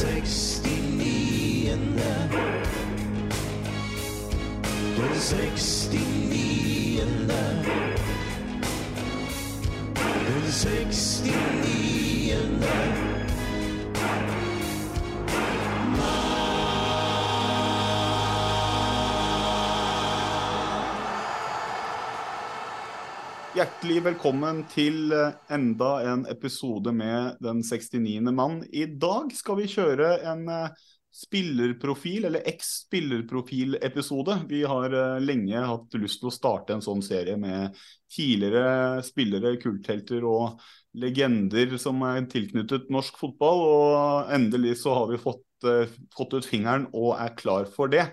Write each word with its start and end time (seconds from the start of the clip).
69. 0.00 0.62
Den 0.62 2.00
69. 4.96 5.90
Den 5.90 6.00
69. 10.46 11.20
Hjertelig 23.60 23.98
velkommen 24.06 24.62
til 24.72 25.10
eh, 25.12 25.34
enda 25.52 25.88
en 26.08 26.22
episode 26.32 26.94
med 26.96 27.34
Den 27.44 27.58
69. 27.60 28.30
mann. 28.32 28.62
I 28.72 28.86
dag 28.88 29.34
skal 29.36 29.58
vi 29.58 29.66
kjøre 29.68 30.14
en 30.30 30.46
eh, 30.48 30.86
spillerprofil, 31.12 32.24
eller 32.30 32.46
eks-spillerprofil-episode. 32.48 34.38
Vi 34.48 34.62
har 34.64 34.96
eh, 34.96 35.18
lenge 35.20 35.60
hatt 35.60 35.98
lyst 36.00 36.22
til 36.22 36.30
å 36.30 36.32
starte 36.32 36.72
en 36.72 36.86
sånn 36.86 37.04
serie 37.04 37.36
med 37.36 37.76
tidligere 38.08 39.02
spillere, 39.04 39.52
kulthelter 39.60 40.24
og 40.24 40.62
legender 40.96 41.76
som 41.82 42.00
er 42.08 42.24
tilknyttet 42.32 42.88
norsk 42.88 43.20
fotball. 43.20 43.60
Og 43.66 44.32
endelig 44.38 44.78
så 44.86 44.94
har 45.02 45.10
vi 45.12 45.20
fått, 45.20 45.44
fått 46.16 46.38
ut 46.38 46.48
fingeren 46.48 46.88
og 46.94 47.12
er 47.18 47.36
klar 47.36 47.68
for 47.68 47.92
det. 47.92 48.08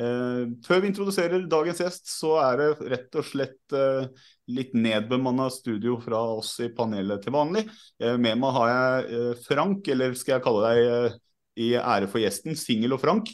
Før 0.00 0.78
vi 0.80 0.88
introduserer 0.88 1.42
dagens 1.50 1.80
gjest, 1.82 2.06
så 2.08 2.36
er 2.40 2.60
det 2.60 2.68
rett 2.92 3.16
og 3.20 3.26
slett 3.26 3.74
litt 4.54 4.74
nedbemanna 4.76 5.48
studio 5.52 5.96
fra 6.02 6.20
oss 6.36 6.54
i 6.64 6.70
panelet 6.74 7.22
til 7.24 7.34
vanlig. 7.34 7.66
Eh, 8.02 8.16
med 8.20 8.38
meg 8.40 8.54
har 8.56 8.70
jeg 8.70 9.18
eh, 9.18 9.42
Frank, 9.46 9.88
eller 9.92 10.14
skal 10.18 10.36
jeg 10.36 10.44
kalle 10.46 10.68
deg 10.68 10.92
eh, 10.92 11.18
i 11.60 11.72
ære 11.78 12.08
for 12.10 12.22
gjesten, 12.22 12.56
Singel 12.58 12.96
og 12.96 13.02
Frank. 13.02 13.32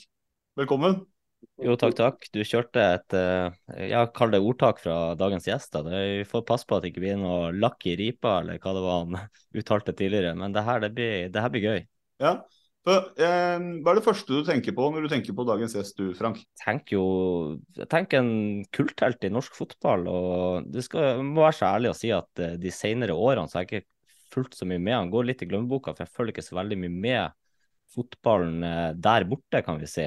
Velkommen. 0.58 1.00
Jo, 1.62 1.76
takk, 1.78 1.94
takk. 1.96 2.26
Du 2.34 2.40
kjørte 2.44 2.82
et 2.96 3.14
ja, 3.86 4.00
kall 4.12 4.32
det 4.32 4.40
ordtak 4.42 4.80
fra 4.82 5.14
dagens 5.16 5.46
gjester. 5.46 5.84
Da. 5.84 6.00
vi 6.02 6.24
får 6.26 6.42
passe 6.48 6.66
på 6.66 6.76
at 6.76 6.84
det 6.84 6.90
ikke 6.90 7.04
blir 7.04 7.20
noe 7.20 7.52
lakk 7.54 7.86
i 7.86 7.94
ripa, 8.00 8.40
eller 8.40 8.58
hva 8.60 8.72
det 8.74 8.82
var 8.84 9.02
han 9.04 9.18
uttalte 9.60 9.94
tidligere. 9.96 10.34
Men 10.40 10.56
det 10.56 10.64
her, 10.66 10.82
det 10.82 10.90
blir, 10.96 11.28
det 11.32 11.44
her 11.44 11.52
blir 11.52 11.68
gøy. 11.68 11.80
Ja. 12.24 12.34
For, 12.86 13.08
eh, 13.18 13.56
hva 13.82 13.90
er 13.90 13.98
det 13.98 14.04
første 14.06 14.30
du 14.30 14.46
tenker 14.46 14.74
på 14.76 14.84
når 14.94 15.06
du 15.06 15.10
tenker 15.10 15.34
på 15.34 15.46
dagens 15.48 15.74
gjest, 15.74 15.96
du, 15.98 16.12
Frank? 16.14 16.38
Tenk 16.60 16.92
jo 16.94 17.06
jeg 17.74 17.88
tenker 17.90 18.22
en 18.22 18.62
kulthelt 18.74 19.26
i 19.26 19.32
norsk 19.34 19.56
fotball. 19.58 20.06
og 20.06 20.68
det 20.70 20.84
skal, 20.86 21.24
må 21.26 21.42
være 21.42 21.58
så 21.58 21.72
ærlig 21.72 21.90
å 21.90 21.96
si 21.98 22.12
at 22.14 22.44
eh, 22.44 22.54
de 22.62 22.70
senere 22.70 23.16
årene 23.16 23.50
så 23.50 23.58
har 23.58 23.66
jeg 23.66 23.82
ikke 23.82 23.90
fulgt 24.36 24.54
så 24.58 24.68
mye 24.70 24.78
med. 24.78 24.94
Han 24.94 25.10
går 25.10 25.26
litt 25.32 25.42
i 25.42 25.48
glemmeboka, 25.50 25.96
for 25.96 26.06
jeg 26.06 26.14
følger 26.14 26.36
ikke 26.36 26.46
så 26.46 26.60
veldig 26.60 26.78
mye 26.84 26.94
med 27.08 27.34
fotballen 27.96 28.62
eh, 28.70 28.92
der 29.02 29.26
borte, 29.32 29.64
kan 29.66 29.82
vi 29.82 29.90
si. 29.90 30.06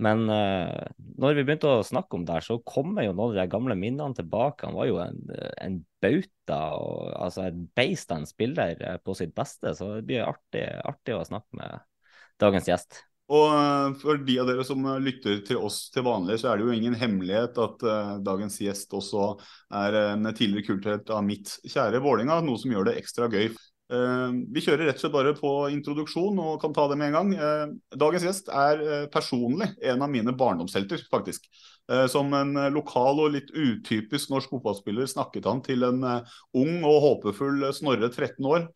Men 0.00 0.24
eh, 0.32 0.88
når 1.20 1.36
vi 1.36 1.44
begynte 1.44 1.68
å 1.68 1.84
snakke 1.84 2.16
om 2.16 2.24
det 2.24 2.38
her, 2.38 2.46
så 2.46 2.56
kommer 2.64 3.04
jo 3.04 3.12
noen 3.12 3.34
av 3.34 3.42
de 3.42 3.52
gamle 3.52 3.76
minnene 3.76 4.16
tilbake. 4.16 4.64
Han 4.64 4.78
var 4.78 4.88
jo 4.88 4.96
en, 5.04 5.20
en 5.60 5.78
bauta, 6.00 6.62
og, 6.80 7.12
altså 7.20 7.50
et 7.50 7.60
beist 7.76 8.08
av 8.08 8.22
en 8.22 8.28
spiller 8.28 8.80
eh, 8.80 8.98
på 9.04 9.16
sitt 9.18 9.36
beste. 9.36 9.76
Så 9.76 9.92
det 9.98 10.06
blir 10.08 10.24
artig, 10.24 10.64
artig 10.88 11.18
å 11.18 11.28
snakke 11.28 11.60
med 11.60 11.89
dagens 12.40 12.68
gjest. 12.72 13.04
Og 13.30 13.46
eh, 13.54 13.88
for 14.02 14.20
de 14.26 14.36
av 14.42 14.48
dere 14.50 14.66
som 14.66 14.82
eh, 14.90 15.00
lytter 15.06 15.42
til 15.46 15.62
oss 15.62 15.84
til 15.94 16.04
vanlig, 16.06 16.40
så 16.42 16.50
er 16.50 16.58
det 16.58 16.66
jo 16.66 16.74
ingen 16.74 16.96
hemmelighet 16.98 17.58
at 17.62 17.84
uh, 17.86 18.14
dagens 18.26 18.58
gjest 18.62 18.94
også 18.96 19.32
er 19.78 19.98
en 20.00 20.30
tidligere 20.34 20.66
kulthelt 20.72 21.12
av 21.14 21.22
mitt 21.26 21.52
kjære 21.62 22.02
Vålinga, 22.02 22.40
noe 22.42 22.58
som 22.58 22.74
gjør 22.74 22.90
det 22.90 22.96
ekstra 22.98 23.30
gøy. 23.30 23.52
Uh, 23.90 24.34
vi 24.50 24.64
kjører 24.64 24.88
rett 24.88 24.98
og 24.98 25.04
slett 25.04 25.14
bare 25.14 25.36
på 25.38 25.54
introduksjon 25.76 26.42
og 26.42 26.58
kan 26.62 26.74
ta 26.74 26.88
det 26.90 26.98
med 26.98 27.12
en 27.12 27.18
gang. 27.20 27.32
Uh, 27.38 27.96
dagens 28.02 28.26
gjest 28.26 28.50
er 28.50 29.06
personlig 29.14 29.70
en 29.92 30.06
av 30.06 30.10
mine 30.10 30.34
barndomshelter, 30.34 31.06
faktisk. 31.10 31.46
som 32.06 32.28
en 32.38 32.54
lokal 32.70 33.18
og 33.18 33.32
litt 33.34 33.48
utypisk 33.50 34.30
norsk 34.30 34.52
fotballspiller 34.52 35.08
snakket 35.10 35.48
han 35.48 35.62
til 35.66 35.82
en 35.82 36.04
ung 36.06 36.84
og 36.86 36.98
håpefull 37.02 37.64
Snorre 37.74 38.06
13 38.12 38.46
år. 38.46 38.68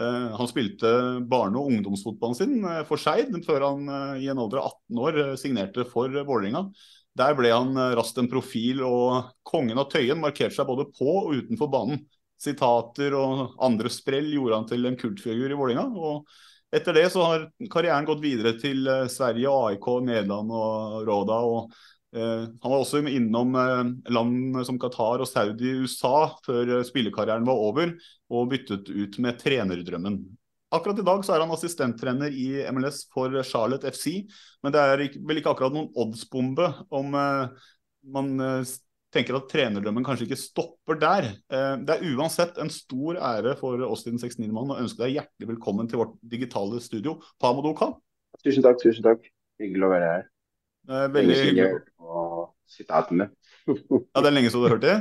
Uh, 0.00 0.32
han 0.38 0.48
spilte 0.48 0.88
barne- 1.28 1.60
og 1.60 1.68
ungdomsfotballen 1.68 2.36
sin 2.38 2.54
uh, 2.64 2.80
for 2.88 3.00
Skeid 3.00 3.34
før 3.44 3.66
han 3.66 3.90
uh, 3.92 4.14
i 4.16 4.30
en 4.32 4.40
alder 4.40 4.62
av 4.62 4.70
18 4.88 5.02
år 5.04 5.18
signerte 5.40 5.84
for 5.88 6.08
Vålerenga. 6.08 6.64
Der 7.18 7.36
ble 7.36 7.50
han 7.52 7.76
raskt 7.92 8.16
en 8.22 8.30
profil, 8.32 8.80
og 8.86 9.34
kongen 9.44 9.76
av 9.76 9.90
Tøyen 9.92 10.22
markerte 10.22 10.56
seg 10.56 10.64
både 10.64 10.86
på 10.96 11.10
og 11.26 11.34
utenfor 11.36 11.68
banen. 11.72 12.06
Sitater 12.40 13.12
og 13.14 13.58
andre 13.62 13.92
sprell 13.92 14.30
gjorde 14.32 14.56
han 14.56 14.70
til 14.70 14.88
en 14.88 14.96
kultfigur 14.96 15.52
i 15.52 15.58
Vålerenga. 15.58 15.84
Og 15.92 16.72
etter 16.72 16.96
det 16.96 17.04
så 17.12 17.26
har 17.28 17.44
karrieren 17.70 18.08
gått 18.08 18.24
videre 18.24 18.54
til 18.56 18.88
Sverige, 19.12 19.52
AIK, 19.52 19.90
Nederland 20.08 20.56
og 20.56 21.04
Råda. 21.04 21.36
og 21.44 21.76
han 22.12 22.68
var 22.68 22.76
også 22.76 23.00
innom 23.08 23.54
land 24.12 24.58
som 24.68 24.78
Qatar 24.80 25.22
og 25.24 25.28
Saudi 25.30 25.70
i 25.70 25.80
USA 25.86 26.28
før 26.44 26.82
spillekarrieren 26.84 27.46
var 27.48 27.64
over, 27.64 27.94
og 28.28 28.50
byttet 28.52 28.90
ut 28.92 29.18
med 29.24 29.40
trenerdrømmen. 29.40 30.20
Akkurat 30.72 31.00
i 31.00 31.04
dag 31.04 31.24
så 31.24 31.34
er 31.34 31.42
han 31.44 31.52
assistenttrener 31.52 32.32
i 32.32 32.46
MLS 32.72 33.02
for 33.12 33.34
Charlotte 33.44 33.90
FC, 33.92 34.22
men 34.64 34.72
det 34.72 34.80
er 34.80 35.04
vel 35.20 35.40
ikke 35.40 35.52
akkurat 35.52 35.74
noen 35.74 35.90
oddsbombe 36.04 36.70
om 36.92 37.12
man 37.12 38.32
tenker 39.12 39.36
at 39.36 39.50
trenerdrømmen 39.52 40.04
kanskje 40.06 40.24
ikke 40.24 40.40
stopper 40.40 40.96
der. 41.00 41.28
Det 41.48 41.96
er 41.96 42.06
uansett 42.16 42.56
en 42.60 42.72
stor 42.72 43.20
ære 43.20 43.52
for 43.60 43.84
oss 43.84 44.06
i 44.06 44.12
den 44.14 44.20
69-mannen 44.22 44.72
å 44.72 44.80
ønske 44.80 45.04
deg 45.04 45.18
hjertelig 45.18 45.52
velkommen 45.52 45.92
til 45.92 46.00
vårt 46.00 46.16
digitale 46.24 46.80
studio. 46.80 47.18
Pamodoka. 47.36 47.92
Tusen 48.40 48.64
takk, 48.64 48.80
tusen 48.80 49.04
takk. 49.04 49.28
Hyggelig 49.60 49.84
å 49.84 49.92
være 49.92 50.12
her. 50.14 50.31
Veldig 50.88 51.40
hyggelig. 51.40 51.82
Sitatene. 52.72 53.28
ja, 53.68 54.22
det 54.22 54.28
er 54.28 54.34
lenge 54.34 54.50
siden 54.50 54.64
du 54.64 54.66
har 54.66 54.76
hørt 54.76 54.86
det? 54.86 54.96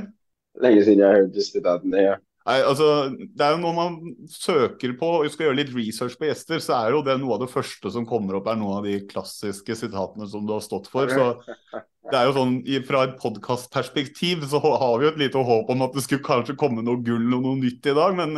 Lenge 0.61 0.83
siden 0.85 1.01
jeg 1.01 1.07
har 1.07 1.23
hørt 1.23 1.39
sitatene, 1.47 2.03
ja. 2.03 2.17
Nei, 2.41 2.57
altså, 2.65 2.87
det 3.13 3.45
er 3.45 3.51
jo 3.53 3.61
Når 3.61 3.73
man 3.77 3.95
søker 4.33 4.95
på 4.97 5.09
og 5.19 5.27
skal 5.29 5.47
gjøre 5.47 5.59
litt 5.59 5.73
research 5.75 6.15
på 6.17 6.25
gjester, 6.25 6.61
så 6.63 6.79
er 6.79 6.95
jo 6.95 7.03
det 7.05 7.19
noe 7.21 7.35
av 7.35 7.43
det 7.43 7.51
første 7.51 7.91
som 7.93 8.07
kommer 8.09 8.39
opp, 8.39 8.49
er 8.49 8.57
noen 8.57 8.79
av 8.79 8.87
de 8.87 8.95
klassiske 9.09 9.75
sitatene 9.77 10.25
som 10.29 10.47
du 10.47 10.55
har 10.55 10.63
stått 10.65 10.89
for. 10.89 11.11
Så 11.11 11.27
det 12.09 12.17
er 12.17 12.25
jo 12.27 12.33
sånn, 12.39 12.55
Fra 12.87 13.03
et 13.05 13.13
podkastperspektiv 13.21 14.47
så 14.49 14.61
har 14.63 14.95
vi 14.97 15.05
jo 15.05 15.13
et 15.13 15.21
lite 15.21 15.45
håp 15.51 15.69
om 15.69 15.85
at 15.85 15.93
det 15.97 16.05
skulle 16.07 16.25
kanskje 16.25 16.57
komme 16.57 16.81
noe 16.85 17.03
gull 17.05 17.29
og 17.37 17.45
noe 17.45 17.61
nytt 17.61 17.91
i 17.91 17.95
dag, 17.97 18.17
men 18.17 18.33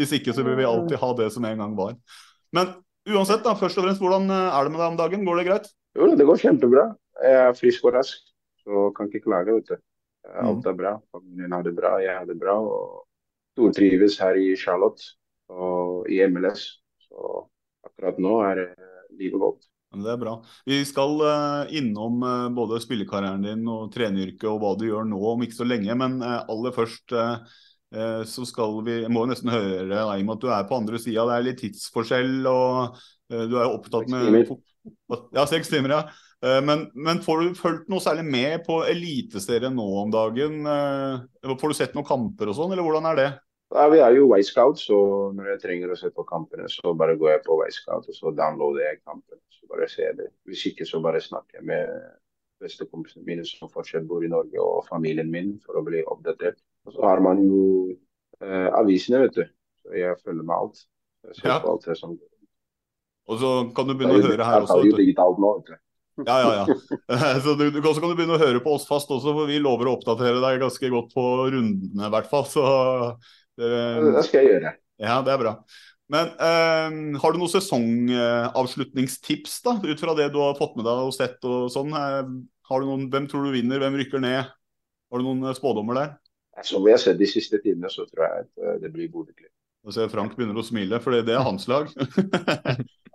hvis 0.00 0.16
ikke 0.18 0.34
så 0.34 0.46
vil 0.46 0.58
vi 0.58 0.66
alltid 0.66 0.98
ha 0.98 1.12
det 1.22 1.30
som 1.36 1.46
en 1.46 1.62
gang 1.62 1.78
var. 1.78 1.94
Men 2.54 2.74
uansett, 3.06 3.46
da, 3.46 3.54
først 3.58 3.78
og 3.78 3.86
fremst, 3.86 4.02
hvordan 4.02 4.26
er 4.34 4.66
det 4.66 4.74
med 4.74 4.82
deg 4.82 4.90
om 4.90 4.98
dagen? 4.98 5.26
Går 5.28 5.40
det 5.40 5.48
greit? 5.52 5.72
Jo, 5.94 6.10
det 6.18 6.26
går 6.26 6.40
kjempebra. 6.42 6.88
Jeg 7.22 7.40
er 7.48 7.58
frisk 7.58 7.84
og 7.86 7.94
rask, 7.94 8.22
så 8.64 8.88
kan 8.96 9.10
ikke 9.10 9.28
klage. 9.28 9.54
vet 9.54 9.74
du. 9.74 9.76
Alt 10.42 10.66
er 10.66 10.76
bra. 10.76 10.94
Familien 11.14 11.52
har 11.52 11.62
det 11.62 11.74
bra, 11.76 11.98
jeg 12.02 12.16
har 12.16 12.26
det 12.26 12.38
bra. 12.40 12.56
og 12.58 13.04
Stortrives 13.54 14.18
her 14.18 14.34
i 14.40 14.54
Charlotte 14.58 15.14
og 15.52 16.08
i 16.10 16.18
MLS. 16.26 16.64
Så 17.06 17.44
akkurat 17.86 18.18
nå 18.18 18.40
er 18.48 18.64
livet 19.14 19.38
godt. 19.40 19.68
Det 19.94 20.10
er 20.10 20.18
bra. 20.18 20.32
Vi 20.66 20.80
skal 20.88 21.20
innom 21.78 22.24
både 22.56 22.80
spillekarrieren 22.82 23.44
din 23.46 23.68
og 23.70 23.92
treneryrket 23.94 24.48
og 24.50 24.58
hva 24.62 24.72
du 24.78 24.88
gjør 24.88 25.06
nå 25.06 25.20
om 25.30 25.44
ikke 25.46 25.60
så 25.60 25.66
lenge. 25.68 25.94
Men 25.94 26.18
aller 26.24 26.74
først, 26.74 27.14
eh, 27.14 28.24
så 28.26 28.46
skal 28.48 28.80
vi 28.82 28.96
jeg 29.04 29.12
må 29.14 29.22
nesten 29.30 29.54
høre 29.54 29.86
deg 29.86 30.24
med 30.26 30.34
at 30.34 30.42
du 30.42 30.50
er 30.50 30.66
på 30.66 30.80
andre 30.80 30.98
sida. 30.98 31.28
Det 31.28 31.36
er 31.36 31.46
litt 31.46 31.62
tidsforskjell, 31.62 32.40
og 32.50 32.80
eh, 32.88 33.06
du 33.30 33.56
er 33.56 33.64
jo 33.64 33.74
opptatt 33.78 34.08
med 34.12 34.50
Ja, 35.32 35.46
seks 35.48 35.70
timer, 35.72 35.94
ja. 35.94 36.00
Eh, 36.44 36.60
Men, 36.60 36.90
men 36.94 37.22
får 37.24 37.40
du 37.40 37.54
fulgt 37.56 37.88
noe 37.88 38.02
særlig 38.04 38.26
med 38.28 38.64
på 38.66 38.82
Eliteserien 38.84 39.74
nå 39.74 39.86
om 40.02 40.10
dagen? 40.12 40.60
Eh, 40.68 41.54
Får 41.56 41.72
du 41.72 41.74
sett 41.78 41.94
noen 41.96 42.04
kamper 42.08 42.50
og 42.52 42.58
sånn, 42.58 42.72
eller 42.74 42.84
hvordan 42.84 43.08
er 43.12 43.20
det? 43.20 43.30
Ja, 43.74 43.86
vi 43.90 43.98
er 44.04 44.12
jo 44.14 44.28
Wisecout, 44.30 44.78
så 44.78 44.98
når 45.34 45.54
jeg 45.54 45.62
trenger 45.64 45.90
å 45.90 45.96
se 45.98 46.10
på 46.14 46.22
kampene, 46.28 46.68
så 46.70 46.92
bare 46.94 47.16
går 47.18 47.32
jeg 47.32 47.42
på 47.46 47.56
Wisecout 47.62 48.06
og 48.12 48.14
så 48.14 48.30
downloader 48.36 48.84
jeg 48.90 49.00
kampen. 49.02 49.40
Så 49.50 49.66
bare 49.72 49.88
ser 49.90 50.12
det. 50.20 50.28
Hvis 50.46 50.66
ikke 50.68 50.84
så 50.86 51.00
bare 51.02 51.22
snakker 51.24 51.58
jeg 51.58 51.66
med 51.72 51.88
bestekompisene 52.62 53.24
mine 53.26 53.44
som 53.48 53.72
fortsatt 53.72 54.06
bor 54.08 54.22
i 54.24 54.30
Norge, 54.30 54.60
og 54.62 54.84
familien 54.86 55.30
min 55.32 55.56
for 55.64 55.80
å 55.80 55.84
bli 55.86 56.04
oppdatert. 56.06 56.60
Og 56.86 56.94
så 56.94 57.02
har 57.08 57.24
man 57.24 57.40
jo 57.42 57.64
eh, 58.44 58.68
avisene, 58.78 59.24
vet 59.24 59.40
du. 59.40 59.44
Så 59.82 59.96
jeg 59.98 60.20
følger 60.22 60.44
med 60.46 60.54
alt. 60.54 60.84
Jeg 61.26 61.40
ser 61.40 61.48
Ja. 61.50 61.58
på 61.64 61.72
alt 61.72 61.88
det 61.88 61.96
som 61.98 62.14
Og 63.28 63.38
så 63.40 63.50
kan 63.76 63.86
du 63.88 63.94
begynne 63.96 64.18
å 64.18 64.20
høre 64.30 64.44
her 64.44 64.60
også. 64.66 64.74
vet. 64.92 64.98
Ja, 66.28 66.36
ja, 66.44 66.50
ja. 66.60 66.64
Så 67.44 67.50
du, 67.58 67.64
du 67.74 67.80
kan- 67.82 67.94
kan 67.98 68.10
du 68.12 68.16
begynne 68.18 68.36
å 68.36 68.42
høre 68.42 68.60
på 68.62 68.70
oss 68.76 68.84
fast 68.86 69.08
også, 69.10 69.32
for 69.34 69.44
vi 69.50 69.56
lover 69.58 69.86
å 69.90 69.94
oppdatere 69.96 70.38
deg 70.44 70.60
ganske 70.62 70.86
godt 70.92 71.10
på 71.16 71.24
rundene, 71.50 72.04
i 72.06 72.10
hvert 72.12 72.28
fall. 72.30 72.44
Så 72.46 72.62
dere- 73.58 74.12
Det 74.18 74.24
skal 74.28 74.38
jeg 74.44 74.50
gjøre. 74.52 74.70
Ja, 75.02 75.16
det 75.26 75.32
er 75.34 75.40
bra. 75.42 75.52
Men 76.12 76.26
eh, 76.36 76.90
har 77.18 77.32
du 77.32 77.38
noen 77.40 77.50
sesongavslutningstips, 77.50 79.54
da, 79.64 79.72
ut 79.82 80.00
fra 80.04 80.14
det 80.18 80.28
du 80.34 80.38
har 80.42 80.54
fått 80.58 80.76
med 80.78 80.84
deg 80.86 80.96
og 81.08 81.14
sett 81.16 81.38
og 81.48 81.70
sånn? 81.72 81.90
Eh, 81.96 82.22
har 82.70 82.78
du 82.80 82.86
noen, 82.88 83.08
hvem 83.12 83.26
tror 83.30 83.42
du 83.48 83.52
vinner, 83.56 83.80
hvem 83.82 83.96
rykker 84.02 84.20
ned? 84.22 84.42
Har 85.10 85.16
du 85.20 85.24
noen 85.26 85.42
eh, 85.48 85.56
spådommer 85.56 85.94
der? 85.98 86.10
Som 86.62 86.84
vi 86.86 86.92
har 86.94 87.00
sett 87.02 87.18
de 87.18 87.26
siste 87.26 87.58
tidene, 87.64 87.88
så 87.90 88.04
tror 88.06 88.22
jeg 88.28 88.34
at 88.46 88.52
eh, 88.62 88.76
det 88.84 88.90
blir 88.94 89.08
Bodø-Glimt. 89.10 89.50
Nå 89.84 89.90
ser 89.92 90.08
Frank 90.12 90.36
begynner 90.38 90.56
å 90.56 90.62
smile, 90.64 90.96
for 91.02 91.10
det 91.16 91.28
er 91.34 91.42
hans 91.44 91.66
lag. 91.68 91.90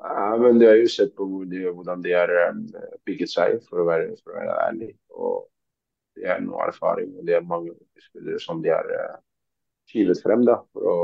Ja, 0.01 0.38
men 0.38 0.60
du 0.60 0.66
har 0.68 0.78
jo 0.80 0.88
sett 0.88 1.16
på 1.16 1.25
hvordan 1.28 2.04
de 2.04 2.13
har 2.16 2.31
um, 2.50 2.62
bygget 3.07 3.31
seg, 3.34 3.57
for 3.68 3.81
å 3.84 3.88
være, 3.90 4.13
for 4.24 4.31
å 4.31 4.38
være 4.40 4.60
ærlig. 4.69 4.94
Og 5.12 5.42
de 6.16 6.28
har 6.30 6.40
noe 6.44 6.69
erfaring, 6.69 7.12
og 7.19 7.28
det 7.28 7.36
er 7.36 7.48
mange 7.48 7.75
spillere 8.00 8.40
som 8.40 8.63
de 8.63 8.72
har 8.72 8.88
uh, 8.88 9.18
kilet 9.92 10.22
frem. 10.24 10.46
da, 10.48 10.60
for 10.72 10.88
å, 10.88 10.98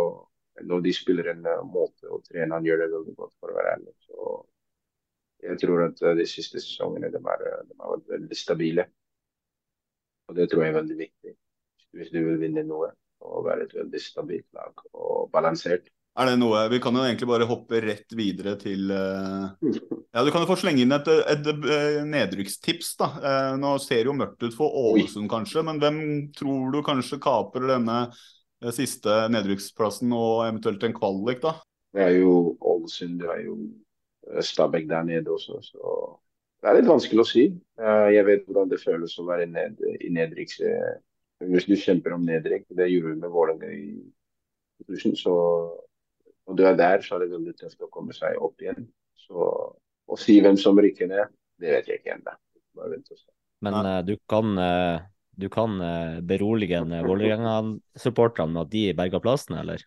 Når 0.63 0.85
de 0.85 0.93
spiller 0.95 1.33
en 1.33 1.43
uh, 1.43 1.63
måte, 1.67 2.07
og 2.07 2.23
treneren 2.29 2.67
gjør 2.67 2.85
det 2.85 2.91
veldig 2.93 3.15
godt, 3.19 3.33
for 3.39 3.51
å 3.51 3.57
være 3.57 3.73
ærlig. 3.75 3.95
Så 4.07 4.35
jeg 5.49 5.59
tror 5.65 5.87
at 5.89 6.05
uh, 6.05 6.13
de 6.15 6.27
siste 6.31 6.63
sesongene 6.63 7.11
de 7.11 7.19
er, 7.19 7.47
uh, 7.51 7.65
de 7.67 7.79
har 7.81 7.97
vært 7.97 8.13
veldig 8.15 8.39
stabile. 8.39 8.87
Og 10.29 10.39
det 10.39 10.47
tror 10.49 10.63
jeg 10.63 10.71
er 10.71 10.79
veldig 10.79 11.01
viktig 11.03 11.35
hvis 11.95 12.09
du 12.11 12.21
vil 12.25 12.39
vinne 12.41 12.63
noe. 12.67 12.89
Og 13.25 13.45
være 13.47 13.65
et 13.65 13.73
veldig 13.73 13.99
stabilt 14.03 14.47
lag 14.53 14.81
og 14.93 15.29
balansert. 15.33 15.87
Er 16.15 16.29
det 16.29 16.37
noe 16.39 16.61
Vi 16.71 16.79
kan 16.79 16.95
jo 16.95 17.03
egentlig 17.03 17.27
bare 17.27 17.47
hoppe 17.49 17.81
rett 17.83 18.13
videre 18.15 18.53
til 18.61 18.91
eh, 18.91 19.67
Ja, 20.15 20.23
Du 20.23 20.31
kan 20.31 20.45
jo 20.45 20.47
få 20.47 20.55
slenge 20.61 20.85
inn 20.85 20.95
et, 20.95 21.09
et, 21.11 21.49
et 21.49 22.05
nedrykkstips. 22.07 22.93
da. 23.01 23.09
Eh, 23.19 23.51
Nå 23.59 23.73
ser 23.83 24.07
jo 24.07 24.15
mørkt 24.15 24.43
ut 24.47 24.55
for 24.55 24.71
Ålesund, 24.85 25.27
kanskje, 25.31 25.63
men 25.67 25.81
hvem 25.83 25.99
tror 26.37 26.71
du 26.71 26.79
kanskje 26.87 27.19
kaper 27.23 27.67
denne 27.75 27.97
eh, 28.07 28.71
siste 28.75 29.25
nedrykksplassen 29.33 30.13
og 30.15 30.45
eventuelt 30.47 30.83
en 30.87 30.95
kvalik, 30.95 31.41
da? 31.43 31.57
Det 31.95 32.03
er 32.09 32.15
jo 32.21 32.55
Ålesund, 32.63 33.19
det 33.19 33.27
er 33.35 33.41
jo 33.49 33.57
eh, 34.31 34.39
Stabæk 34.43 34.87
der 34.91 35.03
nede 35.07 35.35
også. 35.35 35.59
Så 35.67 35.97
det 36.63 36.71
er 36.71 36.79
litt 36.79 36.87
vanskelig 36.89 37.21
å 37.25 37.27
si. 37.29 37.43
Eh, 37.81 38.07
Jeg 38.15 38.25
vet 38.31 38.47
hvordan 38.47 38.71
det 38.71 38.79
føles 38.83 39.19
å 39.19 39.27
være 39.27 39.49
ned, 39.51 39.83
i 39.99 40.13
nedrykk. 40.15 40.55
eh, 40.63 40.93
Hvis 41.51 41.67
du 41.67 41.75
kjemper 41.75 42.15
om 42.15 42.23
nedrykk, 42.23 42.69
det 42.79 42.87
gjorde 42.93 43.11
vi 43.11 43.19
med 43.19 43.33
Vålerenga 43.35 43.67
i 43.75 43.99
2000, 44.87 45.19
så 45.19 45.35
når 46.45 46.57
du 46.57 46.63
er 46.67 46.77
der, 46.77 47.01
så 47.01 47.15
er 47.15 47.25
det 47.25 47.33
veldig 47.33 47.55
tøft 47.57 47.81
å 47.81 47.91
komme 47.93 48.13
seg 48.15 48.37
opp 48.41 48.61
igjen. 48.61 48.85
Så 49.25 49.49
å 50.05 50.17
si 50.19 50.37
hvem 50.43 50.57
som 50.61 50.77
rykker 50.77 51.09
ned, 51.09 51.33
det 51.61 51.73
vet 51.73 51.89
jeg 51.89 52.01
ikke 52.01 52.15
ennå. 52.19 52.35
Bare 52.77 52.93
vent 52.93 53.11
og 53.11 53.17
se. 53.17 53.29
Men 53.65 53.77
uh, 53.81 53.99
du 54.05 54.15
kan, 54.29 54.51
uh, 54.59 55.05
du 55.39 55.47
kan 55.51 55.77
uh, 55.81 56.21
berolige 56.25 56.81
en, 56.83 56.93
Vålerenga-supporterne 57.07 58.53
med 58.53 58.65
at 58.67 58.73
de 58.73 58.87
berga 58.97 59.21
plassen, 59.23 59.57
eller? 59.63 59.85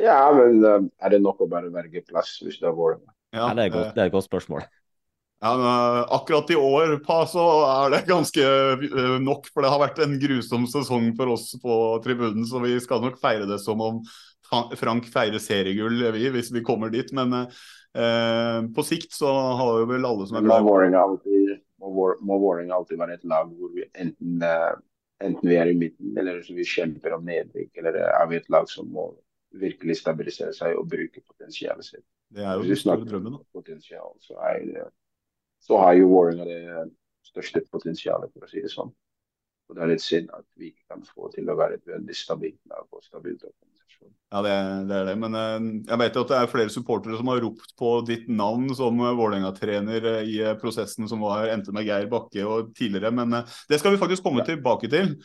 Ja, 0.00 0.30
men 0.32 0.62
er 0.64 1.12
det 1.12 1.18
nok 1.20 1.42
å 1.44 1.48
bare 1.50 1.68
berge 1.72 2.00
plass 2.06 2.38
hvis 2.40 2.60
du 2.60 2.68
er 2.70 2.76
Vålerenga? 2.76 3.10
Ja, 3.34 3.50
Ja, 3.50 3.56
det, 3.56 3.66
er 3.66 3.74
godt, 3.74 3.90
det 3.96 4.02
er 4.02 4.08
et 4.08 4.14
godt 4.14 4.26
spørsmål. 4.26 4.64
Ja, 5.40 5.50
men, 5.56 6.06
akkurat 6.12 6.50
i 6.52 6.56
år 6.56 6.94
pa, 7.04 7.22
så 7.28 7.42
er 7.64 7.92
det 7.94 8.00
ganske 8.08 8.46
nok, 9.24 9.46
for 9.52 9.64
det 9.64 9.70
har 9.72 9.80
vært 9.80 10.00
en 10.04 10.16
grusom 10.20 10.66
sesong 10.68 11.12
for 11.16 11.32
oss 11.32 11.46
på 11.62 11.76
tribunen. 12.04 12.44
Så 12.48 12.60
vi 12.64 12.74
skal 12.82 13.04
nok 13.04 13.20
feire 13.22 13.48
det 13.48 13.60
som 13.62 13.80
om 13.84 14.02
Frank 14.80 15.06
feirer 15.12 15.42
seriegull, 15.42 16.02
vi, 16.14 16.26
hvis 16.34 16.52
vi 16.54 16.62
kommer 16.66 16.90
dit. 16.92 17.12
Men 17.16 17.34
eh, 17.40 18.60
på 18.74 18.84
sikt 18.86 19.14
så 19.16 19.30
har 19.60 19.80
jo 19.82 19.88
vel 19.90 20.06
alle 20.06 20.28
som 20.28 20.40
er 20.40 20.46
bra 20.46 20.60
må 20.60 20.70
Vålerenga 20.70 21.02
alltid, 21.06 21.56
må 21.80 22.38
Vår- 22.42 22.70
alltid 22.76 23.00
være 23.00 23.18
et 23.18 23.26
lag 23.30 23.50
hvor 23.56 23.72
vi 23.74 23.86
enten, 23.94 24.42
eh, 24.46 24.70
enten 25.26 25.50
vi 25.50 25.58
er 25.58 25.72
i 25.72 25.76
midten, 25.78 26.14
eller 26.18 26.42
så 26.46 26.54
vi 26.56 26.66
kjemper 26.68 27.16
om 27.16 27.26
nedrykk, 27.28 27.72
eller 27.82 28.00
er 28.06 28.30
vi 28.30 28.40
et 28.40 28.50
lag 28.52 28.68
som 28.70 28.88
må 28.92 29.10
virkelig 29.60 29.98
stabilisere 29.98 30.54
seg 30.54 30.78
og 30.78 30.88
bruke 30.90 31.22
potensialet 31.26 31.86
sitt. 31.86 32.06
Det 32.30 32.44
er 32.46 32.58
jo 32.58 32.68
den 32.68 32.78
store 32.78 33.06
drømmen. 33.06 33.38
da. 33.40 34.10
så, 34.22 34.36
er 34.46 34.60
det, 34.66 34.88
så 35.66 35.78
har 35.82 35.96
jo 35.98 36.10
Vålerenga 36.12 36.46
det 36.46 36.90
største 37.26 37.62
potensialet, 37.70 38.30
for 38.32 38.46
å 38.46 38.50
si 38.50 38.62
det 38.62 38.70
sånn. 38.72 38.92
Og 39.70 39.76
det 39.76 39.82
er 39.84 39.90
litt 39.92 40.02
synd 40.02 40.30
at 40.34 40.46
vi 40.58 40.72
ikke 40.72 40.94
kan 40.94 41.02
få 41.06 41.28
til 41.34 41.50
å 41.50 41.54
være 41.58 41.78
et 41.78 41.86
veldig 41.86 42.14
stabilt 42.18 42.58
lag 42.70 42.86
og 42.90 43.04
stabilt 43.06 43.44
organisasjon. 43.46 43.69
Ja, 44.30 44.42
det, 44.46 44.50
det 44.86 44.94
er 44.94 45.08
det. 45.08 45.14
Men 45.18 45.34
eh, 45.34 45.64
jeg 45.88 45.98
vet 45.98 46.16
at 46.20 46.28
det 46.30 46.36
er 46.38 46.50
flere 46.52 46.70
supportere 46.70 47.16
som 47.18 47.30
har 47.32 47.40
ropt 47.42 47.72
på 47.80 47.96
ditt 48.06 48.28
navn 48.30 48.68
som 48.78 49.00
Vålerenga-trener 49.02 50.06
eh, 50.06 50.28
i 50.30 50.36
eh, 50.44 50.54
prosessen 50.60 51.08
som 51.10 51.24
var 51.26 51.50
endte 51.50 51.74
med 51.74 51.88
Geir 51.88 52.06
Bakke 52.12 52.44
og 52.46 52.70
tidligere. 52.78 53.10
Men 53.16 53.40
det 53.42 53.80
skal 53.80 53.96
vi 53.96 53.98
faktisk 53.98 54.22
komme 54.22 54.46
tilbake 54.46 54.90
til. 54.92 55.16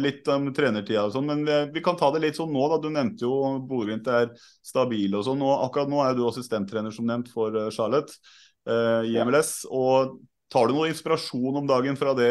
Litt 0.00 0.28
om 0.32 0.48
trenertida 0.56 1.04
og 1.04 1.12
sånn. 1.12 1.28
Men 1.28 1.68
vi, 1.74 1.82
kan 1.84 1.98
ta 2.00 2.08
det 2.14 2.22
litt 2.24 2.40
sånn 2.40 2.52
nå, 2.54 2.64
da. 2.72 2.80
Du 2.80 2.88
nevnte 2.88 3.28
jo 3.28 3.58
Bodø-Glimt 3.68 4.08
er 4.08 4.30
stabile 4.64 5.20
og 5.20 5.28
sånn. 5.28 5.44
Og 5.44 5.66
akkurat 5.66 5.92
nå 5.92 6.00
er 6.06 6.16
du 6.16 6.24
assistenttrener, 6.24 6.94
som 6.96 7.04
nevnt, 7.10 7.28
for 7.34 7.52
Charlotte 7.76 8.16
i 8.64 9.18
MLS. 9.20 9.66
Og 9.68 10.16
Tar 10.52 10.68
du 10.70 10.76
noe 10.76 10.86
inspirasjon 10.86 11.56
om 11.58 11.66
dagen 11.66 11.96
fra 11.98 12.12
det 12.14 12.30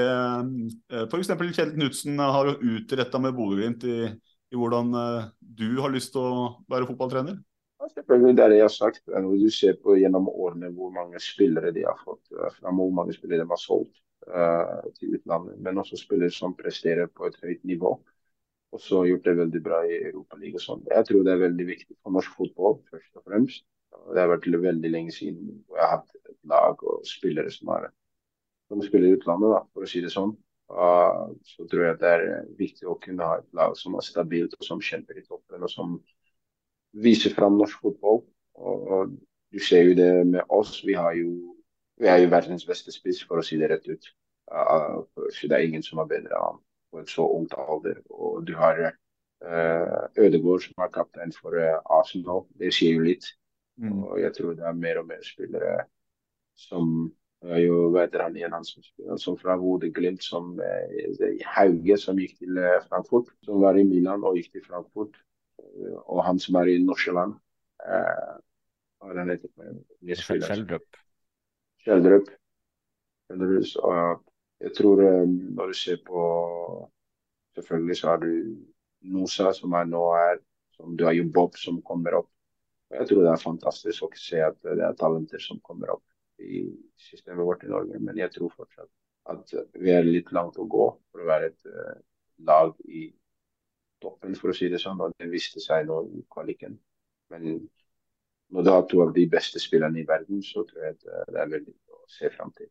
f.eks. 1.09 1.31
Kjell 1.53 1.73
Knutsen 1.73 2.21
har 2.21 2.53
utretta 2.55 3.19
med 3.19 3.35
Bodø-Glimt 3.35 3.83
i, 3.89 3.97
i 4.53 4.59
hvordan 4.59 4.93
eh, 4.99 5.25
du 5.39 5.67
har 5.81 5.93
lyst 5.93 6.13
til 6.13 6.21
å 6.21 6.45
være 6.69 6.87
fotballtrener? 6.91 7.41
Selvfølgelig, 7.93 8.35
det 8.37 8.43
er 8.43 8.51
det 8.53 8.57
jeg 8.59 8.67
har 8.67 8.73
sagt. 8.73 9.03
Når 9.11 9.35
du 9.41 9.49
ser 9.51 9.75
på 9.81 9.97
gjennom 9.99 10.29
årene 10.31 10.69
hvor 10.73 10.93
mange 10.93 11.19
spillere 11.21 11.73
de 11.75 11.83
har 11.83 11.99
fått 12.05 12.31
fram, 12.55 12.79
hvor 12.79 12.93
mange 12.95 13.15
spillere 13.15 13.43
de 13.43 13.51
har 13.51 13.59
solgt 13.59 13.97
uh, 14.29 14.79
til 14.97 15.17
utlandet, 15.17 15.57
men 15.65 15.81
også 15.81 15.99
spillere 15.99 16.31
som 16.31 16.55
presterer 16.55 17.11
på 17.11 17.27
et 17.27 17.35
høyt 17.43 17.65
nivå. 17.67 17.91
Og 18.73 18.81
så 18.81 19.03
gjort 19.05 19.27
det 19.27 19.35
veldig 19.37 19.61
bra 19.65 19.81
i 19.85 19.99
Europaligaen 20.09 20.63
sånn. 20.63 20.85
Jeg 20.89 21.09
tror 21.09 21.25
det 21.25 21.35
er 21.35 21.43
veldig 21.43 21.67
viktig 21.67 21.97
for 21.99 22.15
norsk 22.15 22.39
fotball, 22.39 22.79
først 22.89 23.19
og 23.19 23.27
fremst. 23.27 23.65
Det 24.13 24.23
har 24.23 24.31
vært 24.31 24.47
veldig 24.49 24.89
lenge 24.89 25.13
siden 25.13 25.51
jeg 25.51 25.83
har 25.83 25.99
hatt 25.99 26.15
et 26.23 26.39
lag 26.49 26.79
og 26.81 27.03
spillere 27.05 27.51
som, 27.53 27.69
er, 27.75 27.91
som 28.71 28.81
spiller 28.81 29.11
i 29.11 29.19
utlandet, 29.19 29.53
da, 29.53 29.61
for 29.75 29.85
å 29.85 29.91
si 29.91 30.01
det 30.01 30.13
sånn. 30.13 30.33
Uh, 30.71 31.33
så 31.45 31.67
tror 31.69 31.83
jeg 31.85 31.99
det 32.01 32.09
er 32.09 32.45
viktig 32.57 32.87
å 32.89 32.97
kunne 33.01 33.25
ha 33.27 33.39
et 33.41 33.49
lag 33.57 33.75
som 33.77 33.97
er 33.99 34.05
stabilt 34.05 34.55
og 34.57 34.65
som 34.65 34.81
kjemper 34.81 35.19
i 35.19 35.25
toppen, 35.25 35.61
og 35.61 35.69
som 35.69 35.97
viser 37.03 37.33
fram 37.35 37.59
norsk 37.59 37.83
fotball. 37.83 38.23
Og, 38.55 38.87
og 38.95 39.13
du 39.53 39.59
ser 39.61 39.89
jo 39.89 39.95
det 39.97 40.11
med 40.29 40.41
oss. 40.49 40.79
Vi, 40.85 40.95
har 40.97 41.13
jo, 41.17 41.55
vi 42.01 42.09
er 42.09 42.23
jo 42.23 42.31
verdens 42.33 42.65
beste 42.65 42.93
spiss, 42.95 43.21
for 43.27 43.41
å 43.41 43.45
si 43.45 43.59
det 43.61 43.69
rett 43.73 43.87
ut. 43.89 44.09
Uh, 44.51 45.03
så 45.33 45.49
det 45.49 45.57
er 45.57 45.67
ingen 45.67 45.85
som 45.85 46.01
er 46.01 46.09
bedre 46.09 46.33
enn 46.33 46.47
han 46.47 46.61
på 46.93 47.01
et 47.01 47.11
så 47.11 47.25
ungt 47.37 47.55
alder. 47.57 47.99
Og 48.13 48.43
du 48.47 48.53
har 48.57 48.81
uh, 48.87 50.01
Ødegaard 50.17 50.65
som 50.65 50.85
er 50.85 50.93
kaptein 50.93 51.33
for 51.35 51.57
uh, 51.57 51.79
Arsenal. 51.99 52.45
Det 52.59 52.73
sier 52.75 52.97
jo 52.97 53.07
litt. 53.07 53.29
Mm. 53.81 54.03
Og 54.05 54.19
jeg 54.21 54.33
tror 54.37 54.57
det 54.57 54.65
er 54.69 54.77
mer 54.77 55.01
og 55.01 55.09
mer 55.09 55.21
spillere 55.25 55.87
som 56.59 57.09
jo, 57.43 57.89
hva 57.91 58.05
heter 58.05 58.23
han 58.23 58.37
igjen, 58.37 58.53
han 58.55 58.63
som 58.63 58.83
som 59.19 59.35
fra 59.39 59.57
Bodø-Glimt, 59.59 60.23
som 60.23 60.53
uh, 60.55 61.23
Hauge, 61.55 61.97
som 61.99 62.19
gikk 62.19 62.37
til 62.39 62.59
uh, 62.59 62.79
Frankfurt. 62.87 63.33
Som 63.43 63.59
var 63.63 63.79
i 63.79 63.83
Milan 63.87 64.23
og 64.23 64.37
gikk 64.39 64.53
til 64.53 64.63
Frankfurt. 64.67 65.17
Uh, 65.59 65.97
og 66.05 66.23
han 66.27 66.39
som 66.39 66.55
er 66.61 66.71
i? 66.71 66.77
Jeg 70.07 70.19
Skjeldrup. 70.23 71.01
Kjeldrup. 71.83 72.31
Kjeldrup, 73.27 73.65
så, 73.67 73.91
jeg 74.63 74.75
tror 74.77 75.03
når 75.27 75.73
du 75.73 75.75
ser 75.77 75.99
på 76.07 76.21
Selvfølgelig 77.53 77.95
så 77.99 78.07
har 78.07 78.17
du 78.23 78.31
Nosa, 79.13 79.51
som 79.53 79.75
er 79.77 79.85
nå 79.85 80.05
er 80.17 80.39
som 80.73 80.95
Du 80.97 81.03
har 81.05 81.13
jo 81.13 81.27
Bob 81.29 81.53
som 81.59 81.83
kommer 81.85 82.15
opp. 82.17 82.29
Jeg 82.89 83.05
tror 83.09 83.21
det 83.21 83.29
er 83.29 83.43
fantastisk 83.43 84.07
å 84.07 84.09
se 84.17 84.39
at 84.41 84.57
det 84.63 84.81
er 84.81 84.95
talenter 84.97 85.43
som 85.43 85.59
kommer 85.61 85.91
opp 85.93 86.01
i 86.39 86.63
systemet 86.99 87.45
vårt 87.45 87.63
i 87.63 87.71
Norge. 87.71 87.99
Men 87.99 88.19
jeg 88.19 88.31
tror 88.33 88.53
fortsatt 88.55 88.89
at 89.31 89.53
vi 89.79 89.93
er 89.93 90.07
litt 90.07 90.33
langt 90.35 90.57
å 90.59 90.67
gå 90.67 90.87
for 91.11 91.23
å 91.23 91.29
være 91.29 91.51
et 91.51 91.69
uh, 91.69 91.95
lag 92.47 92.73
i 92.89 93.07
toppen, 94.03 94.35
for 94.35 94.51
å 94.51 94.57
si 94.57 94.67
det 94.71 94.81
sånn. 94.83 94.99
Og 94.99 95.15
det 95.19 95.31
viste 95.31 95.63
seg 95.63 95.87
nå 95.87 96.01
i 96.11 96.23
kvaliken. 96.33 96.75
Men 97.31 97.63
når 98.53 98.65
du 98.65 98.71
har 98.73 98.87
to 98.89 99.03
av 99.05 99.13
de 99.15 99.25
beste 99.31 99.61
spillerne 99.63 100.01
i 100.01 100.07
verden, 100.07 100.43
så 100.43 100.65
tror 100.67 100.89
jeg 100.89 100.97
det 101.03 101.39
er 101.39 101.53
veldig 101.53 101.75
å 101.95 102.01
se 102.11 102.31
fram 102.33 102.51
til. 102.57 102.67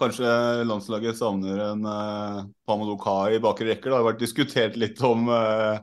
Kanskje 0.00 0.30
landslaget 0.64 1.18
savner 1.18 1.58
en 1.66 1.84
Pamadou 2.64 2.96
Ka 3.02 3.26
i 3.28 3.42
bakre 3.42 3.68
rekker. 3.68 3.92
Det 3.92 3.98
har 3.98 4.06
vært 4.06 4.22
diskutert 4.22 4.78
litt 4.80 5.02
om 5.04 5.28
uh, 5.28 5.76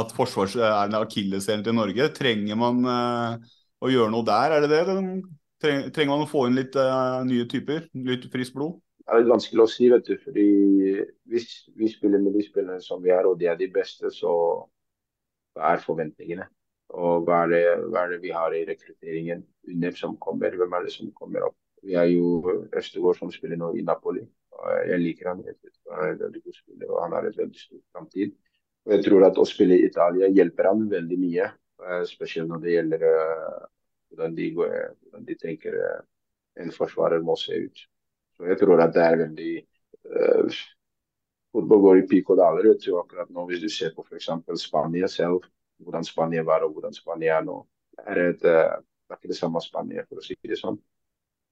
at 0.00 0.14
forsvars 0.14 0.56
er 0.58 0.74
en 0.84 0.98
akilleshæl 1.00 1.62
til 1.66 1.76
Norge. 1.78 2.10
Trenger 2.16 2.58
man 2.58 2.82
uh, 2.86 3.52
å 3.80 3.90
gjøre 3.90 4.12
noe 4.12 4.26
der, 4.26 4.56
er 4.56 4.66
det 4.66 4.82
det? 4.90 4.98
Trenger 5.60 6.10
man 6.10 6.24
å 6.24 6.30
få 6.30 6.46
inn 6.48 6.56
litt 6.56 6.76
uh, 6.78 7.20
nye 7.26 7.46
typer? 7.50 7.84
Litt 8.06 8.26
friskt 8.32 8.56
blod? 8.56 8.78
Det 9.00 9.18
er 9.18 9.26
vanskelig 9.26 9.64
å 9.64 9.70
si, 9.70 9.88
vet 9.90 10.06
du. 10.06 10.14
fordi 10.22 10.46
Hvis 11.28 11.48
vi 11.76 11.90
spiller 11.90 12.22
med 12.22 12.36
de 12.38 12.44
spillerne 12.46 12.82
som 12.84 13.02
vi 13.02 13.12
er, 13.12 13.26
og 13.28 13.38
de 13.40 13.48
er 13.50 13.58
de 13.58 13.68
beste, 13.72 14.12
så 14.14 14.32
hva 15.56 15.74
er 15.74 15.82
forventningene? 15.84 16.46
Og 16.96 17.26
hva 17.26 17.44
er, 17.44 17.50
det, 17.52 17.64
hva 17.90 18.04
er 18.04 18.14
det 18.14 18.20
vi 18.22 18.34
har 18.34 18.54
i 18.54 18.64
rekrutteringen? 18.68 19.42
Under 19.70 19.98
som 19.98 20.16
kommer, 20.22 20.54
hvem 20.56 20.76
er 20.78 20.86
det 20.86 20.94
som 20.94 21.10
kommer 21.16 21.50
opp? 21.50 21.58
Vi 21.82 21.96
har 21.96 22.08
jo 22.10 22.60
Østegård 22.76 23.18
som 23.18 23.32
spiller 23.32 23.58
nå 23.60 23.72
i 23.78 23.84
Napoli. 23.86 24.24
Jeg 24.86 25.00
liker 25.00 25.30
han. 25.30 25.42
helt 25.46 25.90
Han 25.90 26.04
er 26.04 26.14
en 26.14 26.22
veldig 26.24 26.42
god 26.44 26.56
spiller, 26.56 26.88
og 26.90 27.02
han 27.04 27.16
har 27.16 27.28
et 27.28 27.38
veldig 27.38 27.60
stort 27.60 27.84
framtid. 27.94 28.34
Jeg 28.90 29.04
tror 29.04 29.26
at 29.26 29.38
å 29.38 29.46
spille 29.48 29.76
i 29.76 29.86
Italia 29.86 30.28
hjelper 30.32 30.70
han 30.70 30.86
veldig 30.90 31.18
mye, 31.20 31.50
eh, 31.84 32.02
spesielt 32.08 32.48
når 32.48 32.62
det 32.64 32.74
gjelder 32.74 33.04
uh, 33.04 33.66
hvordan, 34.10 34.34
de 34.36 34.50
går, 34.56 34.74
hvordan, 35.04 35.24
de 35.28 35.36
tenker 35.38 35.76
uh, 35.78 36.02
en 36.60 36.74
forsvarer 36.74 37.22
må 37.24 37.36
se 37.38 37.56
ut. 37.66 37.86
Så 38.36 38.50
jeg 38.50 38.60
tror 38.60 38.82
at 38.84 38.94
det 38.96 39.06
er 39.06 39.22
veldig 39.24 39.54
uh, 40.10 40.60
Fotball 41.50 41.80
går 41.82 41.96
i 41.98 42.06
peak 42.06 42.28
og 42.30 42.36
daler. 42.38 42.68
vet 42.70 42.84
du, 42.84 42.92
akkurat 42.94 43.30
nå 43.34 43.42
Hvis 43.48 43.62
du 43.64 43.68
ser 43.74 43.90
på 43.96 44.04
f.eks. 44.06 44.28
Spania 44.62 45.08
selv, 45.10 45.48
hvordan 45.82 46.04
Spania 46.06 46.44
var 46.46 46.62
og 46.62 46.76
hvordan 46.76 46.94
Spania 46.94 47.40
er 47.40 47.48
nå, 47.48 47.56
er 48.06 48.20
et, 48.28 48.44
det 48.44 48.52
er 49.10 49.18
ikke 49.18 49.32
det 49.32 49.38
samme 49.38 49.58
Spania, 49.64 50.04
for 50.06 50.20
å 50.20 50.22
si 50.22 50.36
det 50.46 50.60
sånn. 50.60 50.78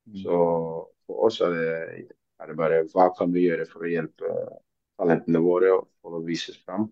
Mm. 0.07 0.21
Så 0.23 0.37
for 1.03 1.27
oss 1.27 1.41
er 1.43 1.57
det, 1.57 2.07
er 2.39 2.51
det 2.53 2.57
bare 2.61 2.85
hva 2.93 3.09
kan 3.19 3.35
vi 3.35 3.49
gjøre 3.49 3.67
for 3.67 3.83
å 3.83 3.91
hjelpe 3.91 4.31
talentene 4.99 5.43
våre 5.43 5.75
for 5.99 6.19
å 6.19 6.25
vises 6.27 6.59
fram. 6.63 6.87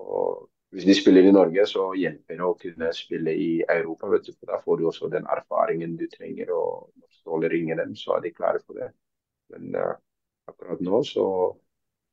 Og 0.00 0.48
hvis 0.70 0.84
de 0.86 0.94
spiller 0.94 1.26
i 1.26 1.32
Norge, 1.34 1.64
så 1.66 1.88
hjelper 1.98 2.36
det 2.38 2.44
å 2.46 2.56
kunne 2.58 2.92
spille 2.94 3.32
i 3.34 3.48
Europa. 3.74 4.08
vet 4.12 4.28
du, 4.28 4.32
for 4.38 4.46
Da 4.46 4.60
får 4.62 4.76
du 4.78 4.86
også 4.86 5.08
den 5.10 5.26
erfaringen 5.26 5.96
du 5.96 6.06
trenger. 6.06 6.52
og 6.54 6.92
Når 6.96 7.08
Ståle 7.10 7.48
ringer 7.50 7.76
dem, 7.76 7.96
så 7.96 8.16
er 8.16 8.20
de 8.20 8.30
klare 8.30 8.60
for 8.66 8.78
det. 8.78 8.92
Men 9.50 9.74
uh, 9.74 9.96
akkurat 10.46 10.80
nå 10.80 11.02
så 11.02 11.26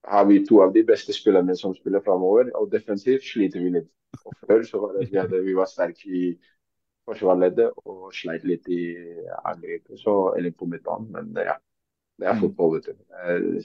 har 0.10 0.26
vi 0.26 0.46
to 0.46 0.62
av 0.64 0.74
de 0.74 0.84
beste 0.84 1.14
spillerne 1.14 1.56
som 1.56 1.76
spiller 1.76 2.02
framover. 2.02 2.50
Og 2.58 2.72
defensivt 2.72 3.30
sliter 3.30 3.62
vi 3.62 3.76
litt. 3.78 3.92
Og 4.26 4.34
før 4.48 4.64
så 4.66 4.82
var 4.82 4.98
det 4.98 5.22
at 5.22 5.32
vi 5.46 5.54
var 5.54 5.70
sterke 5.70 6.10
i 6.10 6.26
forsvarsleddet 7.08 7.72
og 7.86 8.10
sleit 8.16 8.44
litt 8.44 8.68
i 8.74 8.82
angrepet, 9.46 10.02
eller 10.02 10.52
på 10.52 10.66
midtbanen. 10.66 11.12
Men 11.14 11.46
ja, 11.46 11.60
det 12.18 12.28
er 12.28 12.34
mm. 12.34 12.42
fotball, 12.42 12.80
vet 12.80 12.90
du. 12.90 13.62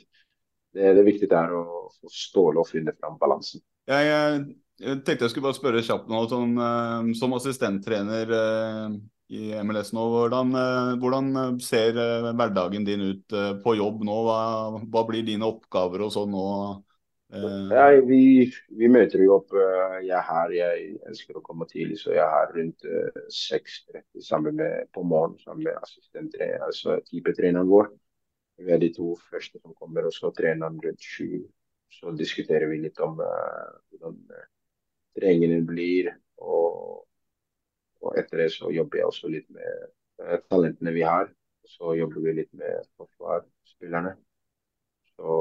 Det, 0.72 0.96
det 0.96 1.04
viktige 1.04 1.36
er 1.36 1.52
å 1.56 1.88
få 1.88 2.12
Ståle 2.12 2.60
og 2.60 2.68
finne 2.68 2.92
fram 2.92 3.16
balansen. 3.20 3.64
Jeg, 3.88 4.52
jeg, 4.82 5.00
tenkte 5.06 5.26
jeg 5.26 5.32
skulle 5.32 5.48
bare 5.48 5.58
spørre 5.58 5.82
kjapt 5.86 6.10
nå, 6.10 6.20
sånn, 6.30 6.54
uh, 6.58 7.10
som 7.18 7.34
assistenttrener 7.36 8.32
uh, 8.34 8.94
i 9.32 9.52
MLS 9.64 9.92
nå, 9.96 10.06
hvordan, 10.12 10.54
uh, 10.56 10.94
hvordan 11.00 11.58
ser 11.62 11.96
hverdagen 12.32 12.86
din 12.88 13.04
ut 13.12 13.36
på 13.64 13.76
jobb 13.78 14.02
nå? 14.08 14.16
Hva, 14.28 14.40
hva, 14.82 15.04
blir 15.08 15.24
dine 15.26 15.48
oppgaver 15.48 16.06
og 16.06 16.12
sånn 16.14 16.34
nå? 16.34 16.46
Ja, 17.32 17.86
vi, 18.04 18.50
vi, 18.76 18.88
møter 18.92 19.22
jo 19.24 19.38
opp. 19.38 19.54
Jeg 20.04 20.12
er 20.12 20.26
her, 20.26 20.50
jeg 20.52 20.90
ønsker 21.08 21.38
å 21.38 21.44
komme 21.46 21.64
tidlig, 21.70 21.96
så 22.02 22.12
jeg 22.12 22.20
er 22.20 22.34
her 22.34 22.52
rundt 22.58 22.84
6.30 23.32 24.26
sammen 24.26 24.58
med 24.58 24.90
på 24.92 25.00
morgenen 25.00 25.40
sammen 25.40 25.64
med 25.64 25.78
assistenttreneren, 25.80 26.66
altså 26.66 26.98
typetreneren 27.08 27.70
vår. 27.72 27.88
Vi 28.60 28.74
er 28.76 28.82
de 28.82 28.92
to 28.92 29.14
første 29.30 29.62
som 29.62 29.72
kommer, 29.80 30.04
og 30.04 30.12
så 30.12 30.28
treneren 30.36 30.76
rundt 30.84 31.00
sju 31.00 31.40
så 31.92 32.12
diskuterer 32.16 32.68
vi 32.70 32.82
litt 32.84 33.00
om 33.04 33.20
uh, 33.20 33.68
hvordan 33.92 34.18
treningene 35.18 35.60
blir. 35.66 36.10
Og, 36.42 37.04
og, 38.02 38.10
etter 38.18 38.44
det 38.44 38.50
så 38.54 38.70
jobber 38.74 39.00
jeg 39.00 39.10
også 39.10 39.30
litt 39.32 39.48
med 39.54 39.86
uh, 40.22 40.38
talentene 40.50 40.94
vi 40.96 41.04
har. 41.06 41.30
Så 41.68 41.94
jobber 41.98 42.24
vi 42.24 42.36
litt 42.40 42.50
med 42.58 42.82
forsvarsspillerne. 42.98 44.16
Så, 45.14 45.36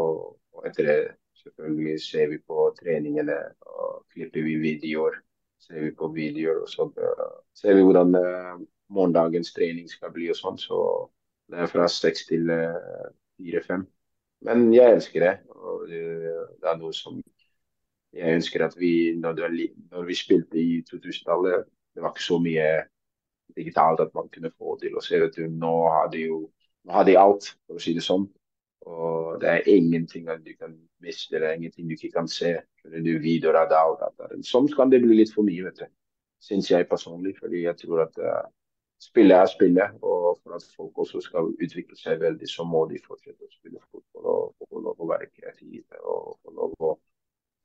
og 0.54 0.68
etter 0.68 0.88
det 0.88 1.00
selvfølgelig 1.42 1.98
ser 2.04 2.30
vi 2.30 2.38
på 2.46 2.68
treningene 2.78 3.38
og 3.66 4.04
klipper 4.14 4.46
vi 4.46 4.60
videoer. 4.62 5.18
Ser 5.62 5.86
vi 5.86 5.92
på 5.94 6.10
videoer, 6.14 6.64
og 6.64 6.70
så 6.70 6.88
ser 7.54 7.76
vi 7.78 7.84
hvordan 7.86 8.16
morgendagens 8.90 9.52
trening 9.54 9.90
skal 9.90 10.10
bli 10.14 10.30
og 10.34 10.38
sånn. 10.40 10.58
Så 10.58 10.78
det 11.54 11.62
er 11.62 11.70
fra 11.70 11.86
seks 11.90 12.26
til 12.30 12.50
fire-fem. 12.50 13.86
Men 14.48 14.72
jeg 14.74 14.96
elsker 14.96 15.26
det. 15.26 15.34
og 15.54 15.86
det, 15.90 16.02
det 16.62 16.70
er 16.70 16.80
noe 16.82 16.94
som 16.98 17.20
jeg 18.14 18.36
ønsker 18.36 18.66
at 18.66 18.74
vi 18.80 19.14
Når, 19.16 19.34
det, 19.34 19.70
når 19.92 20.04
vi 20.08 20.16
spilte 20.16 20.60
i 20.60 20.82
2000-tallet, 20.90 21.64
det 21.96 22.04
var 22.04 22.12
ikke 22.12 22.24
så 22.24 22.40
mye 22.40 22.68
digitalt 23.56 24.00
at 24.00 24.14
man 24.16 24.30
kunne 24.32 24.52
få 24.52 24.78
til 24.80 24.96
å 24.96 25.04
se. 25.04 25.20
Vet 25.20 25.38
du, 25.38 25.48
nå 25.48 25.74
har 25.92 26.12
de 26.12 26.28
jo 26.28 26.42
nå 26.84 26.94
har 26.96 27.06
de 27.06 27.18
alt, 27.20 27.52
for 27.68 27.78
å 27.78 27.84
si 27.84 27.94
det 27.94 28.04
sånn. 28.06 28.26
Og 28.90 29.36
det 29.42 29.50
er 29.50 29.68
ingenting 29.70 30.26
du 30.26 30.54
kan 30.58 30.74
miste, 31.04 31.38
det 31.38 31.48
er 31.48 31.60
ingenting 31.60 31.90
du 31.90 31.94
ikke 31.94 32.16
kan 32.16 32.30
se. 32.32 32.56
Du 32.84 33.12
videoer 33.22 33.60
av 33.62 34.00
det, 34.00 34.40
Sånn 34.48 34.70
kan 34.74 34.90
det 34.90 35.04
bli 35.04 35.20
litt 35.20 35.34
for 35.36 35.46
mye, 35.46 35.68
vet 35.68 35.84
du. 35.84 35.86
Syns 36.42 36.72
jeg 36.72 36.90
personlig. 36.90 37.36
Fordi 37.38 37.68
jeg 37.68 37.78
tror 37.84 38.08
at 38.08 38.18
uh, 38.18 38.48
spillet 39.02 39.38
er 39.38 39.52
spillet. 39.52 40.00
Og 40.02 40.42
for 40.42 40.58
at 40.58 40.66
folk 40.74 41.04
også 41.06 41.22
skal 41.28 41.54
utvikle 41.54 42.00
seg 42.00 42.18
veldig, 42.24 42.50
så 42.50 42.66
må 42.66 42.88
de 42.90 43.02
fortsette 43.06 43.46
å 43.46 43.54
spille 43.54 43.84
fotball 43.92 44.32
og 44.34 44.66
få 44.66 44.82
lov 44.88 45.06
å 45.06 45.12
være 45.14 45.30
kreative 45.30 46.02
og 46.02 46.40
få 46.42 46.58
lov 46.58 46.76
å 46.90 46.96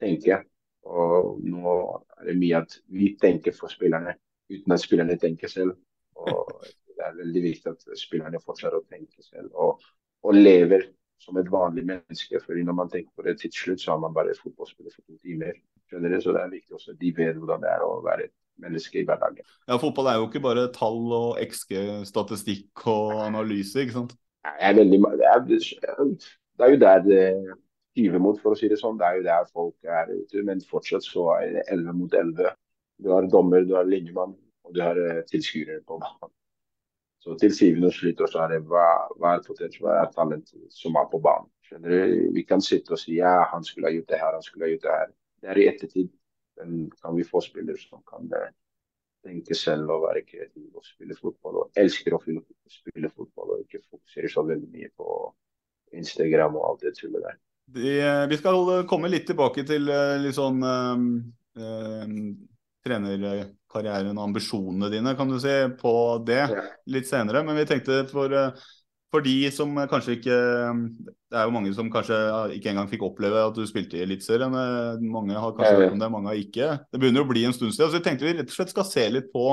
tenke. 0.03 0.43
Og 0.87 1.41
nå 1.43 1.77
er 2.21 2.29
det 2.29 2.37
mye 2.39 2.61
at 2.63 2.77
vi 2.95 3.13
tenker 3.21 3.55
for 3.57 3.73
spillerne, 3.73 4.15
uten 4.53 4.75
at 4.75 4.83
spillerne 4.83 5.19
tenker 5.21 5.51
selv. 5.51 5.75
Og 6.17 6.53
det 6.97 7.05
er 7.05 7.19
veldig 7.19 7.43
viktig 7.45 7.73
at 7.73 7.99
spillerne 7.99 8.43
fortsetter 8.43 8.79
å 8.79 8.87
tenke 8.89 9.25
selv 9.25 9.53
og, 9.53 9.83
og 10.25 10.39
lever 10.39 10.87
som 11.23 11.37
et 11.41 11.51
vanlig 11.51 11.85
menneske. 11.89 12.41
For 12.45 12.59
når 12.59 12.77
man 12.77 12.93
tenker 12.93 13.13
på 13.17 13.27
det 13.27 13.39
til 13.43 13.53
slutt, 13.55 13.83
så 13.83 13.95
har 13.95 14.03
man 14.05 14.15
bare 14.17 14.37
fotballspiller 14.39 14.95
for 14.95 15.03
to 15.05 15.19
timer. 15.25 15.59
Skjønner 15.91 16.15
du? 16.15 16.21
Så 16.23 16.35
det 16.35 16.43
er 16.43 16.55
viktig 16.55 16.79
også 16.79 16.95
at 16.95 17.01
de 17.03 17.13
vet 17.17 17.39
hvordan 17.41 17.63
det 17.65 17.73
er 17.73 17.85
å 17.85 17.93
være 18.05 18.29
et 18.29 18.35
menneske 18.63 19.01
i 19.01 19.05
hverdagen. 19.07 19.45
Ja, 19.69 19.77
Fotball 19.81 20.09
er 20.11 20.19
jo 20.21 20.31
ikke 20.31 20.45
bare 20.45 20.69
tall 20.75 21.13
og 21.13 21.43
XG-statistikk 21.43 22.87
og 22.89 23.21
analyse, 23.27 23.83
ikke 23.83 23.99
sant? 23.99 24.17
Jeg 24.47 24.71
er 24.71 24.77
veldig, 24.79 24.99
det, 25.19 25.29
er, 25.29 25.45
det 25.47 26.67
er 26.67 26.73
jo 26.73 26.81
der 26.81 27.01
det 27.05 27.23
tyver 27.97 28.23
mot, 28.23 28.39
for 28.43 28.55
å 28.55 28.59
si 28.59 28.71
det 28.71 28.79
sånn. 28.81 28.99
Det 29.01 29.09
er 29.09 29.19
jo 29.19 29.27
der 29.27 29.51
folk 29.51 29.91
er 29.99 30.13
ute. 30.13 30.45
Men 30.47 30.63
fortsatt 30.71 31.07
så 31.07 31.29
er 31.39 31.59
det 31.59 31.67
11 31.75 31.99
mot 32.01 32.15
11. 32.15 32.55
Du 33.03 33.13
har 33.13 33.29
dommer, 33.33 33.65
du 33.67 33.75
har 33.77 33.89
linjemann, 33.89 34.37
og 34.65 34.77
du 34.77 34.83
har 34.85 34.97
uh, 35.01 35.23
tilskuere 35.31 35.83
på 35.89 35.99
banen. 36.01 36.33
Så 37.25 37.35
til 37.41 37.53
syvende 37.53 37.91
og 37.91 37.97
slutt 37.97 38.23
så 38.31 38.45
er 38.45 38.55
det 38.55 38.61
hva, 38.71 38.87
hva 39.19 39.35
er 39.35 39.43
potensielt, 39.43 39.83
hva 39.83 39.97
er 40.05 40.13
talent 40.15 40.53
som 40.71 40.97
er 41.01 41.09
på 41.11 41.19
banen. 41.25 41.51
Vi 42.37 42.45
kan 42.47 42.63
sitte 42.63 42.95
og 42.95 43.01
si 43.03 43.17
ja, 43.19 43.41
han 43.51 43.67
skulle 43.67 43.91
ha 43.91 43.97
gjort 43.97 44.13
det 44.13 44.21
her, 44.21 44.37
han 44.39 44.45
skulle 44.47 44.69
ha 44.69 44.71
gjort 44.71 44.85
det 44.85 44.95
her. 44.95 45.11
Det 45.43 45.51
er 45.51 45.59
i 45.59 45.67
ettertid 45.73 46.13
men 46.57 46.91
kan 47.03 47.17
vi 47.17 47.25
få 47.25 47.41
spillere 47.41 47.77
som 47.77 48.03
kan 48.03 48.31
eh, 48.33 48.53
tenke 49.27 49.55
selv 49.55 49.91
og 49.91 50.07
være 50.07 50.25
kreative 50.31 50.81
og 50.81 50.85
spille 50.85 51.17
fotball. 51.21 51.63
Og 51.63 51.81
elsker 51.83 52.17
å 52.17 52.21
spille 52.23 53.11
fotball 53.13 53.57
og 53.57 53.65
ikke 53.65 53.85
fokusere 53.91 54.31
så 54.33 54.45
veldig 54.47 54.71
mye 54.73 54.93
på 54.97 55.17
Instagram 56.01 56.57
og 56.57 56.71
alt 56.71 56.87
det 56.87 56.95
tullet 57.01 57.27
der. 57.27 57.37
De, 57.67 57.93
vi 58.31 58.39
skal 58.39 58.87
komme 58.87 59.11
litt 59.11 59.27
tilbake 59.27 59.65
til 59.67 59.91
eh, 59.91 60.17
litt 60.23 60.37
sånn 60.37 60.63
um, 60.63 61.07
um, 61.59 62.19
trenerkarrieren 62.87 64.15
og 64.15 64.25
ambisjonene 64.29 64.91
dine, 64.93 65.17
kan 65.19 65.31
du 65.31 65.41
si, 65.43 65.55
på 65.81 65.95
det 66.27 66.45
litt 66.93 67.11
senere. 67.11 67.43
Men 67.47 67.59
vi 67.59 67.69
tenkte 67.69 68.05
for 68.13 68.35
for 69.15 69.23
de 69.23 69.51
som 69.55 69.71
kanskje 69.89 70.17
ikke 70.17 70.37
Det 71.31 71.39
er 71.39 71.45
jo 71.47 71.53
mange 71.55 71.71
som 71.73 71.87
kanskje 71.95 72.17
ikke 72.57 72.73
engang 72.73 72.89
fikk 72.91 73.05
oppleve 73.07 73.45
at 73.49 73.55
du 73.57 73.63
spilte 73.67 73.97
i 73.97 74.03
Eliteserien. 74.03 74.53
Mange 75.11 75.39
har 75.39 75.55
kanskje 75.57 75.77
hørt 75.79 75.95
om 75.95 76.01
det, 76.03 76.11
mange 76.13 76.31
har 76.31 76.41
ikke. 76.41 76.69
Det 76.91 77.01
begynner 77.01 77.23
å 77.23 77.29
bli 77.31 77.45
en 77.47 77.55
stund 77.55 77.75
siden. 77.75 77.91
Så 77.91 77.99
vi 77.99 78.05
tenkte 78.05 78.27
vi 78.27 78.35
rett 78.37 78.51
og 78.51 78.57
slett 78.57 78.75
skal 78.75 78.87
se 78.89 79.07
litt 79.15 79.31
på 79.33 79.47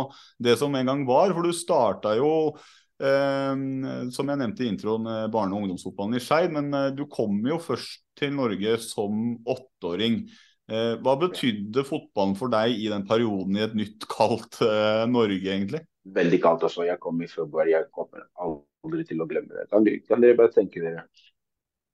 det 0.44 0.58
som 0.60 0.74
en 0.76 0.90
gang 0.90 1.06
var. 1.08 1.34
For 1.34 1.46
du 1.46 1.54
starta 1.56 2.16
jo 2.18 2.34
Eh, 2.54 2.83
som 3.02 4.30
jeg 4.30 4.40
nevnte 4.40 4.64
i 4.64 4.70
introen, 4.70 5.08
eh, 5.10 5.28
barne- 5.28 5.56
og 5.56 5.64
ungdomsfotballen 5.64 6.16
i 6.16 6.24
Skeid. 6.24 6.52
Men 6.54 6.74
eh, 6.74 6.90
du 6.96 7.06
kom 7.12 7.40
jo 7.48 7.58
først 7.60 8.04
til 8.16 8.34
Norge 8.36 8.78
som 8.80 9.38
åtteåring. 9.46 10.24
Eh, 10.72 10.94
hva 11.04 11.16
betydde 11.20 11.84
fotballen 11.84 12.38
for 12.40 12.54
deg 12.54 12.78
i 12.78 12.88
den 12.92 13.04
perioden 13.08 13.58
i 13.58 13.66
et 13.66 13.76
nytt, 13.76 14.08
kaldt 14.18 14.62
eh, 14.64 15.04
Norge, 15.10 15.44
egentlig? 15.44 15.84
Veldig 16.04 16.40
kaldt 16.44 16.68
også. 16.70 16.86
Jeg 16.88 17.00
kom 17.04 17.22
i 17.24 17.32
februar. 17.32 17.68
Jeg 17.72 17.90
kommer 17.96 18.28
aldri 18.40 19.06
til 19.08 19.24
å 19.24 19.28
glemme 19.28 19.52
det. 19.56 19.70
Kan, 19.72 19.88
kan 20.08 20.24
dere 20.24 20.40
bare 20.40 20.56
tenke 20.56 20.84
dere 20.84 21.08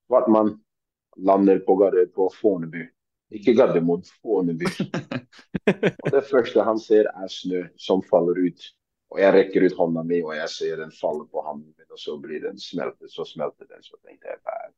Svart 0.09 0.25
man 0.33 0.55
lander 1.21 1.59
på, 1.61 1.75
på 2.15 2.25
Fornebu. 2.33 2.81
Ikke 3.37 3.53
Gardermoen, 3.53 4.01
Fornebu. 4.23 4.65
og 5.69 6.09
det 6.15 6.23
første 6.25 6.65
han 6.65 6.79
ser, 6.81 7.05
er 7.13 7.29
snø 7.29 7.67
som 7.77 8.01
faller 8.09 8.39
ut. 8.41 8.69
Og 9.09 9.19
jeg 9.21 9.33
rekker 9.33 9.65
ut 9.65 9.77
hånda 9.77 10.03
mi, 10.05 10.19
og 10.21 10.35
jeg 10.37 10.49
ser 10.53 10.81
den 10.83 10.91
falle 10.93 11.25
på 11.31 11.41
hånden 11.41 11.71
min, 11.73 11.89
og 11.89 11.99
så 11.99 12.15
blir 12.21 12.43
den 12.43 12.59
smeltet. 12.61 13.09
Så 13.09 13.25
smelter 13.25 13.65
den. 13.65 13.81
Så 13.83 13.97
tenkte 14.05 14.29
jeg 14.29 14.41
bare 14.45 14.71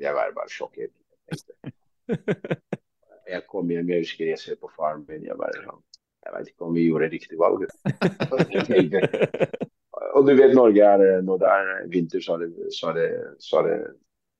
Jeg 0.00 0.14
var 0.16 0.32
bare 0.36 0.48
sjokkert. 0.48 0.94
Jeg 3.30 3.44
kom 3.46 3.68
hjem, 3.70 3.90
jeg 3.92 4.02
husker 4.02 4.26
jeg 4.26 4.38
ser 4.42 4.56
på 4.58 4.66
faren 4.74 5.04
min. 5.06 5.22
Jeg 5.22 5.36
bare 5.38 5.60
sånn 5.62 5.82
Jeg 6.26 6.32
vet 6.34 6.48
ikke 6.50 6.66
om 6.66 6.74
vi 6.74 6.86
gjorde 6.88 7.10
riktig 7.12 7.36
valg. 7.38 7.62
og 10.16 10.26
du 10.26 10.32
vet 10.34 10.56
Norge 10.56 10.88
er 10.94 11.22
når 11.22 11.42
det 11.42 11.52
er 11.52 11.70
vinter, 11.92 12.24
så 12.24 12.34
er 12.34 12.42
det, 12.42 12.72
så 12.74 12.90
er 12.90 12.98
det, 12.98 13.10
så 13.38 13.60
er 13.60 13.68
det 13.68 13.76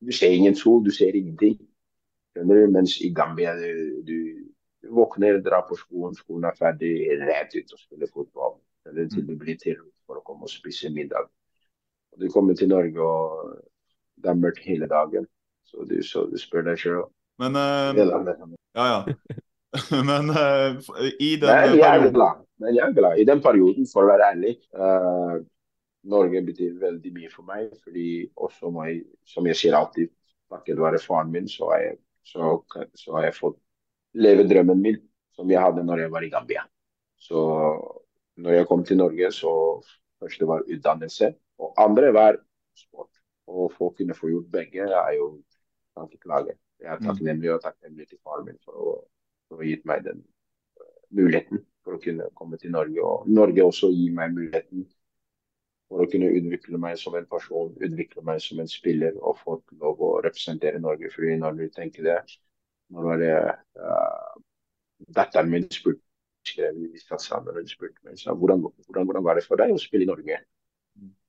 Du 0.01 0.11
ser 0.17 0.35
ingen 0.35 0.57
sol, 0.59 0.83
du 0.83 0.91
ser 0.91 1.15
ingenting. 1.15 1.55
Skjønner 2.35 2.65
du? 2.65 2.73
Mens 2.75 2.97
i 3.05 3.13
Gambia 3.15 3.55
du, 3.59 4.03
du, 4.09 4.19
du 4.83 4.91
våkner, 4.97 5.39
drar 5.45 5.69
på 5.69 5.79
skolen, 5.79 6.17
skolen 6.19 6.49
er 6.51 6.59
ferdig, 6.59 6.95
rett 7.21 7.55
ut 7.55 7.77
og 7.77 7.83
spiller 7.85 8.11
fotball. 8.11 8.57
Eller 8.89 9.09
til 9.11 9.27
du 9.29 9.37
blir 9.39 9.59
tilbudt 9.61 9.97
for 10.07 10.21
å 10.21 10.25
komme 10.27 10.49
og 10.49 10.53
spise 10.53 10.91
middag. 10.93 11.29
Og 12.15 12.23
Du 12.23 12.31
kommer 12.33 12.57
til 12.59 12.71
Norge, 12.71 13.01
og 13.01 13.61
det 14.21 14.33
er 14.33 14.41
mørkt 14.41 14.67
hele 14.67 14.89
dagen. 14.91 15.29
Så 15.69 15.85
du, 15.87 16.01
så 16.03 16.25
du 16.27 16.37
spør 16.41 16.67
deg 16.67 16.81
sjøl. 16.81 17.05
Men 17.41 17.57
uh, 17.57 17.93
Ja, 18.77 18.87
ja. 18.91 19.01
Men 20.09 20.33
uh, 20.35 20.81
i 21.23 21.37
den 21.39 21.47
Nei, 21.47 21.79
jeg 21.79 21.87
er 21.87 22.11
glad. 22.11 22.43
Men 22.61 22.75
jeg 22.75 22.85
er 22.89 22.97
glad. 22.97 23.21
I 23.23 23.29
den 23.29 23.43
perioden, 23.45 23.87
for 23.89 24.05
å 24.05 24.11
være 24.11 24.33
ærlig 24.35 24.57
uh, 24.75 25.39
Norge 26.11 26.43
betyr 26.45 26.75
veldig 26.81 27.13
mye 27.15 27.31
for 27.33 27.47
meg. 27.49 27.71
fordi 27.85 28.09
også 28.37 28.73
meg, 28.75 29.05
som 29.29 29.47
jeg 29.47 29.61
sier 29.61 29.79
alltid, 29.79 30.11
takket 30.51 30.83
være 30.83 31.01
faren 31.03 31.31
min, 31.33 31.49
så 31.49 31.71
har, 31.71 31.85
jeg, 31.85 31.97
så, 32.27 32.57
så 32.99 33.17
har 33.19 33.29
jeg 33.29 33.39
fått 33.39 33.59
leve 34.19 34.49
drømmen 34.51 34.81
min 34.83 34.99
som 35.37 35.51
jeg 35.51 35.63
hadde 35.63 35.85
når 35.87 36.05
jeg 36.05 36.13
var 36.13 36.27
i 36.27 36.31
Gambia. 36.33 36.65
Så 37.21 37.41
når 38.41 38.57
jeg 38.57 38.69
kom 38.69 38.85
til 38.85 39.01
Norge, 39.01 39.33
så 39.33 39.53
første 40.21 40.49
var 40.49 40.65
utdannelse, 40.67 41.35
og 41.61 41.75
andre 41.85 42.13
var 42.17 42.39
sport. 42.77 43.11
Og 43.51 43.73
få 43.75 43.91
kunne 43.99 44.15
få 44.15 44.31
gjort 44.31 44.53
begge 44.53 44.87
er 44.87 45.15
jo 45.19 45.33
kan 45.97 46.19
klage. 46.23 46.55
Jeg 46.81 46.93
er 46.95 47.03
takknemlig 47.05 47.53
og 47.53 47.63
takknemlig 47.63 48.09
til 48.09 48.19
faren 48.25 48.47
min 48.47 48.61
for 48.65 48.73
å, 48.73 48.93
for 49.49 49.61
å 49.61 49.67
gitt 49.67 49.83
meg 49.89 50.05
den 50.07 50.23
uh, 50.81 51.01
muligheten 51.17 51.65
for 51.85 51.97
å 51.97 52.01
kunne 52.01 52.29
komme 52.39 52.61
til 52.61 52.73
Norge. 52.73 53.03
Og 53.05 53.29
Norge 53.29 53.65
også 53.65 53.91
gir 53.93 54.15
meg 54.17 54.37
muligheten 54.37 54.87
for 55.91 56.05
å 56.05 56.09
kunne 56.11 56.31
utvikle 56.39 56.79
meg 56.81 56.97
som 57.01 57.17
en 57.19 57.27
person, 57.29 57.75
utvikle 57.83 58.25
meg 58.25 58.41
som 58.45 58.63
en 58.63 58.71
spiller 58.71 59.19
og 59.19 59.41
få 59.43 59.59
lov 59.83 60.01
å 60.07 60.13
representere 60.25 60.81
Norge. 60.81 61.11
Fordi 61.13 61.37
når 61.43 61.59
du 61.59 61.67
tenker 61.75 62.07
det, 62.07 62.21
når 62.95 63.09
var 63.11 63.21
det 63.25 63.35
uh, 63.83 64.31
datteren 65.19 65.53
min 65.53 65.69
spurte 65.75 66.10
vi 66.77 66.99
satt 67.03 67.23
sammen 67.23 67.57
og 67.57 67.69
spurte 67.69 68.01
meg 68.07 68.21
hvordan, 68.21 68.63
hvordan, 68.65 69.07
hvordan 69.07 69.25
var 69.25 69.39
det 69.39 69.47
for 69.47 69.61
deg 69.61 69.73
å 69.75 69.81
spille 69.81 70.07
i 70.07 70.11
Norge 70.11 70.41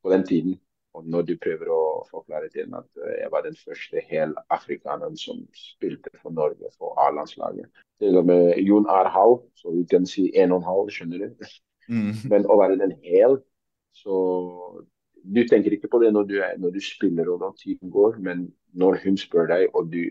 på 0.01 0.11
den 0.13 0.27
tiden. 0.27 0.59
Og 0.93 1.05
når 1.07 1.21
du 1.29 1.37
prøver 1.39 1.69
å 1.71 2.03
forklare 2.09 2.49
til 2.51 2.65
henne 2.65 2.81
at 2.81 3.03
jeg 3.15 3.31
var 3.31 3.45
den 3.45 3.55
første 3.55 4.01
helafrikaneren 4.09 5.15
som 5.19 5.39
spilte 5.55 6.11
for 6.19 6.35
Norge 6.35 6.71
for 6.75 6.97
A-landslaget. 6.99 7.69
Til 8.01 8.17
og 8.19 8.27
med 8.27 8.57
Jon 8.59 8.89
halv, 8.89 9.37
så 9.55 9.71
vi 9.71 9.85
kan 9.87 10.07
si 10.09 10.27
en 10.35 10.51
og 10.51 10.59
en 10.59 10.67
halv, 10.67 10.91
skjønner 10.91 11.23
du. 11.23 11.45
Mm. 11.87 12.11
Men 12.31 12.47
å 12.49 12.57
være 12.59 12.79
den 12.81 12.97
hel, 13.05 13.39
så 13.95 14.17
Du 15.21 15.43
tenker 15.45 15.69
ikke 15.69 15.89
på 15.91 15.99
det 16.01 16.07
når 16.15 16.23
du, 16.25 16.39
er, 16.41 16.55
når 16.57 16.71
du 16.73 16.79
spiller 16.81 17.27
og 17.29 17.43
når 17.43 17.51
tiden 17.59 17.91
går, 17.93 18.15
men 18.25 18.47
når 18.73 18.95
hun 19.03 19.19
spør 19.21 19.51
deg, 19.51 19.67
og 19.77 19.91
du 19.93 20.07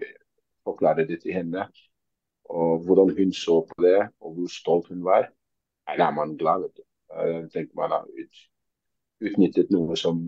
forklarer 0.63 1.09
det 1.09 1.17
til 1.25 1.35
henne, 1.35 1.65
og 2.51 2.85
hvordan 2.87 3.15
hun 3.17 3.33
så 3.37 3.61
på 3.69 3.83
det, 3.85 3.99
og 4.21 4.35
hvor 4.37 4.51
stolt 4.51 4.91
hun 4.91 5.05
var, 5.07 5.29
da 5.99 6.09
er 6.09 6.15
man 6.15 6.37
glad. 6.37 6.67
vet 6.67 6.77
du. 6.77 6.85
Jeg 7.11 7.49
tenker 7.55 7.79
man 7.79 7.95
har 7.95 8.07
ut, 8.07 8.45
utnyttet 9.27 9.73
noe 9.75 9.97
som 9.99 10.21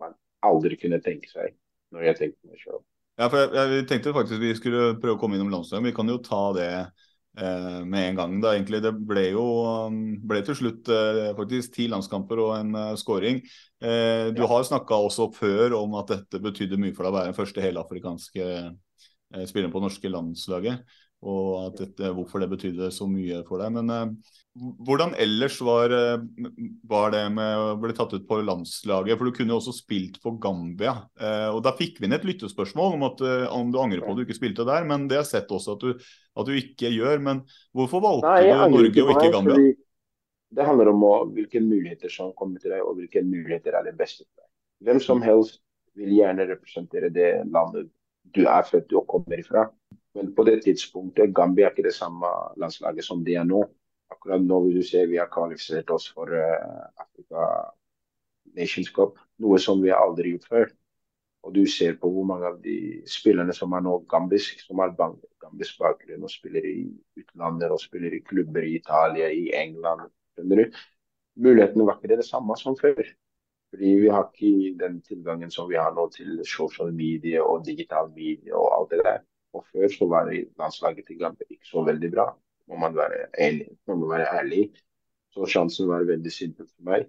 man 0.00 0.16
aldri 0.46 0.78
kunne 0.80 1.00
tenke 1.04 1.28
seg 1.28 1.52
når 1.92 2.08
jeg 2.08 2.18
tenkte 2.20 2.48
meg 2.48 2.62
selv. 2.62 2.82
Ja, 3.20 3.28
for 3.28 3.42
jeg, 3.42 3.52
jeg, 3.52 3.86
tenkte 3.90 4.16
faktisk 4.16 4.40
vi 4.40 4.56
skulle 4.56 4.94
prøve 5.00 5.18
å 5.18 5.20
komme 5.20 5.36
innom 5.36 5.50
landslaget. 5.52 5.90
Vi 5.90 5.96
kan 5.96 6.08
jo 6.08 6.20
ta 6.24 6.42
det 6.56 6.70
eh, 6.78 7.80
med 7.84 8.06
en 8.06 8.20
gang. 8.20 8.38
da 8.40 8.54
egentlig. 8.54 8.80
Det 8.84 8.94
ble 9.10 9.26
jo 9.34 9.44
um, 9.90 9.98
ble 10.30 10.40
til 10.46 10.56
slutt 10.56 10.88
eh, 10.94 11.32
faktisk 11.36 11.74
ti 11.74 11.88
landskamper 11.92 12.40
og 12.40 12.54
en 12.56 12.78
eh, 12.80 12.94
scoring. 13.00 13.42
Eh, 13.82 14.30
du 14.32 14.40
ja. 14.44 14.48
har 14.54 14.64
snakka 14.70 15.02
også 15.08 15.28
før 15.36 15.76
om 15.82 15.98
at 16.00 16.14
dette 16.14 16.40
betydde 16.40 16.80
mye 16.80 16.96
for 16.96 17.04
deg 17.04 17.12
å 17.12 17.18
være 17.18 17.32
den 17.32 17.40
første 17.42 17.66
helafrikanske 17.66 18.48
eh, 18.48 19.44
spilleren 19.44 19.74
på 19.74 19.84
norske 19.84 20.14
landslaget 20.16 20.86
og 21.20 21.74
dette, 21.76 22.10
hvorfor 22.16 22.40
det 22.40 22.48
betydde 22.48 22.86
så 22.94 23.04
mye 23.08 23.42
for 23.48 23.60
deg. 23.60 23.74
Men 23.74 23.92
eh, 23.92 24.30
hvordan 24.86 25.12
ellers 25.20 25.58
var, 25.64 25.92
uh, 25.92 26.22
var, 26.88 27.12
det 27.12 27.26
med 27.34 27.60
å 27.60 27.74
bli 27.82 27.92
tatt 27.96 28.14
ut 28.16 28.24
på 28.28 28.38
landslaget? 28.46 29.18
For 29.18 29.28
du 29.28 29.36
kunne 29.36 29.52
jo 29.52 29.58
også 29.60 29.74
spilt 29.76 30.16
for 30.22 30.38
Gambia. 30.40 30.96
Eh, 31.20 31.48
og 31.52 31.60
Da 31.66 31.74
fikk 31.76 32.00
vi 32.00 32.08
inn 32.08 32.16
et 32.16 32.24
lyttespørsmål 32.24 32.96
om, 32.96 33.06
at, 33.10 33.22
om 33.52 33.72
du 33.72 33.78
angrer 33.82 34.04
på 34.04 34.14
at 34.14 34.20
du 34.20 34.24
ikke 34.24 34.38
spilte 34.38 34.66
der, 34.68 34.88
men 34.88 35.06
det 35.10 35.18
har 35.18 35.26
jeg 35.26 35.34
sett 35.34 35.54
også 35.54 35.76
at 35.76 35.84
du, 35.84 36.10
at 36.40 36.48
du 36.48 36.56
ikke 36.56 36.92
gjør. 36.96 37.20
Men 37.26 37.44
hvorfor 37.76 38.04
valgte 38.04 38.32
Nei, 38.32 38.48
du 38.48 38.76
Norge 38.78 39.06
og 39.06 39.14
ikke 39.16 39.32
Gambia? 39.36 39.70
Det 40.50 40.66
handler 40.66 40.90
om 40.90 41.04
hvilke 41.36 41.60
muligheter 41.62 42.10
som 42.10 42.32
kommer 42.34 42.58
til 42.62 42.72
deg, 42.72 42.80
og 42.82 42.96
hvilke 42.98 43.22
muligheter 43.22 43.76
er 43.76 43.84
det 43.86 43.94
beste 43.98 44.24
for 44.24 44.40
deg. 44.40 44.48
Hvem 44.88 45.04
som 45.04 45.20
helst 45.22 45.60
vil 46.00 46.16
gjerne 46.16 46.48
representere 46.48 47.12
det 47.12 47.28
landet 47.52 47.90
du 48.34 48.44
er 48.48 48.64
født 48.66 48.92
og 48.96 49.06
kommer 49.10 49.40
ifra. 49.40 49.68
Men 50.14 50.32
på 50.34 50.44
det 50.48 50.62
tidspunktet 50.64 51.34
Gambia 51.34 51.68
er 51.68 51.74
ikke 51.74 51.86
det 51.86 51.94
samme 51.94 52.30
landslaget 52.58 53.06
som 53.06 53.22
det 53.24 53.36
er 53.38 53.46
nå. 53.46 53.62
Akkurat 54.10 54.42
nå 54.42 54.58
vil 54.64 54.80
du 54.80 54.86
se 54.86 55.04
vi 55.06 55.20
har 55.20 55.30
kvalifisert 55.30 55.90
oss 55.94 56.08
for 56.10 56.32
uh, 56.34 56.88
Afrika 56.98 57.46
Nations 58.58 58.90
Cup, 58.90 59.20
noe 59.38 59.58
som 59.62 59.82
vi 59.82 59.92
har 59.92 60.02
aldri 60.02 60.34
gjort 60.34 60.48
før. 60.50 60.72
Og 61.46 61.54
du 61.54 61.62
ser 61.70 61.94
på 62.00 62.10
hvor 62.12 62.26
mange 62.28 62.48
av 62.50 62.58
de 62.64 62.76
spillerne 63.08 63.54
som 63.56 63.72
er 63.72 63.84
nå 63.86 63.94
gambisk, 64.10 64.60
som 64.66 64.82
har 64.82 64.92
gambisk 64.98 65.78
bakgrunn 65.80 66.26
og 66.26 66.32
spiller 66.32 66.66
i 66.68 66.82
utlandet 67.16 67.72
og 67.72 67.80
spiller 67.80 68.12
i 68.12 68.24
klubber 68.26 68.66
i 68.66 68.74
Italia, 68.80 69.30
i 69.32 69.48
England. 69.56 70.10
Du? 70.36 70.66
Mulighetene 71.40 71.86
var 71.86 71.96
ikke 71.96 72.10
det, 72.12 72.20
det 72.20 72.28
samme 72.28 72.56
som 72.60 72.76
før. 72.76 73.00
Fordi 73.70 73.94
vi 74.02 74.10
har 74.10 74.26
ikke 74.28 74.74
den 74.82 75.00
tilgangen 75.06 75.50
som 75.54 75.70
vi 75.70 75.78
har 75.78 75.94
nå 75.94 76.08
til 76.12 76.42
social 76.44 76.92
media 76.92 77.46
og 77.46 77.64
digital 77.64 78.10
media 78.12 78.58
og 78.58 78.72
alt 78.76 78.96
det 78.96 79.04
der. 79.06 79.20
Og 79.52 79.64
før 79.72 79.88
så 79.90 80.06
var 80.06 80.30
landslaget 80.30 81.06
til 81.06 81.18
Gambia 81.18 81.46
ikke 81.50 81.66
så 81.66 81.82
veldig 81.86 82.10
bra, 82.14 82.26
må 82.68 82.78
man 82.78 82.94
være. 82.96 83.26
Man 83.86 83.98
må 83.98 84.10
være 84.12 84.28
ærlig. 84.38 84.70
Så 85.34 85.46
sjansen 85.46 85.88
var 85.88 86.06
veldig 86.06 86.32
simpel 86.32 86.66
for 86.66 86.86
meg. 86.90 87.06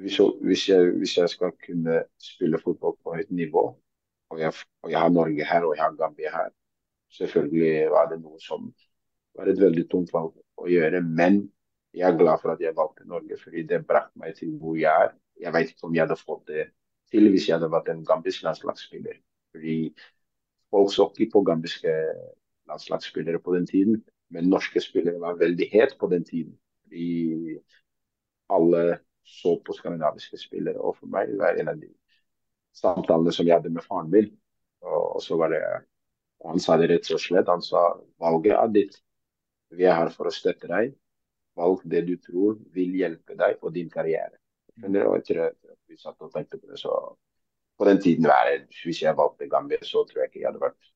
Hvis, 0.00 0.18
hvis, 0.40 0.68
jeg, 0.68 0.90
hvis, 0.98 1.16
jeg, 1.16 1.28
skal 1.28 1.52
kunne 1.66 2.02
spille 2.20 2.58
fotball 2.58 2.96
på 3.04 3.14
høyt 3.14 3.30
nivå, 3.30 3.64
og 4.30 4.40
jeg, 4.40 4.52
og 4.82 4.90
jeg, 4.90 5.00
har 5.00 5.08
Norge 5.08 5.44
her 5.44 5.64
og 5.68 5.76
jeg 5.76 5.84
har 5.84 5.96
Gambia 5.96 6.30
her, 6.32 6.48
selvfølgelig 7.12 7.90
var 7.92 8.08
det 8.10 8.20
noe 8.22 8.40
som 8.40 8.72
var 9.36 9.48
et 9.48 9.60
veldig 9.60 9.84
tungt 9.92 10.12
valg 10.12 10.32
å 10.56 10.68
gjøre. 10.68 11.02
Men 11.04 11.42
jeg 11.92 12.08
er 12.08 12.18
glad 12.18 12.40
for 12.40 12.54
at 12.54 12.64
jeg 12.64 12.76
valgte 12.76 13.08
Norge, 13.08 13.36
fordi 13.40 13.66
det 13.68 13.84
brakte 13.86 14.18
meg 14.20 14.36
til 14.38 14.56
hvor 14.60 14.78
jeg 14.80 15.08
er. 15.08 15.12
Jeg 15.40 15.52
vet 15.52 15.72
ikke 15.72 15.88
om 15.88 15.94
jeg 15.96 16.06
hadde 16.06 16.20
fått 16.20 16.48
det 16.48 16.66
til 17.12 17.28
hvis 17.32 17.48
jeg 17.48 17.58
hadde 17.58 17.72
vært 17.72 17.90
en 17.92 18.04
gambisk 18.08 18.44
landslagsspiller. 18.46 19.18
Fordi 19.52 19.76
Ikke 20.72 21.28
på 21.32 21.44
gambiske 21.44 21.92
landslagsspillere 22.70 23.38
på 23.42 23.54
den 23.54 23.66
tiden, 23.66 24.02
men 24.32 24.48
norske 24.48 24.80
spillere 24.80 25.20
var 25.20 25.40
veldig 25.40 25.68
het 25.72 25.96
på 26.00 26.08
den 26.08 26.24
tiden. 26.24 26.54
Vi 26.88 27.58
alle 28.52 28.98
så 29.24 29.56
på 29.64 29.74
skandinaviske 29.76 30.38
spillere. 30.38 30.80
Og 30.80 30.96
for 30.96 31.12
meg 31.12 31.32
var 31.38 31.58
en 31.58 31.72
av 31.72 31.80
de 31.80 31.90
samtalene 32.76 33.32
som 33.34 33.46
jeg 33.46 33.58
hadde 33.58 33.72
med 33.72 33.84
faren 33.86 34.10
min. 34.12 34.30
Og, 34.82 35.20
så 35.22 35.38
var 35.38 35.52
det 35.52 35.62
Han 36.42 36.58
sa 36.58 36.74
det 36.76 36.88
rett 36.90 37.10
og 37.14 37.20
slett. 37.22 37.46
Han 37.46 37.62
sa 37.62 37.82
valget 38.18 38.56
er 38.58 38.70
ditt. 38.74 38.96
Vi 39.70 39.84
er 39.86 39.94
her 39.94 40.10
for 40.10 40.26
å 40.26 40.34
støtte 40.34 40.66
deg. 40.66 40.96
Valg 41.54 41.84
det 41.86 42.00
du 42.08 42.16
tror 42.18 42.56
vil 42.74 42.96
hjelpe 42.98 43.36
deg 43.38 43.60
og 43.62 43.74
din 43.76 43.90
karriere. 43.92 44.40
Men 44.80 44.96
det 44.96 45.04
var 45.06 45.20
etter 45.20 45.42
at 45.44 45.58
vi 45.86 45.98
satt 46.00 46.18
og 46.24 46.32
tenkte 46.32 46.58
på 46.58 46.66
det, 46.66 46.80
så 46.80 46.90
på 47.78 47.88
den 47.88 48.00
tiden 48.02 48.28
være, 48.28 48.62
Hvis 48.84 49.02
jeg 49.02 49.16
valgte 49.16 49.48
Gambia, 49.50 49.80
så 49.82 50.04
tror 50.06 50.22
jeg 50.22 50.30
ikke 50.30 50.40
jeg 50.42 50.50
hadde 50.50 50.64
vært 50.64 50.90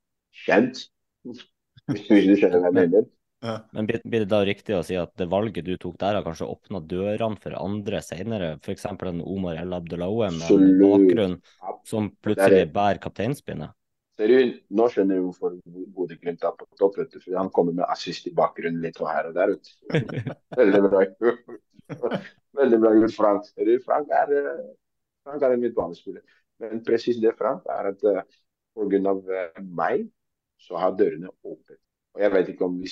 kjent. 0.46 0.82
Hvis 1.26 2.08
du 2.08 2.34
skjønner 2.36 2.60
hva 2.60 2.70
jeg 2.70 2.78
mener. 2.80 3.06
Ja. 3.44 3.56
Men 3.76 3.86
blir 3.86 4.22
det 4.24 4.30
da 4.30 4.40
riktig 4.46 4.74
å 4.74 4.84
si 4.86 4.96
at 4.98 5.12
det 5.20 5.28
valget 5.30 5.66
du 5.66 5.74
tok 5.78 5.98
der, 6.00 6.16
har 6.18 6.24
kanskje 6.24 6.48
åpna 6.48 6.80
dørene 6.80 7.40
for 7.42 7.56
andre 7.58 8.00
senere? 8.02 8.54
F.eks. 8.62 8.86
en 8.90 9.20
Omar 9.22 9.60
El 9.60 9.76
Abdelaoue 9.76 10.30
med 10.34 10.54
en 10.54 10.78
bakgrunn 10.80 11.36
som 11.86 12.08
plutselig 12.24 12.70
bærer 12.74 13.02
kapteinspinnet? 13.02 13.76
Ser 14.16 14.32
du, 14.32 14.54
Nå 14.72 14.86
skjønner 14.88 15.20
du 15.20 15.26
hvorfor 15.26 15.58
Bodø-Glimt 15.92 16.44
er 16.48 16.54
på 16.56 16.66
topp. 16.80 16.96
vet 17.02 17.12
du, 17.12 17.20
for 17.20 17.36
Han 17.36 17.52
kommer 17.52 17.76
med 17.76 17.84
assist 17.92 18.26
i 18.30 18.32
bakgrunnen 18.34 18.80
litt 18.84 18.96
og 19.02 19.10
her 19.12 19.28
og 19.28 19.36
der. 19.36 19.52
Veldig 20.60 20.82
bra 20.86 21.04
Veldig 22.56 22.78
bra 22.80 22.94
gjort, 22.96 23.14
Frank. 23.14 23.50
Frank 23.84 24.14
er, 24.22 24.32
eh, 24.40 24.64
Frank 25.26 25.44
er 25.44 25.54
en 25.54 25.60
midtbanespiller. 25.60 26.24
Men 26.62 26.84
presis 26.84 27.18
det, 27.22 27.34
Frank, 27.38 27.66
er 27.68 27.90
at 27.92 28.06
uh, 28.06 28.22
pga. 28.76 29.12
Uh, 29.16 29.60
meg 29.76 30.06
så 30.62 30.78
har 30.80 30.96
dørene 30.96 31.30
åpnet. 31.44 31.80
Og 32.16 32.24
jeg 32.24 32.32
vet 32.32 32.54
ikke 32.54 32.64
om 32.64 32.80
vi 32.80 32.90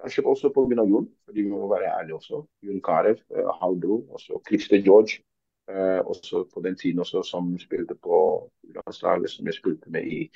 Kanskje 0.00 0.24
også 0.24 0.48
pga. 0.54 0.84
Jon, 0.88 1.08
fordi 1.24 1.42
vi 1.42 1.50
må 1.50 1.68
være 1.68 1.90
ærlige 1.98 2.14
også. 2.14 2.46
Jon 2.62 2.80
Carew, 2.80 3.16
uh, 3.36 3.50
Haldro, 3.60 4.00
også 4.16 4.40
Christer 4.48 4.80
George. 4.82 5.20
Uh, 5.68 6.00
også 6.10 6.44
på 6.54 6.60
den 6.64 6.76
tiden 6.76 6.98
også 6.98 7.22
som 7.22 7.58
spilte 7.58 7.94
på 7.94 8.50
landslaget, 8.74 9.30
som 9.30 9.46
jeg 9.46 9.54
spilte 9.54 9.90
med 9.90 10.04
i 10.06 10.30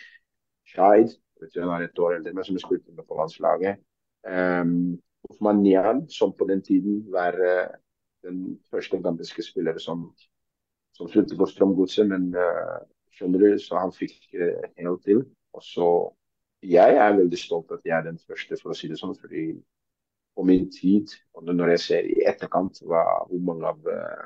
Skeid. 0.66 1.08
Som 1.52 1.70
jeg 1.72 2.60
spilte 2.60 2.92
med 2.92 3.04
på 3.08 3.16
landslaget. 3.20 3.76
Um, 4.26 5.00
Osman 5.30 5.56
Nian, 5.62 6.08
som 6.10 6.32
på 6.38 6.46
den 6.48 6.62
tiden 6.62 7.12
var 7.12 7.32
uh, 7.32 7.68
den 8.22 8.60
første 8.70 9.02
gambiske 9.02 9.42
spilleren 9.42 9.80
som, 9.80 10.14
som 10.96 11.08
spilte 11.10 11.36
på 11.36 11.48
Strømgodset, 11.50 12.08
men 12.08 12.30
uh, 12.36 12.80
skjønner 13.16 13.42
du, 13.42 13.48
så 13.60 13.80
han 13.80 13.94
fikk 13.94 14.16
uh, 14.36 14.64
helt 14.80 15.02
til. 15.04 15.24
Og 15.56 15.64
så 15.64 15.88
Jeg 16.66 16.96
er 16.98 17.12
veldig 17.14 17.38
stolt 17.38 17.70
at 17.70 17.84
jeg 17.84 17.94
er 17.94 18.06
den 18.06 18.16
første, 18.18 18.56
for 18.58 18.72
å 18.72 18.74
si 18.74 18.88
det 18.88 18.96
sånn. 18.98 19.14
fordi 19.20 19.50
på 20.36 20.44
min 20.44 20.66
tid, 20.72 21.12
og 21.36 21.46
når 21.48 21.70
jeg 21.76 21.80
ser 21.80 22.08
i 22.08 22.24
etterkant 22.28 22.80
hva, 22.84 23.04
hvor 23.28 23.44
mange 23.44 23.68
av 23.68 23.86
uh, 23.86 24.24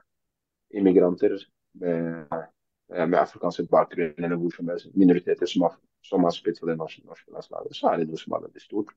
immigranter 0.75 1.37
med, 1.83 2.33
med 2.91 3.19
afrikansk 3.19 3.69
bakgrunn 3.71 4.19
eller 4.19 4.39
hvor 4.39 4.55
som 4.55 4.71
helst, 4.71 4.89
minoriteter 4.99 5.47
som 5.51 5.67
har, 5.67 5.77
som 6.07 6.27
har 6.27 6.35
spilt 6.35 6.59
for 6.59 6.71
det 6.71 6.79
norske, 6.81 7.03
norske 7.07 7.31
landslaget, 7.35 7.77
så 7.79 7.91
er 7.91 8.01
det 8.01 8.09
noe 8.11 8.19
som 8.19 8.35
er 8.35 8.47
veldig 8.47 8.65
stort. 8.65 8.95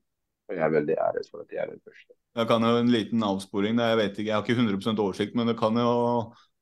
Og 0.48 0.56
jeg 0.56 0.64
er 0.66 0.74
veldig 0.74 0.96
æret 1.06 1.28
for 1.30 1.44
at 1.44 1.52
jeg 1.54 1.62
er 1.62 1.70
den 1.70 1.82
første. 1.84 2.16
Jeg 2.34 2.48
kan 2.50 2.66
jo 2.66 2.72
En 2.80 2.90
liten 2.90 3.22
avsporing. 3.22 3.78
Jeg 3.78 4.00
vet 4.00 4.18
ikke, 4.18 4.28
jeg 4.30 4.34
har 4.34 4.42
ikke 4.42 4.60
100% 4.62 5.04
oversikt, 5.04 5.38
men 5.38 5.48
det 5.48 5.58
kan 5.58 5.78
jo 5.78 5.94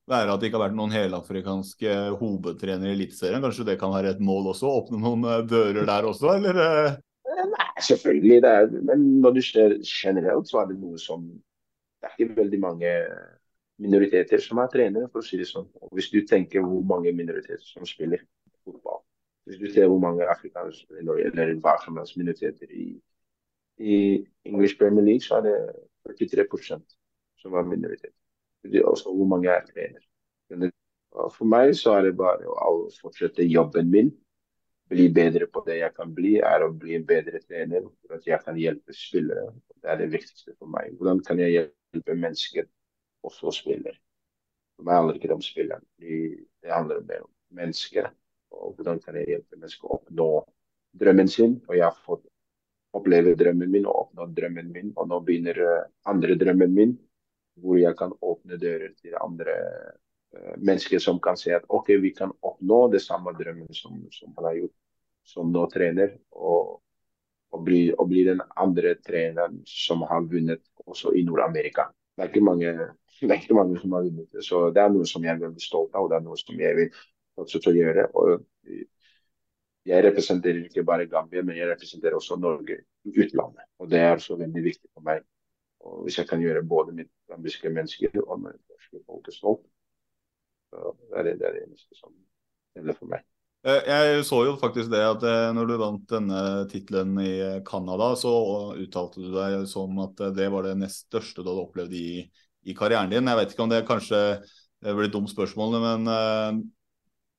være 0.09 0.33
at 0.33 0.41
det 0.41 0.49
ikke 0.49 0.59
har 0.59 0.65
vært 0.67 0.77
noen 0.77 0.93
helafrikanske 0.93 1.93
hovedtrenere 2.19 2.91
i 2.91 2.97
Eliteserien. 2.97 3.43
Kanskje 3.43 3.67
det 3.69 3.77
kan 3.81 3.93
være 3.93 4.15
et 4.15 4.23
mål 4.23 4.51
også? 4.53 4.71
Åpne 4.81 4.99
noen 5.03 5.27
eh, 5.29 5.43
dører 5.47 5.87
der 5.89 6.09
også, 6.09 6.33
eller? 6.37 6.59
Eh, 6.63 7.45
nei, 7.53 7.69
selvfølgelig. 7.87 8.41
Er, 8.49 8.67
men 8.89 9.05
når 9.23 9.37
du 9.37 9.41
ser 9.45 9.77
generelt, 9.87 10.49
så 10.49 10.63
er 10.63 10.71
det 10.71 10.79
noe 10.81 10.99
som 11.01 11.29
Det 12.03 12.09
er 12.09 12.17
ikke 12.19 12.35
veldig 12.41 12.57
mange 12.59 12.89
minoriteter 13.79 14.41
som 14.43 14.59
er 14.59 14.67
trenere, 14.73 15.07
for 15.11 15.23
å 15.23 15.25
si 15.25 15.37
det 15.39 15.47
sånn. 15.47 15.69
Og 15.79 15.93
hvis 15.95 16.09
du 16.11 16.19
tenker 16.27 16.65
hvor 16.65 16.83
mange 16.83 17.13
minoriteter 17.15 17.63
som 17.63 17.87
spiller 17.87 18.19
fotball, 18.67 18.99
hvis 19.47 19.61
du 19.61 19.69
ser 19.71 19.87
hvor 19.87 20.01
mange 20.03 20.27
afrikanske 20.27 20.99
eller 20.99 21.55
hva 21.63 21.77
som 21.79 21.95
helst 21.99 22.19
minoriteter 22.19 22.67
i 22.75 22.89
i 23.77 24.25
English 24.45 24.77
Premier 24.77 25.03
League 25.03 25.21
så 25.21 25.39
er 25.39 25.41
det 25.47 25.55
43% 26.21 26.97
som 27.41 27.53
er 27.53 27.63
minoritet. 27.63 28.13
Også 28.63 29.11
hvor 29.11 29.27
mange 29.27 29.51
er 29.51 29.65
trener. 29.67 30.03
For 31.13 31.45
meg 31.45 31.73
så 31.77 31.97
er 31.97 32.07
det 32.07 32.17
bare 32.17 32.47
å 32.49 32.87
fortsette 33.01 33.45
jobben 33.45 33.91
min. 33.91 34.11
Bli 34.91 35.07
bedre 35.13 35.47
på 35.49 35.63
det 35.65 35.79
jeg 35.79 35.93
kan 35.95 36.11
bli, 36.13 36.37
er 36.43 36.65
å 36.65 36.71
bli 36.75 36.97
en 36.97 37.05
bedre 37.07 37.41
trener. 37.43 37.85
For 38.03 38.17
at 38.17 38.27
jeg 38.27 38.39
kan 38.45 38.57
hjelpe 38.59 38.95
spillere. 38.95 39.51
Det 39.81 39.91
er 39.91 40.01
det 40.01 40.09
viktigste 40.13 40.55
for 40.57 40.71
meg. 40.71 40.93
Hvordan 40.97 41.21
kan 41.27 41.39
jeg 41.41 41.53
hjelpe 41.57 42.17
mennesker, 42.17 42.67
også 43.27 43.53
spillere? 43.55 43.95
For 44.77 44.87
meg 44.87 44.99
handler 44.99 45.15
det 45.15 45.23
ikke 45.23 45.37
om 45.37 45.45
spilleren. 45.45 45.87
Det 45.99 46.71
handler 46.71 47.05
mer 47.07 47.23
om 47.25 47.31
mennesker. 47.59 48.09
Og 48.53 48.75
hvordan 48.77 49.01
kan 49.03 49.17
jeg 49.19 49.31
hjelpe 49.31 49.57
mennesker 49.59 49.89
å 49.89 49.97
oppnå 49.99 50.29
drømmen 51.01 51.31
sin? 51.31 51.57
Og 51.67 51.77
jeg 51.77 51.87
har 51.87 52.05
fått 52.05 52.25
oppleve 52.93 53.33
drømmen 53.37 53.71
min 53.73 53.87
og 53.89 54.07
oppnå 54.07 54.27
drømmen 54.37 54.69
min. 54.73 54.91
Og 54.97 55.09
nå 55.09 55.19
begynner 55.25 55.61
uh, 55.61 55.79
andre 56.09 56.37
drømmen 56.39 56.75
min, 56.75 56.93
hvor 57.61 57.79
jeg 57.79 57.97
kan 57.99 58.13
åpne 58.21 58.57
dører 58.61 58.93
til 59.01 59.17
andre 59.21 59.57
uh, 60.35 60.55
mennesker 60.57 61.01
som 61.03 61.19
kan 61.23 61.37
si 61.39 61.53
at 61.53 61.67
OK, 61.69 61.93
vi 62.01 62.13
kan 62.17 62.33
oppnå 62.41 62.87
det 62.93 63.03
samme 63.03 63.35
drømmen 63.37 63.73
som, 63.77 63.99
som 64.13 64.33
han 64.37 64.49
har 64.49 64.57
gjort, 64.61 64.75
som 65.33 65.51
nå 65.53 65.67
trener. 65.73 66.15
Og, 66.31 66.79
og, 67.53 67.63
bli, 67.65 67.83
og 67.93 68.09
bli 68.09 68.25
den 68.31 68.41
andre 68.57 68.95
treneren 69.05 69.61
som 69.69 70.05
har 70.09 70.25
vunnet 70.29 70.63
også 70.85 71.13
i 71.13 71.25
Nord-Amerika. 71.27 71.89
Det 72.17 72.29
det 73.21 73.31
er 73.31 73.41
ikke 73.41 73.55
mange 73.55 73.79
som 73.79 73.93
har 73.95 74.07
vunnet. 74.07 74.43
Så 74.45 74.69
det 74.73 74.81
er 74.81 74.89
noe 74.93 75.05
som 75.07 75.23
jeg 75.23 75.35
er 75.35 75.43
veldig 75.45 75.63
stolt 75.63 75.93
av, 75.95 76.05
og 76.05 76.11
det 76.11 76.17
er 76.17 76.25
noe 76.25 76.39
som 76.39 76.59
jeg 76.59 76.79
vil 76.79 77.03
fortsette 77.37 77.71
å 77.71 77.77
gjøre. 77.77 78.07
Og 78.19 78.33
jeg 79.89 80.05
representerer 80.05 80.63
ikke 80.63 80.85
bare 80.87 81.07
Gambia, 81.11 81.43
men 81.43 81.57
jeg 81.57 81.69
representerer 81.71 82.17
også 82.17 82.37
Norge 82.39 82.79
i 83.03 83.13
utlandet. 83.13 83.65
Og 83.79 83.89
det 83.91 83.99
er 83.99 84.21
så 84.23 84.37
veldig 84.39 84.63
viktig 84.63 84.89
for 84.93 85.05
meg. 85.07 85.23
Og 85.83 86.05
hvis 86.05 86.17
jeg 86.21 86.29
kan 86.29 86.41
gjøre 86.41 86.63
både 86.67 86.95
mitt 86.95 87.11
gambiske 87.29 87.69
mennesker 87.73 88.15
og 88.23 88.39
mitt 88.45 88.59
norske 88.71 89.03
folk 89.05 89.29
stolt, 89.35 89.65
så 90.71 90.93
er 91.13 91.27
det 91.27 91.37
det, 91.41 91.47
er 91.47 91.57
det 91.57 91.63
eneste 91.67 91.97
som 91.99 92.13
gjelder 92.73 92.97
for 92.97 93.11
meg. 93.11 93.25
Eh, 93.67 93.81
jeg 93.87 94.23
så 94.27 94.41
jo 94.47 94.55
faktisk 94.59 94.91
det 94.91 95.03
at 95.07 95.25
eh, 95.27 95.49
når 95.55 95.69
du 95.69 95.75
vant 95.79 96.05
denne 96.09 96.39
tittelen 96.71 97.13
i 97.23 97.33
Canada, 97.67 98.13
så 98.19 98.33
uttalte 98.79 99.23
du 99.23 99.29
deg 99.35 99.67
som 99.71 99.99
at 100.03 100.23
det 100.35 100.49
var 100.51 100.67
det 100.67 100.77
nest 100.81 101.07
største 101.07 101.43
du 101.43 101.51
hadde 101.51 101.67
opplevd 101.67 101.97
i, 101.99 102.07
i 102.67 102.77
karrieren 102.77 103.11
din. 103.11 103.27
Jeg 103.27 103.39
vet 103.39 103.55
ikke 103.55 103.67
om 103.67 103.73
det 103.73 103.83
kanskje 103.87 104.23
blir 104.83 105.07
et 105.07 105.15
dumt 105.15 105.31
spørsmål, 105.31 105.77
men 105.83 106.11
eh, 106.11 106.63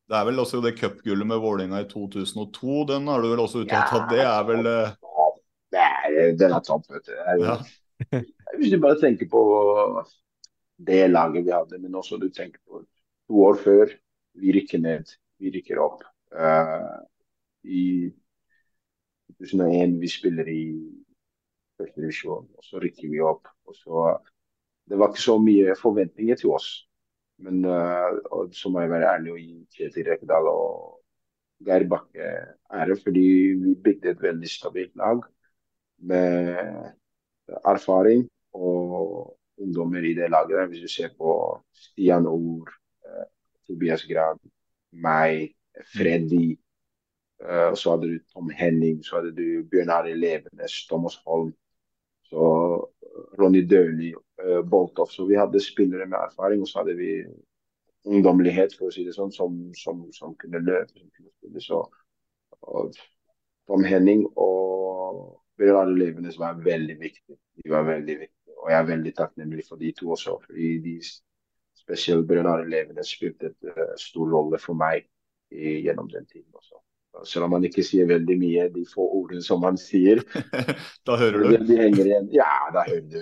det 0.09 0.17
er 0.21 0.29
vel 0.29 0.41
også 0.41 0.61
det 0.65 0.77
cupgullet 0.79 1.29
med 1.29 1.41
Vålerenga 1.41 1.81
i 1.81 1.89
2002. 1.89 2.85
Den 2.93 3.09
har 3.09 3.25
du 3.25 3.31
vel 3.33 3.45
også 3.45 3.65
uttalt 3.65 3.93
ja, 3.93 4.01
at 4.01 4.13
det 4.13 4.23
er 4.29 4.47
vel 4.53 4.71
Nei, 5.75 6.31
den 6.39 6.53
er 6.55 6.63
tatt, 6.63 6.85
vet 6.93 7.09
du. 7.09 7.15
Ja. 7.43 7.59
Hvis 8.59 8.73
du 8.73 8.79
bare 8.81 9.01
tenker 9.01 9.29
på 9.31 9.41
det 10.77 11.07
laget 11.11 11.47
vi 11.47 11.55
hadde, 11.55 11.79
men 11.79 11.95
også 11.95 12.19
du 12.19 12.29
tenker 12.31 12.61
på 12.67 12.83
to 13.29 13.45
år 13.49 13.59
før. 13.63 13.95
Vi 14.35 14.53
rykker 14.57 14.83
ned, 14.83 15.11
vi 15.39 15.53
rykker 15.55 15.81
opp. 15.83 16.03
Uh, 16.35 16.99
I 17.65 18.11
2001 19.39 20.01
vi 20.01 20.11
spiller 20.11 20.49
i 20.51 20.65
første 21.79 22.03
divisjon, 22.03 22.49
og 22.57 22.67
så 22.67 22.83
rykker 22.83 23.11
vi 23.13 23.23
opp. 23.23 23.47
Og 23.69 23.79
så, 23.79 24.09
det 24.91 24.99
var 24.99 25.13
ikke 25.13 25.25
så 25.29 25.39
mye 25.43 25.77
forventninger 25.79 26.43
til 26.43 26.57
oss. 26.57 26.73
Men 27.45 27.65
uh, 27.67 28.51
så 28.55 28.71
må 28.71 28.83
jeg 28.83 28.93
være 28.95 29.15
ærlig 29.15 29.33
og 29.35 29.41
gi 29.43 29.79
Kjetil 29.79 30.11
Rekdal 30.11 30.51
og 30.51 31.01
Geir 31.65 31.87
Bakke 31.89 32.29
ære, 32.75 32.99
fordi 33.03 33.29
vi 33.63 33.79
bygde 33.87 34.11
et 34.11 34.23
veldig 34.23 34.51
stabilt 34.51 34.95
lag 34.99 35.23
med 36.03 36.59
erfaring 37.65 38.25
og 38.55 39.37
ungdommer 39.61 40.05
i 40.05 40.15
det 40.15 40.31
laget. 40.31 40.69
Hvis 40.69 40.85
du 40.85 40.89
ser 40.89 41.15
på 41.19 41.31
Stian 41.75 42.27
Ord, 42.27 42.71
eh, 43.07 43.27
Tobias 43.67 44.05
Gran, 44.09 44.39
meg, 44.93 45.55
Freddy. 45.95 46.59
Eh, 47.45 47.67
og 47.71 47.79
så 47.79 47.95
hadde 47.95 48.13
du 48.13 48.19
Tom 48.33 48.51
Henning, 48.51 49.03
så 49.05 49.19
hadde 49.19 49.35
du 49.37 49.65
Bjørn 49.71 49.91
Arild 49.91 50.21
Levenes, 50.23 50.87
Thomas 50.89 51.17
Holm. 51.27 51.55
Så 52.31 52.45
Ronny 53.39 53.65
Døhli, 53.71 54.15
eh, 54.43 54.63
Boltoff. 54.71 55.11
Så 55.11 55.27
vi 55.27 55.39
hadde 55.39 55.61
spillere 55.61 56.07
med 56.07 56.19
erfaring, 56.19 56.63
og 56.63 56.69
så 56.69 56.83
hadde 56.83 56.97
vi 56.97 57.11
ungdommelighet, 58.05 58.75
for 58.79 58.91
å 58.91 58.95
si 58.95 59.05
det 59.05 59.15
sånn, 59.17 59.33
som, 59.33 59.59
som, 59.79 60.07
som 60.13 60.35
kunne 60.41 60.63
løpe. 60.65 60.99
Som 60.99 61.11
kunne 61.11 61.33
spille. 61.39 61.63
Så 61.65 61.85
og 62.65 62.95
Tom 63.69 63.85
Henning 63.85 64.25
og 64.37 65.41
Bjørn 65.59 65.95
Levenes 65.99 66.39
var 66.41 66.61
veldig 66.65 66.97
viktige. 67.01 67.39
De 67.61 67.71
var 67.71 67.87
veldig 67.89 68.19
viktige. 68.19 68.44
Og 68.63 68.71
jeg 68.71 68.79
er 68.79 68.89
veldig 68.89 69.13
takknemlig 69.17 69.67
for 69.69 69.81
de 69.81 69.93
to 69.99 70.11
også. 70.15 70.39
fordi 70.47 70.79
de 70.85 70.95
spesielt 71.79 72.27
Bjørn 72.29 72.69
Levenes 72.71 73.13
spilte 73.17 73.51
en 73.51 73.73
uh, 73.75 73.95
stor 74.01 74.31
rolle 74.33 74.59
for 74.59 74.79
meg 74.79 75.05
i, 75.53 75.81
gjennom 75.85 76.09
den 76.11 76.27
tiden 76.27 76.51
også. 76.55 76.81
Selv 77.25 77.47
om 77.47 77.55
man 77.55 77.65
ikke 77.65 77.85
sier 77.87 78.09
veldig 78.11 78.37
mye, 78.41 78.69
de 78.75 78.83
få 78.91 79.05
ordene 79.21 79.43
som 79.45 79.61
man 79.63 79.77
sier. 79.79 80.23
da 81.07 81.19
hører 81.21 81.45
du? 81.45 81.59
De 81.69 81.77
henger 81.79 82.09
igjen. 82.09 82.31
Ja, 82.35 82.51
da 82.75 82.83
hører 82.89 83.05
du. 83.07 83.21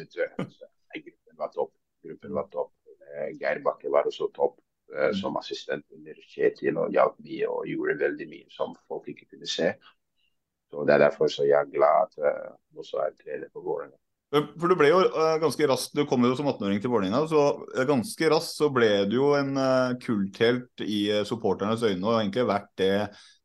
Gruppen 1.03 1.39
var 1.39 1.51
topp. 1.53 1.73
Gruppen 2.07 2.37
var 2.39 2.47
topp. 2.55 2.73
Eh, 3.13 3.33
Geir 3.41 3.61
Bakke 3.65 3.91
var 3.93 4.09
også 4.09 4.31
topp 4.33 4.57
eh, 4.95 5.11
mm. 5.11 5.19
som 5.21 5.37
assistent 5.37 5.85
under 5.93 6.23
Kjetil 6.31 6.81
og 6.81 6.95
hjalp 6.95 7.19
mye 7.27 7.51
og 7.51 7.69
gjorde 7.69 7.99
veldig 8.01 8.29
mye 8.31 8.49
som 8.55 8.73
folk 8.89 9.11
ikke 9.13 9.29
kunne 9.35 9.51
se. 9.51 9.75
Så 10.73 10.87
Det 10.89 10.95
er 10.95 11.05
derfor 11.05 11.29
så 11.29 11.45
jeg 11.45 11.59
er 11.59 11.69
glad 11.69 12.07
at 12.07 12.15
uh, 12.25 12.79
også 12.81 13.03
er 13.05 13.11
trener 13.21 13.51
på 13.53 13.61
Vålerenga. 13.61 13.99
For 14.33 14.71
du 14.71 14.77
ble 14.81 14.89
jo 14.89 15.03
uh, 15.13 15.37
ganske 15.43 15.67
raskt, 15.69 15.93
du 15.93 16.07
kom 16.09 16.25
jo 16.25 16.33
som 16.39 16.49
18-åring 16.49 16.81
til 16.81 16.93
Vålerenga, 16.93 17.27
så 17.29 17.43
uh, 17.61 17.85
ganske 17.89 18.31
raskt 18.33 18.57
så 18.63 18.71
ble 18.73 18.91
du 19.11 19.19
jo 19.19 19.35
en 19.37 19.53
kulthelt 20.01 20.85
i 20.87 21.05
supporternes 21.29 21.85
øyne 21.85 22.07
og 22.07 22.21
egentlig 22.23 22.49
vært 22.49 22.73
det 22.81 22.95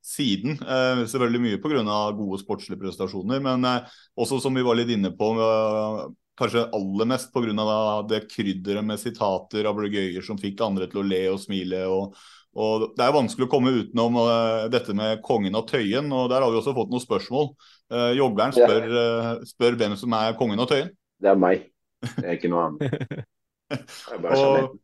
siden. 0.08 0.56
Eh, 0.62 1.04
selvfølgelig 1.06 1.44
mye 1.44 1.60
pga. 1.62 1.98
gode 2.16 2.40
sportslige 2.42 2.80
prestasjoner, 2.80 3.42
men 3.44 3.66
eh, 3.66 3.98
også 4.18 4.40
som 4.42 4.56
vi 4.56 4.64
var 4.66 4.80
litt 4.80 4.94
inne 4.94 5.12
på, 5.12 5.32
eh, 5.44 6.08
kanskje 6.38 6.68
aller 6.74 7.06
mest 7.06 7.34
pga. 7.34 8.08
det 8.08 8.28
krydderet 8.32 8.86
med 8.86 9.00
sitater, 9.00 9.66
av 9.66 9.76
ablegøyer 9.76 10.24
som 10.24 10.38
fikk 10.38 10.62
andre 10.62 10.88
til 10.88 11.04
å 11.04 11.08
le 11.08 11.24
og 11.34 11.40
smile. 11.40 11.86
og, 11.88 12.16
og 12.58 12.88
Det 12.98 13.06
er 13.06 13.14
vanskelig 13.14 13.46
å 13.46 13.52
komme 13.52 13.74
utenom 13.76 14.18
uh, 14.18 14.66
dette 14.74 14.96
med 14.98 15.22
kongen 15.26 15.58
av 15.58 15.68
Tøyen, 15.70 16.10
og 16.16 16.32
der 16.32 16.42
har 16.42 16.54
vi 16.54 16.58
også 16.60 16.74
fått 16.78 16.90
noen 16.94 17.04
spørsmål. 17.04 17.52
Uh, 17.94 18.12
Joggeren 18.18 18.56
spør, 18.56 18.88
uh, 18.90 19.30
spør, 19.46 19.78
hvem 19.78 19.94
som 20.00 20.16
er 20.18 20.36
kongen 20.40 20.64
av 20.64 20.70
Tøyen. 20.72 20.90
Det 21.22 21.32
er 21.32 21.40
meg, 21.40 21.70
det 22.16 22.26
er 22.26 22.36
ikke 22.40 22.52
noe 22.54 22.66
annet. 22.72 23.24
Og, 24.38 24.76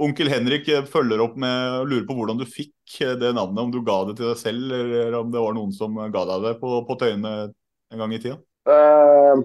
Onkel 0.00 0.30
Henrik 0.32 0.68
følger 0.88 1.20
opp 1.20 1.34
med 1.36 1.80
å 1.82 1.84
lure 1.84 2.06
på 2.08 2.14
hvordan 2.16 2.38
du 2.40 2.46
fikk 2.48 3.02
det 3.20 3.34
navnet. 3.36 3.66
Om 3.66 3.72
du 3.74 3.82
ga 3.84 3.98
det 4.08 4.14
til 4.16 4.30
deg 4.30 4.38
selv, 4.40 4.70
eller 4.72 5.18
om 5.18 5.32
det 5.34 5.42
var 5.44 5.52
noen 5.58 5.74
som 5.76 5.98
ga 6.08 6.22
deg 6.30 6.46
det 6.46 6.54
på, 6.62 6.70
på 6.88 6.96
Tøyen 7.02 7.26
en 7.28 8.00
gang 8.00 8.14
i 8.16 8.20
tida? 8.22 8.38
Uh, 8.64 9.44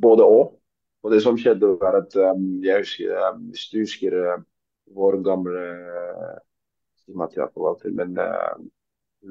både 0.00 0.24
og. 0.24 0.56
Og 1.00 1.12
det 1.14 1.22
som 1.24 1.38
skjedde, 1.40 1.74
var 1.80 1.96
at 2.02 2.14
um, 2.20 2.60
jeg 2.64 2.84
husker, 2.84 3.12
um, 3.30 3.44
hvis 3.52 3.68
du 3.72 3.78
husker 3.80 4.16
uh, 4.16 4.40
vår 4.96 5.20
gamle 5.24 5.62
uh, 5.62 6.38
si 7.10 7.18
materialforvalter, 7.18 7.94
men 7.96 8.16
uh, 8.18 8.56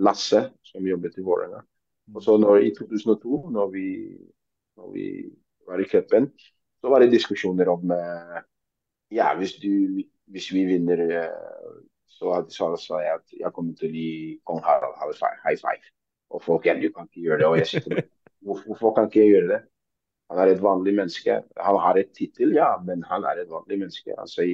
Lasse, 0.06 0.44
som 0.70 0.86
jobbet 0.88 1.18
i 1.18 1.26
Vålerenga. 1.26 1.64
Og 2.16 2.24
så 2.26 2.38
når, 2.42 2.64
i 2.66 2.72
2002, 2.78 3.42
når 3.54 3.72
vi, 3.74 3.88
når 4.78 4.92
vi 4.94 5.08
var 5.68 5.82
i 5.82 5.88
cupen, 5.90 6.30
så 6.82 6.92
var 6.92 7.04
det 7.04 7.14
diskusjoner 7.14 7.72
om 7.72 7.92
uh, 7.94 8.40
Ja, 9.10 9.32
hvis, 9.38 9.56
du, 9.58 10.04
hvis 10.30 10.52
vi 10.54 10.68
vinner, 10.70 11.02
uh, 11.24 11.80
så 12.20 12.44
sa 12.52 13.00
jeg 13.02 13.16
at 13.16 13.40
jeg 13.40 13.54
kommer 13.56 13.74
til 13.78 13.90
å 13.90 13.96
gi 13.96 14.12
kong 14.46 14.62
Harald 14.66 15.00
high 15.00 15.58
five. 15.58 15.94
Og 16.30 16.44
folk 16.46 16.68
ja, 16.68 16.76
du 16.78 16.92
kan 16.94 17.08
ikke 17.08 17.26
gjøre 17.26 17.42
det. 17.42 17.48
Og 17.50 17.58
jeg 17.58 17.70
sitter 17.74 18.04
hvorfor 18.46 18.94
kan 18.96 19.10
ikke 19.10 19.24
jeg 19.24 19.34
gjøre 19.36 19.52
det? 19.54 19.62
Han 20.30 20.42
er 20.44 20.52
et 20.54 20.62
vanlig 20.62 20.94
menneske. 20.94 21.40
Han 21.58 21.80
har 21.82 21.98
et 21.98 22.12
tittel, 22.18 22.54
ja, 22.54 22.70
men 22.86 23.02
han 23.10 23.26
er 23.26 23.42
et 23.42 23.50
vanlig 23.50 23.80
menneske. 23.82 24.14
Altså, 24.22 24.46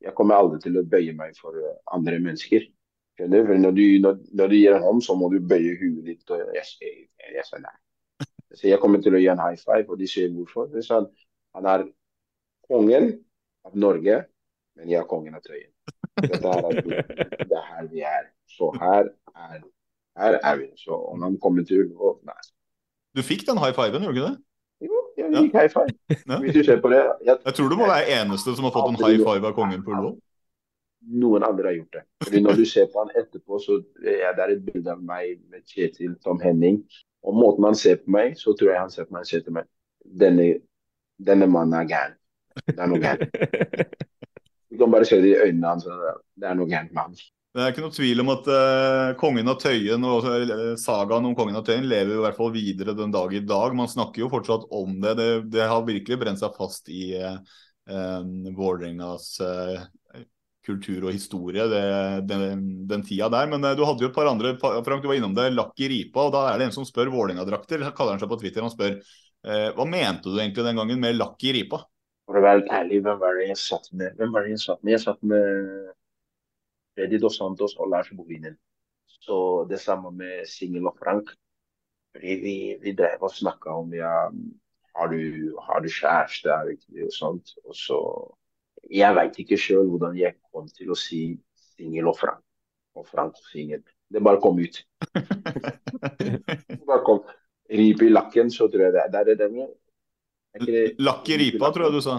jeg, 0.00 0.08
jeg 0.08 0.16
kommer 0.16 0.40
aldri 0.40 0.60
til 0.64 0.78
å 0.80 0.86
bøye 0.86 1.14
meg 1.16 1.36
for 1.38 1.56
uh, 1.56 1.76
andre 1.94 2.18
mennesker. 2.22 2.66
For 3.20 3.28
når 3.28 3.72
du, 3.76 3.84
når, 4.00 4.20
når 4.32 4.52
du 4.52 4.56
gir 4.56 4.74
en 4.74 4.84
hånd, 4.84 5.02
så 5.04 5.16
må 5.18 5.28
du 5.32 5.40
bøye 5.44 5.76
huet 5.80 6.04
ditt. 6.06 6.24
Og 6.32 6.54
jeg, 6.56 6.66
jeg, 6.80 7.08
jeg, 7.36 7.46
sa 7.46 7.60
nei. 7.60 7.76
Så 8.56 8.68
jeg 8.70 8.80
kommer 8.82 9.02
til 9.04 9.14
å 9.14 9.20
gi 9.20 9.28
en 9.32 9.42
high 9.42 9.60
five, 9.60 9.86
og 9.88 10.00
de 10.00 10.08
sier 10.08 10.30
hvorfor. 10.34 10.70
Det 10.72 10.80
er 10.82 10.88
sånn, 10.88 11.10
han 11.56 11.68
er 11.68 11.86
kongen 12.70 13.12
av 13.66 13.76
Norge, 13.78 14.22
men 14.78 14.90
jeg 14.90 15.02
er 15.02 15.10
kongen 15.10 15.36
av 15.36 15.44
Tøyen. 15.44 15.70
Dette 16.20 16.54
er, 16.56 16.80
det 17.44 17.58
er 17.58 17.66
her 17.68 17.90
vi 17.90 18.04
er. 18.06 18.30
Så 18.50 18.70
her 18.80 19.10
er, 19.34 19.60
her 20.18 20.38
er 20.40 20.60
vi. 20.62 20.70
Så 20.80 20.96
om 20.96 21.22
han 21.26 21.38
kommer 21.42 21.66
til 21.68 21.84
Ullevål 21.84 22.20
Nei. 22.28 22.40
Du 23.16 23.22
fikk 23.26 23.44
den 23.48 23.58
high 23.58 23.74
fiven, 23.74 24.04
gjorde 24.06 24.16
du 24.16 24.22
ikke 24.22 24.30
det? 24.30 24.49
Jeg 25.34 25.46
gikk 25.46 25.56
high 25.58 25.70
five. 25.72 26.40
Hvis 26.42 26.56
du 26.56 26.64
ser 26.66 26.80
på 26.82 26.90
det. 26.92 27.00
Jeg, 27.26 27.36
Jeg 27.44 27.54
tror 27.54 27.68
du 27.72 27.76
må 27.80 27.86
være 27.90 28.16
eneste 28.20 28.56
som 28.56 28.66
har 28.68 28.74
fått 28.74 28.90
en 28.92 28.98
high 29.04 29.22
five 29.22 29.50
av 29.50 29.54
kongen 29.56 29.84
på 29.86 29.94
Ullevål. 29.94 30.16
Noen 31.20 31.44
andre 31.46 31.70
har 31.70 31.76
gjort 31.78 31.96
det. 31.96 32.02
Fordi 32.24 32.40
Når 32.44 32.58
du 32.60 32.64
ser 32.68 32.88
på 32.92 33.04
han 33.04 33.12
etterpå, 33.16 33.58
så 33.64 33.78
er 34.04 34.34
det 34.36 34.48
et 34.56 34.64
bilde 34.66 34.92
av 34.92 35.00
meg 35.02 35.38
med 35.52 35.64
Kjetil 35.64 36.16
Tom 36.24 36.40
Henning. 36.42 36.82
Og 37.24 37.36
måten 37.36 37.64
han 37.64 37.76
ser 37.76 38.00
på 38.02 38.12
meg, 38.12 38.36
så 38.40 38.52
tror 38.56 38.72
jeg 38.72 38.80
han 38.80 38.92
ser 38.92 39.08
på 39.08 39.16
meg 39.16 39.24
og 39.24 39.30
sier 39.30 39.44
til 39.44 39.56
meg 39.56 39.68
denne, 40.20 40.46
denne 41.20 41.48
mannen 41.48 41.76
er 41.80 41.88
gæren. 41.88 42.16
Det 42.66 42.78
er 42.78 42.90
noe 42.90 43.02
gærent. 43.02 43.36
Du 44.70 44.78
kan 44.78 44.92
bare 44.92 45.04
se 45.04 45.16
det 45.18 45.32
i 45.32 45.38
øynene 45.48 45.66
hans. 45.66 45.82
Det 46.38 46.46
er 46.46 46.54
noe 46.54 46.70
gærent 46.70 46.92
med 46.94 47.02
han. 47.02 47.14
Det 47.50 47.62
er 47.64 47.72
ikke 47.72 47.82
noe 47.82 47.90
tvil 47.94 48.22
om 48.22 48.28
at 48.30 48.46
uh, 48.46 49.12
kongen 49.18 49.50
av 49.50 49.56
Tøyen 49.58 50.04
og 50.06 50.22
uh, 50.22 50.76
sagaen 50.78 51.24
om 51.26 51.32
kongen 51.34 51.58
av 51.58 51.64
Tøyen 51.66 51.88
lever 51.90 52.14
jo 52.14 52.20
i 52.20 52.24
hvert 52.28 52.38
fall 52.38 52.52
videre 52.54 52.94
den 52.94 53.10
dag 53.10 53.32
i 53.34 53.42
dag. 53.42 53.74
Man 53.74 53.90
snakker 53.90 54.22
jo 54.22 54.28
fortsatt 54.30 54.68
om 54.70 55.00
det. 55.02 55.16
Det, 55.18 55.26
det 55.56 55.66
har 55.66 55.82
virkelig 55.88 56.20
brent 56.20 56.42
seg 56.42 56.54
fast 56.54 56.92
i 56.94 57.16
uh, 57.18 57.40
Vålerengas 58.54 59.32
kultur 60.62 61.08
og 61.08 61.14
historie 61.16 61.64
det, 61.72 61.82
den, 62.30 62.60
den 62.86 63.02
tida 63.02 63.26
der. 63.32 63.48
Men 63.50 63.64
du 63.74 63.82
hadde 63.82 64.04
jo 64.04 64.10
et 64.12 64.14
par 64.14 64.28
andre 64.30 64.52
Frank, 64.60 65.02
du 65.02 65.08
var 65.10 65.18
innom 65.18 65.34
det. 65.34 65.48
Lakk 65.56 65.74
i 65.82 65.88
ripa. 65.90 66.28
og 66.28 66.36
Da 66.36 66.44
er 66.52 66.60
det 66.60 66.68
en 66.68 66.76
som 66.76 66.86
spør 66.86 67.10
Vålerenga-drakter. 67.10 67.82
Kaller 67.96 68.14
han 68.14 68.22
seg 68.22 68.30
på 68.30 68.38
Twitter. 68.38 68.62
Han 68.62 68.70
spør 68.70 69.00
hva 69.74 69.86
mente 69.88 70.28
du 70.28 70.36
egentlig 70.36 70.68
den 70.68 70.78
gangen 70.78 71.00
med 71.02 71.16
lakk 71.16 71.42
i 71.48 71.56
ripa? 71.56 71.80
For 72.28 72.38
å 72.38 72.44
være 72.44 72.60
helt 72.60 72.74
ærlig, 72.76 73.00
hvem 73.08 73.22
var 73.24 73.40
det 73.40 73.48
jeg 73.48 73.58
satt 73.58 73.90
med? 73.90 74.14
Hvem 74.20 74.36
var 74.36 74.46
det 74.46 74.52
jeg 74.52 74.62
satt 74.68 74.84
med? 74.84 74.92
Jeg 74.92 75.02
satt 75.08 75.24
med 75.32 75.88
Freddy 76.94 77.20
Dos 77.22 77.38
Santos 77.38 77.76
og 77.78 77.90
Lars 77.92 78.10
Bovinen. 78.16 78.56
Så 79.20 79.66
det 79.70 79.80
samme 79.80 80.12
med 80.16 80.46
Singel 80.48 80.86
og 80.86 80.96
Frank. 80.98 81.30
Vi, 82.20 82.76
vi 82.82 82.92
drev 82.98 83.22
og 83.22 83.34
snakka 83.34 83.76
om 83.82 83.92
ja, 83.94 84.30
har 84.96 85.10
du, 85.12 85.54
har 85.62 85.82
du 85.82 85.88
kjæreste 85.88 86.50
og 86.50 87.12
sånt. 87.14 87.56
Og 87.64 87.76
så 87.76 88.00
Jeg 88.90 89.12
veit 89.12 89.36
ikke 89.38 89.58
sjøl 89.60 89.90
hvordan 89.92 90.14
jeg 90.16 90.38
kom 90.48 90.68
til 90.72 90.90
å 90.90 90.96
si 90.96 91.36
Singel 91.76 92.08
og 92.08 92.16
Frank. 92.16 92.40
Og 92.96 93.04
Frank 93.06 93.36
og 93.36 93.50
Singel. 93.52 93.82
Det 94.10 94.22
bare 94.24 94.40
kom 94.42 94.58
ut. 94.58 94.80
bare 96.88 97.04
kom. 97.06 97.20
Ripe 97.70 98.08
i 98.08 98.10
lakken, 98.10 98.50
så 98.50 98.66
tror 98.72 98.88
jeg 98.88 98.96
det, 98.96 99.04
Der 99.12 99.30
er 99.30 99.38
det 99.38 99.50
med. 99.52 99.68
Lakk 100.98 101.28
i 101.28 101.36
ripa, 101.38 101.70
tror 101.70 101.86
jeg 101.86 101.94
du 101.94 102.00
sa. 102.02 102.16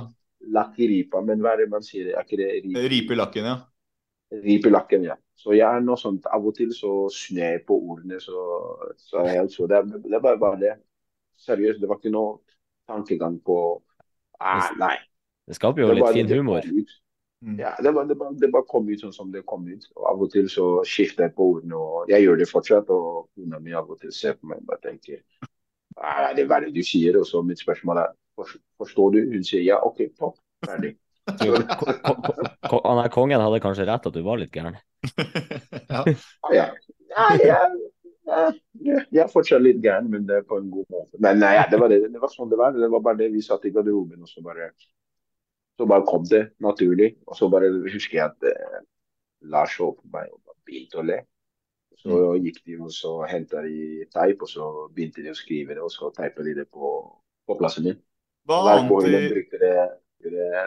Lakk 0.55 0.77
i 0.79 0.87
ripa, 0.87 1.19
men 1.25 1.41
hva 1.43 1.55
er 1.55 1.65
det 1.65 1.71
man 1.73 1.83
sier? 1.83 2.13
Er 2.13 2.23
ikke 2.23 2.39
det 2.39 2.51
ripe? 2.61 2.85
Ripe 2.93 3.17
i 3.17 3.19
lakken, 3.19 3.49
ja. 3.49 3.57
Ripe 4.31 4.69
i 4.69 4.71
lakken, 4.71 5.03
ja. 5.03 5.15
Så 5.35 5.55
jeg 5.57 5.65
er 5.67 5.81
noe 5.83 5.97
sånt, 5.99 6.25
Av 6.31 6.45
og 6.45 6.53
til 6.55 6.71
så 6.75 7.09
snur 7.11 7.41
jeg 7.41 7.63
på 7.67 7.75
ordene. 7.91 8.19
så, 8.21 8.43
så 8.97 9.25
jeg 9.25 9.39
helt 9.41 9.51
så, 9.53 9.67
det, 9.67 9.81
det 10.05 10.13
er 10.13 10.23
bare, 10.23 10.39
bare 10.39 10.59
det. 10.61 10.73
Seriøst, 11.41 11.81
det 11.81 11.89
var 11.89 11.97
ikke 11.99 12.13
noe 12.13 12.37
tankegang 12.87 13.39
på 13.43 13.57
ah, 14.39 14.69
Nei. 14.79 14.95
Det 15.47 15.55
skaper 15.57 15.81
jo 15.81 15.87
Det 15.89 15.95
litt 15.97 16.05
bare- 16.05 16.13
fin 16.13 16.29
humor. 16.29 16.61
kom. 17.41 17.57
Ja, 17.57 17.71
det 17.81 17.89
bare, 17.93 18.07
det, 18.07 18.17
bare, 18.19 18.35
det 18.37 18.51
bare 18.53 18.67
kom 18.69 18.85
ut 18.87 19.01
sånn 19.01 19.13
som 19.15 19.31
det 19.33 19.41
kom 19.49 19.65
ut. 19.67 19.87
Og 19.97 20.03
Av 20.11 20.19
og 20.21 20.29
til 20.31 20.45
så 20.53 20.65
skifter 20.85 21.25
jeg 21.25 21.33
på 21.35 21.47
ordene, 21.55 21.75
og 21.75 22.09
jeg 22.13 22.21
gjør 22.27 22.37
det 22.37 22.49
fortsatt. 22.51 22.89
Og 22.93 23.29
kona 23.35 23.59
mi 23.59 23.73
av 23.73 23.89
og 23.89 23.97
til 23.99 24.13
ser 24.13 24.37
på 24.37 24.45
meg 24.51 24.61
og 24.61 24.67
bare 24.69 24.83
tenker 24.85 25.23
ah, 25.97 26.29
det 26.37 26.45
er 26.45 26.51
hva 26.51 26.59
du 26.69 26.83
sier? 26.85 27.17
Og 27.17 27.25
så 27.25 27.41
mitt 27.41 27.59
spørsmål 27.59 27.97
er 28.03 28.13
forstår 28.77 29.11
du? 29.17 29.19
Hun 29.33 29.43
sier 29.43 29.65
ja, 29.65 29.79
OK, 29.83 30.05
topp, 30.19 30.37
ferdig. 30.65 30.95
Han 31.29 33.01
her 33.01 33.11
kongen 33.13 33.41
hadde 33.43 33.61
kanskje 33.63 33.87
rett 33.89 34.07
at 34.09 34.15
du 34.15 34.21
var 34.25 34.41
litt 34.41 34.53
gæren. 34.55 34.77
ja. 35.93 36.03
ja. 36.55 36.67
ja. 37.45 37.61
Ja, 38.31 38.51
jeg, 38.79 39.19
er 39.19 39.29
fortsatt 39.31 39.63
litt 39.63 39.81
gæren, 39.83 40.07
men 40.11 40.23
det 40.27 40.37
er 40.39 40.43
på 40.47 40.59
en 40.61 40.69
god 40.71 40.85
måte. 40.93 41.17
Men 41.23 41.41
nei, 41.41 41.55
det, 41.71 41.79
var 41.81 41.91
det, 41.91 41.99
det 42.13 42.21
var 42.21 42.31
sånn 42.31 42.51
det 42.51 42.59
var. 42.59 42.75
Det 42.77 42.89
var 42.93 43.03
bare 43.03 43.19
det 43.19 43.31
vi 43.33 43.41
satt 43.43 43.65
i 43.67 43.73
garderoben, 43.75 44.21
og 44.23 44.29
så 44.29 44.43
bare, 44.45 44.69
så 45.79 45.87
bare 45.89 46.07
kom 46.07 46.23
det 46.29 46.43
naturlig. 46.63 47.09
Og 47.27 47.37
så 47.37 47.49
bare 47.51 47.71
husker 47.89 48.19
jeg 48.21 48.29
at 48.29 48.47
eh, 48.47 48.79
Lars 49.51 49.75
så 49.75 49.89
på 49.97 50.07
meg 50.13 50.29
og 50.31 50.39
bare 50.45 50.59
begynte 50.69 51.01
å 51.01 51.05
le. 51.07 51.19
Så 52.01 52.21
gikk 52.41 52.61
de 52.65 52.77
og 52.81 52.93
så 52.95 53.11
henta 53.29 53.61
de 53.65 54.05
teip, 54.13 54.41
og 54.41 54.49
så 54.49 54.69
begynte 54.93 55.25
de 55.25 55.33
å 55.33 55.37
skrive 55.37 55.75
det, 55.75 55.83
og 55.83 55.91
så 55.93 56.09
teipet 56.15 56.47
de 56.47 56.55
det 56.61 56.69
på, 56.71 56.93
på 57.45 57.57
plassen 57.59 57.89
min. 57.89 57.99
Hva 58.49 58.61
annet 58.71 58.89
brukte 58.89 59.59
det, 59.61 59.67
det 59.67 59.75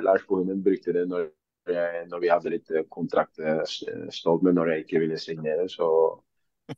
Lars 0.05 0.25
Bohinen 0.29 0.63
brukte 0.65 0.93
det 0.93 1.07
når, 1.09 1.29
når 2.11 2.21
vi 2.21 2.31
hadde 2.33 2.53
litt 2.53 2.71
eh, 2.75 2.85
kontrakt 2.93 3.39
eh, 3.41 3.63
stått 4.13 4.45
med 4.45 4.57
når 4.59 4.73
jeg 4.73 4.85
ikke 4.85 5.03
ville 5.05 5.19
signere. 5.21 5.69
Så, 5.73 5.89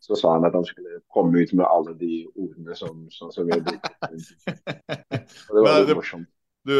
så 0.03 0.19
sa 0.19 0.37
han 0.37 0.47
at 0.49 0.55
han 0.55 0.67
skulle 0.67 1.01
komme 1.12 1.43
ut 1.43 1.53
med 1.55 1.67
alle 1.67 1.95
de 1.99 2.27
ordene 2.35 2.75
som, 2.79 3.07
som, 3.11 3.33
som 3.35 3.49
jeg 3.51 3.65
brukte. 3.67 3.93
Og 5.49 5.59
det 5.59 5.62
var 5.62 5.71
Men 5.73 5.87
litt 5.87 5.97
morsomt. 5.99 6.29
du, 6.67 6.75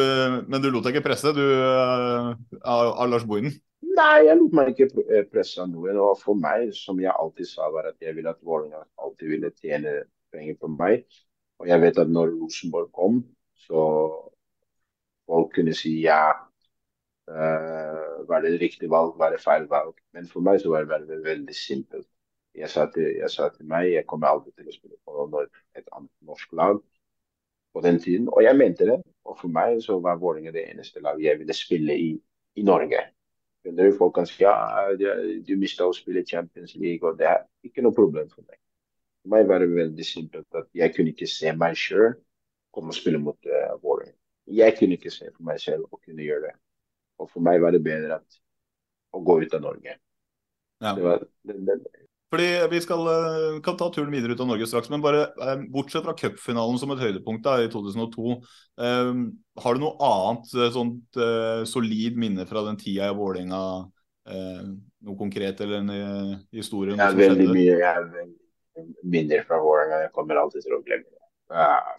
Men 0.49 0.63
du 0.63 0.71
lot 0.71 0.87
deg 0.87 0.97
ikke 0.97 1.09
presse, 1.09 1.33
du, 1.37 1.45
eh, 1.47 2.33
av, 2.63 3.07
Lars 3.11 3.27
Bohinen? 3.27 3.55
Nei, 3.97 4.27
jeg 4.27 4.37
lot 4.41 4.55
meg 4.57 4.73
ikke 4.75 4.89
eh, 5.07 5.25
presse 5.31 5.61
av 5.63 5.71
noen. 5.71 5.99
Og 6.03 6.19
for 6.21 6.39
meg, 6.39 6.71
som 6.77 6.99
jeg 7.01 7.15
alltid 7.15 7.49
sa, 7.49 7.71
var 7.73 7.91
at 7.93 7.97
jeg 8.03 8.17
ville 8.17 8.33
at 8.33 8.43
Vålerenga 8.45 8.83
alltid 9.01 9.33
ville 9.35 9.53
tjene 9.57 10.03
penger 10.35 10.59
på 10.61 10.71
meg. 10.75 11.07
Og 11.63 11.71
jeg 11.71 11.81
vet 11.81 11.99
at 12.03 12.11
når 12.13 12.35
Rosenborg 12.37 12.91
kom, 12.93 13.23
så 13.67 13.83
folk 15.27 15.55
kunne 15.57 15.75
si 15.77 15.99
ja. 16.05 16.21
Uh, 17.27 18.23
var 18.29 18.45
det 18.45 18.61
riktig 18.61 18.87
valg, 18.91 19.17
var 19.19 19.33
det 19.35 19.43
feil 19.43 19.67
valg? 19.71 19.97
Men 20.15 20.29
for 20.31 20.45
meg 20.47 20.61
så 20.63 20.71
var 20.71 20.85
det 20.85 20.93
veldig, 20.93 21.23
veldig 21.25 21.57
simpelt. 21.59 22.07
Jeg 22.57 22.71
sa, 22.73 22.87
til, 22.93 23.09
jeg 23.19 23.31
sa 23.31 23.49
til 23.53 23.67
meg 23.69 23.91
jeg 23.93 24.07
kommer 24.09 24.31
aldri 24.31 24.55
til 24.55 24.71
å 24.71 24.75
spille 24.75 24.97
på 25.05 25.43
et 25.43 25.89
annet 25.93 26.13
norsk 26.25 26.55
lag 26.57 26.79
på 27.75 27.83
den 27.85 27.99
tiden. 28.01 28.31
Og 28.33 28.47
jeg 28.47 28.57
mente 28.57 28.87
det. 28.89 29.01
Og 29.27 29.37
for 29.41 29.53
meg 29.53 29.83
så 29.85 29.99
var 30.01 30.23
Vålerenga 30.23 30.55
det 30.55 30.69
eneste 30.71 31.03
laget 31.05 31.27
jeg 31.27 31.41
ville 31.43 31.57
spille 31.59 31.99
i 31.99 32.15
i 32.57 32.63
Norge. 32.63 32.99
Folk 33.99 34.15
kan 34.15 34.27
si 34.27 34.45
ja, 34.45 34.55
du 34.97 35.57
mista 35.59 35.87
å 35.87 35.95
spille 35.95 36.25
Champions 36.27 36.77
League, 36.79 37.03
og 37.03 37.19
det 37.19 37.27
er 37.27 37.43
ikke 37.67 37.83
noe 37.83 37.97
problem 37.97 38.29
for 38.31 38.45
meg. 38.47 38.59
For 39.23 39.35
meg 39.35 39.49
var 39.51 39.63
det 39.63 39.73
veldig 39.75 40.07
simpelt 40.07 40.61
at 40.61 40.69
jeg 40.75 40.95
kunne 40.95 41.13
ikke 41.13 41.29
se 41.31 41.53
meg 41.53 41.75
sjøl 41.81 42.15
komme 42.77 42.95
og 42.95 42.99
spille 42.99 43.19
mot 43.19 43.51
uh, 43.51 43.75
Vålerenga. 43.83 44.15
Jeg 44.47 44.77
kunne 44.79 44.97
ikke 44.99 45.13
se 45.13 45.29
for 45.33 45.47
meg 45.49 45.61
selv 45.63 45.91
å 45.91 45.99
kunne 45.99 46.25
gjøre 46.25 46.49
det. 46.49 46.57
Og 47.23 47.31
for 47.33 47.45
meg 47.45 47.63
var 47.63 47.75
det 47.75 47.83
bedre 47.85 48.21
at, 48.21 48.41
å 49.17 49.23
gå 49.25 49.41
ut 49.43 49.55
av 49.57 49.65
Norge. 49.65 49.97
Ja. 50.85 50.93
Det 50.93 51.03
var, 51.03 51.25
det, 51.49 51.57
det, 51.65 52.05
Fordi 52.33 52.47
Vi 52.71 52.81
skal, 52.85 53.07
eh, 53.09 53.59
kan 53.65 53.79
ta 53.81 53.89
turen 53.93 54.13
videre 54.13 54.37
ut 54.37 54.43
av 54.45 54.51
Norge 54.51 54.69
straks, 54.69 54.91
men 54.93 55.03
bare 55.05 55.25
eh, 55.33 55.65
bortsett 55.73 56.05
fra 56.05 56.15
cupfinalen 56.19 56.79
som 56.79 56.93
et 56.93 57.03
høydepunkt 57.03 57.47
da, 57.47 57.59
i 57.65 57.71
2002, 57.73 58.37
Um, 58.77 59.21
har 59.57 59.73
du 59.73 59.81
noe 59.81 59.97
annet 60.05 60.51
eh, 60.53 60.69
sånt 60.75 61.17
uh, 61.17 61.63
solid 61.65 62.19
minne 62.21 62.45
fra 62.45 62.61
den 62.67 62.77
tida 62.77 63.09
i 63.09 63.15
Vålerenga? 63.17 63.61
Uh, 64.29 64.75
noe 65.07 65.17
konkret 65.17 65.63
eller 65.65 65.81
en 65.81 65.93
uh, 65.95 66.35
historie? 66.53 66.93
noe 66.93 67.15
veldig 67.17 67.47
skjedde? 67.47 67.55
mye 67.57 67.79
jeg 67.81 68.91
minner 69.01 69.47
fra 69.49 69.63
Vålerenga. 69.65 70.03
Jeg 70.05 70.13
kommer 70.13 70.43
alltid 70.43 70.67
til 70.67 70.77
å 70.77 70.83
glemme 70.85 71.09
det. 71.09 71.25
Ja, 71.57 71.97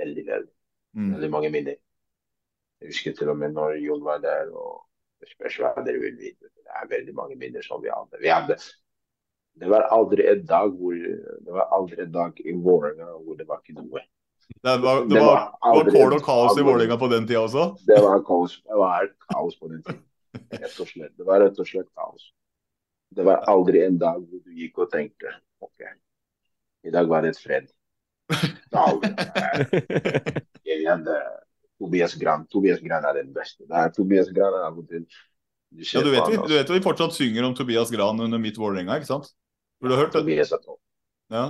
veldig, 0.00 0.24
veldig. 0.30 0.55
Mm. 0.96 1.12
Veldig 1.14 1.30
mange 1.32 1.52
minner. 1.52 1.78
Jeg 2.80 2.92
husker 2.92 3.14
til 3.16 3.30
og 3.32 3.38
med 3.40 3.54
når 3.56 3.78
Jon 3.84 4.02
var 4.04 4.18
der, 4.24 4.50
og 4.52 4.82
det 5.20 5.30
spørs 5.32 5.60
hva 5.60 5.72
dere 5.84 6.00
vil 6.00 6.18
vite. 6.18 6.50
Det 6.56 6.72
er 6.80 6.90
veldig 6.90 7.14
mange 7.16 7.38
minner 7.40 7.64
som 7.64 7.82
vi 7.84 7.92
hadde. 7.92 8.20
Vi 8.20 8.32
hadde 8.32 8.58
det 9.60 9.68
var 9.72 9.86
aldri 9.88 10.26
en 10.28 10.42
dag 10.44 10.72
hvor 10.76 10.96
det 10.96 11.52
var 11.52 11.70
aldri 11.72 12.02
en 12.04 12.12
dag 12.12 12.40
i 12.44 12.52
Vålerenga 12.52 13.06
hvor 13.24 13.38
det 13.38 13.46
var 13.48 13.62
ikke 13.62 13.78
noe. 13.78 14.02
Det 14.62 14.74
var, 14.82 15.04
det 15.08 15.22
var, 15.22 15.38
var 15.64 15.88
kål 15.94 16.16
og 16.18 16.24
kaos 16.26 16.58
i 16.60 16.64
Vålerenga 16.66 16.98
på 17.00 17.08
den 17.10 17.24
tida 17.26 17.40
også? 17.46 17.64
Det 17.88 17.96
var 18.04 18.20
kaos. 18.26 18.58
Det 18.68 18.80
var 18.82 19.08
kaos 19.30 19.56
på 19.56 19.70
den 19.72 19.80
tiden. 19.86 20.02
Rett 20.52 20.82
og 20.84 20.90
slett. 20.90 21.14
Det 21.16 21.26
var 21.26 21.40
rett 21.40 21.62
og 21.62 21.70
slett 21.70 21.88
kaos. 21.96 22.28
Det 23.16 23.24
var 23.24 23.46
aldri 23.48 23.80
en 23.86 23.96
dag 23.98 24.20
hvor 24.20 24.44
du 24.44 24.60
gikk 24.60 24.84
og 24.84 24.92
tenkte 24.92 25.32
OK, 25.64 25.88
i 26.84 26.92
dag 26.92 27.08
var 27.08 27.24
det 27.24 27.32
et 27.32 27.40
fred. 27.40 27.70
Jeg, 30.66 30.98
Tobias 31.78 32.14
Gran 32.18 32.46
Tobias 32.50 32.80
Gran 32.82 33.04
er 33.06 33.20
den 33.20 33.32
beste. 33.34 33.66
Er 33.70 33.92
Tobias 33.94 34.30
Gran 34.34 34.54
er 34.58 34.76
til 34.88 35.06
du 35.76 35.82
Ja, 35.82 36.00
du 36.02 36.10
vet, 36.10 36.28
vi, 36.30 36.36
du 36.36 36.54
vet 36.54 36.70
vi 36.70 36.82
fortsatt 36.84 37.14
synger 37.16 37.46
om 37.48 37.54
Tobias 37.54 37.90
Gran 37.92 38.20
under 38.22 38.40
mitt 38.40 38.58
Vålerenga, 38.58 38.96
ikke 39.00 39.10
sant? 39.10 39.32
For 39.80 39.90
du 39.90 39.96
har 39.96 40.06
hørt 40.06 40.14
det? 40.14 40.22
Ja. 41.32 41.46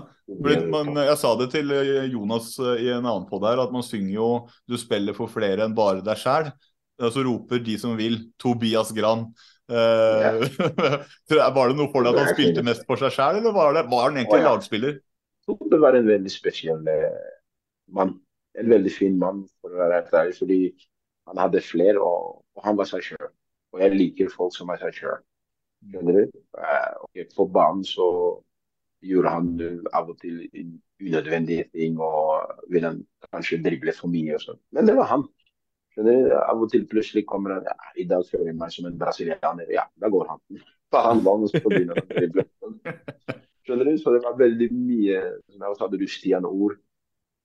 Man, 0.73 0.95
jeg 0.97 1.19
sa 1.21 1.35
det 1.37 1.51
til 1.53 1.73
eh, 1.75 2.07
Jonas 2.09 2.55
eh, 2.59 2.87
i 2.87 2.89
en 2.95 3.05
annen 3.05 3.27
podd 3.29 3.45
her, 3.47 3.61
at 3.61 3.75
man 3.75 3.85
synger 3.85 4.15
jo 4.15 4.29
'Du 4.67 4.79
spiller 4.81 5.15
for 5.17 5.29
flere 5.31 5.67
enn 5.67 5.77
bare 5.77 6.01
deg 6.05 6.17
sjæl'. 6.19 6.49
Så 6.97 7.23
roper 7.27 7.61
de 7.61 7.77
som 7.79 7.93
vil 7.99 8.33
'Tobias 8.41 8.95
Gran'. 8.97 9.29
Eh, 9.69 10.41
var 11.57 11.69
det 11.69 11.77
noe 11.77 11.91
for 11.93 12.07
deg 12.07 12.15
at 12.15 12.23
han 12.23 12.33
spilte 12.33 12.65
mest 12.65 12.87
for 12.89 12.97
seg 12.97 13.13
sjæl, 13.13 13.43
eller 13.43 13.53
var, 13.53 13.77
det, 13.77 13.85
var 13.93 14.09
han 14.09 14.17
egentlig 14.17 14.41
oh, 14.41 14.45
ja. 14.47 14.55
lagspiller? 14.55 14.99
Tobbe 15.47 15.79
var 15.79 15.95
en 15.95 16.09
veldig 16.09 16.33
spesiell 16.33 16.89
eh, 16.91 17.27
mann. 17.95 18.17
En 18.59 18.71
veldig 18.73 18.93
fin 18.93 19.19
mann, 19.21 19.45
for 19.61 19.75
å 19.75 19.81
være 19.83 20.01
helt 20.01 20.17
ærlig. 20.21 20.37
Fordi 20.41 20.61
han 21.31 21.43
hadde 21.43 21.63
flere, 21.65 22.03
og, 22.03 22.43
og 22.57 22.67
han 22.67 22.79
var 22.79 22.89
seg 22.91 23.05
sjøl. 23.11 23.31
Og 23.75 23.83
jeg 23.83 23.95
liker 23.97 24.33
folk 24.33 24.55
som 24.57 24.73
er 24.73 24.81
seg 24.83 24.97
sjøl. 24.97 25.23
Skjønner 25.93 26.19
du? 26.19 26.43
Eh, 26.59 27.27
På 27.37 27.47
banen 27.53 27.85
så 27.87 28.09
gjorde 29.07 29.33
han 29.35 29.51
av 29.95 30.11
og 30.11 30.19
til 30.23 30.41
unødvendige 31.03 31.69
ting, 31.75 31.99
og 32.01 32.63
ville 32.73 32.95
kanskje 33.31 33.61
drible 33.63 33.95
for 33.95 34.11
mye 34.11 34.39
og 34.39 34.43
sånn. 34.43 34.61
Men 34.75 34.89
det 34.89 34.97
var 34.99 35.13
han. 35.13 35.27
Skjønner 35.95 36.23
du? 36.25 36.33
Av 36.41 36.63
og 36.65 36.73
til 36.73 36.89
plutselig 36.91 37.27
kommer 37.29 37.59
han 37.59 37.69
ja, 37.69 37.77
I 38.03 38.09
dag 38.09 38.25
føler 38.29 38.51
jeg 38.51 38.59
meg 38.63 38.75
som 38.75 38.89
en 38.89 38.99
brasilianer. 39.01 39.71
Ja, 39.73 39.87
da 40.01 40.11
går 40.13 40.33
han. 40.33 40.43
Faen, 40.95 41.23
hva 41.25 41.37
så 41.51 41.63
begynner 41.67 42.01
han 42.01 42.09
å 42.09 42.17
drible. 42.17 42.47
Skjønner 43.67 43.89
du? 43.91 43.97
Så 43.99 44.13
det 44.15 44.23
var 44.23 44.39
veldig 44.39 44.69
mye 44.73 45.23
Så 45.51 45.83
hadde 45.83 45.99
du 45.99 46.07
Stian 46.07 46.47
Ord. 46.47 46.79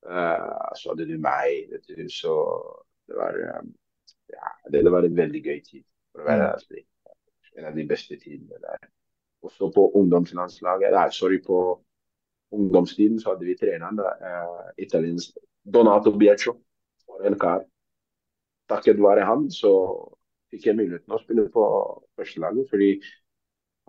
eh, 0.05 0.71
så 0.77 0.93
hadde 0.93 1.07
du 1.09 1.17
meg. 1.17 1.67
Vet 1.71 1.87
du. 1.89 2.09
Så 2.09 2.33
det 3.07 3.17
var 3.17 3.37
eh, 3.37 3.63
ja, 4.31 4.51
det, 4.71 4.91
var 4.91 5.03
en 5.03 5.17
veldig 5.17 5.41
gøy 5.43 5.59
tid, 5.65 5.83
for 6.11 6.23
å 6.23 6.29
være 6.29 6.49
slik. 6.63 6.87
En 7.57 7.67
av 7.67 7.75
de 7.75 7.85
beste 7.87 8.15
tidene 8.15 8.59
der. 8.63 8.89
Også 9.43 9.71
på 9.75 9.89
ungdomslandslaget. 9.97 10.93
Nei, 10.95 11.09
sorry, 11.11 11.41
på 11.43 11.57
ungdomstiden 12.55 13.19
så 13.19 13.33
hadde 13.33 13.47
vi 13.49 13.57
treneren, 13.59 13.99
eh, 13.99 14.69
italiensk 14.85 15.35
Donato 15.65 16.13
Biaccio. 16.17 16.55
For 17.05 17.27
en 17.27 17.39
kar. 17.39 17.65
Takket 18.71 19.01
være 19.03 19.25
han 19.27 19.49
så 19.51 19.73
fikk 20.51 20.69
jeg 20.69 20.77
muligheten 20.77 21.15
å 21.15 21.19
spille 21.19 21.49
på 21.51 21.65
førstelaget. 22.19 22.69
fordi 22.69 22.91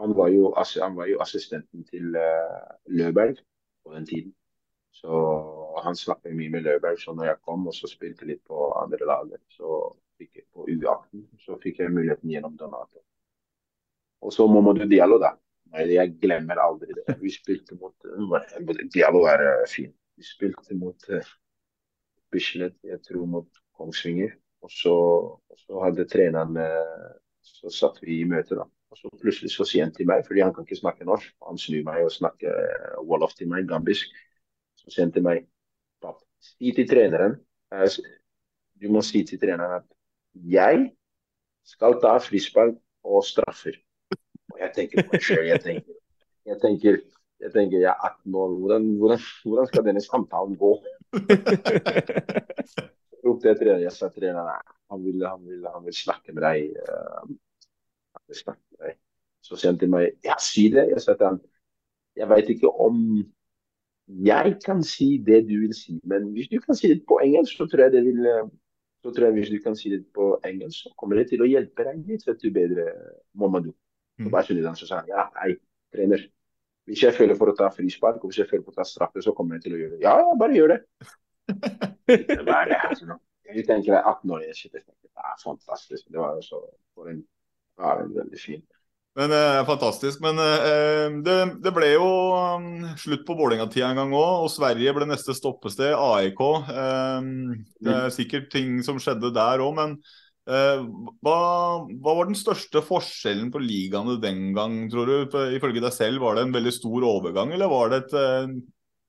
han 0.03 0.15
var 0.15 0.29
jo, 0.29 0.55
han 0.83 0.95
var 0.97 1.07
jo 1.07 1.21
assistenten 1.23 1.85
til 1.87 2.17
uh, 2.19 2.71
Løberg 2.91 3.37
på 3.85 3.93
den 3.95 4.07
tiden. 4.07 4.33
Så 4.91 5.11
han 5.85 5.97
snakket 5.97 6.35
mye 6.35 6.51
med 6.51 6.67
Løberg. 6.67 6.99
Så 6.99 7.15
når 7.15 7.29
jeg 7.29 7.43
kom 7.47 7.69
og 7.71 7.77
så 7.77 7.91
spilte 7.91 8.27
litt 8.27 8.43
på 8.51 8.73
andre 8.81 9.07
laget, 9.07 9.39
så 9.55 9.79
fikk 10.19 10.41
jeg 10.41 10.49
på 10.51 10.67
U18, 10.67 11.23
så 11.45 11.59
fikk 11.63 11.79
jeg 11.85 11.95
muligheten 11.95 12.35
gjennom 12.35 12.59
Donato. 12.59 13.05
Og 14.27 14.35
så 14.35 14.49
Mamadou 14.51 14.91
Diallo, 14.91 15.21
da. 15.23 15.37
Nei, 15.71 15.87
Jeg 15.95 16.17
glemmer 16.19 16.59
aldri 16.67 16.99
det. 16.99 17.07
Vi 17.23 17.31
spilte 17.31 17.79
mot 17.79 17.95
dialo 18.03 18.75
Diallo 18.99 19.25
er 19.31 19.47
uh, 19.47 19.71
fin. 19.71 19.95
Vi 20.19 20.27
spilte 20.27 20.75
mot 20.83 21.09
Bislett, 22.33 22.79
jeg 22.83 22.99
tror 23.07 23.31
mot 23.39 23.63
Kongsvinger. 23.79 24.35
Og 24.67 24.71
så, 24.71 24.99
og 25.31 25.59
så 25.63 25.87
hadde 25.87 26.11
treneren 26.11 26.59
Så 27.43 27.71
satt 27.75 28.03
vi 28.03 28.21
i 28.21 28.27
møte, 28.27 28.59
da. 28.59 28.67
Og 28.93 28.99
så 28.99 29.09
plutselig 29.23 29.55
så 29.55 29.65
sier 29.65 29.87
han 29.87 29.95
til 29.97 30.07
meg, 30.09 30.27
fordi 30.27 30.43
han 30.45 30.53
kan 30.53 30.67
ikke 30.67 30.83
snakke 30.83 31.07
norsk, 31.09 31.33
han 31.49 31.61
snur 31.61 31.87
meg 31.87 32.05
og 32.05 32.13
snakker 32.13 32.53
uh, 32.53 32.99
wolof 33.09 33.33
til 33.39 33.49
meg, 33.49 33.65
gambisk. 33.71 34.13
Så 34.83 34.93
sier 34.93 35.07
han 35.07 35.15
til 35.15 35.25
meg 35.25 35.47
si 36.43 36.73
til 36.75 36.89
treneren 36.91 37.37
eh, 37.75 37.97
Du 38.81 38.91
må 38.93 39.03
si 39.07 39.23
til 39.27 39.41
treneren 39.41 39.79
at 39.79 39.87
jeg 40.35 40.89
skal 41.69 41.99
ta 42.03 42.17
frispark 42.23 42.75
og 43.07 43.25
straffer. 43.27 43.77
Og 44.53 44.59
jeg 44.59 44.73
tenker 44.77 45.07
på. 45.07 45.21
Jeg 45.47 45.63
tenker, 45.63 45.99
jeg 46.49 46.59
tenker 46.63 47.03
jeg 47.43 47.51
tenker 47.51 47.81
jeg 47.83 47.91
er 47.91 48.05
18 48.07 48.35
år, 48.39 48.51
hvordan, 48.63 48.85
hvordan, 48.99 49.23
hvordan 49.45 49.67
skal 49.67 49.85
denne 49.87 50.03
samtalen 50.03 50.57
gå? 50.59 50.73
Jeg 53.43 53.57
treneren, 53.59 53.83
jeg 53.83 53.93
sa 53.95 54.09
treneren 54.15 54.51
han 54.93 55.03
vil, 55.03 55.25
han, 55.27 55.41
vil, 55.47 55.65
han 55.67 55.83
vil 55.87 55.95
snakke 55.97 56.35
med 56.37 56.43
deg. 56.45 56.59
Uh. 56.87 58.63
Så 59.43 59.59
sier 59.59 59.73
han 59.73 59.81
til 59.81 59.91
meg 59.93 60.13
ja, 60.25 60.37
si 60.41 60.69
det. 60.73 60.89
Jeg 60.93 61.03
sa 61.03 61.17
til 61.19 61.33
han 61.33 61.41
jeg 62.17 62.29
vet 62.29 62.51
ikke 62.53 62.69
om 62.69 62.99
jeg 64.29 64.57
kan 64.65 64.83
si 64.85 65.17
det 65.27 65.47
du 65.49 65.55
vil 65.63 65.73
si, 65.73 65.95
men 66.05 66.27
hvis 66.35 66.51
du 66.53 66.59
kan 66.61 66.77
si 66.77 66.91
det 66.91 67.05
på 67.09 67.17
engelsk, 67.25 67.57
så 67.57 67.67
tror 67.71 67.87
jeg 67.87 67.95
det 67.95 68.03
vil 68.05 68.27
eh, 68.29 68.51
så 69.03 69.11
tror 69.11 69.25
jeg 69.27 69.35
hvis 69.39 69.51
du 69.51 69.59
kan 69.65 69.77
si 69.77 69.91
det 69.91 70.05
på 70.15 70.27
engelsk, 70.45 70.83
så 70.83 70.93
kommer 70.99 71.19
det 71.19 71.31
til 71.33 71.43
å 71.43 71.49
hjelpe 71.49 71.87
deg 71.89 72.05
litt 72.07 72.27
vet 72.27 72.43
du, 72.43 72.51
bedre, 72.55 72.85
Mamadou. 73.35 73.73
Så 74.21 74.31
bare 74.31 74.47
snudde 74.47 74.69
han 74.69 74.79
så 74.79 74.87
sa 74.87 75.01
han, 75.01 75.09
ja, 75.11 75.25
hei, 75.41 75.57
trener. 75.95 76.23
Hvis 76.87 77.03
jeg 77.03 77.17
føler 77.17 77.39
for 77.39 77.51
å 77.51 77.57
ta 77.59 77.71
frispark, 77.75 78.21
og 78.23 78.31
hvis 78.31 78.43
jeg 78.43 78.51
føler 78.51 78.63
for 78.67 78.75
å 78.75 78.79
ta 78.79 78.87
straffe, 78.87 79.23
så 79.25 79.35
kommer 79.35 79.59
jeg 79.59 79.65
til 79.67 79.75
å 79.75 79.81
gjøre 79.81 79.97
det. 79.97 80.03
Ja, 80.05 80.15
ja, 80.21 80.37
bare 80.39 80.59
gjør 80.59 80.75
det. 80.75 80.79
Det 82.13 82.43
var 82.47 82.71
det. 82.71 82.79
Jeg 83.53 83.67
tenker 83.67 83.93
jeg 83.93 83.99
er 83.99 84.07
18 84.07 84.31
år, 84.35 84.45
jeg 84.47 84.57
sitter 84.59 84.81
og 84.81 84.87
tenker, 84.87 85.09
det 85.09 85.27
er 85.33 85.41
fantastisk. 85.43 86.07
Det 86.13 86.21
var 86.21 86.39
også 86.39 86.61
for 86.95 87.11
en, 87.11 87.21
ja, 87.81 87.97
en 88.05 88.15
veldig 88.15 88.41
fin. 88.41 88.63
Men 89.19 89.33
eh, 89.37 89.61
Fantastisk. 89.69 90.23
Men 90.25 90.41
eh, 90.41 91.07
det, 91.25 91.37
det 91.65 91.75
ble 91.77 91.93
jo 91.95 92.09
um, 92.57 92.89
slutt 93.01 93.27
på 93.29 93.37
Vålerenga-tida 93.37 93.91
en 93.91 94.01
gang 94.01 94.17
òg, 94.17 94.47
og 94.47 94.53
Sverige 94.53 94.95
ble 94.97 95.09
neste 95.11 95.37
stoppested. 95.37 95.93
AIK. 95.93 96.43
Eh, 96.73 97.31
det 97.85 97.97
er 97.99 98.15
sikkert 98.15 98.51
ting 98.55 98.81
som 98.87 99.01
skjedde 99.03 99.35
der 99.37 99.65
òg, 99.65 99.77
men 99.79 99.97
hva, 100.43 101.35
hva 102.03 102.13
var 102.19 102.27
den 102.27 102.35
største 102.35 102.81
forskjellen 102.83 103.53
på 103.55 103.61
ligaene 103.63 104.17
den 104.19 104.49
gang, 104.57 104.73
tror 104.91 105.07
du? 105.07 105.37
Ifølge 105.55 105.79
deg 105.85 105.95
selv, 105.95 106.19
var 106.25 106.35
det 106.35 106.43
en 106.49 106.55
veldig 106.57 106.73
stor 106.75 107.07
overgang, 107.07 107.53
eller 107.55 107.71
var 107.71 107.93
det 107.93 108.01
et 108.01 108.57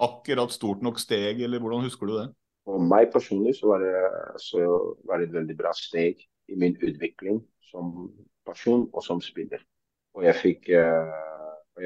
akkurat 0.06 0.54
stort 0.54 0.86
nok 0.86 1.02
steg, 1.02 1.42
eller 1.42 1.64
hvordan 1.64 1.88
husker 1.88 2.06
du 2.06 2.14
det? 2.20 2.28
For 2.70 2.86
meg 2.86 3.10
personlig 3.16 3.56
så 3.58 3.72
var, 3.72 3.82
det, 3.82 4.04
så 4.46 4.62
var 5.10 5.24
det 5.24 5.32
et 5.32 5.36
veldig 5.40 5.58
bra 5.58 5.74
steg 5.74 6.22
i 6.22 6.60
min 6.60 6.78
utvikling 6.78 7.42
som 7.72 8.12
person 8.46 8.86
og 8.94 9.02
som 9.02 9.18
spiller. 9.26 9.66
Og 10.14 10.26
jeg 10.28 10.36
fikk, 10.40 10.70
eh, 10.70 11.14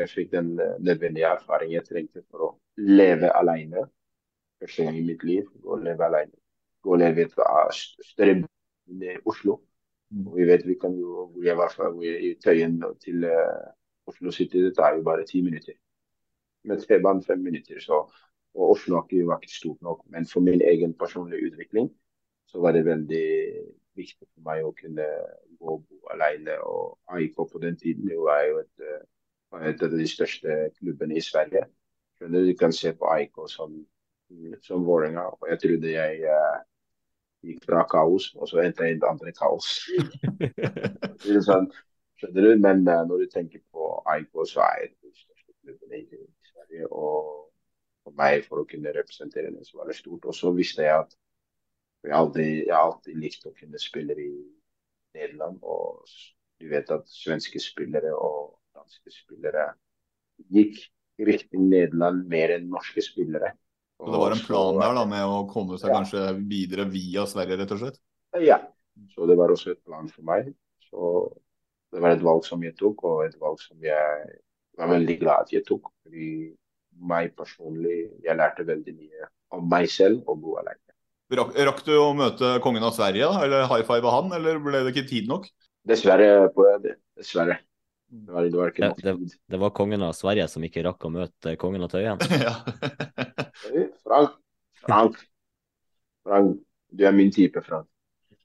jeg 0.02 0.10
fikk 0.12 0.32
den 0.34 0.50
eh, 0.60 0.74
nødvendige 0.84 1.30
erfaringen 1.38 1.78
jeg 1.78 1.86
trengte 1.88 2.24
for 2.32 2.48
å 2.48 2.50
leve 2.78 3.32
alene. 3.40 3.86
Første 4.62 4.88
gang 4.88 4.98
i 5.00 5.06
mitt 5.06 5.24
liv. 5.24 5.48
å 5.64 5.78
leve 5.80 6.06
alene. 6.06 6.34
Gå 6.84 6.94
og 6.96 7.02
leve 7.02 7.24
i 7.24 7.28
et 7.28 7.40
ah, 7.46 7.68
st- 7.72 8.04
større 8.12 8.40
by 8.42 8.48
enn 9.12 9.26
Oslo. 9.30 9.60
Og 10.26 10.38
vi 10.40 10.46
vet 10.48 10.64
vi 10.66 10.78
kan 10.80 10.94
jo 10.96 11.28
hvor 11.34 11.44
jeg 11.44 11.58
var 11.60 11.72
fra, 11.74 11.90
hvor 11.92 12.04
jeg, 12.06 12.22
i 12.24 12.36
Tøyen 12.44 12.78
til 13.04 13.24
eh, 13.28 13.68
Oslo 14.08 14.32
City. 14.32 14.62
Det 14.64 14.76
tar 14.78 14.96
jo 14.96 15.04
bare 15.08 15.26
ti 15.28 15.42
minutter. 15.44 15.76
Med 16.68 16.84
T-banen 16.84 17.24
fem 17.24 17.40
minutter. 17.44 17.80
Så, 17.84 18.02
og 18.58 18.72
Oslo 18.74 18.96
var 18.98 19.08
ikke, 19.08 19.26
var 19.28 19.42
ikke 19.44 19.56
stort 19.56 19.82
nok. 19.86 20.04
Men 20.12 20.26
for 20.28 20.44
min 20.44 20.62
egen 20.62 20.94
personlige 21.00 21.52
utvikling 21.52 21.92
så 22.48 22.62
var 22.64 22.76
det 22.76 22.86
veldig 22.88 23.26
viktig 23.98 24.28
for 24.28 24.46
meg 24.48 24.66
å 24.66 24.74
kunne 24.78 25.06
gå 25.58 25.74
og 25.76 25.84
bo 25.84 26.14
alene. 26.14 26.58
Og 26.64 27.18
AIK 27.18 27.42
på 27.52 27.62
den 27.64 27.78
tiden 27.80 28.08
det 28.10 28.20
var 28.22 28.44
jo 28.48 28.62
et, 28.62 28.86
eh, 28.86 29.68
et 29.72 29.84
av 29.84 29.94
de 29.94 30.08
største 30.08 30.58
klubbene 30.78 31.18
i 31.18 31.24
Sverige. 31.24 31.66
Skjønner 32.18 32.46
du, 32.46 32.52
du 32.52 32.58
kan 32.60 32.74
se 32.74 32.94
på 32.98 33.10
AIK 33.14 33.44
som, 33.52 33.76
som 34.66 34.86
Vålerenga. 34.86 35.28
Og 35.38 35.50
jeg 35.52 35.62
trodde 35.64 35.92
jeg 35.94 36.24
uh, 36.26 36.62
gikk 37.46 37.68
fra 37.68 37.84
kaos, 37.90 38.32
og 38.36 38.50
så 38.50 38.64
endte 38.64 38.88
jeg 38.88 38.98
i 38.98 39.02
det 39.02 39.10
andre 39.10 39.34
kaos. 39.38 39.68
Det 41.22 41.36
er 41.36 41.44
sånn, 41.46 41.70
skjønner 42.18 42.48
du? 42.48 42.64
Men 42.64 42.82
uh, 42.90 43.04
når 43.10 43.24
du 43.24 43.28
tenker 43.34 43.62
på 43.74 43.92
AIK, 44.16 44.34
så 44.50 44.66
er 44.66 44.88
det 44.88 44.96
den 44.96 45.14
største 45.14 45.54
klubben 45.62 46.00
i 46.00 46.02
i 46.02 46.52
Sverige. 46.52 46.90
Og 46.90 47.48
for 48.08 48.18
meg, 48.18 48.44
for 48.48 48.64
å 48.64 48.68
kunne 48.70 48.96
representere 48.96 49.52
den, 49.52 49.66
så 49.68 49.82
var 49.82 49.92
det 49.92 50.00
stort. 50.00 50.26
Og 50.26 50.36
så 50.36 50.52
visste 50.56 50.86
jeg 50.88 51.06
at 51.06 51.18
jeg 52.08 52.16
har 52.16 52.42
jeg 52.42 52.72
har 52.72 52.86
alltid 52.92 53.20
likt 53.20 53.48
å 53.48 53.54
kunne 53.58 53.80
spille 53.82 54.16
i 54.18 54.32
Nederland. 55.18 55.60
Og 55.62 56.04
du 56.62 56.70
vet 56.72 56.90
at 56.94 57.08
svenske 57.12 57.60
spillere 57.62 58.14
og 58.16 58.58
danske 58.78 59.14
spillere 59.14 59.72
gikk 60.54 60.80
i 61.18 61.58
Nederland 61.58 62.28
mer 62.30 62.54
enn 62.58 62.70
norske 62.70 63.02
spillere. 63.02 63.54
Så 63.98 64.12
det 64.14 64.22
var 64.22 64.36
en 64.36 64.44
plan 64.46 64.78
der 64.78 64.94
da 64.94 65.06
med 65.10 65.26
å 65.26 65.38
komme 65.50 65.78
seg 65.82 65.90
Ja. 65.90 65.98
kanskje 65.98 66.24
videre 66.48 66.86
via 66.86 67.26
Sverige, 67.26 67.58
rett 67.58 67.72
og 67.74 67.80
slett? 67.82 68.00
Ja. 68.40 68.60
Så 69.14 69.26
det 69.26 69.38
var 69.38 69.50
også 69.50 69.72
et 69.72 69.84
plan 69.86 70.08
for 70.10 70.22
meg. 70.24 70.54
Så 70.90 71.34
det 71.92 72.02
var 72.02 72.12
et 72.12 72.22
valg 72.22 72.46
som 72.46 72.62
jeg 72.64 72.76
tok, 72.78 73.04
og 73.04 73.26
et 73.26 73.40
valg 73.42 73.60
som 73.60 73.78
jeg 73.82 74.38
var 74.78 74.88
veldig 74.94 75.20
glad 75.20 75.48
at 75.48 75.54
jeg 75.54 75.66
tok. 75.66 75.90
Fordi 76.04 76.54
meg 77.10 77.36
personlig, 77.38 78.12
jeg 78.24 78.38
lærte 78.38 78.66
veldig 78.68 78.94
mye 78.98 79.30
om 79.58 79.68
meg 79.70 79.90
selv 79.90 80.24
og 80.28 80.42
bo 80.42 80.58
alene. 80.62 80.87
Rakk, 81.28 81.56
rakk 81.68 81.80
du 81.84 81.96
å 82.00 82.12
møte 82.16 82.54
kongen 82.64 82.86
av 82.88 82.94
Sverige, 82.96 83.28
da? 83.28 83.44
Eller 83.44 83.66
high 83.68 83.84
five 83.84 84.08
av 84.08 84.14
han, 84.16 84.30
eller 84.38 84.62
ble 84.64 84.86
det 84.86 84.94
ikke 84.94 85.10
tid 85.10 85.28
nok? 85.28 85.50
Dessverre. 85.88 86.48
på. 86.56 86.68
Dessverre. 87.18 87.58
Det 88.08 88.32
var, 88.32 88.46
det 88.48 88.56
var 88.56 88.72
ikke 88.72 88.90
Det, 88.96 89.04
det, 89.04 89.36
det 89.52 89.60
var 89.60 89.74
kongen 89.76 90.06
av 90.08 90.14
Sverige 90.16 90.46
som 90.48 90.64
ikke 90.64 90.86
rakk 90.86 91.04
å 91.04 91.12
møte 91.12 91.58
kongen 91.60 91.84
av 91.84 91.92
Tøyen. 91.92 92.22
ja. 92.48 92.54
Frank, 94.08 94.38
Frank, 94.80 95.20
Frank, 96.24 96.62
du 96.96 97.04
er 97.04 97.16
min 97.16 97.34
type, 97.36 97.60
Frank. 97.66 97.90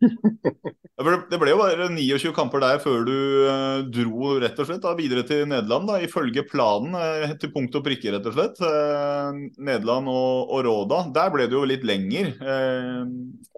Det 0.02 1.38
ble 1.40 1.50
jo 1.52 1.58
bare 1.58 1.88
29 1.90 2.32
kamper 2.36 2.62
der 2.62 2.80
før 2.82 3.04
du 3.06 3.14
eh, 3.48 3.80
dro 3.90 4.34
rett 4.42 4.58
og 4.60 4.68
slett 4.68 4.82
da, 4.84 4.92
videre 4.98 5.24
til 5.26 5.46
Nederland. 5.50 5.88
da, 5.88 5.96
Ifølge 6.04 6.44
planen 6.46 6.94
eh, 6.98 7.32
til 7.42 7.50
punkt 7.54 7.74
og 7.78 7.84
prikke, 7.86 8.12
rett 8.14 8.28
og 8.28 8.36
slett. 8.36 8.60
Eh, 8.66 9.40
Nederland 9.58 10.10
og, 10.12 10.52
og 10.52 10.62
Råda. 10.68 11.00
Der 11.16 11.32
ble 11.34 11.48
det 11.48 11.58
jo 11.58 11.64
litt 11.68 11.86
lenger. 11.88 12.34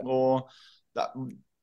Og 0.04 0.46
det 0.94 1.04
er, 1.04 1.12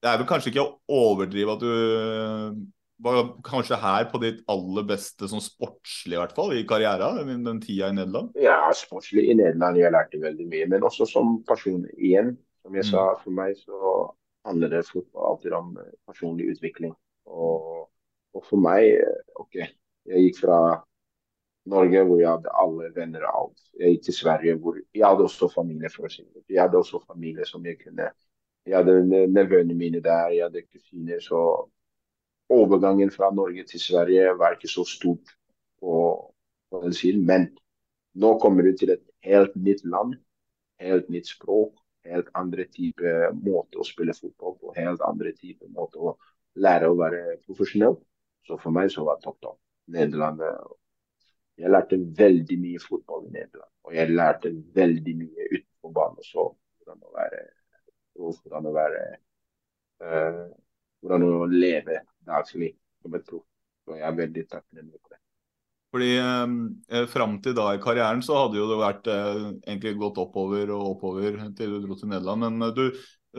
det 0.04 0.12
er 0.12 0.22
vel 0.22 0.30
kanskje 0.30 0.52
ikke 0.54 0.68
å 0.68 0.78
overdrive 1.14 1.56
at 1.58 1.66
du 1.66 2.62
var 3.02 3.32
kanskje 3.42 3.80
her 3.82 4.06
på 4.12 4.20
ditt 4.22 4.44
aller 4.52 4.86
beste 4.86 5.26
som 5.32 5.42
sportslig, 5.42 6.14
i 6.14 6.20
hvert 6.22 6.36
fall, 6.38 6.52
i 6.54 6.66
karrieren, 6.70 7.24
den, 7.26 7.40
den 7.48 7.62
tida 7.64 7.88
i 7.90 7.96
Nederland? 7.98 8.36
Ja, 8.38 8.60
sportslig 8.78 9.24
i 9.32 9.38
Nederland 9.40 9.80
jeg 9.82 9.90
lærte 9.96 10.22
veldig 10.22 10.46
mye, 10.52 10.68
men 10.70 10.86
også 10.86 11.08
som 11.10 11.40
person 11.50 11.88
igjen. 11.98 12.36
Som 12.62 12.76
jeg 12.78 12.86
Mm. 12.86 12.92
sa, 12.92 13.06
for 13.24 13.34
meg 13.34 13.56
så 13.58 14.12
handler 14.48 14.70
det 14.74 14.84
alltid 15.14 15.54
om 15.54 15.78
eh, 15.78 15.92
personlig 16.08 16.50
utvikling. 16.56 16.94
Og, 17.26 17.90
og 18.34 18.46
for 18.48 18.62
meg, 18.62 18.88
eh, 19.02 19.20
OK, 19.42 19.60
jeg 20.10 20.26
gikk 20.28 20.42
fra 20.44 20.60
Norge 21.72 22.02
hvor 22.08 22.18
jeg 22.22 22.30
hadde 22.32 22.54
alle 22.64 22.90
venner 22.96 23.26
og 23.30 23.36
alt. 23.42 23.64
Jeg 23.80 23.96
gikk 23.96 24.06
til 24.08 24.18
Sverige 24.18 24.56
hvor 24.62 24.78
jeg 24.82 25.06
hadde 25.06 25.28
også 25.28 25.50
familie, 25.54 25.92
for 25.94 26.08
å 26.08 26.12
si 26.14 26.24
det. 26.26 26.44
Jeg 26.50 26.64
hadde 26.64 26.80
også 26.82 27.02
familie 27.08 27.46
som 27.50 27.66
jeg 27.66 27.80
kunne 27.84 28.10
Jeg 28.70 28.76
hadde 28.78 28.94
ne- 29.10 29.26
nevøene 29.28 29.74
mine 29.74 30.00
der, 30.06 30.30
jeg 30.36 30.44
hadde 30.46 30.62
kusiner. 30.70 31.20
Så 31.22 31.38
overgangen 32.50 33.12
fra 33.12 33.32
Norge 33.34 33.64
til 33.66 33.80
Sverige 33.82 34.36
var 34.38 34.54
ikke 34.54 34.70
så 34.70 34.84
stort 34.86 35.32
på, 35.82 35.94
på 36.70 36.82
den 36.84 36.94
siden. 36.94 37.26
Men 37.26 37.48
nå 38.14 38.36
kommer 38.40 38.64
du 38.68 38.76
til 38.78 38.92
et 38.94 39.02
helt 39.26 39.56
nytt 39.56 39.82
land, 39.86 40.14
helt 40.80 41.10
nytt 41.10 41.30
språk, 41.34 41.74
helt 42.10 42.30
andre 42.38 42.66
type 42.74 43.16
måte 43.38 43.80
å 43.82 43.86
spille 43.88 44.16
fotball 44.18 44.56
på, 44.60 44.74
helt 44.78 45.04
andre 45.06 45.34
type 45.38 45.68
måte 45.76 46.00
å 46.02 46.16
lære 46.62 46.90
å 46.90 46.98
være 47.00 47.22
profesjonell. 47.46 47.98
Så 48.48 48.58
for 48.62 48.74
meg 48.76 48.90
så 48.92 49.06
var 49.06 49.20
det 49.20 49.28
topp 49.28 49.42
topp. 49.42 49.60
Nederland 49.92 50.42
Jeg 51.62 51.70
lærte 51.70 51.98
veldig 52.18 52.58
mye 52.58 52.80
fotball 52.82 53.28
i 53.28 53.34
Nederland. 53.36 53.70
Og 53.86 53.94
jeg 53.94 54.16
lærte 54.16 54.50
veldig 54.74 55.14
mye 55.20 55.48
utenfor 55.52 55.94
banen 55.94 56.24
også. 56.24 56.46
Hvordan 56.80 57.04
å 57.06 57.14
være 57.14 57.42
hvordan 58.16 58.68
å 58.70 58.74
være 58.76 59.04
uh, 60.02 60.48
Hvordan 61.02 61.24
å 61.26 61.46
leve 61.50 62.02
daglig 62.26 62.76
som 63.02 63.16
et 63.18 63.26
proff. 63.26 63.46
Så 63.86 63.98
jeg 63.98 64.06
er 64.06 64.18
veldig 64.18 64.44
takknemlig. 64.50 65.11
Fordi 65.92 66.12
eh, 66.18 67.06
Fram 67.12 67.40
til 67.44 67.56
da 67.58 67.74
i 67.76 67.82
karrieren 67.84 68.22
så 68.24 68.38
hadde 68.46 68.60
jo 68.62 68.68
det 68.70 68.78
vært 68.80 69.10
eh, 69.12 69.42
egentlig 69.68 69.98
gått 70.00 70.22
oppover 70.24 70.72
og 70.72 70.94
oppover 70.96 71.40
til 71.58 71.74
du 71.76 71.82
dro 71.84 71.98
til 72.00 72.12
Nederland. 72.14 72.46
Men 72.48 72.68
eh, 72.70 72.76
du 72.78 72.86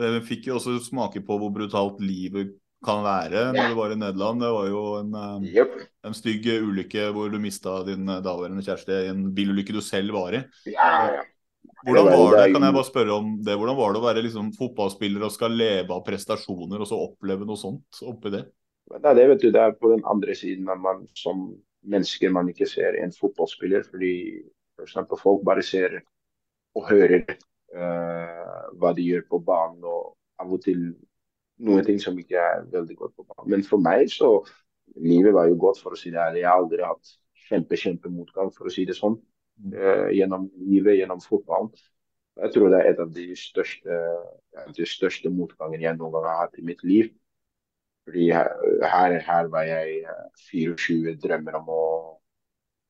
eh, 0.03 0.19
fikk 0.27 0.51
jo 0.51 0.59
også 0.59 0.75
smake 0.85 1.23
på 1.25 1.39
hvor 1.41 1.53
brutalt 1.55 2.01
livet 2.03 2.53
kan 2.83 2.99
være 2.99 3.45
når 3.55 3.69
du 3.71 3.75
var 3.79 3.93
i 3.95 3.97
Nederland. 3.97 4.41
Det 4.43 4.51
var 4.53 4.69
jo 4.69 4.83
en, 4.99 5.13
eh, 5.15 5.49
Yep. 5.57 5.75
en 6.09 6.15
stygg 6.17 6.45
ulykke 6.67 7.09
hvor 7.15 7.31
du 7.33 7.39
mista 7.41 7.79
din 7.87 8.05
eh, 8.11 8.21
daværende 8.25 8.61
kjæreste 8.65 9.01
i 9.05 9.11
en 9.13 9.29
bilulykke 9.33 9.73
du 9.73 9.81
selv 9.81 10.13
var 10.13 10.37
i. 10.37 10.43
Ja, 10.69 10.89
ja. 11.17 11.23
Hvordan 11.83 12.05
var- 12.13 12.37
det 12.37 12.53
kan 12.53 12.63
jeg 12.63 12.73
bare 12.77 12.87
spørre 12.87 13.11
om 13.17 13.33
det, 13.43 13.57
hvordan 13.59 13.75
var 13.75 13.91
det 13.93 13.99
å 13.99 14.05
være 14.05 14.21
liksom 14.23 14.53
fotballspiller 14.55 15.25
og 15.25 15.33
skal 15.35 15.51
leve 15.51 15.91
av 15.91 16.03
prestasjoner 16.05 16.79
og 16.79 16.87
så 16.87 16.95
oppleve 17.09 17.43
noe 17.49 17.59
sånt 17.59 17.99
oppi 18.07 18.31
det? 18.31 18.45
Nei, 18.93 19.13
det 19.17 19.25
vet 19.31 19.41
du, 19.41 19.49
det 19.51 19.59
er 19.59 19.73
på 19.79 19.89
den 19.91 20.03
andre 20.07 20.35
siden 20.37 20.69
av 20.71 20.79
man 20.79 21.01
som 21.17 21.49
mennesker 21.83 22.31
man 22.33 22.49
ikke 22.51 22.67
ser 22.69 22.97
en 22.99 23.13
fotballspiller. 23.15 23.85
Fordi 23.89 24.13
for 24.75 24.87
eksempel 24.87 25.21
folk 25.21 25.45
bare 25.45 25.63
ser 25.65 25.99
og 26.73 26.87
hører 26.89 27.25
uh, 27.29 28.69
hva 28.79 28.93
de 28.97 29.05
gjør 29.05 29.27
på 29.29 29.39
banen, 29.45 29.83
og 29.85 30.15
av 30.41 30.53
og 30.53 30.63
til 30.63 30.87
noen 31.63 31.85
ting 31.85 31.99
som 32.01 32.17
ikke 32.19 32.39
er 32.39 32.63
veldig 32.71 32.95
godt 32.97 33.13
på 33.19 33.27
banen. 33.27 33.51
Men 33.53 33.67
for 33.67 33.81
meg 33.81 34.09
så 34.11 34.39
livet 34.97 35.35
var 35.35 35.51
jo 35.51 35.59
godt, 35.59 35.81
for 35.83 35.93
å 35.93 35.99
si 35.99 36.09
det 36.13 36.21
ærlig. 36.21 36.41
Jeg 36.41 36.49
har 36.49 36.63
aldri 36.63 36.87
hatt 36.87 37.13
kjempe, 37.47 37.77
kjempemotgang, 37.77 38.49
for 38.55 38.69
å 38.69 38.73
si 38.73 38.87
det 38.89 38.97
sånn, 38.97 39.19
Uh, 39.61 40.09
gjennom 40.09 40.47
livet, 40.65 40.97
gjennom 40.97 41.19
fotballen. 41.21 41.69
Jeg 42.41 42.53
tror 42.55 42.71
det 42.73 42.79
er 42.81 42.87
et 42.89 43.01
av 43.03 43.11
de 43.13 43.25
største, 43.37 43.97
de 44.73 44.85
største 44.89 45.29
motgangene 45.29 45.85
jeg 45.85 45.99
noen 45.99 46.15
gang 46.15 46.25
har 46.25 46.39
hatt 46.41 46.57
i 46.57 46.65
mitt 46.65 46.81
liv. 46.83 47.11
Fordi 48.03 48.25
her, 48.35 49.19
her, 49.23 49.47
var 49.47 49.67
jeg 49.67 50.01
eh, 50.03 50.25
24, 50.51 51.15
drømmer 51.23 51.59
om 51.61 51.69
å 51.71 51.83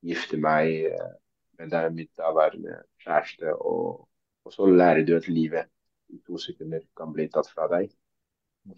gifte 0.03 0.39
meg 0.41 0.89
eh, 0.89 1.11
med 1.59 1.69
deg, 1.73 1.91
mitt 1.93 2.11
daværende 2.17 2.79
kjæreste. 3.03 3.53
Og, 3.53 4.07
og 4.43 4.55
så 4.55 4.67
lærer 4.69 5.05
du 5.05 5.15
at 5.17 5.29
livet 5.29 5.69
i 6.13 6.19
to 6.27 6.39
sekunder 6.41 6.81
kan 6.97 7.13
bli 7.13 7.27
tatt 7.31 7.49
fra 7.51 7.69
deg. 7.71 7.91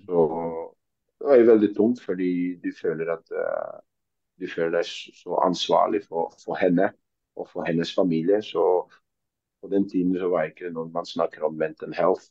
Så 0.06 0.26
det 1.20 1.28
var 1.30 1.40
jo 1.40 1.50
veldig 1.52 1.72
tungt, 1.76 2.04
fordi 2.04 2.30
du 2.64 2.70
føler 2.76 3.12
at 3.14 3.32
uh, 3.32 3.80
du 4.42 4.48
føler 4.52 4.80
deg 4.80 4.90
så 5.22 5.40
ansvarlig 5.46 6.04
for, 6.08 6.34
for 6.44 6.60
henne 6.60 6.92
og 7.40 7.50
for 7.52 7.68
hennes 7.68 7.94
familie. 7.96 8.42
Så 8.44 8.64
på 9.62 9.72
den 9.72 9.88
tiden 9.90 10.16
så 10.20 10.30
var 10.32 10.50
ikke 10.50 10.74
når 10.74 10.92
man 10.94 11.08
snakker 11.08 11.48
om 11.48 11.56
mental 11.60 11.96
health. 11.96 12.28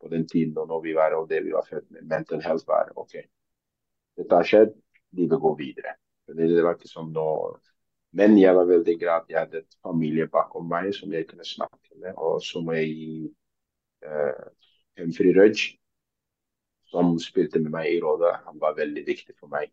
På 0.00 0.08
den 0.08 0.28
tiden 0.28 0.56
og 0.58 0.68
når 0.68 0.80
vi 0.80 0.94
var 0.96 1.12
og 1.12 1.28
det 1.28 1.42
vi 1.44 1.52
var 1.52 1.66
født 1.68 1.90
med, 1.90 2.06
mental 2.08 2.40
health 2.42 2.68
var 2.68 2.92
OK. 2.96 3.18
Dette 4.18 4.38
har 4.38 4.46
skjedd, 4.46 4.72
livet 5.16 5.42
går 5.42 5.58
videre. 5.58 5.96
Det, 6.30 6.48
var 6.62 6.76
ikke 6.76 6.90
som 6.90 7.10
nå 7.10 7.26
Men 8.14 8.36
jeg 8.38 8.54
var 8.54 8.66
veldig 8.66 8.94
glad 8.98 9.28
jeg 9.30 9.38
hadde 9.38 9.60
et 9.62 9.76
familie 9.86 10.26
bakom 10.30 10.66
meg 10.70 10.90
som 10.94 11.12
jeg 11.14 11.28
kunne 11.28 11.46
snakke 11.46 11.94
med, 12.02 12.14
og 12.18 12.40
som 12.42 12.66
jeg 12.74 13.30
eh, 14.02 14.46
Humphrey 14.98 15.34
Rudge, 15.36 15.76
som 16.90 17.14
spilte 17.22 17.62
med 17.62 17.70
meg 17.74 17.90
i 17.92 18.00
Rådet. 18.02 18.32
Han 18.46 18.58
var 18.62 18.78
veldig 18.78 19.04
viktig 19.06 19.36
for 19.38 19.50
meg. 19.52 19.70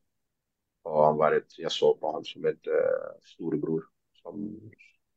Og 0.87 0.99
han 1.03 1.17
var 1.19 1.35
et, 1.35 1.49
jeg 1.57 1.71
så 1.73 1.91
på 1.99 2.11
han 2.13 2.25
som 2.25 2.45
et 2.47 2.69
uh, 2.71 3.09
storebror 3.33 3.81
som, 4.21 4.45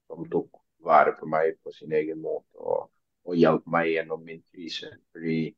som 0.08 0.24
tok 0.32 0.62
vare 0.84 1.12
på 1.18 1.28
meg 1.30 1.58
på 1.62 1.72
sin 1.76 1.92
egen 1.94 2.22
måte 2.24 2.58
og, 2.58 2.88
og 3.28 3.36
hjalp 3.38 3.68
meg 3.70 3.92
gjennom 3.92 4.24
min 4.24 4.42
krise. 4.50 4.90
Fordi 5.12 5.52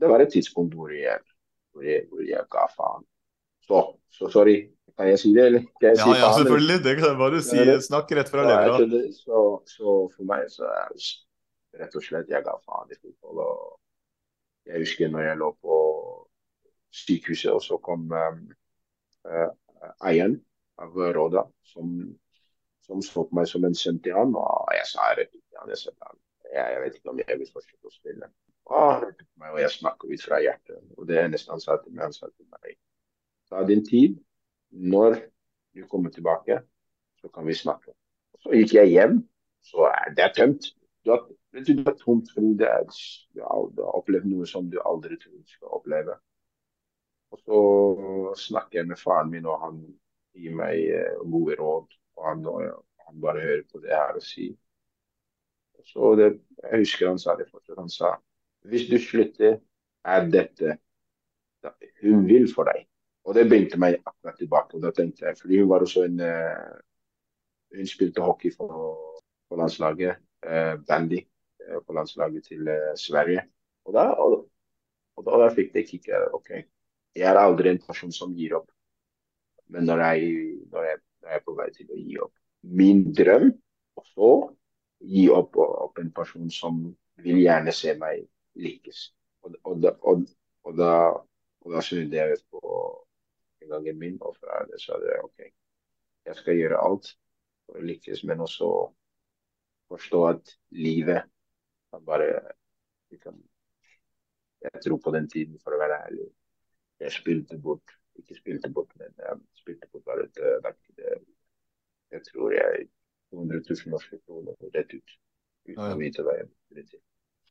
det 0.00 0.10
var 0.10 0.22
et 0.22 0.32
tidspunkt 0.32 0.76
hvor 0.78 0.94
jeg, 0.94 1.20
hvor 1.72 1.88
hvor 2.12 2.22
jeg 2.28 2.46
ga 2.52 2.66
faen. 2.76 3.04
Så, 3.66 3.82
så 4.10 4.28
sorry, 4.32 4.56
kan 4.98 5.08
jeg 5.08 5.18
si 5.22 5.32
det, 5.34 5.44
eller? 5.50 5.66
Jeg 5.82 5.96
Ja, 5.96 6.04
si 6.04 6.10
ja, 6.10 6.14
faen, 6.14 6.22
eller? 6.22 6.38
selvfølgelig. 6.42 6.78
Det 6.84 6.94
kan 6.98 7.08
jeg 7.08 7.18
bare 7.24 7.42
si. 7.42 7.56
Ja, 7.56 7.76
Snakk 7.88 8.12
rett 8.18 8.32
fra 8.32 8.42
Så, 8.44 8.48
levra. 8.50 9.02
så, 9.18 9.42
så 9.76 9.94
for 10.16 10.24
meg 10.32 10.48
så 10.52 10.66
er 10.68 10.88
det 10.92 11.80
rett 11.80 11.94
og 11.96 12.04
slett 12.04 12.28
jeg 12.32 12.44
ga 12.44 12.56
faen 12.66 12.92
i 12.92 12.98
fotball. 13.00 13.44
Og 13.46 13.78
jeg 14.70 14.82
husker 14.84 15.08
når 15.12 15.28
jeg 15.28 15.40
lå 15.40 15.50
på 15.62 15.76
sykehuset, 16.92 17.52
og 17.52 17.62
så 17.64 17.78
kom 17.82 18.04
um, 18.12 18.42
uh, 19.28 19.50
eieren 20.04 20.36
av 20.82 20.92
Råda, 21.16 21.46
som, 21.72 21.94
som 22.84 23.00
så 23.04 23.24
på 23.24 23.38
meg 23.38 23.48
som 23.48 23.64
en 23.64 23.74
sønn 23.78 24.00
til 24.04 24.14
han, 24.16 24.34
og 24.36 24.68
jeg 24.76 24.86
sa 24.90 25.08
rett 25.16 25.32
ut 25.32 25.40
til 25.40 25.58
han, 25.62 25.72
jeg, 26.52 26.66
jeg 26.74 26.80
vet 26.84 26.98
ikke 26.98 27.12
om 27.14 27.22
jeg 27.22 27.38
vil 27.40 27.48
fortsette 27.52 27.88
å 27.88 27.94
spille. 27.94 28.28
Meg, 28.70 29.50
og 29.50 29.60
jeg 29.60 29.70
snakker 29.74 30.12
ut 30.12 30.24
fra 30.24 30.38
hjertet. 30.40 30.78
Og 30.96 31.08
det 31.08 31.18
eneste 31.20 31.52
han 31.52 31.60
sa 31.60 31.76
til 31.82 31.92
meg, 31.92 32.06
han 32.08 32.16
sa 32.16 32.28
til 32.30 32.46
meg 32.52 32.76
Ta 33.50 33.64
din 33.68 33.84
tid. 33.84 34.16
Når 34.70 35.18
du 35.76 35.86
kommer 35.88 36.10
tilbake, 36.10 36.62
så 37.20 37.28
kan 37.28 37.46
vi 37.46 37.54
snakke. 37.54 37.92
Så 38.40 38.54
gikk 38.56 38.74
jeg 38.74 38.88
hjem, 38.94 39.18
så 39.62 39.90
er 39.90 40.14
det 40.16 40.30
tømt. 40.36 40.70
Du 41.04 41.10
har, 41.12 41.26
du, 41.52 41.72
er 41.82 41.96
tomt 42.00 42.30
fordi 42.32 42.64
er, 42.64 42.86
du, 43.34 43.42
har, 43.42 43.66
har 43.76 43.98
opplevd 43.98 44.30
noe 44.30 44.46
som 44.48 44.70
du 44.70 44.78
aldri 44.80 45.18
trodde 45.20 45.42
du 45.42 45.52
skal 45.52 45.76
oppleve. 45.78 46.16
Og 47.32 47.42
så 47.42 47.60
snakker 48.46 48.80
jeg 48.80 48.88
med 48.88 49.00
faren 49.00 49.30
min, 49.32 49.46
og 49.48 49.60
han 49.60 49.84
gir 50.36 50.56
meg 50.56 50.80
eh, 50.96 51.20
gode 51.32 51.56
råd. 51.60 51.94
Og 52.16 52.28
han, 52.28 52.44
han 53.06 53.20
bare 53.20 53.44
hører 53.44 53.64
på 53.72 53.80
det 53.84 53.92
her 53.92 54.18
og 54.18 54.24
sier. 54.24 54.56
Så 55.92 56.14
det, 56.16 56.28
jeg 56.62 56.84
husker 56.84 57.10
han 57.10 57.20
sa 57.20 57.34
det 57.36 57.48
fortsatt. 57.50 57.80
Han 57.80 57.90
sa 57.92 58.14
hvis 58.68 58.88
du 58.90 58.98
slutter, 59.02 59.58
er 60.04 60.30
dette 60.30 60.78
Hun 62.02 62.24
vil 62.26 62.48
for 62.50 62.66
deg. 62.66 62.86
Og 63.22 63.36
det 63.36 63.46
bringte 63.46 63.78
meg 63.78 64.00
akkurat 64.02 64.38
tilbake. 64.38 64.74
og 64.74 64.82
da 64.82 64.90
tenkte 64.90 65.26
jeg, 65.26 65.38
fordi 65.38 65.60
Hun 65.60 65.68
var 65.70 65.84
også 65.84 66.04
en 66.04 66.20
eh, 66.20 66.72
Hun 67.76 67.86
spilte 67.86 68.20
hockey 68.20 68.50
for, 68.56 69.22
for 69.48 69.56
landslaget, 69.56 70.16
eh, 70.42 70.74
bandy, 70.88 71.22
eh, 71.62 71.78
på 71.86 71.92
landslaget 71.92 72.44
til 72.44 72.68
eh, 72.68 72.96
Sverige. 72.98 73.46
Og 73.84 73.94
da, 73.94 74.08
og, 74.10 74.48
og 75.16 75.24
da 75.40 75.48
fikk 75.54 75.72
det 75.74 75.86
kicket. 75.88 76.28
OK, 76.34 76.50
jeg 77.16 77.30
er 77.30 77.38
aldri 77.38 77.70
en 77.70 77.82
person 77.86 78.12
som 78.12 78.34
gir 78.34 78.56
opp. 78.58 78.68
Men 79.72 79.86
når 79.88 80.04
jeg, 80.04 80.32
når 80.72 80.88
jeg, 80.88 80.98
når 81.22 81.28
jeg 81.30 81.40
er 81.40 81.46
på 81.46 81.56
vei 81.56 81.68
til 81.72 81.88
å 81.94 82.00
gi 82.00 82.18
opp 82.20 82.34
min 82.62 83.06
drøm, 83.16 83.48
og 83.96 84.04
så 84.12 84.32
gi 85.02 85.28
opp, 85.32 85.56
opp 85.56 85.98
en 85.98 86.12
person 86.14 86.50
som 86.50 86.82
vil 87.22 87.40
gjerne 87.42 87.72
se 87.74 87.94
meg 87.98 88.26
lykkes. 88.54 89.14
Og, 89.42 89.54
og, 89.64 89.84
og, 90.02 90.26
og, 90.64 90.76
da, 90.78 90.92
og 91.60 91.74
da 91.74 91.82
snudde 91.82 92.16
jeg 92.16 92.38
på 92.50 92.62
inngangen 93.62 93.98
min, 93.98 94.18
og 94.20 94.36
fra 94.38 94.62
det 94.70 94.80
sa 94.82 94.98
jeg 95.02 95.24
OK, 95.24 95.44
jeg 96.26 96.38
skal 96.38 96.58
gjøre 96.58 96.82
alt 96.82 97.12
for 97.66 97.78
å 97.78 97.86
lykkes, 97.86 98.24
men 98.28 98.42
også 98.44 98.68
forstå 99.92 100.20
at 100.28 100.52
livet 100.70 101.24
kan 101.92 102.04
bare 102.04 102.28
kan, 103.20 103.42
Jeg 104.62 104.82
tror 104.84 104.98
på 105.04 105.10
den 105.10 105.28
tiden, 105.28 105.58
for 105.60 105.74
å 105.74 105.78
være 105.78 105.98
ærlig. 106.06 106.28
Jeg 107.02 107.12
spilte 107.12 107.58
bort 107.58 107.98
Ikke 108.16 108.36
spilte 108.36 108.68
bort, 108.70 108.92
men 109.00 109.12
jeg 109.18 109.38
spilte 109.58 109.88
bort 109.92 110.04
bare 110.04 110.24
et 110.28 110.40
verk, 110.64 110.78
Jeg 112.12 112.22
tror 112.28 112.52
jeg 112.52 112.88
200 113.32 113.62
000 113.68 113.90
norske 113.90 114.18
kroner 114.26 114.54
rett 114.74 114.92
ut. 114.92 115.18
Uten 115.68 115.92
å 115.92 115.98
vite 115.98 116.22
hva 116.22 116.36
jeg 116.36 116.48
det 116.76 116.86
til. 116.90 117.00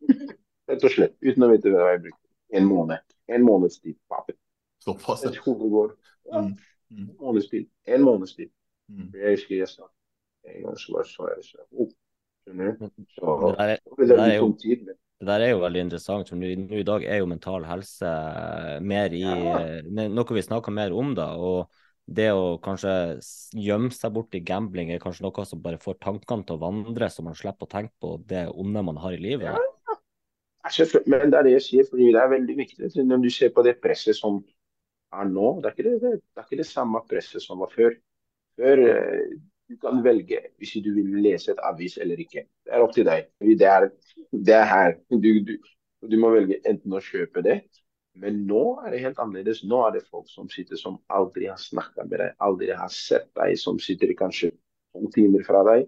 Rett 0.72 0.86
og 0.88 0.94
slett. 0.96 1.16
Uten 1.22 1.44
å 1.46 1.52
vite 1.52 1.72
hva 1.74 1.92
jeg 1.94 2.04
brukte. 2.08 2.28
En 2.56 2.68
måned. 2.68 3.04
En 3.32 3.44
måneds 3.48 3.80
tid. 3.84 3.98
Pape. 4.12 4.36
Såpass. 4.84 5.26
Et 5.28 5.38
hovedgård. 5.46 5.98
Ja. 6.32 6.42
Mm. 6.46 6.54
Mm. 6.92 7.08
En 7.10 7.18
måneds 7.22 7.50
tid. 7.52 7.68
En 7.88 8.06
måneds 8.08 8.36
tid. 8.40 8.50
Mm. 8.92 9.10
Jeg 9.16 9.36
husker 9.38 9.56
jeg 9.62 9.70
sa 9.72 9.88
en 10.52 10.64
gang 10.66 10.78
så 10.82 10.94
var 10.96 11.06
så 11.06 11.28
jeg 11.30 11.44
så, 11.46 11.60
oh, 11.78 11.90
Skjønner 12.42 12.72
du? 12.80 12.88
Så 13.14 13.34
Det 13.44 13.58
der, 13.60 13.70
er- 13.76 13.82
det 13.86 13.98
ble 14.00 14.08
det 14.10 14.16
der 14.18 14.24
er 14.32 14.38
jo 14.40 14.48
tid, 14.58 14.80
men 14.88 14.96
Det 15.22 15.28
der 15.30 15.44
er 15.46 15.50
jo 15.52 15.60
veldig 15.62 15.82
interessant. 15.86 16.30
for 16.30 16.36
Nå 16.36 16.50
nå 16.58 16.80
i 16.80 16.84
dag 16.88 17.04
er 17.06 17.20
jo 17.22 17.28
mental 17.30 17.64
helse 17.70 18.10
mer 18.82 19.14
i 19.14 19.22
Ja. 19.22 19.82
Noe 20.10 20.34
vi 20.34 20.42
snakker 20.42 20.74
mer 20.74 20.92
om, 20.98 21.14
da. 21.14 21.36
Og 21.38 21.70
det 22.10 22.32
å 22.34 22.58
kanskje 22.60 23.22
gjemme 23.54 23.94
seg 23.94 24.12
bort 24.14 24.34
i 24.34 24.42
gambling 24.42 24.90
er 24.92 25.00
kanskje 25.00 25.22
noe 25.22 25.46
som 25.46 25.62
bare 25.62 25.78
får 25.78 26.00
tankene 26.02 26.44
til 26.46 26.58
å 26.58 26.60
vandre, 26.60 27.06
så 27.14 27.22
man 27.24 27.36
slipper 27.38 27.68
å 27.68 27.70
tenke 27.70 27.94
på 28.02 28.18
det 28.28 28.48
onde 28.50 28.84
man 28.84 28.98
har 28.98 29.14
i 29.14 29.22
livet. 29.22 29.46
Ja. 29.54 29.58
Men 31.08 31.32
det 31.32 31.38
er 31.38 31.48
det 31.48 31.54
jeg 31.58 31.66
sier, 31.68 31.88
fordi 31.90 32.10
det 32.14 32.22
er 32.22 32.32
veldig 32.32 32.58
viktig. 32.58 32.92
Når 33.08 33.24
du 33.24 33.30
ser 33.34 33.54
på 33.56 33.64
det 33.66 33.78
presset 33.84 34.18
som 34.18 34.40
er 35.12 35.28
nå, 35.30 35.54
det 35.62 35.70
er 35.70 35.76
ikke 35.76 35.88
det, 35.88 35.96
det, 36.04 36.14
er 36.38 36.48
ikke 36.48 36.62
det 36.62 36.70
samme 36.70 37.02
presset 37.10 37.44
som 37.44 37.60
var 37.64 37.72
før. 37.76 37.96
Før 38.60 38.84
eh, 38.88 39.36
du 39.72 39.78
kan 39.82 40.02
velge 40.04 40.40
hvis 40.60 40.74
du 40.84 40.90
vil 40.96 41.14
lese 41.24 41.54
et 41.54 41.62
avis 41.68 41.98
eller 42.02 42.20
ikke. 42.20 42.46
Det 42.66 42.74
er 42.76 42.84
opp 42.84 42.96
til 42.96 43.08
deg. 43.08 43.30
Det 43.40 43.68
er, 43.68 43.88
det 44.32 44.58
er 44.58 44.68
her. 44.68 44.98
Du, 45.12 45.30
du, 45.48 45.54
du 46.12 46.18
må 46.20 46.34
velge 46.36 46.60
enten 46.68 46.96
å 46.98 47.04
kjøpe 47.04 47.44
det, 47.46 47.62
men 48.20 48.42
nå 48.48 48.64
er 48.84 48.94
det 48.94 49.04
helt 49.06 49.20
annerledes. 49.24 49.64
Nå 49.68 49.80
er 49.86 49.96
det 49.96 50.08
folk 50.10 50.28
som 50.32 50.50
sitter 50.52 50.80
som 50.80 51.00
aldri 51.14 51.48
har 51.52 51.60
snakka 51.62 52.08
med 52.08 52.20
deg, 52.24 52.36
aldri 52.44 52.72
har 52.76 52.92
sett 52.92 53.30
deg, 53.40 53.56
som 53.60 53.80
sitter 53.80 54.12
kanskje 54.20 54.52
to 54.92 55.12
timer 55.16 55.46
fra 55.48 55.64
deg, 55.68 55.88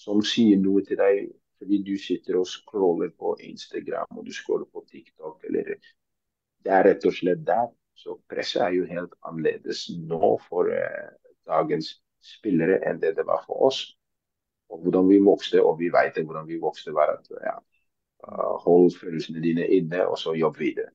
som 0.00 0.22
sier 0.24 0.60
noe 0.60 0.84
til 0.86 1.00
deg 1.00 1.28
fordi 1.60 1.82
du 1.84 1.94
sitter 2.00 2.38
og 2.40 2.48
scroller 2.48 3.12
på 3.18 3.36
Instagram 3.44 4.16
og 4.16 4.26
du 4.26 4.32
scroller 4.32 4.68
på 4.72 4.84
TikTok. 4.88 5.44
eller 5.44 5.74
Det 6.64 6.72
er 6.72 6.86
rett 6.88 7.06
og 7.06 7.14
slett 7.14 7.44
der. 7.46 7.68
Så 7.94 8.16
presset 8.32 8.62
er 8.64 8.76
jo 8.78 8.86
helt 8.88 9.12
annerledes 9.28 9.84
nå 10.08 10.36
for 10.48 10.70
eh, 10.72 11.10
dagens 11.48 11.98
spillere 12.24 12.78
enn 12.88 13.00
det 13.02 13.14
det 13.18 13.26
var 13.28 13.42
for 13.46 13.66
oss. 13.68 13.82
Og 14.70 14.80
hvordan 14.84 15.08
vi 15.08 15.18
vokste, 15.24 15.60
og 15.62 15.78
vi 15.80 15.90
vet 15.92 16.16
hvordan 16.24 16.46
vi 16.48 16.60
vokste, 16.62 16.94
var 16.96 17.12
at 17.16 17.28
ja, 17.44 17.56
uh, 18.28 18.56
hold 18.64 18.92
følelsene 19.00 19.42
dine 19.42 19.66
inne, 19.66 20.04
og 20.06 20.18
så 20.18 20.34
jobb 20.38 20.60
videre. 20.60 20.92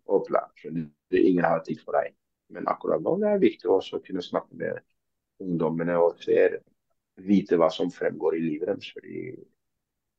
Skjønner? 0.56 0.88
Ingen 1.12 1.44
har 1.46 1.64
tid 1.64 1.82
for 1.84 1.98
deg. 2.00 2.16
Men 2.56 2.70
akkurat 2.72 3.04
nå 3.04 3.18
det 3.22 3.30
er 3.30 3.42
viktig 3.42 3.70
også 3.70 4.00
å 4.00 4.06
kunne 4.06 4.24
snakke 4.24 4.56
med 4.58 4.80
ungdommene 5.44 5.98
og 6.00 6.24
vite 7.26 7.60
hva 7.60 7.70
som 7.74 7.92
fremgår 7.92 8.38
i 8.38 8.44
livet 8.46 8.72
deres. 8.72 8.92
fordi 8.96 9.36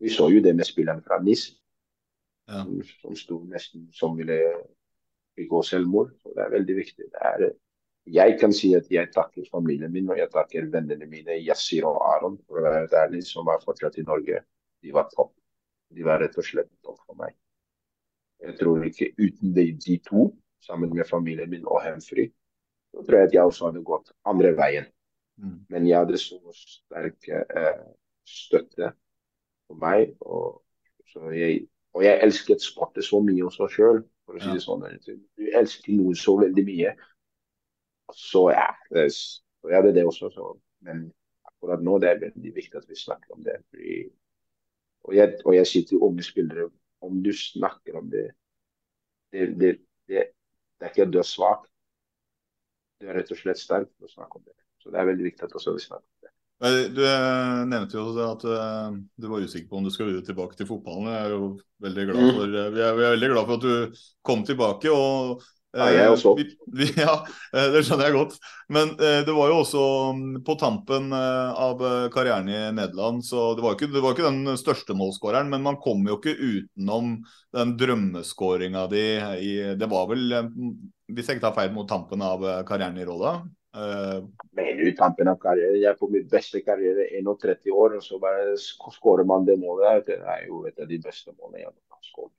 vi 0.02 0.10
så 0.12 0.28
jo 0.32 0.42
det 0.44 0.54
med 0.56 0.68
spilleren 0.68 1.02
fra 1.04 1.20
NIS, 1.22 1.52
Ja. 2.46 2.60
som, 2.62 2.82
som 3.02 3.14
sto 3.18 3.36
nesten 3.50 3.88
som 3.92 4.12
ville 4.16 4.36
begå 5.36 5.62
selvmord. 5.66 6.12
Så 6.22 6.30
det 6.36 6.44
er 6.44 6.52
veldig 6.52 6.76
viktig. 6.76 7.06
Det 7.10 7.22
er, 7.30 7.46
jeg 8.06 8.36
kan 8.40 8.52
si 8.54 8.70
at 8.78 8.86
jeg 8.90 9.10
takker 9.14 9.48
familien 9.50 9.90
min 9.92 10.10
og 10.10 10.20
jeg 10.20 10.30
takker 10.30 10.68
vennene 10.70 11.08
mine, 11.10 11.40
Yassir 11.42 11.88
og 11.88 11.98
Aron, 12.06 12.36
for 12.46 12.60
å 12.60 12.62
være 12.62 12.86
ærlig, 13.02 13.24
som 13.26 13.48
er 13.50 13.58
fortsatt 13.64 13.98
i 13.98 14.04
Norge. 14.06 14.44
De 14.82 14.92
var 14.94 15.08
topp. 15.10 15.32
De 15.90 16.06
var 16.06 16.22
rett 16.22 16.38
og 16.38 16.46
slett 16.46 16.70
topp 16.86 17.00
for 17.02 17.18
meg. 17.18 17.34
Jeg 18.44 18.54
tror 18.60 18.84
ikke 18.86 19.10
uten 19.18 19.54
de, 19.56 19.64
de 19.82 19.96
to, 20.06 20.28
sammen 20.62 20.92
med 20.94 21.08
familien 21.08 21.50
min 21.50 21.66
og 21.66 21.80
Hemfry, 21.82 22.28
så 22.92 23.02
tror 23.02 23.18
jeg 23.18 23.28
at 23.28 23.34
jeg 23.34 23.50
også 23.50 23.70
hadde 23.70 23.82
gått 23.86 24.12
andre 24.28 24.52
veien. 24.58 24.86
Mm. 25.42 25.58
Men 25.72 25.88
jeg 25.88 25.98
hadde 25.98 26.18
så 26.20 26.38
sterk 26.54 27.26
eh, 27.28 27.82
støtte 28.26 28.92
for 29.68 29.80
meg. 29.82 30.14
Og, 30.20 30.62
så 31.12 31.30
jeg, 31.34 31.66
og 31.96 32.04
jeg 32.04 32.20
elsket 32.26 32.62
sportet 32.64 33.06
så 33.06 33.20
mye 33.24 33.44
også 33.48 33.68
sjøl, 33.72 34.02
for 34.26 34.38
å 34.38 34.42
si 34.42 34.48
Ja. 34.50 34.54
det 34.56 34.64
sånn. 34.64 34.86
Du 35.38 35.44
elsker 35.60 35.92
noe 35.96 36.14
så 36.18 36.36
veldig 36.40 36.64
mye. 36.66 36.94
Så 38.14 38.46
ja, 38.54 38.68
det, 38.94 39.08
så 39.12 39.70
jeg 39.70 39.80
hadde 39.80 39.94
det 39.96 40.04
også. 40.06 40.30
Så. 40.34 40.52
Men 40.86 41.06
akkurat 41.48 41.82
nå 41.82 41.98
det 42.02 42.10
er 42.10 42.20
veldig 42.28 42.52
viktig 42.54 42.78
at 42.78 42.88
vi 42.90 42.98
snakker 42.98 43.34
om 43.34 43.42
det. 43.46 43.56
Fordi, 43.70 43.96
og, 45.06 45.14
jeg, 45.16 45.38
og 45.44 45.54
jeg 45.56 45.66
sier 45.70 45.86
til 45.88 46.02
unge 46.06 46.22
spillere, 46.26 46.68
om 47.06 47.22
du 47.22 47.32
snakker 47.36 47.98
om 48.00 48.10
det 48.10 48.28
Det, 49.32 49.48
det, 49.60 49.70
det, 50.08 50.20
det 50.78 50.86
er 50.86 50.92
ikke 50.92 51.02
at 51.02 51.12
du 51.12 51.18
er 51.18 51.26
svak. 51.26 51.64
Du 53.00 53.08
er 53.10 53.18
rett 53.18 53.30
og 53.34 53.36
slett 53.36 53.58
sterk 53.60 53.88
til 53.90 54.06
å 54.06 54.12
snakke 54.12 54.38
om 54.38 54.44
det. 54.46 54.54
Så 54.80 54.92
det 54.94 55.00
er 55.00 55.08
veldig 55.10 55.24
viktig 55.26 55.44
at 55.44 55.56
også 55.58 55.74
vi 55.74 55.82
snakker 55.82 56.06
det. 56.06 56.15
Du 56.56 57.02
eh, 57.04 57.66
nevnte 57.68 57.98
jo 57.98 58.06
at 58.24 58.44
eh, 58.48 58.94
du 59.20 59.26
var 59.28 59.44
usikker 59.44 59.68
på 59.68 59.76
om 59.76 59.84
du 59.84 59.92
skulle 59.92 60.22
tilbake 60.24 60.56
til 60.56 60.68
fotballen. 60.68 61.10
Jeg 61.12 61.26
er 61.26 61.34
jo 61.34 61.50
veldig 61.84 62.06
glad 62.08 62.22
Mm. 62.22 62.30
for, 62.38 62.54
eh, 62.62 62.70
vi, 62.72 62.80
er, 62.80 62.96
vi 62.96 63.04
er 63.04 63.12
veldig 63.12 63.28
glad 63.34 63.50
for 63.50 63.58
at 63.58 63.66
du 63.66 64.06
kom 64.24 64.44
tilbake. 64.44 64.88
og 64.90 65.44
Ja, 65.76 65.90
jeg 65.92 66.08
også. 66.08 66.32
Vi, 66.38 66.46
vi, 66.72 66.86
ja, 67.04 67.18
det 67.52 67.82
skjønner 67.84 68.08
jeg 68.08 68.14
godt. 68.16 68.38
Men 68.72 68.94
det 68.96 69.34
var 69.36 69.50
jo 69.52 69.58
også 69.60 69.82
mm, 70.16 70.38
på 70.46 70.54
tampen 70.56 71.12
av 71.12 71.82
karrieren 72.14 72.48
i 72.48 72.60
Nederland, 72.72 73.20
så 73.26 73.50
det 73.52 73.60
var 73.60 73.76
ikke, 73.76 73.90
det 73.92 74.00
var 74.00 74.16
ikke 74.16 74.30
den 74.30 74.56
største 74.56 74.96
målskåreren, 74.96 75.52
men 75.52 75.66
man 75.66 75.76
kom 75.76 76.00
jo 76.08 76.16
ikke 76.16 76.32
utenom 76.32 77.18
den 77.52 77.76
drømmeskåringa 77.76 78.86
di 78.88 79.04
i 79.44 79.52
Det 79.76 79.90
var 79.92 80.08
vel, 80.08 80.24
eh, 80.32 80.48
hvis 81.12 81.28
jeg 81.28 81.36
ikke 81.36 81.50
tar 81.50 81.58
feil, 81.60 81.76
mot 81.76 81.92
tampen 81.92 82.24
av 82.24 82.48
karrieren 82.64 82.96
i 82.96 83.04
Råda? 83.04 83.36
Eh, 83.76 84.22
Men 84.56 84.80
i 84.86 84.92
tampen 84.96 85.28
av 85.28 85.36
karriere. 85.42 85.76
jeg 85.76 85.90
er 85.90 85.98
på 85.98 86.08
mitt 86.10 86.30
beste 86.30 86.62
karriere 86.64 87.10
31 87.18 87.70
år, 87.72 87.96
og 87.98 88.02
så 88.02 88.18
bare 88.20 88.54
skårer 88.56 89.26
man 89.26 89.44
det 89.44 89.58
målet. 89.60 90.06
Det 90.06 90.16
er 90.22 90.46
jo 90.46 90.64
et 90.66 90.78
av 90.80 90.88
de 90.88 90.98
beste 90.98 91.32
målene 91.36 91.60
jeg 91.64 91.66
har 91.68 92.02
skåret. 92.02 92.32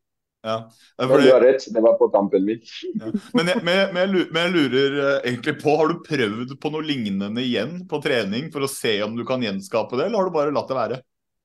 ja. 0.43 0.57
Fordi- 0.97 1.27
du 1.27 1.31
har 1.33 1.41
rett, 1.41 1.65
det 1.73 1.81
var 1.83 1.97
på 1.97 2.07
tampen 2.13 2.45
min. 2.45 2.61
Ja. 2.95 3.11
Men, 3.33 3.47
jeg, 3.47 3.63
men, 3.63 3.75
jeg, 3.75 3.93
men, 3.93 4.01
jeg 4.01 4.09
lurer, 4.15 4.31
men 4.31 4.41
jeg 4.43 4.53
lurer 4.55 4.97
eh, 5.03 5.21
egentlig 5.31 5.61
på, 5.61 5.75
har 5.77 5.87
du 5.87 5.99
prøvd 6.07 6.55
på 6.59 6.71
noe 6.71 6.81
lignende 6.81 7.41
igjen 7.43 7.87
på 7.87 8.01
trening 8.01 8.49
for 8.51 8.61
å 8.61 8.71
se 8.71 9.01
om 9.03 9.15
du 9.15 9.25
kan 9.25 9.41
gjenskape 9.41 9.97
det, 9.97 10.07
eller 10.07 10.17
har 10.17 10.25
du 10.25 10.31
bare 10.33 10.55
latt 10.55 10.67
det 10.67 10.79
være? 10.79 11.01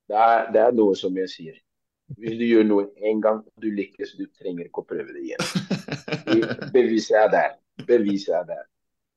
Det 0.08 0.16
er, 0.16 0.50
det 0.52 0.60
er 0.60 0.72
noe 0.72 0.94
som 0.96 1.14
jeg 1.16 1.28
sier. 1.28 1.60
Hvis 2.18 2.36
du 2.38 2.44
gjør 2.44 2.64
noe 2.68 2.88
én 3.00 3.20
gang, 3.24 3.42
du 3.56 3.70
lykkes, 3.72 4.16
du 4.18 4.26
trenger 4.36 4.66
ikke 4.66 4.82
å 4.82 4.88
prøve 4.88 5.12
det 5.14 5.22
igjen. 5.24 5.44
Beviset 6.74 7.16
er 7.16 7.28
der. 7.32 7.54
Beviset 7.88 8.34
er 8.36 8.44
der. 8.50 8.64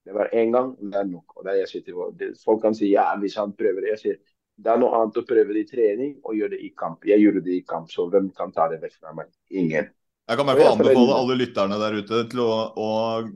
Det 0.06 0.14
var 0.14 0.30
én 0.38 0.54
gang, 0.54 0.72
og 0.78 0.92
det 0.92 1.00
er 1.02 1.10
nok. 1.10 1.38
Og 1.40 1.46
der 1.48 1.60
jeg 1.64 1.70
sier 1.72 1.86
til 1.86 2.02
det, 2.20 2.32
folk 2.44 2.62
kan 2.62 2.78
si 2.78 2.92
ja, 2.92 3.08
hvis 3.20 3.38
han 3.42 3.56
prøver 3.58 3.82
det. 3.82 3.94
Jeg 3.96 4.02
sier 4.04 4.20
det 4.56 4.72
er 4.72 4.80
noe 4.80 4.96
annet 4.96 5.18
å 5.20 5.26
prøve 5.28 5.52
det 5.56 5.66
i 5.66 5.68
trening 5.68 6.12
og 6.24 6.38
gjøre 6.38 6.56
det 6.56 6.62
i 6.64 6.72
kamp. 6.80 7.04
Jeg 7.10 7.24
gjorde 7.24 7.42
det 7.44 7.58
i 7.58 7.64
kamp, 7.68 7.90
så 7.92 8.06
hvem 8.12 8.30
kan 8.38 8.54
ta 8.56 8.70
det 8.72 8.80
vekk 8.84 9.00
fra 9.02 9.16
meg? 9.18 9.32
Ingen. 9.52 9.90
Jeg 10.26 10.40
kan 10.40 10.48
i 10.48 10.54
hvert 10.56 10.64
fall 10.64 10.72
anbefale 10.80 11.16
alle 11.20 11.36
lytterne 11.38 11.76
der 11.78 11.96
ute 12.02 12.20
til 12.32 12.40
å, 12.42 12.54
å 12.82 12.94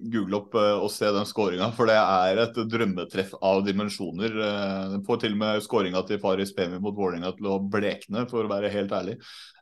google 0.09 0.39
opp 0.39 0.55
eh, 0.57 0.71
og 0.81 0.89
se 0.89 1.05
den 1.13 1.27
skåringa, 1.29 1.67
for 1.77 1.85
det 1.85 1.97
er 2.01 2.39
et 2.41 2.55
drømmetreff 2.71 3.35
av 3.45 3.59
dimensjoner. 3.67 4.37
Eh, 4.45 4.95
får 5.05 5.19
til 5.21 5.35
og 5.35 5.41
med 5.43 5.59
skåringa 5.61 6.01
til 6.07 6.17
Faris 6.23 6.49
Pemi 6.57 6.79
mot 6.81 6.95
Vålerenga 6.97 7.29
til 7.37 7.51
å 7.51 7.59
blekne, 7.61 8.23
for 8.31 8.41
å 8.41 8.49
være 8.49 8.71
helt 8.73 8.95
ærlig. 8.97 9.19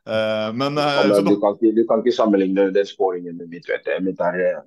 Eh, 0.08 0.46
Men 0.56 0.80
så 0.80 1.18
Du 1.26 1.34
kan, 1.42 1.58
ikke, 1.58 1.74
du 1.76 1.82
kan 1.90 2.00
ikke 2.00 2.14
sammenligne 2.16 2.64
den 2.72 2.88
skåringen 2.88 3.36
med 3.36 3.52
mitt. 3.52 3.68
vet 3.68 3.84
du. 3.84 3.92
Mitt 4.06 4.22
er, 4.24 4.64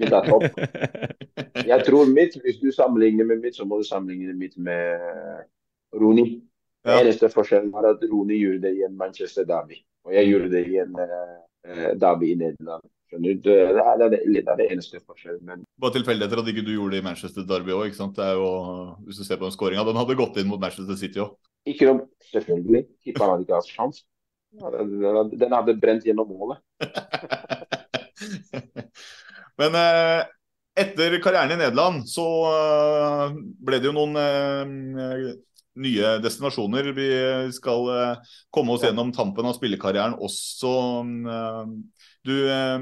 mitt 0.00 0.10
er 0.10 0.26
topp. 0.26 0.58
Jeg 1.70 1.86
tror 1.86 2.10
mitt, 2.10 2.34
Hvis 2.42 2.58
du 2.58 2.72
sammenligner 2.74 3.28
med 3.28 3.44
mitt, 3.44 3.54
så 3.54 3.68
må 3.70 3.78
du 3.78 3.86
sammenligne 3.86 4.34
mitt 4.34 4.58
med 4.58 4.98
Roni. 5.94 6.40
Ja. 6.82 6.96
eneste 7.04 7.28
forskjellen 7.28 7.70
var 7.70 7.86
at 7.90 8.02
Roni 8.08 8.38
gjorde 8.40 8.64
det 8.66 8.74
i 8.78 8.84
en 8.86 8.94
Manchester 8.96 9.44
Derby, 9.44 9.76
og 10.08 10.14
jeg 10.16 10.30
gjorde 10.30 10.48
det 10.48 10.62
i 10.72 10.78
en 10.80 10.94
eh, 11.66 11.92
Derby 12.00 12.32
i 12.32 12.38
Nederland. 12.40 12.86
Det 13.10 13.18
er 13.18 13.72
det, 13.74 13.82
er 13.82 13.96
det, 13.98 14.18
det, 14.22 14.42
er 14.46 14.58
det 14.60 14.66
eneste 14.70 15.00
forskjellen. 15.02 15.42
Men 15.42 15.64
bare 15.82 15.96
tilfeldigheter 15.96 16.42
at 16.42 16.50
ikke 16.52 16.62
du 16.62 16.72
gjorde 16.76 16.94
det 16.94 17.00
i 17.02 17.06
Manchester 17.08 17.42
Derby 17.42 17.74
òg, 17.74 17.90
hvis 17.90 19.18
du 19.18 19.24
ser 19.26 19.40
på 19.40 19.48
den 19.48 19.54
skåringa, 19.56 19.82
den 19.88 19.98
hadde 19.98 20.18
gått 20.20 20.38
inn 20.38 20.50
mot 20.50 20.62
Manchester 20.62 20.98
City 21.00 21.24
òg. 21.24 21.34
ikke 21.66 21.90
noe 21.90 22.06
Selvfølgelig. 22.30 22.84
Keeperen 23.02 23.32
hadde 23.32 23.46
ikke 23.48 23.58
hatt 23.58 23.72
sjans. 23.72 24.04
Den 25.40 25.56
hadde 25.56 25.78
brent 25.82 26.06
gjennom 26.06 26.30
målet. 26.30 26.62
Men 29.60 29.74
eh, 29.76 30.22
etter 30.80 31.18
karrieren 31.22 31.52
i 31.54 31.58
Nederland 31.60 32.06
så 32.08 32.26
eh, 32.50 33.34
ble 33.66 33.80
det 33.80 33.90
jo 33.90 33.96
noen 33.96 34.16
eh, 34.22 35.32
nye 35.80 36.18
destinasjoner. 36.24 36.90
Vi 36.96 37.08
skal 37.54 37.88
eh, 37.94 38.36
komme 38.52 38.74
oss 38.74 38.84
gjennom 38.86 39.12
tampen 39.14 39.46
av 39.48 39.56
spillekarrieren 39.58 40.18
også. 40.18 40.72
eh, 41.30 41.74
Du 42.26 42.34
eh, 42.50 42.78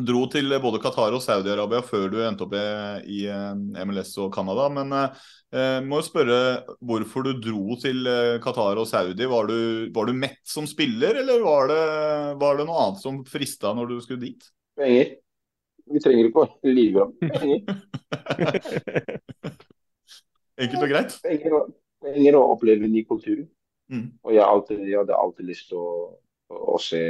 dro 0.00 0.22
til 0.32 0.52
både 0.62 0.80
Qatar 0.80 1.12
og 1.12 1.20
Saudi-Arabia 1.20 1.82
før 1.84 2.06
du 2.12 2.18
endte 2.24 2.46
opp 2.46 2.54
i, 2.56 2.64
i 3.20 3.84
MLS 3.84 4.14
og 4.22 4.30
Canada. 4.32 4.68
Men 4.72 4.94
jeg 5.52 5.82
må 5.84 5.98
jo 6.00 6.06
spørre 6.06 6.38
hvorfor 6.80 7.26
du 7.26 7.32
dro 7.42 7.76
til 7.82 8.08
Qatar 8.40 8.80
og 8.80 8.88
Saudi. 8.88 9.26
Var 9.28 9.50
du, 9.50 9.58
var 9.92 10.08
du 10.08 10.14
mett 10.16 10.40
som 10.48 10.64
spiller, 10.70 11.20
eller 11.20 11.44
var 11.44 11.68
det, 11.68 11.82
var 12.40 12.56
det 12.56 12.68
noe 12.70 12.86
annet 12.86 13.02
som 13.02 13.20
frista 13.28 13.74
når 13.76 13.92
du 13.92 13.98
skulle 14.00 14.24
dit? 14.24 14.48
Penger. 14.80 15.18
Vi 15.90 16.00
trenger 16.00 16.30
ikke 16.30 16.46
å 16.46 16.70
lyve 16.70 17.04
om 17.04 17.12
penger. 17.20 17.60
Enkelt 20.60 20.82
og 20.84 20.90
greit? 20.92 21.16
Penger 21.24 21.60
trenger 22.04 22.38
å 22.38 22.46
oppleve 22.54 22.88
ny 22.90 23.04
kultur. 23.08 23.44
Mm. 23.90 24.06
Og 24.22 24.34
jeg, 24.34 24.44
alltid, 24.44 24.82
jeg, 24.86 24.98
hadde 25.00 25.18
alltid 25.18 25.48
lyst 25.50 25.70
til 25.70 25.80
å, 25.80 25.94
å, 26.52 26.60
å 26.74 26.80
se 26.82 27.00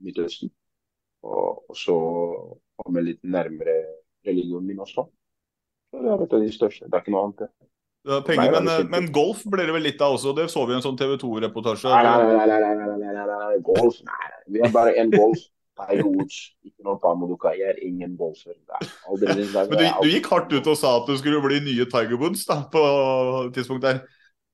Midtøsten. 0.00 0.52
Og, 1.26 1.64
og, 1.68 1.74
så 1.76 1.96
komme 2.80 3.02
litt 3.04 3.20
nærmere 3.26 3.76
religionen 4.26 4.70
min 4.70 4.80
også. 4.80 5.04
Så 5.90 6.04
det 6.04 6.12
er 6.14 6.22
et 6.24 6.36
av 6.38 6.46
de 6.46 6.54
største. 6.54 6.86
Det 6.86 6.96
er 6.96 7.04
ikke 7.04 7.12
noe 7.16 7.26
annet. 7.28 7.50
Penger, 8.24 8.54
men, 8.64 8.86
men, 8.88 9.08
golf 9.12 9.42
ble 9.52 9.66
det 9.68 9.74
vel 9.76 9.84
litt 9.84 10.00
av 10.00 10.14
også? 10.16 10.32
Det 10.32 10.46
så 10.48 10.62
vi 10.64 10.72
i 10.72 10.78
en 10.78 10.84
sånn 10.84 10.96
TV 10.96 11.18
2-reportasje. 11.20 11.90
Nei, 11.92 12.04
nei, 12.06 12.36
nei, 12.38 12.46
nei, 12.48 12.60
nei, 12.78 12.86
nei, 12.96 13.10
nei, 13.18 13.24
nei, 13.28 13.58
golf, 13.66 13.98
nei. 14.06 14.30
Vi 14.54 14.62
har 14.62 14.72
bare 14.72 14.94
én 15.02 15.12
golf. 15.12 15.42
Woods. 16.04 16.38
Ikke 16.66 16.86
noe 16.86 17.00
Pamuduka. 17.02 17.52
Jeg 17.56 17.74
er 17.74 17.82
ingen 17.86 18.16
Bolser. 18.18 18.56
Er. 18.56 18.88
Men 19.10 19.76
du, 19.76 19.84
du 19.84 20.08
gikk 20.10 20.30
hardt 20.32 20.52
ut 20.52 20.72
og 20.72 20.78
sa 20.78 20.96
at 21.00 21.08
du 21.08 21.16
skulle 21.20 21.42
bli 21.44 21.60
nye 21.64 21.86
Tiger 21.90 22.18
Woods 22.20 22.46
da, 22.48 22.62
på 22.72 22.82
tidspunkt 23.56 23.86
der. 23.86 24.02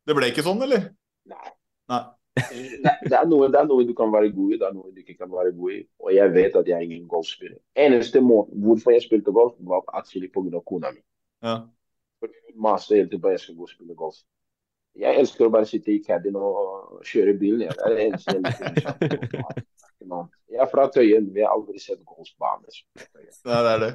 Det 0.06 0.14
ble 0.16 0.30
ikke 0.30 0.44
sånn, 0.46 0.62
eller? 0.62 0.90
Nei. 1.30 1.50
Nei. 1.90 2.04
Det, 2.36 2.92
det, 3.08 3.16
er 3.16 3.24
noe, 3.28 3.48
det 3.48 3.58
er 3.58 3.68
noe 3.68 3.84
du 3.88 3.94
kan 3.96 4.10
være 4.12 4.28
god 4.34 4.52
i, 4.52 4.58
det 4.60 4.66
er 4.68 4.74
noe 4.76 4.90
du 4.92 5.00
ikke 5.00 5.16
kan 5.16 5.30
være 5.32 5.54
god 5.56 5.72
i. 5.72 5.80
Og 6.04 6.12
jeg 6.12 6.34
vet 6.34 6.58
at 6.60 6.68
jeg 6.68 6.76
er 6.76 6.84
ingen 6.84 7.06
golfspiller. 7.08 7.58
Eneste 7.86 8.20
måten 8.20 8.60
hvorfor 8.64 8.92
jeg 8.92 9.06
spilte 9.06 9.32
golf, 9.34 9.56
var 9.64 9.84
pga. 9.88 10.60
kona 10.60 10.92
mi. 10.92 11.02
Ja. 11.42 11.56
Hun 12.20 12.34
maste 12.60 12.98
hele 12.98 13.08
tiden 13.08 13.22
på 13.24 13.32
at 13.32 13.38
jeg 13.38 13.44
skulle 13.46 13.62
gå 13.62 13.68
og 13.70 13.72
spille 13.72 13.96
golf. 13.96 14.20
Jeg 14.96 15.18
elsker 15.20 15.46
å 15.46 15.52
bare 15.52 15.68
sitte 15.68 15.92
i 15.92 15.98
caddien 16.04 16.36
og 16.40 17.02
kjøre 17.04 17.34
bilen. 17.38 17.66
Jeg. 17.66 17.76
Er 17.84 17.94
det 17.94 18.04
eneste 18.06 18.32
jeg 18.32 18.42
liker. 18.46 19.64
Jeg 20.52 20.60
er 20.62 20.68
fra 20.70 20.86
Tøyen. 20.94 21.26
Vi 21.34 21.42
har 21.44 21.52
aldri 21.52 21.80
sett 21.82 22.00
golfbane. 22.06 22.70
Nei, 22.96 23.26
det 23.66 23.72
er 23.74 23.82
det. 23.86 23.90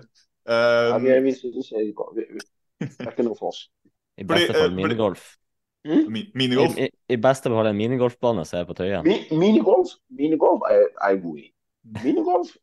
Ja, 0.49 0.95
Um, 0.95 1.03
vi 1.03 1.09
er- 1.13 1.21
vi 1.21 1.31
synes 1.37 1.67
det 1.69 1.77
er 1.77 3.11
ikke 3.11 3.23
noe 3.27 3.35
for 3.37 3.51
oss. 3.51 3.69
I 4.17 4.23
beste 4.25 4.49
eh, 4.55 4.57
fall 4.57 4.71
minigolf. 4.73 5.37
Mm? 5.85 6.07
minigolf. 6.33 6.77
I, 6.77 6.87
i, 6.87 6.89
I 7.13 7.17
beste 7.21 7.49
fall 7.53 7.69
en 7.69 7.77
minigolfbane 7.77 8.43
som 8.49 8.59
er 8.59 8.65
på 8.65 8.73
Tøyen. 8.77 9.05
Mi, 9.05 9.19
minigolf 9.37 9.93
minigolf 10.09 10.65
er 10.69 10.87
er 10.89 11.13
jeg 11.13 11.21
god 11.21 11.37
i. 11.43 11.45
Minigolf 12.03 12.55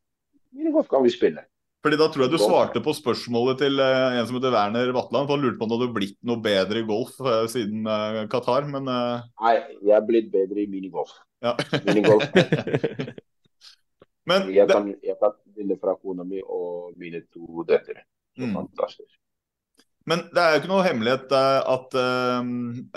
minigolf 0.51 0.87
kan 0.91 1.03
vi 1.03 1.09
spille. 1.15 1.45
Fordi 1.79 1.95
da 1.95 2.09
tror 2.11 2.25
jeg 2.25 2.33
du 2.33 2.41
svarte 2.41 2.81
på 2.83 2.91
spørsmålet 2.95 3.61
til 3.61 3.79
eh, 3.79 4.17
en 4.19 4.25
som 4.27 4.35
heter 4.35 4.51
Werner 4.51 4.91
Vatland. 4.95 5.29
For 5.29 5.37
han 5.37 5.45
lurte 5.45 5.59
på 5.61 5.67
om 5.67 5.71
du 5.71 5.77
hadde 5.77 5.95
blitt 5.95 6.17
noe 6.27 6.41
bedre 6.43 6.81
i 6.81 6.87
golf 6.87 7.15
eh, 7.23 7.45
siden 7.51 7.87
eh, 7.87 8.19
Qatar, 8.31 8.67
men 8.67 8.89
Nei, 8.89 9.55
jeg 9.79 9.95
er 9.95 10.05
blitt 10.07 10.27
bedre 10.33 10.65
i 10.65 10.67
minigolf. 10.71 11.13
ja. 11.45 11.55
Minigolf. 11.87 12.25
men 14.29 14.51
Jeg 14.51 14.67
kan, 14.69 14.91
jeg 15.03 15.15
kan 15.21 15.75
fra 15.79 15.95
kona 15.95 16.27
mi 16.27 16.43
og 16.43 16.91
mine 16.99 17.23
to 17.31 17.63
døtre. 17.67 18.03
Mm. 18.39 18.53
Fantastisk. 18.57 19.15
Men 20.09 20.23
det 20.33 20.41
er 20.41 20.55
jo 20.55 20.61
ikke 20.61 20.71
noe 20.71 20.85
hemmelighet 20.87 21.33
eh, 21.37 21.59
at 21.73 21.97
eh, 22.01 22.49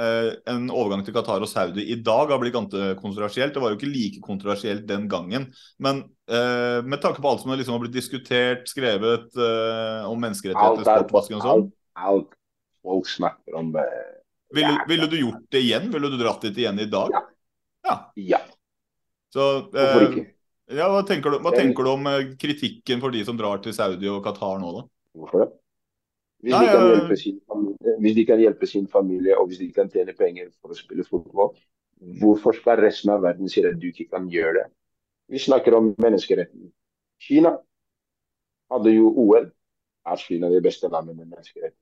eh, 0.05 0.29
en 0.55 0.71
overgang 0.73 1.03
til 1.05 1.15
Qatar 1.17 1.45
og 1.45 1.51
Saudi 1.51 1.85
i 1.93 1.99
dag 2.01 2.33
har 2.33 2.41
blitt 2.41 2.57
kontroversielt. 2.57 3.53
Det 3.53 3.63
var 3.63 3.75
jo 3.75 3.81
ikke 3.81 3.91
like 3.93 4.23
kontroversielt 4.25 4.87
den 4.89 5.09
gangen. 5.13 5.51
Men 5.83 6.07
med 6.33 6.97
tanke 7.03 7.21
på 7.21 7.29
alt 7.29 7.43
som 7.43 7.51
liksom 7.53 7.75
har 7.75 7.83
blitt 7.83 7.93
diskutert, 7.93 8.63
skrevet 8.71 9.35
om 10.09 10.23
menneskerettigheter, 10.23 10.87
sportsvasking 10.87 11.37
og 11.37 11.45
sånn, 11.45 11.65
alt, 12.01 12.31
folk 12.81 13.11
snakker 13.11 13.59
om 13.59 13.69
det. 13.75 13.85
ville, 14.57 14.79
ville 14.89 15.09
du 15.13 15.19
gjort 15.19 15.43
det 15.53 15.61
igjen? 15.67 15.91
Ville 15.93 16.09
du 16.09 16.17
dratt 16.23 16.47
dit 16.47 16.63
igjen 16.63 16.81
i 16.81 16.89
dag? 16.89 17.13
Ja. 17.13 17.23
Ja. 17.83 17.97
Ja, 18.15 18.41
Så, 19.35 19.49
hvorfor 19.75 20.07
eh, 20.07 20.09
ikke? 20.09 20.29
Ja, 20.73 20.87
hva 20.89 21.03
tenker 21.05 21.35
du, 21.35 21.41
hva 21.45 21.53
tenker 21.53 21.85
du 21.85 21.91
om 21.93 22.07
kritikken 22.41 23.03
for 23.03 23.13
de 23.13 23.25
som 23.27 23.37
drar 23.37 23.61
til 23.65 23.75
Saudi 23.77 24.09
og 24.09 24.23
Qatar 24.25 24.63
nå, 24.63 24.71
da? 24.79 24.85
Hvorfor 25.19 25.45
det? 25.45 25.51
Hvis, 26.43 26.55
de 26.59 26.67
kan 26.67 26.83
hjelpe 26.91 27.17
sin 27.17 27.39
familie, 27.47 27.97
hvis 28.03 28.15
de 28.17 28.25
kan 28.27 28.41
hjelpe 28.43 28.67
sin 28.67 28.87
familie, 28.91 29.37
og 29.39 29.47
hvis 29.49 29.61
de 29.63 29.69
kan 29.73 29.91
tjene 29.91 30.15
penger 30.19 30.49
for 30.59 30.75
å 30.75 30.79
spille 30.79 31.05
fotball, 31.07 31.53
hvorfor 32.19 32.57
skal 32.59 32.83
resten 32.83 33.13
av 33.15 33.23
verden 33.23 33.51
si 33.51 33.63
at 33.63 33.79
du 33.79 33.89
ikke 33.93 34.09
kan 34.11 34.27
gjøre 34.31 34.57
det? 34.59 34.69
Vi 35.31 35.39
snakker 35.39 35.77
om 35.79 35.93
menneskeretten. 36.03 36.73
Kina 37.23 37.55
hadde 38.73 38.95
jo 38.97 39.13
OL. 39.23 39.51
Er 40.03 40.19
Kina 40.19 40.51
det 40.51 40.65
beste 40.65 40.91
landet 40.91 41.15
med 41.15 41.31
menneskeretten? 41.31 41.79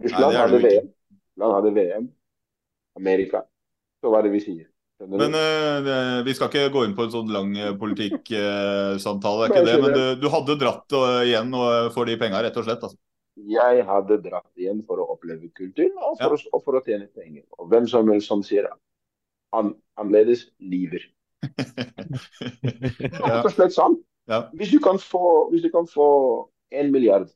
Russland 0.00 0.32
det 0.32 0.40
hadde. 0.40 0.60
VM. 0.64 0.92
Land 1.36 1.54
hadde 1.58 1.74
VM. 1.76 2.06
Amerika. 2.96 3.44
Så 4.00 4.08
hva 4.08 4.22
er 4.22 4.28
det 4.28 4.34
vi 4.38 4.42
sier? 4.44 4.68
Men 5.04 5.34
du? 5.34 5.38
eh, 5.38 6.18
vi 6.24 6.34
skal 6.36 6.48
ikke 6.48 6.72
gå 6.72 6.84
inn 6.86 6.94
på 6.96 7.04
en 7.04 7.12
sånn 7.12 7.32
lang 7.34 7.50
eh, 7.58 7.72
politikksamtale, 7.76 9.48
det 9.48 9.48
er 9.48 9.52
ikke 9.52 9.64
det. 9.68 9.78
Men 9.82 9.96
du, 9.96 10.04
du 10.22 10.28
hadde 10.32 10.56
dratt 10.60 10.96
uh, 10.96 11.20
igjen 11.26 11.50
for 11.92 12.08
de 12.08 12.16
penga, 12.20 12.40
rett 12.46 12.56
og 12.56 12.66
slett. 12.66 12.86
Altså. 12.86 12.98
Jeg 13.34 13.84
hadde 13.88 14.20
dratt 14.22 14.50
igjen 14.60 14.82
for 14.86 15.02
å 15.02 15.08
oppleve 15.16 15.48
kulturen 15.58 15.96
og 15.98 16.18
for, 16.20 16.36
å, 16.36 16.38
og 16.54 16.62
for 16.62 16.78
å 16.78 16.82
tjene 16.86 17.08
penger. 17.16 17.42
Og 17.58 17.68
hvem 17.72 17.88
som 17.90 18.08
helst 18.12 18.30
som 18.30 18.44
sier 18.46 18.68
an, 18.70 19.74
annerledes, 19.98 20.48
lyver. 20.62 21.08
Det 21.44 23.10
er 23.10 23.26
rett 23.26 23.48
og 23.48 23.52
slett 23.54 23.74
sant. 23.74 24.04
Ja. 24.30 24.44
Hvis 24.56 24.70
du 24.72 24.78
kan 24.80 24.98
få, 25.02 25.50
hvis 25.52 25.64
du 25.66 25.70
kan 25.74 25.88
få 25.90 26.08
en 26.72 26.92
milliard, 26.94 27.28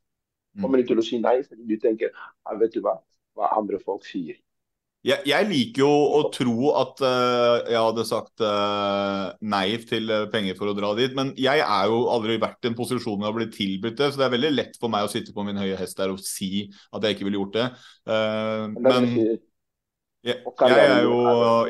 Mm. 0.57 0.63
kommer 0.65 0.81
du 0.81 0.89
til 0.89 0.99
å 0.99 1.03
si 1.05 1.19
nei 1.23 1.37
fordi 1.45 1.67
du 1.69 1.77
tenker 1.79 2.09
ja, 2.09 2.55
vet 2.59 2.73
du 2.75 2.81
hva, 2.83 2.97
hva 3.37 3.51
andre 3.59 3.79
folk 3.79 4.07
sier. 4.09 4.39
Jeg, 5.07 5.23
jeg 5.31 5.47
liker 5.47 5.85
jo 5.85 5.91
å 6.19 6.21
tro 6.35 6.71
at 6.81 7.01
uh, 7.07 7.69
jeg 7.71 7.79
hadde 7.79 8.05
sagt 8.09 8.43
uh, 8.43 9.31
nei 9.47 9.77
til 9.87 10.11
eh, 10.11 10.25
penger 10.33 10.57
for 10.59 10.73
å 10.73 10.75
dra 10.75 10.91
dit, 10.99 11.13
men 11.15 11.31
jeg 11.39 11.63
er 11.63 11.85
jo 11.87 12.01
aldri 12.11 12.35
vært 12.43 12.67
i 12.67 12.73
en 12.73 12.77
posisjon 12.79 13.15
hvor 13.15 13.29
jeg 13.29 13.31
har 13.31 13.37
blitt 13.37 13.55
tilbudt 13.55 14.01
det, 14.01 14.09
så 14.11 14.19
det 14.19 14.27
er 14.27 14.35
veldig 14.35 14.51
lett 14.57 14.81
for 14.83 14.91
meg 14.91 15.07
å 15.07 15.13
sitte 15.13 15.35
på 15.37 15.45
min 15.47 15.61
høye 15.61 15.79
hest 15.79 16.01
der 16.01 16.11
og 16.11 16.19
si 16.25 16.67
at 16.91 17.07
jeg 17.07 17.15
ikke 17.15 17.29
ville 17.29 17.39
gjort 17.39 17.55
det. 17.61 17.69
Uh, 18.11 18.75
Men 18.75 19.07
jeg 19.15 19.39
jeg, 20.27 20.75
er 20.75 21.05
jo, 21.07 21.21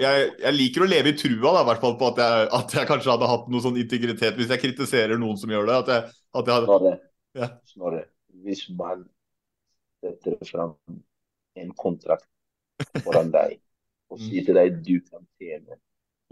jeg, 0.00 0.30
jeg 0.40 0.56
liker 0.56 0.86
å 0.86 0.88
leve 0.88 1.12
i 1.12 1.18
trua, 1.20 1.50
da, 1.52 1.60
i 1.60 1.68
hvert 1.68 1.82
fall 1.84 1.98
på 2.00 2.08
at 2.08 2.22
jeg, 2.22 2.46
at 2.58 2.74
jeg 2.78 2.88
kanskje 2.88 3.12
hadde 3.12 3.28
hatt 3.28 3.52
noe 3.52 3.62
sånn 3.62 3.76
integritet 3.78 4.40
hvis 4.40 4.54
jeg 4.54 4.62
kritiserer 4.62 5.20
noen 5.20 5.36
som 5.38 5.52
gjør 5.52 5.68
det. 5.68 5.76
At 5.82 5.92
jeg, 5.92 6.16
at 6.40 6.50
hadde, 6.54 6.70
Snorre, 6.70 6.94
Ja. 7.36 7.50
Snorre, 7.68 8.02
hvis 8.46 8.64
man 8.72 9.04
setter 10.00 10.40
fram 10.48 10.74
en 11.60 11.76
kontrakt 11.76 12.26
foran 13.04 13.32
deg 13.34 13.58
og 14.08 14.20
sier 14.22 14.46
til 14.46 14.56
deg 14.58 14.80
du 14.84 14.96
kan 15.04 15.24
tjene 15.40 15.78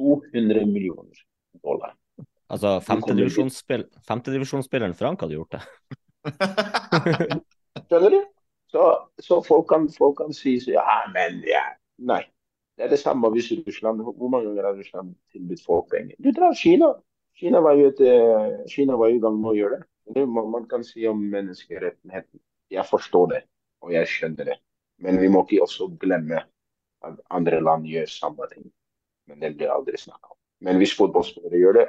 200 0.01 0.67
millioner 0.71 1.25
dollar 1.63 1.95
Altså, 2.47 2.77
femtedivisjonsspilleren 2.87 3.91
femte 4.07 4.99
Frank 4.99 5.21
hadde 5.25 5.35
gjort 5.35 5.57
det. 5.57 5.63
Skjønner 7.89 8.15
du? 8.15 8.21
Så, 8.71 8.85
så 9.23 9.41
folk, 9.43 9.67
kan, 9.71 9.89
folk 9.91 10.17
kan 10.21 10.31
si 10.35 10.57
så, 10.63 10.77
ja, 10.77 10.97
men 11.15 11.41
ja. 11.47 11.65
Nei. 12.07 12.23
Det 12.77 12.85
er 12.85 12.93
det 12.93 12.99
samme 13.01 13.31
hvis 13.33 13.49
Russland 13.67 14.03
Hvor 14.05 14.29
mange 14.29 14.51
ganger 14.51 14.67
har 14.69 14.75
Russland 14.77 15.15
tilbudt 15.33 15.63
folk 15.65 15.91
penger? 15.91 16.15
Du 16.23 16.31
drar 16.37 16.55
Kina. 16.55 16.93
Kina 17.37 17.61
var 17.65 17.77
jo, 17.77 17.89
et, 17.89 18.01
eh, 18.01 18.59
Kina 18.71 18.97
var 19.01 19.11
jo 19.11 19.19
i 19.19 19.23
gang 19.23 19.41
med 19.41 19.51
å 19.51 19.57
gjøre 19.57 19.81
det. 19.81 19.89
det 20.15 20.27
man, 20.29 20.51
man 20.53 20.69
kan 20.69 20.85
si 20.85 21.07
om 21.09 21.19
menneskerettigheten. 21.33 22.41
Jeg 22.71 22.85
forstår 22.89 23.27
det, 23.33 23.43
og 23.83 23.93
jeg 23.93 24.09
skjønner 24.13 24.53
det. 24.53 24.57
Men 25.05 25.21
vi 25.21 25.29
må 25.29 25.45
ikke 25.45 25.63
også 25.67 25.91
glemme 26.01 26.41
at 27.05 27.19
andre 27.31 27.61
land 27.61 27.87
gjør 27.89 28.09
samme 28.11 28.49
ting. 28.53 28.67
Men 29.29 29.43
det 29.43 29.57
blir 29.57 29.73
aldri 29.73 29.99
snakka 30.01 30.33
om. 30.33 30.39
Men 30.65 30.79
hvis 30.81 30.95
fotballspillere 30.97 31.61
gjør 31.61 31.81
det, 31.81 31.87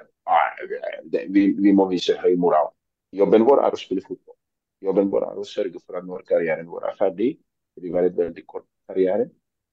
vi, 1.32 1.46
vi 1.56 1.72
må 1.72 1.88
vise 1.92 2.18
høy 2.20 2.36
moral. 2.40 2.74
Jobben 3.16 3.46
vår 3.48 3.64
er 3.64 3.76
å 3.76 3.80
spille 3.80 4.04
fotball. 4.04 4.36
Jobben 4.84 5.10
vår 5.12 5.30
er 5.30 5.40
å 5.40 5.46
sørge 5.48 5.80
for 5.80 5.98
at 5.98 6.06
når 6.06 6.26
karrieren 6.28 6.68
vår 6.70 6.90
er 6.90 6.98
ferdig, 7.00 7.30
det 7.76 7.86
vil 7.86 7.96
være 7.96 8.12
en 8.12 8.18
veldig 8.18 8.44
kort 8.46 8.68
karriere, 8.90 9.30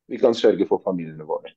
vi 0.08 0.20
kan 0.20 0.36
sørge 0.36 0.66
for 0.68 0.82
familiene 0.84 1.26
våre. 1.26 1.54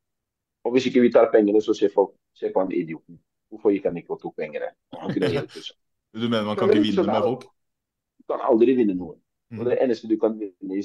Og 0.66 0.74
hvis 0.74 0.88
ikke 0.90 1.04
vi 1.04 1.12
tar 1.12 1.30
pengene, 1.32 1.62
så 1.62 1.76
ser 1.78 1.92
folk 1.94 2.16
se 2.36 2.50
på 2.54 2.64
han 2.64 2.72
idioten. 2.72 3.20
Hvorfor 3.52 3.72
gikk 3.72 3.88
han 3.88 4.00
ikke 4.00 4.16
og 4.16 4.22
tok 4.22 4.36
pengene? 4.40 4.72
Han 4.96 5.14
kunne 5.14 5.30
hjelpe 5.32 5.62
oss. 5.62 5.72
du 6.14 6.28
mener 6.28 6.48
man 6.48 6.58
kan 6.60 6.72
ikke 6.72 6.84
vinne 6.84 7.06
med 7.08 7.28
folk? 7.30 7.46
Du 8.18 8.34
kan 8.34 8.44
aldri 8.50 8.76
vinne 8.76 8.96
noe. 8.98 9.16
Mm. 9.52 9.60
Og 9.60 9.70
det 9.70 9.78
eneste 9.84 10.10
du 10.12 10.18
kan 10.20 10.36
vinne 10.40 10.80
i 10.80 10.84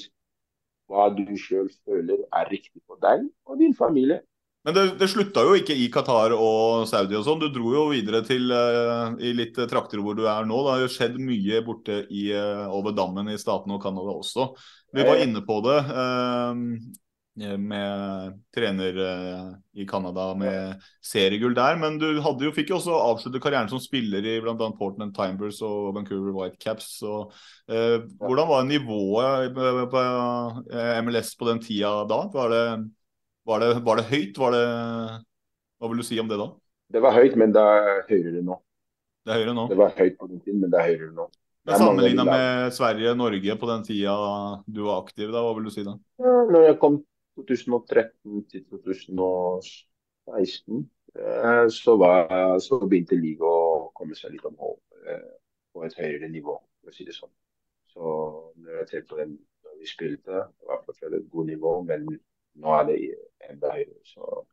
hva 0.91 1.09
du 1.15 1.25
sjøl 1.39 1.71
føler 1.87 2.25
er 2.25 2.53
riktig 2.53 2.83
for 2.87 3.01
deg 3.03 3.25
og 3.49 3.59
din 3.61 3.75
familie. 3.77 4.23
Men 4.63 4.77
det, 4.77 4.83
det 5.01 5.09
slutta 5.11 5.43
jo 5.43 5.57
ikke 5.59 5.75
i 5.75 5.89
Qatar 5.91 6.37
og 6.37 6.85
Saudi 6.87 7.17
og 7.19 7.25
sånn. 7.27 7.41
Du 7.43 7.49
dro 7.51 7.73
jo 7.75 7.87
videre 7.91 8.21
til 8.27 8.47
uh, 8.55 9.11
i 9.19 9.33
litt 9.35 9.59
eh, 9.59 9.67
trakter 9.67 9.99
hvor 9.99 10.15
du 10.15 10.23
er 10.31 10.47
nå. 10.47 10.61
Det 10.63 10.71
har 10.71 10.85
jo 10.85 10.93
skjedd 10.93 11.17
mye 11.19 11.63
borte 11.67 11.97
i, 12.07 12.29
uh, 12.31 12.69
over 12.71 12.95
dammen 12.95 13.33
i 13.33 13.41
statene 13.43 13.75
og 13.75 13.83
Canada 13.83 14.15
også. 14.15 14.53
Vi 14.95 15.03
var 15.03 15.19
ja. 15.19 15.27
inne 15.27 15.43
på 15.43 15.59
det. 15.65 15.79
eh, 15.83 16.53
eh, 16.53 16.55
med 17.35 18.41
trener 18.55 18.99
eh, 19.01 19.47
i 19.81 19.87
Canada 19.89 20.35
med 20.37 20.83
seriegull 21.01 21.55
der. 21.57 21.77
Men 21.81 21.99
du 21.99 22.07
jo, 22.13 22.53
fikk 22.53 22.71
jo 22.71 22.77
også 22.77 22.93
avslutte 22.93 23.41
karrieren 23.41 23.71
som 23.71 23.81
spiller 23.81 24.25
i 24.25 24.39
bl.a. 24.45 24.55
Portland 24.79 25.15
Timbers 25.17 25.63
og 25.65 25.95
Vancouver 25.97 26.35
Whitecaps. 26.37 26.91
Og, 27.09 27.33
eh, 27.73 28.03
hvordan 28.21 28.49
var 28.49 28.67
nivået 28.69 29.55
på, 29.57 29.71
på 29.93 30.03
MLS 31.07 31.35
på 31.39 31.49
den 31.49 31.63
tida 31.65 31.95
da? 32.11 32.25
Var 32.33 32.53
det, 32.53 32.65
var 33.49 33.65
det, 33.65 33.71
var 33.87 34.01
det 34.01 34.11
høyt? 34.11 34.39
Var 34.39 34.59
det, 34.59 34.67
hva 35.79 35.93
vil 35.93 36.03
du 36.03 36.07
si 36.07 36.21
om 36.21 36.29
det 36.29 36.41
da? 36.41 36.51
Det 36.93 37.01
var 37.01 37.17
høyt, 37.17 37.39
men 37.41 37.55
det 37.55 37.63
er 37.63 38.03
høyere 38.11 38.43
nå. 38.45 38.59
Det 39.25 39.33
er 39.33 39.41
høyere 39.41 39.55
nå? 39.57 39.71
Det 39.71 39.79
var 39.81 39.95
høyt 39.97 40.19
på 40.19 40.29
den 40.29 40.43
tiden, 40.43 40.61
men 40.61 40.75
det 40.75 40.83
er 40.83 40.93
høyere 40.93 41.15
nå. 41.17 41.31
Men 41.63 41.79
Sammenligna 41.79 42.25
med 42.27 42.75
Sverige 42.75 43.15
Norge 43.15 43.55
på 43.55 43.69
den 43.71 43.85
tida 43.87 44.13
du 44.67 44.81
var 44.83 45.05
aktiv, 45.05 45.31
da, 45.31 45.45
hva 45.47 45.55
vil 45.55 45.69
du 45.69 45.73
si 45.73 45.85
da? 45.87 45.95
Ja, 46.19 46.33
når 46.51 46.67
jeg 46.67 46.79
kom 46.83 46.99
2013 47.37 48.45
til 48.51 48.65
2016, 48.71 50.91
eh, 51.17 51.69
så, 51.69 51.97
var, 51.97 52.59
så 52.61 52.79
begynte 52.85 53.19
ligaen 53.19 53.49
å 53.49 53.93
komme 53.97 54.17
seg 54.19 54.35
litt 54.35 54.45
om 54.49 54.59
eh, 54.63 55.31
på 55.73 55.87
et 55.87 55.97
høyere 55.99 56.29
nivå, 56.33 56.59
for 56.81 56.93
å 56.93 56.97
si 56.97 57.07
det 57.09 57.17
sånn. 57.17 57.33
Så 57.93 58.05
når 58.57 58.83
jeg 58.83 58.91
ser 58.91 59.09
på 59.09 59.21
den 59.21 59.39
vi 59.81 59.89
spilte, 59.91 60.45
det 60.47 60.69
var 60.69 60.85
fortsatt 60.87 61.17
et 61.17 61.31
godt 61.33 61.49
nivå, 61.49 61.73
men 61.89 62.07
nå 62.63 62.75
er 62.77 62.85
det 62.91 62.99
enda 63.49 63.73
høyere. 63.75 64.01
Så 64.07 64.45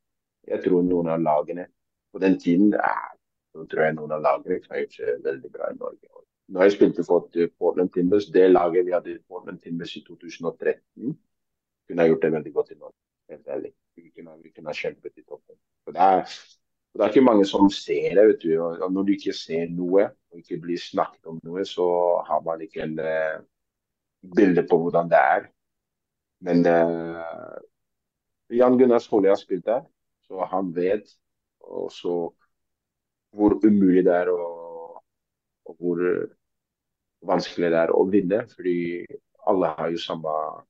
jeg 0.50 0.64
tror 0.64 0.88
noen 0.88 1.12
av 1.14 1.22
lagene 1.22 1.68
på 2.14 2.22
den 2.24 2.40
tiden 2.42 2.74
eh, 2.74 3.10
så 3.54 3.66
tror 3.70 3.86
jeg 3.86 3.98
noen 3.98 4.16
av 4.16 4.26
lagene 4.26 4.72
har 4.72 4.86
gjort 4.86 4.98
seg 4.98 5.22
veldig 5.26 5.54
bra 5.54 5.70
i 5.70 5.78
Norge 5.78 6.20
når 6.50 6.66
jeg 6.66 6.72
spilte 6.72 7.04
for 7.06 7.30
Portland 7.60 7.90
Timbers, 7.94 8.26
det 8.26 8.52
laget 8.52 8.86
vi 8.86 8.92
hadde 8.92 9.12
i 9.14 9.20
Portland 9.28 9.60
Timbers 9.62 9.96
i 9.96 10.04
2013, 10.08 11.18
kunne 11.90 12.06
ha 12.06 12.12
gjort 12.12 12.26
det 12.26 12.32
veldig 12.38 12.54
godt 12.54 12.72
i 12.72 12.80
Norge. 12.80 12.98
Helt 13.34 13.52
ærlig. 13.56 13.74
Vi 13.98 14.10
kunne, 14.16 14.38
vi 14.44 14.52
kunne 14.54 14.72
ha 14.72 14.78
kjempet 14.78 15.18
i 15.18 15.26
toppen. 15.26 15.58
For 15.84 15.96
det, 15.96 16.08
er, 16.08 16.36
det 16.94 17.04
er 17.06 17.14
ikke 17.14 17.26
mange 17.26 17.46
som 17.50 17.70
ser 17.74 18.16
det. 18.18 18.26
vet 18.32 18.44
du. 18.44 18.52
Og 18.62 18.92
når 18.94 19.08
du 19.08 19.14
ikke 19.16 19.36
ser 19.38 19.70
noe, 19.74 20.10
og 20.30 20.44
ikke 20.44 20.62
blir 20.62 20.82
snakket 20.82 21.30
om 21.30 21.40
noe, 21.44 21.66
så 21.66 21.88
har 22.30 22.44
man 22.46 22.62
ikke 22.66 22.86
en 22.86 22.98
uh, 23.02 23.40
bilde 24.36 24.66
på 24.70 24.82
hvordan 24.84 25.10
det 25.12 25.22
er. 25.36 25.48
Men 26.46 26.62
uh, 26.66 27.58
Jan 28.56 28.78
Gunnar 28.78 29.02
Skåli 29.04 29.30
har 29.30 29.40
spilt 29.42 29.66
der, 29.66 29.84
så 30.26 30.46
han 30.50 30.72
vet 30.76 31.10
også 31.60 32.16
hvor 33.36 33.56
umulig 33.66 34.06
det 34.06 34.14
er, 34.16 34.30
og, 34.34 35.02
og 35.70 35.76
hvor 35.78 36.00
vanskelig 37.30 37.70
det 37.74 37.82
er 37.84 37.94
å 37.94 38.06
vinne, 38.10 38.44
fordi 38.56 38.78
alle 39.50 39.74
har 39.78 39.92
jo 39.94 40.02
samme 40.02 40.34
eh, 40.34 40.62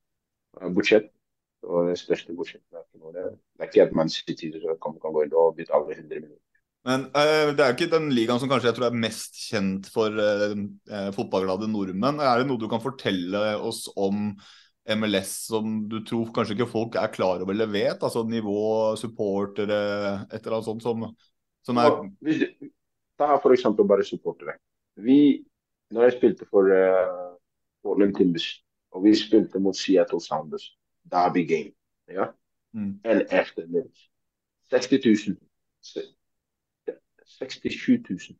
budsjett. 0.75 1.09
Og 1.67 1.89
det 1.89 1.97
største 1.99 2.35
budsjettet 2.37 2.85
det. 3.15 3.25
Er 3.59 3.67
ikke 3.67 3.83
at 3.83 3.95
man 3.97 4.11
City 4.11 4.51
kan, 4.53 4.95
kan 5.01 5.15
gå 5.15 5.25
inn 5.25 5.33
og 5.35 5.57
bytte 5.57 5.75
alle 5.75 5.97
100 5.97 6.21
minutter. 6.21 6.45
Men 6.87 7.09
uh, 7.11 7.51
det 7.51 7.59
er 7.59 7.73
jo 7.73 7.75
ikke 7.75 7.91
den 7.91 8.07
ligaen 8.15 8.39
som 8.39 8.47
kanskje 8.51 8.69
jeg 8.69 8.77
tror 8.77 8.87
er 8.87 9.01
mest 9.03 9.35
kjent 9.49 9.89
for 9.91 10.15
uh, 10.15 11.09
fotballglade 11.15 11.67
nordmenn. 11.67 12.21
Er 12.23 12.39
det 12.39 12.47
noe 12.47 12.61
du 12.61 12.69
kan 12.71 12.83
fortelle 12.83 13.41
oss 13.57 13.85
om 13.99 14.31
MLS 14.95 15.33
som 15.51 15.81
du 15.91 15.99
tror 16.07 16.31
kanskje 16.33 16.55
ikke 16.55 16.69
folk 16.71 16.95
er 16.97 17.11
klar 17.13 17.43
over 17.43 17.51
eller 17.53 17.69
vet? 17.69 17.99
Altså 17.99 18.23
nivå, 18.23 18.95
supportere, 18.97 19.81
et 20.31 20.39
eller 20.39 20.61
annet 20.61 20.69
sånt 20.71 20.85
som, 20.85 21.05
som 21.67 21.83
er 21.83 21.91
ja, 21.91 22.47
Ta 23.19 23.35
eksempel 23.51 23.83
bare 23.83 24.05
supportere. 24.07 24.55
Vi 24.95 25.43
når 25.91 26.05
jeg 26.07 26.15
spilte 26.15 26.45
for 26.47 26.69
uh, 26.71 27.35
Portland 27.83 28.15
Timbers, 28.15 28.47
og 28.91 29.03
vi 29.03 29.15
spilte 29.15 29.59
mot 29.59 29.77
Seattle 29.77 30.21
Sounders, 30.21 30.71
Derby 31.11 31.47
Game, 31.47 31.71
ja? 32.09 32.31
Mm. 32.73 32.99
en 33.05 33.21
eftermiddag 33.33 34.09
60 34.69 35.05
000. 35.27 35.37
67 37.39 37.99
000. 38.09 38.37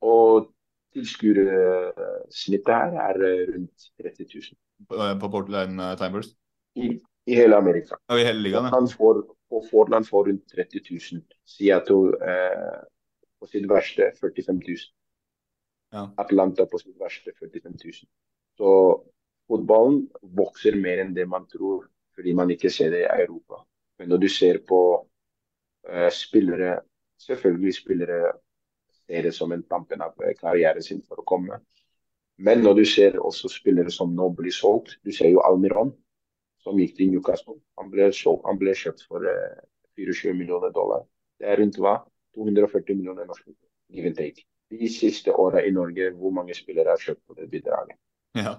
Og 0.00 0.50
tilskuersnittet 0.94 2.74
her 2.74 2.96
er 3.08 3.22
eh, 3.28 3.54
rundt 3.54 3.90
30 4.02 4.26
000. 4.88 5.20
På 5.20 5.28
Portland 5.28 5.80
uh, 5.80 5.96
Timers? 5.96 6.28
I, 6.74 7.00
I, 7.26 7.34
hele 7.34 7.56
Amerika. 7.56 7.94
Og 8.08 8.20
i 8.20 8.24
hele 8.24 8.42
ligaen, 8.42 8.64
ja. 8.72 8.80
Får, 8.96 9.22
og 9.50 9.64
Fordland 9.70 10.04
får 10.04 10.28
rundt 10.28 10.44
30 10.54 10.80
000. 10.90 11.22
Seattle 11.46 12.16
eh, 12.32 12.80
på 13.40 13.48
sitt 13.52 13.68
verste 13.68 14.12
45 14.20 14.62
000. 14.68 14.76
Ja. 15.92 16.06
Atlanta 16.22 16.66
på 16.70 16.78
sitt 16.78 16.98
verste 17.00 17.32
45 17.38 17.76
000. 17.84 18.10
Så 18.60 18.70
fotballen 19.50 20.04
vokser 20.38 20.78
mer 20.78 21.02
enn 21.02 21.14
det 21.16 21.26
man 21.28 21.46
tror, 21.50 21.88
fordi 22.16 22.34
man 22.38 22.52
ikke 22.54 22.70
ser 22.72 22.92
det 22.94 23.02
i 23.04 23.24
Europa. 23.24 23.64
Men 23.98 24.12
når 24.12 24.22
du 24.24 24.28
ser 24.32 24.62
på 24.68 24.80
uh, 25.00 26.10
spillere 26.14 26.80
Selvfølgelig 27.20 27.74
spillere 27.76 28.30
ser 29.04 29.26
det 29.26 29.34
som 29.36 29.50
en 29.52 29.62
tampen 29.68 30.00
av 30.00 30.14
karrieren 30.38 30.80
sin 30.80 31.02
for 31.04 31.20
å 31.20 31.24
komme. 31.28 31.58
Men 32.40 32.62
når 32.64 32.78
du 32.78 32.84
ser 32.88 33.18
også 33.20 33.50
spillere 33.52 33.92
som 33.92 34.14
nå 34.16 34.30
blir 34.38 34.54
solgt 34.56 34.94
Du 35.04 35.10
ser 35.12 35.28
jo 35.28 35.42
Almiron, 35.44 35.92
som 36.64 36.80
gikk 36.80 36.94
til 36.96 37.10
Newcastle. 37.12 37.58
Han 37.76 37.92
ble, 37.92 38.08
solgt, 38.16 38.46
han 38.48 38.56
ble 38.56 38.72
kjøpt 38.72 39.04
for 39.04 39.28
uh, 39.28 39.34
eh, 39.36 39.66
24 40.00 40.32
millioner 40.38 40.72
dollar. 40.72 41.04
Det 41.36 41.52
er 41.52 41.60
rundt 41.60 41.76
hva? 41.76 41.98
240 42.40 42.96
millioner 42.96 43.28
norske. 43.28 43.52
Give 43.92 44.08
and 44.08 44.16
take 44.16 44.46
de 44.70 44.88
siste 44.88 45.32
åra 45.32 45.64
i 45.66 45.70
Norge, 45.74 46.10
hvor 46.14 46.30
mange 46.30 46.54
spillere 46.54 46.94
har 46.94 47.02
kjøpt 47.02 47.22
på 47.26 47.34
det 47.38 47.48
bidraget. 47.50 47.96
Ja, 48.38 48.54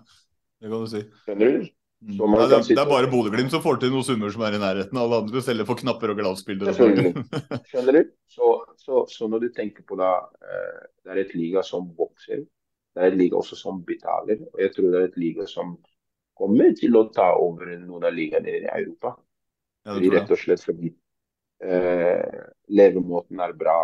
det 0.61 0.69
kan 0.69 0.83
du 0.83 0.89
si. 0.89 1.01
Skjønner 1.25 1.55
du? 1.57 1.69
Mm. 2.01 2.15
Ja, 2.17 2.45
det, 2.49 2.55
er, 2.55 2.63
det, 2.65 2.77
er 2.81 2.89
bare 2.89 3.09
Bodø-Glimt 3.11 3.53
som 3.53 3.61
får 3.61 3.77
til 3.81 3.91
noen 3.93 4.05
summer 4.05 4.31
som 4.33 4.41
er 4.45 4.55
i 4.57 4.61
nærheten. 4.61 4.97
Alle 4.97 5.19
andre 5.21 5.41
selger 5.45 5.67
for 5.69 5.77
knapper 5.77 6.13
og 6.13 6.17
glansbilder. 6.17 6.71
Skjønner 7.69 7.97
du? 7.99 8.01
Så, 8.29 8.47
så, 8.81 9.03
så, 9.09 9.29
når 9.29 9.43
du 9.43 9.51
tenker 9.53 9.85
på 9.85 9.97
det, 9.99 10.09
eh, 10.41 10.79
det 11.05 11.13
er 11.13 11.21
et 11.21 11.35
liga 11.37 11.61
som 11.65 11.91
vokser. 11.97 12.41
Det 12.91 13.03
er 13.03 13.13
et 13.13 13.19
liga 13.19 13.37
også 13.37 13.57
som 13.59 13.83
betaler. 13.85 14.41
Og 14.49 14.63
jeg 14.65 14.73
tror 14.73 14.89
det 14.89 15.01
er 15.01 15.11
et 15.11 15.19
liga 15.21 15.45
som 15.49 15.75
kommer 16.41 16.73
til 16.77 16.97
å 16.97 17.05
ta 17.13 17.27
over 17.37 17.75
noen 17.77 18.09
av 18.09 18.17
ligaene 18.17 18.49
i 18.49 18.63
Europa. 18.65 19.13
Ja, 19.85 19.93
fordi, 19.93 20.09
rett 20.13 20.33
og 20.33 20.41
slett 20.41 20.65
fordi 20.65 20.89
eh, 21.65 22.41
levemåten 22.73 23.45
er 23.45 23.53
bra, 23.57 23.77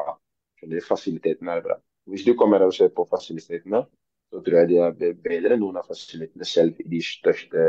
fasiliteten 0.86 1.53
er 1.53 1.61
bra. 1.65 1.78
Hvis 2.09 2.25
du 2.25 2.34
kommer 2.39 2.65
og 2.65 2.73
ser 2.73 2.89
på 2.95 3.05
fasilitetene, 3.09 3.84
så 4.32 4.41
tror 4.43 4.59
jeg 4.61 4.69
de 4.71 4.80
er 4.84 4.95
bedre 5.23 5.55
enn 5.55 5.61
noen 5.63 5.80
av 5.80 5.88
fasilitetene 5.88 6.47
selv 6.47 6.80
i 6.84 6.88
de 6.91 7.01
største 7.03 7.67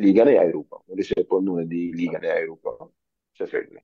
ligaene 0.00 0.34
i 0.34 0.40
Europa. 0.40 0.82
Når 0.88 1.00
du 1.00 1.06
ser 1.08 1.28
på 1.28 1.40
noen 1.44 1.64
av 1.64 1.70
de 1.70 1.84
ligaene 1.96 2.28
i 2.28 2.42
Europa, 2.42 2.74
selvfølgelig. 3.40 3.82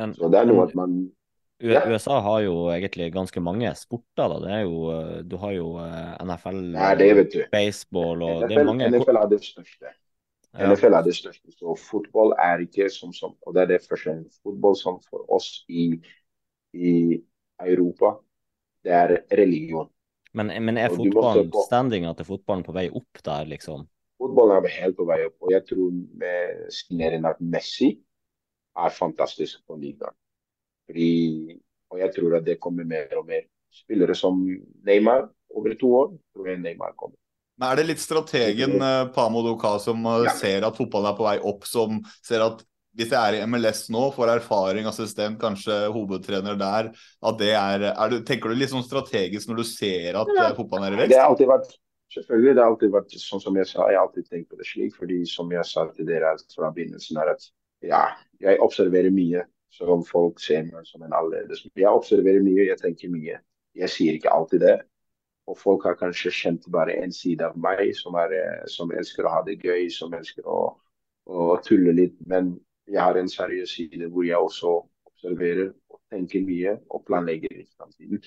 Men, 0.00 0.14
så 0.16 0.30
det 0.32 0.40
er 0.40 0.48
noe 0.48 0.66
at 0.68 0.76
man 0.78 1.00
ja. 1.60 1.82
USA 1.90 2.20
har 2.24 2.38
jo 2.46 2.54
egentlig 2.72 3.10
ganske 3.12 3.40
mange 3.44 3.68
sporter. 3.76 4.30
da. 4.32 4.38
Det 4.44 4.52
er 4.54 4.62
jo, 4.64 4.78
du 5.28 5.36
har 5.42 5.52
jo 5.52 5.72
eh, 5.82 6.14
NFL, 6.24 6.60
ja, 6.72 6.94
det 6.96 7.10
vet 7.18 7.34
du. 7.34 7.42
baseball 7.52 8.22
og 8.24 8.36
NFL, 8.38 8.48
det 8.48 8.60
er 8.60 8.70
mange 8.70 8.88
NFL 8.94 9.20
er 9.20 9.28
det 9.34 9.40
største. 9.44 9.92
Ja. 10.54 10.70
NFL 10.70 10.96
er 10.96 11.04
det 11.06 11.14
største. 11.18 11.52
Så 11.58 11.76
fotball 11.78 12.32
er 12.40 12.64
ikke 12.64 12.88
som 12.90 13.12
sånn. 13.14 13.36
Og 13.44 13.54
det 13.54 13.66
er 13.66 13.74
det 13.74 13.82
første. 13.84 14.16
Fotball 14.40 14.78
som 14.78 14.98
for 15.10 15.28
oss 15.30 15.60
i, 15.68 15.92
i 16.72 16.94
Europa 17.60 18.16
det 18.84 18.96
er 18.96 19.16
religion. 19.36 19.90
Men, 20.36 20.52
men 20.62 20.78
er 20.78 20.92
fotballen, 20.94 21.50
standinga 21.66 22.12
til 22.18 22.28
fotballen 22.28 22.62
på 22.66 22.74
vei 22.76 22.86
opp 22.94 23.22
der, 23.26 23.48
liksom? 23.50 23.86
Fotballen 24.20 24.60
er 24.60 24.76
helt 24.76 24.98
på 24.98 25.06
vei 25.08 25.18
opp. 25.26 25.36
Og 25.42 25.54
jeg 25.54 25.64
tror 25.66 25.90
med 26.22 26.68
signeringen 26.74 27.26
av 27.30 27.40
Messi 27.42 27.90
er 28.78 28.94
fantastisk 28.94 29.64
på 29.66 29.78
ligaen. 29.80 30.14
Fordi, 30.90 31.10
og 31.90 32.02
jeg 32.02 32.14
tror 32.14 32.36
at 32.38 32.46
det 32.46 32.60
kommer 32.62 32.86
mer 32.86 33.10
og 33.18 33.26
mer. 33.30 33.48
Spillere 33.70 34.16
som 34.18 34.38
Neymar 34.86 35.28
over 35.54 35.74
to 35.78 35.90
år, 35.94 36.14
tror 36.34 36.48
jeg 36.50 36.62
Neymar 36.62 36.94
kommer. 36.98 37.18
Men 37.60 37.68
Er 37.70 37.78
det 37.78 37.90
litt 37.90 38.02
strategen 38.02 38.80
eh, 38.80 39.04
Pamo 39.14 39.42
Doka 39.44 39.76
som 39.82 40.02
eh, 40.08 40.24
ja. 40.26 40.34
ser 40.38 40.66
at 40.66 40.78
fotballen 40.78 41.10
er 41.10 41.18
på 41.18 41.26
vei 41.26 41.36
opp, 41.50 41.66
som 41.68 42.00
ser 42.24 42.42
at 42.46 42.64
hvis 42.98 43.12
jeg 43.14 43.18
er 43.20 43.38
i 43.38 43.44
MLS 43.46 43.84
nå, 43.92 44.08
får 44.14 44.32
erfaring, 44.34 44.88
assistent, 44.90 45.38
kanskje 45.40 45.76
hovedtrener 45.94 46.58
der, 46.58 46.90
at 47.30 47.38
det 47.38 47.52
er, 47.54 47.86
er 47.92 48.10
du, 48.10 48.18
Tenker 48.26 48.50
du 48.50 48.58
litt 48.58 48.72
sånn 48.72 48.86
strategisk 48.86 49.50
når 49.50 49.62
du 49.62 49.66
ser 49.68 50.18
at 50.18 50.32
ja. 50.34 50.48
Eh, 50.48 50.56
fotballen 50.58 50.88
er 50.88 50.96
i 50.96 51.00
vekst? 51.04 51.14
Det 51.14 51.22
har 51.22 51.30
alltid 51.30 51.50
vært 51.52 51.70
selvfølgelig, 52.10 52.56
det 52.56 52.64
har 52.64 52.74
alltid 52.74 52.92
vært 52.96 53.16
sånn 53.22 53.44
som 53.44 53.60
jeg 53.60 53.70
sa, 53.70 53.86
jeg 53.86 54.00
har 54.00 54.08
alltid 54.08 54.26
tenkt 54.26 54.50
på 54.50 54.58
det 54.58 54.66
slik. 54.66 54.96
fordi 54.98 55.22
som 55.30 55.54
jeg 55.54 55.66
sa 55.70 55.86
til 55.94 56.08
dere 56.08 56.34
fra 56.54 56.72
begynnelsen, 56.74 57.20
er 57.22 57.34
at 57.36 57.48
ja, 57.86 58.04
jeg 58.42 58.60
observerer 58.64 59.14
mye 59.14 59.46
som 59.72 60.02
folk 60.04 60.40
ser 60.42 60.66
meg 60.66 60.86
som 60.88 61.04
en 61.06 61.14
annerledes. 61.14 61.62
Jeg 61.78 61.88
observerer 61.88 62.42
mye, 62.42 62.66
jeg 62.66 62.80
tenker 62.80 63.12
mye. 63.12 63.38
Jeg 63.78 63.92
sier 63.92 64.18
ikke 64.18 64.32
alltid 64.34 64.64
det. 64.66 64.78
Og 65.48 65.56
folk 65.58 65.86
har 65.86 65.98
kanskje 65.98 66.32
kjent 66.34 66.66
bare 66.70 66.98
en 67.00 67.14
side 67.14 67.46
av 67.46 67.56
meg 67.58 67.94
som, 67.98 68.18
er, 68.18 68.34
eh, 68.34 68.66
som 68.70 68.90
elsker 68.94 69.26
å 69.26 69.32
ha 69.34 69.44
det 69.46 69.58
gøy, 69.62 69.88
som 69.94 70.12
elsker 70.14 70.46
å, 70.46 70.60
å 71.26 71.46
tulle 71.66 71.94
litt. 71.96 72.18
Men 72.30 72.52
jeg 72.90 73.02
har 73.02 73.16
en 73.16 73.28
seriøs 73.28 73.70
side 73.70 74.08
hvor 74.10 74.24
jeg 74.26 74.36
også 74.36 74.70
observerer 75.06 75.72
og 75.90 76.00
tenker 76.10 76.46
mye 76.46 76.76
og 76.90 77.04
planlegger 77.06 77.52
i 77.62 77.66
framtiden. 77.76 78.22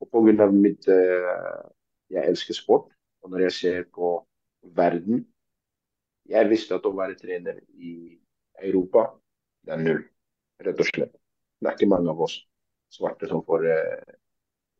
Og 0.00 0.10
pga. 0.12 0.46
mitt 0.52 0.88
uh, 0.88 1.62
Jeg 2.10 2.28
elsker 2.28 2.54
sport. 2.54 2.92
Og 3.22 3.30
når 3.30 3.38
jeg 3.38 3.52
ser 3.52 3.84
på 3.94 4.26
verden 4.62 5.26
Jeg 6.28 6.50
visste 6.50 6.74
at 6.74 6.86
å 6.86 6.94
være 6.94 7.14
trener 7.14 7.58
i 7.78 8.18
Europa, 8.62 9.04
det 9.62 9.72
er 9.72 9.82
null. 9.82 10.02
Rett 10.66 10.80
og 10.80 10.88
slett. 10.88 11.12
Det 11.60 11.68
er 11.68 11.76
ikke 11.76 11.90
mange 11.90 12.10
av 12.10 12.20
oss 12.26 12.34
svarte 12.90 13.28
som 13.30 13.44
får 13.46 13.66
uh, 13.70 14.16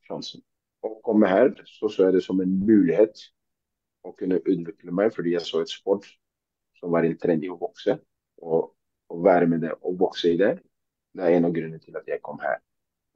sjansen. 0.09 0.43
Å 0.83 0.91
komme 1.07 1.31
her, 1.31 1.53
så 1.67 1.91
så 1.91 2.07
jeg 2.07 2.17
det 2.17 2.25
som 2.27 2.41
en 2.43 2.59
mulighet 2.67 3.23
å 4.07 4.13
kunne 4.19 4.41
utvikle 4.43 4.95
meg, 4.95 5.15
fordi 5.15 5.35
jeg 5.35 5.47
så 5.47 5.63
et 5.63 5.71
sport 5.71 6.07
som 6.81 6.93
var 6.95 7.07
en 7.07 7.17
trend 7.19 7.47
i 7.47 7.51
å 7.51 7.59
vokse. 7.61 7.97
Og 8.43 8.73
å 9.13 9.19
være 9.23 9.49
med 9.51 9.63
det 9.65 9.73
og 9.81 9.99
vokse 10.01 10.33
i 10.33 10.41
det, 10.41 10.57
det 11.17 11.25
er 11.25 11.39
en 11.39 11.49
av 11.49 11.55
grunnene 11.57 11.81
til 11.81 11.97
at 11.97 12.09
jeg 12.11 12.23
kom 12.25 12.41
her. 12.43 12.59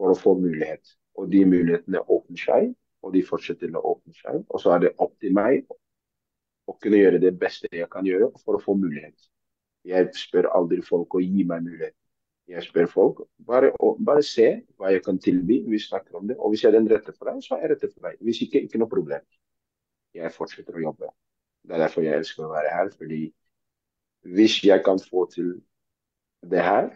For 0.00 0.12
å 0.12 0.18
få 0.18 0.36
mulighet. 0.40 0.94
Og 1.20 1.28
de 1.32 1.42
mulighetene 1.44 2.00
åpner 2.00 2.40
seg, 2.40 2.70
og 3.04 3.12
de 3.16 3.22
fortsetter 3.26 3.74
å 3.76 3.82
åpne 3.94 4.14
seg. 4.16 4.44
Og 4.48 4.62
så 4.62 4.74
er 4.74 4.84
det 4.84 4.94
opp 5.02 5.16
til 5.20 5.34
meg 5.36 5.66
å 6.70 6.76
kunne 6.80 7.00
gjøre 7.00 7.20
det 7.22 7.34
beste 7.40 7.68
jeg 7.74 7.88
kan 7.92 8.06
gjøre 8.06 8.30
for 8.44 8.56
å 8.56 8.62
få 8.62 8.76
mulighet. 8.78 9.16
Jeg 9.88 10.12
spør 10.16 10.50
aldri 10.56 10.82
folk 10.84 11.16
å 11.16 11.22
gi 11.24 11.44
meg 11.48 11.64
mulighet. 11.66 11.96
Jeg 12.50 12.66
spør 12.66 12.88
folk 12.90 13.20
bare, 13.46 13.70
bare 14.02 14.22
se 14.26 14.48
hva 14.78 14.90
jeg 14.90 15.04
kan 15.04 15.20
tilby. 15.22 15.60
Vi 15.70 15.78
snakker 15.80 16.18
om 16.18 16.26
det. 16.30 16.36
Og 16.38 16.52
hvis 16.52 16.64
jeg 16.64 16.72
er 16.72 16.78
den 16.78 16.88
rette 16.90 17.14
for 17.14 17.30
deg, 17.30 17.42
så 17.44 17.56
er 17.56 17.64
jeg 17.64 17.72
rette 17.74 17.90
for 17.92 18.08
deg. 18.08 18.18
Hvis 18.26 18.42
ikke, 18.46 18.64
ikke 18.66 18.80
noe 18.82 18.90
problem. 18.90 19.22
Jeg 20.16 20.32
fortsetter 20.34 20.76
å 20.76 20.82
jobbe. 20.88 21.12
Det 21.62 21.76
er 21.76 21.84
derfor 21.84 22.04
jeg 22.04 22.18
elsker 22.18 22.46
å 22.46 22.50
være 22.50 22.72
her. 22.74 22.90
fordi 22.98 23.20
hvis 24.26 24.60
jeg 24.64 24.82
kan 24.84 25.00
få 25.00 25.26
til 25.32 25.54
det 26.50 26.62
her, 26.64 26.90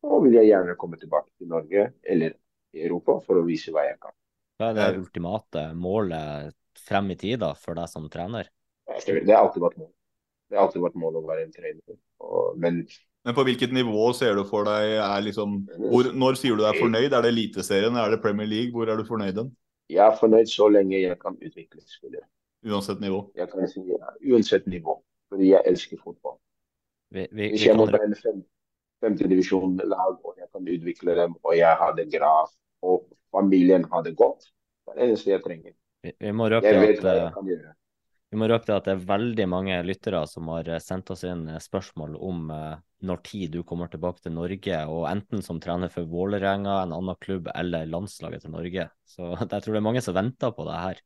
så 0.00 0.20
vil 0.24 0.38
jeg 0.38 0.50
gjerne 0.50 0.78
komme 0.80 0.98
tilbake 1.00 1.30
til 1.36 1.50
Norge 1.50 1.90
eller 2.02 2.36
Europa 2.74 3.18
for 3.24 3.40
å 3.40 3.44
vise 3.46 3.72
hva 3.74 3.84
jeg 3.88 3.98
kan. 4.00 4.14
Hva 4.60 4.70
er 4.70 4.78
det 4.78 5.00
ultimate 5.00 5.70
målet 5.76 6.56
frem 6.80 7.12
i 7.12 7.18
tid 7.20 7.40
da, 7.42 7.54
for 7.56 7.76
deg 7.78 7.88
som 7.90 8.08
trener? 8.12 8.48
Det 8.86 9.30
har 9.30 9.44
alltid 9.44 9.64
vært 9.64 9.78
mål. 9.80 9.92
Det 10.50 10.58
har 10.58 10.66
alltid 10.66 10.82
vært 10.84 10.98
mål 11.00 11.20
å 11.20 11.24
være 11.28 11.46
en 11.46 11.54
trener. 11.54 11.98
Og, 12.20 12.58
men, 12.60 12.82
men 13.24 13.36
på 13.36 13.44
hvilket 13.46 13.72
nivå 13.74 14.10
ser 14.16 14.36
du 14.36 14.42
for 14.48 14.66
deg 14.68 14.96
er 14.98 15.24
liksom, 15.24 15.60
hvor, 15.78 16.10
Når 16.12 16.40
sier 16.40 16.58
du 16.58 16.64
deg 16.64 16.80
fornøyd? 16.80 17.12
Er 17.12 17.24
det 17.24 17.32
Eliteserien, 17.32 17.96
er 17.96 18.12
det 18.12 18.22
Premier 18.24 18.50
League? 18.50 18.74
Hvor 18.74 18.90
er 18.90 19.00
du 19.00 19.06
fornøyd 19.08 19.38
den? 19.38 19.52
Jeg 19.90 20.02
er 20.06 20.18
fornøyd 20.18 20.50
så 20.50 20.68
lenge 20.70 20.98
jeg 21.00 21.18
kan 21.22 21.38
utvikle 21.38 21.82
spillere. 21.86 22.26
Uansett 22.66 23.00
nivå? 23.02 23.24
Jeg 23.38 23.48
kan 23.50 23.70
si 23.70 23.82
ja, 23.88 24.12
uansett 24.34 24.66
nivå. 24.70 24.98
Fordi 25.30 25.52
jeg 25.52 25.62
elsker 25.70 26.00
fotball. 26.02 26.36
Vi, 27.10 27.26
vi, 27.30 27.48
Hvis 27.54 27.62
vi 27.64 27.68
jeg 27.68 27.76
må 27.78 27.86
kan- 27.86 27.98
trene 28.00 28.16
fem, 28.18 28.40
femtedivisjonslag, 29.04 30.16
og 30.24 30.34
jeg 30.38 30.48
kan 30.52 30.68
utvikle 30.76 31.14
dem, 31.18 31.36
og 31.42 31.56
jeg 31.56 31.76
har 31.82 31.92
det 31.96 32.08
graf, 32.12 32.50
og 32.82 33.06
familien 33.34 33.84
har 33.92 34.02
det 34.06 34.16
godt, 34.18 34.48
det 34.86 34.92
er 34.94 34.98
det 34.98 35.08
eneste 35.08 35.30
jeg 35.30 35.42
trenger. 35.44 35.72
vi, 36.02 36.12
vi 36.18 36.32
må 36.32 36.48
røpe 36.50 36.66
Jeg 36.66 36.80
vet 36.80 36.98
at 36.98 37.04
hva 37.04 37.12
eh, 37.14 37.22
jeg 37.24 37.32
kan 37.34 37.46
gjøre. 37.52 37.74
Vi 38.30 38.38
må 38.38 38.46
røpe 38.46 38.66
det 38.68 38.74
at 38.76 38.84
det 38.86 38.92
er 38.94 39.06
veldig 39.08 39.46
mange 39.50 39.78
lyttere 39.82 40.20
som 40.30 40.48
har 40.54 40.68
eh, 40.70 40.78
sendt 40.82 41.10
oss 41.10 41.24
inn 41.26 41.48
eh, 41.50 41.58
spørsmål 41.62 42.14
om 42.16 42.50
når 43.00 43.22
tid 43.24 43.50
du 43.54 43.62
kommer 43.64 43.88
tilbake 43.88 44.20
til 44.22 44.34
Norge, 44.36 44.82
og 44.92 45.06
enten 45.08 45.42
som 45.42 45.58
trener 45.60 45.88
for 45.88 46.04
Vålerenga, 46.04 46.82
en 46.84 46.92
annen 46.92 47.16
klubb, 47.20 47.48
eller 47.54 47.86
landslaget 47.88 48.42
til 48.44 48.52
Norge. 48.52 48.90
Så 49.08 49.32
jeg 49.40 49.48
tror 49.62 49.72
det 49.72 49.80
er 49.80 49.88
mange 49.88 50.02
som 50.04 50.14
venter 50.18 50.52
på 50.52 50.66
det 50.68 50.76
her. 50.84 51.00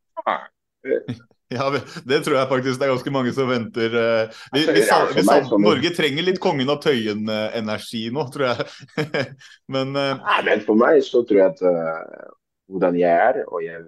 Ja, 1.55 1.67
det 2.11 2.19
tror 2.25 2.37
jeg 2.39 2.49
faktisk 2.51 2.81
det 2.81 2.87
er 2.87 2.93
ganske 2.95 3.13
mange 3.15 3.33
som 3.37 3.49
venter. 3.51 3.95
eh, 4.01 4.39
Vi, 4.55 4.63
Altså, 4.65 5.01
vi, 5.15 5.21
vi, 5.21 5.27
som- 5.49 5.63
Norge 5.63 5.91
trenger 5.97 6.27
litt 6.27 6.41
Kongen 6.43 6.73
av 6.73 6.81
Tøyen-energi 6.83 8.05
nå, 8.15 8.25
tror 8.35 8.47
jeg. 8.51 8.67
Men 9.75 9.95
eh, 10.01 10.15
Nei, 10.23 10.41
men 10.49 10.65
for 10.67 10.81
meg 10.81 11.03
så 11.07 11.23
tror 11.29 11.41
jeg 11.43 11.53
at 11.53 11.63
uh, 11.63 12.33
hvordan 12.73 12.99
jeg 12.99 13.23
er, 13.29 13.43
og 13.49 13.63
jeg, 13.65 13.85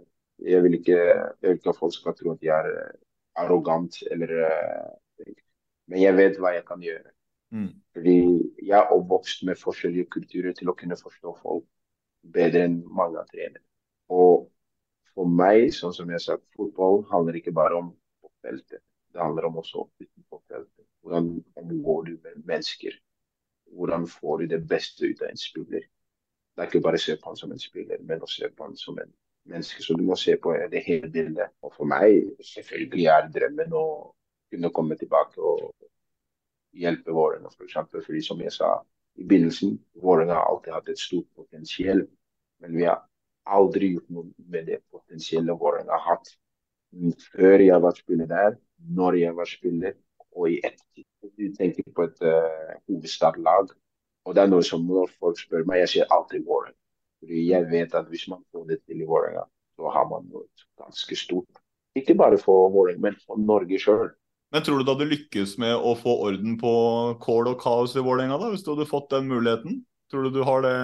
jeg, 0.46 0.62
vil 0.66 0.78
ikke, 0.78 0.96
jeg 1.00 1.48
vil 1.50 1.58
ikke 1.58 1.72
at 1.74 1.80
folk 1.80 1.94
skal 1.96 2.14
tro 2.18 2.34
at 2.36 2.42
jeg 2.44 2.54
er 2.54 2.92
arrogant 3.42 3.98
eller 4.10 4.32
uh, 4.46 5.32
Men 5.88 6.02
jeg 6.02 6.16
vet 6.18 6.38
hva 6.42 6.50
jeg 6.56 6.64
kan 6.66 6.80
gjøre. 6.82 7.10
mm, 7.54 7.68
Fordi 7.94 8.16
jeg 8.66 8.74
er 8.78 8.92
oppvokst 8.92 9.44
med 9.46 9.58
forskjellige 9.60 10.08
kulturer 10.10 10.52
til 10.56 10.68
å 10.72 10.74
kunne 10.78 10.96
forstå 10.98 11.34
folk 11.42 11.64
bedre 12.34 12.64
enn 12.66 12.80
mange 12.90 13.20
av 13.22 13.28
trenere. 13.30 13.62
Og 14.10 14.48
for 15.16 15.32
meg, 15.40 15.70
sånn 15.72 15.94
som 15.96 16.10
jeg 16.12 16.22
sa, 16.22 16.36
fotball 16.58 17.02
handler 17.10 17.38
ikke 17.40 17.54
bare 17.56 17.78
om 17.80 17.90
på 18.20 18.30
feltet. 18.44 18.82
Det 19.12 19.22
handler 19.22 19.48
om 19.48 19.60
også 19.62 19.86
utenfor 20.02 20.42
feltet. 20.44 20.84
Hvordan 21.00 21.30
omgår 21.56 22.02
du 22.08 22.16
med 22.22 22.42
mennesker? 22.44 22.98
Hvordan 23.76 24.06
får 24.06 24.42
du 24.42 24.50
det 24.52 24.62
beste 24.68 25.08
ut 25.08 25.22
av 25.22 25.30
en 25.30 25.40
spiller? 25.40 25.86
Det 26.56 26.62
er 26.62 26.68
ikke 26.68 26.84
bare 26.84 27.00
å 27.00 27.04
se 27.04 27.16
på 27.16 27.30
han 27.30 27.40
som 27.40 27.52
en 27.52 27.62
spiller, 27.62 28.02
men 28.08 28.24
å 28.24 28.28
se 28.28 28.48
på 28.52 28.66
han 28.66 28.76
som 28.80 29.00
en 29.00 29.12
menneske. 29.48 29.82
Så 29.84 29.96
du 29.96 30.04
må 30.04 30.16
se 30.20 30.36
på 30.36 30.52
det 30.72 30.84
hele 30.86 31.08
bildet. 31.12 31.52
Og 31.64 31.72
for 31.76 31.88
meg, 31.88 32.30
selvfølgelig 32.52 33.08
er 33.12 33.32
drømmen 33.32 33.74
å 33.76 33.86
kunne 34.52 34.72
komme 34.76 34.96
tilbake 35.00 35.40
og 35.40 35.72
hjelpe 36.76 37.16
Vålerenga, 37.16 37.52
f.eks. 37.52 37.78
For 37.90 38.04
fordi 38.04 38.22
som 38.24 38.40
jeg 38.44 38.52
sa 38.52 38.74
i 39.16 39.24
begynnelsen, 39.24 39.78
Vålerenga 40.02 40.36
har 40.38 40.50
alltid 40.50 40.76
hatt 40.76 40.92
et 40.92 41.00
stort 41.00 41.28
potensial. 41.36 42.04
Men 42.60 42.76
vi 42.76 42.88
har 42.88 43.00
aldri 43.46 43.92
gjort 43.94 44.10
noe 44.14 44.50
med 44.52 44.66
det 44.70 44.80
potensielle 44.92 45.54
håret 45.60 45.86
jeg 45.86 45.94
har 45.94 46.04
hatt. 46.10 46.32
Før 47.32 47.62
jeg 47.62 47.82
var 47.82 47.96
spiller 47.98 48.28
der, 48.30 48.56
når 48.96 49.18
jeg 49.20 49.36
var 49.36 49.50
spiller, 49.50 49.96
og 50.36 50.50
i 50.52 50.60
ettertid. 50.64 51.06
Du 51.36 51.46
tenker 51.56 51.86
på 51.96 52.06
et 52.06 52.22
uh, 52.24 52.76
hovedstadlag. 52.86 53.72
Og 54.26 54.34
det 54.34 54.42
er 54.42 54.50
noe 54.50 54.64
som 54.66 54.84
når 54.86 55.12
folk 55.20 55.38
spør 55.40 55.66
meg, 55.68 55.84
jeg 55.84 55.92
sier 55.94 56.12
alltid 56.14 56.44
Vålerenga. 56.46 56.78
Fordi 57.22 57.42
jeg 57.48 57.68
vet 57.70 57.94
at 57.96 58.08
hvis 58.12 58.26
man 58.30 58.42
får 58.52 58.66
det 58.70 58.80
til 58.84 59.00
i 59.00 59.08
Vålerenga, 59.08 59.46
så 59.78 59.92
har 59.94 60.06
man 60.10 60.26
noe 60.30 60.46
ganske 60.80 61.18
stort. 61.18 61.60
Ikke 61.96 62.16
bare 62.18 62.38
for 62.42 62.70
Vålerenga, 62.74 63.04
men 63.08 63.18
for 63.24 63.40
Norge 63.40 63.80
sjøl. 63.80 64.10
Men 64.54 64.62
tror 64.62 64.78
du 64.78 64.86
du 64.86 64.92
hadde 64.92 65.10
lykkes 65.10 65.56
med 65.62 65.74
å 65.74 65.96
få 65.98 66.12
orden 66.28 66.54
på 66.60 66.72
kål 67.22 67.52
og 67.54 67.60
kaos 67.62 67.96
i 67.96 68.04
Vålerenga, 68.04 68.38
hvis 68.52 68.64
du 68.66 68.74
hadde 68.74 68.88
fått 68.90 69.10
den 69.14 69.30
muligheten? 69.30 69.80
Tror 70.10 70.26
du 70.26 70.36
du 70.36 70.42
har 70.46 70.62
det 70.62 70.76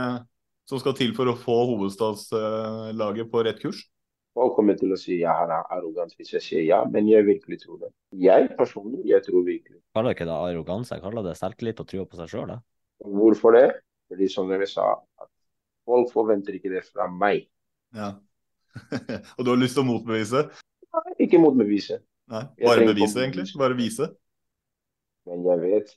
som 0.73 0.81
skal 0.81 0.97
til 0.97 1.13
for 1.17 1.29
å 1.29 1.37
få 1.37 1.59
hovedstadslaget 1.75 3.29
på 3.33 3.45
rett 3.45 3.61
kurs? 3.61 3.85
Folk 4.33 4.55
kommer 4.57 4.79
til 4.81 4.95
å 4.95 4.97
si 4.97 5.19
ja, 5.21 5.35
han 5.43 5.51
er 5.53 5.67
arrogant 5.75 6.15
hvis 6.17 6.31
jeg 6.39 6.45
sier 6.45 6.63
ja, 6.65 6.79
men 6.89 7.09
jeg 7.11 7.27
virkelig 7.27 7.59
tror 7.67 7.83
det. 7.83 7.91
Jeg 8.17 8.49
personlig, 8.57 9.03
jeg 9.11 9.21
tror 9.27 9.45
virkelig. 9.45 9.77
Jeg 9.77 9.99
kaller 9.99 10.17
ikke 10.17 10.29
det 10.31 10.37
arroganse, 10.39 10.97
jeg 10.97 11.05
kaller 11.05 11.27
det 11.27 11.35
selvtillit 11.37 11.83
og 11.85 11.91
trua 11.91 12.07
på 12.09 12.21
seg 12.21 12.33
sjøl. 12.33 12.55
Hvorfor 13.05 13.59
det? 13.59 13.67
Fordi 14.09 14.29
som 14.33 14.49
dere 14.49 14.69
sa, 14.71 14.95
at 15.21 15.29
folk 15.89 16.09
forventer 16.15 16.57
ikke 16.57 16.73
det 16.73 16.87
fra 16.89 17.11
meg. 17.13 17.45
Ja. 17.93 18.15
og 19.37 19.45
du 19.45 19.53
har 19.53 19.61
lyst 19.61 19.77
til 19.77 19.85
å 19.85 19.91
motbevise? 19.91 20.47
Nei, 20.93 21.13
Ikke 21.27 21.41
motbevise. 21.41 22.01
Nei, 22.33 22.47
bare 22.65 22.89
bevise, 22.89 23.21
egentlig? 23.21 23.45
Bare 23.61 23.77
vise? 23.77 24.09
Men 25.29 25.45
jeg 25.45 25.61
vet 25.67 25.93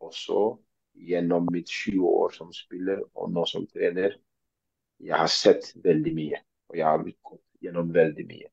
også 0.00 0.54
gjennom 0.98 1.46
mitt 1.52 1.68
20 1.68 2.06
år 2.08 2.34
som 2.34 2.52
spiller 2.54 3.02
og 3.14 3.32
nå 3.32 3.44
som 3.46 3.66
trener, 3.70 4.16
jeg 4.98 5.14
har 5.14 5.30
sett 5.30 5.70
veldig 5.84 6.14
mye. 6.14 6.40
Og 6.68 6.76
jeg 6.76 6.86
har 6.86 7.04
gått 7.04 7.44
gjennom 7.64 7.92
veldig 7.94 8.26
mye. 8.28 8.50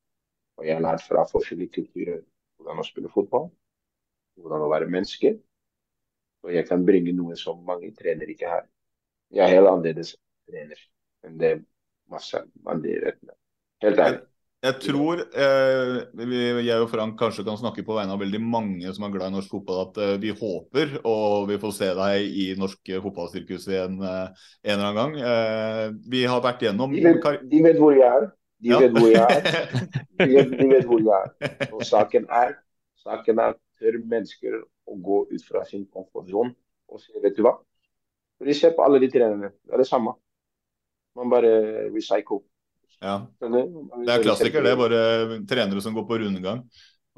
Og 0.60 0.68
jeg 0.68 0.78
har 0.78 0.86
lært 0.86 1.04
fra 1.04 1.26
forskjellige 1.28 1.76
kulturer 1.80 2.22
hvordan 2.56 2.80
å 2.80 2.88
spille 2.88 3.12
fotball, 3.12 3.50
hvordan 4.40 4.66
å 4.66 4.72
være 4.72 4.92
menneske. 4.92 5.34
Og 6.46 6.54
jeg 6.54 6.68
kan 6.70 6.86
bringe 6.86 7.16
noe 7.18 7.36
som 7.40 7.64
mange 7.68 7.92
trener 7.98 8.30
ikke 8.32 8.52
har. 8.52 8.68
Jeg 9.34 9.44
er 9.48 9.58
helt 9.58 9.72
annerledes 9.72 10.14
trener 10.46 10.80
enn 11.26 11.42
det 11.42 11.56
masse 12.14 12.40
andre 12.70 13.16
trenere. 13.18 13.38
Helt 13.84 14.00
ærlig. 14.00 14.24
Jeg 14.66 14.78
tror 14.82 15.20
eh, 15.22 15.98
vi, 16.18 16.38
jeg 16.66 16.82
og 16.82 16.88
Frank 16.90 17.18
kanskje 17.20 17.44
kan 17.46 17.58
snakke 17.60 17.84
på 17.86 17.98
vegne 17.98 18.16
av 18.16 18.22
veldig 18.24 18.40
mange 18.42 18.94
som 18.96 19.06
er 19.06 19.12
glad 19.14 19.30
i 19.30 19.36
norsk 19.36 19.52
fotball, 19.54 19.82
at 19.90 20.00
eh, 20.02 20.14
vi 20.24 20.32
håper 20.34 20.96
og 21.06 21.46
vi 21.52 21.60
får 21.62 21.76
se 21.78 21.90
deg 22.00 22.40
i 22.42 22.46
norsk 22.58 22.94
fotballsirkus 23.04 23.68
igjen 23.70 24.00
eh, 24.02 24.48
en 24.66 24.74
eller 24.74 24.88
annen 24.88 24.98
gang. 25.02 25.14
Eh, 25.20 25.84
vi 26.10 26.24
har 26.30 26.42
vært 26.46 26.66
gjennom 26.66 26.96
De 26.96 27.04
vet, 27.06 27.30
de 27.52 27.62
vet 27.68 27.78
hvor 27.82 27.94
jeg 27.94 28.10
er. 28.10 28.28
De 28.66 28.72
Ja. 28.72 28.80
vet 28.82 28.96
hvor 28.98 29.12
jeg 29.12 29.22
er. 29.22 29.44
De 30.26 30.30
vet, 30.32 30.54
de 30.58 30.68
vet 30.72 30.86
hvor 30.90 31.02
jeg 31.04 31.30
er. 31.30 31.70
Og 31.76 31.84
saken 31.86 32.26
er, 32.32 32.56
saken 33.04 33.42
er 33.44 33.58
tør 33.78 34.00
mennesker 34.08 34.56
å 34.90 34.96
gå 35.06 35.22
ut 35.30 35.44
fra 35.46 35.62
sin 35.68 35.86
komfortsone 35.92 36.56
og 36.90 37.02
si, 37.04 37.12
vet 37.22 37.36
du 37.38 37.44
hva? 37.46 37.58
Ser 38.56 38.74
på 38.76 38.84
alle 38.86 39.00
de 39.04 39.10
trenerne. 39.12 39.52
Det 39.64 39.76
er 39.76 39.84
det 39.84 39.88
samme. 39.90 40.16
Man 41.16 41.30
bare 41.32 41.52
recycle. 41.94 42.42
Ja. 43.04 43.16
Det 43.40 44.12
er 44.14 44.24
klassiker, 44.24 44.66
det. 44.66 44.74
er 44.74 44.80
Bare 44.80 45.40
trenere 45.50 45.84
som 45.84 45.96
går 45.98 46.06
på 46.10 46.20
rundgang. 46.24 46.62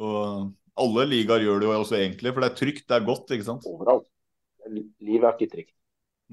Og 0.01 0.53
alle 0.78 1.07
ligaer 1.09 1.45
gjør 1.45 1.61
det 1.61 1.69
jo 1.69 1.75
også 1.80 1.97
egentlig, 1.99 2.34
for 2.34 2.43
det 2.43 2.51
er 2.51 2.57
trygt, 2.59 2.88
det 2.88 2.97
er 2.97 3.05
godt, 3.07 3.34
ikke 3.34 3.49
sant? 3.49 3.67
Overalt. 3.69 4.07
Livet 4.69 5.25
er 5.25 5.38
ikke 5.38 5.53
trygt. 5.53 5.75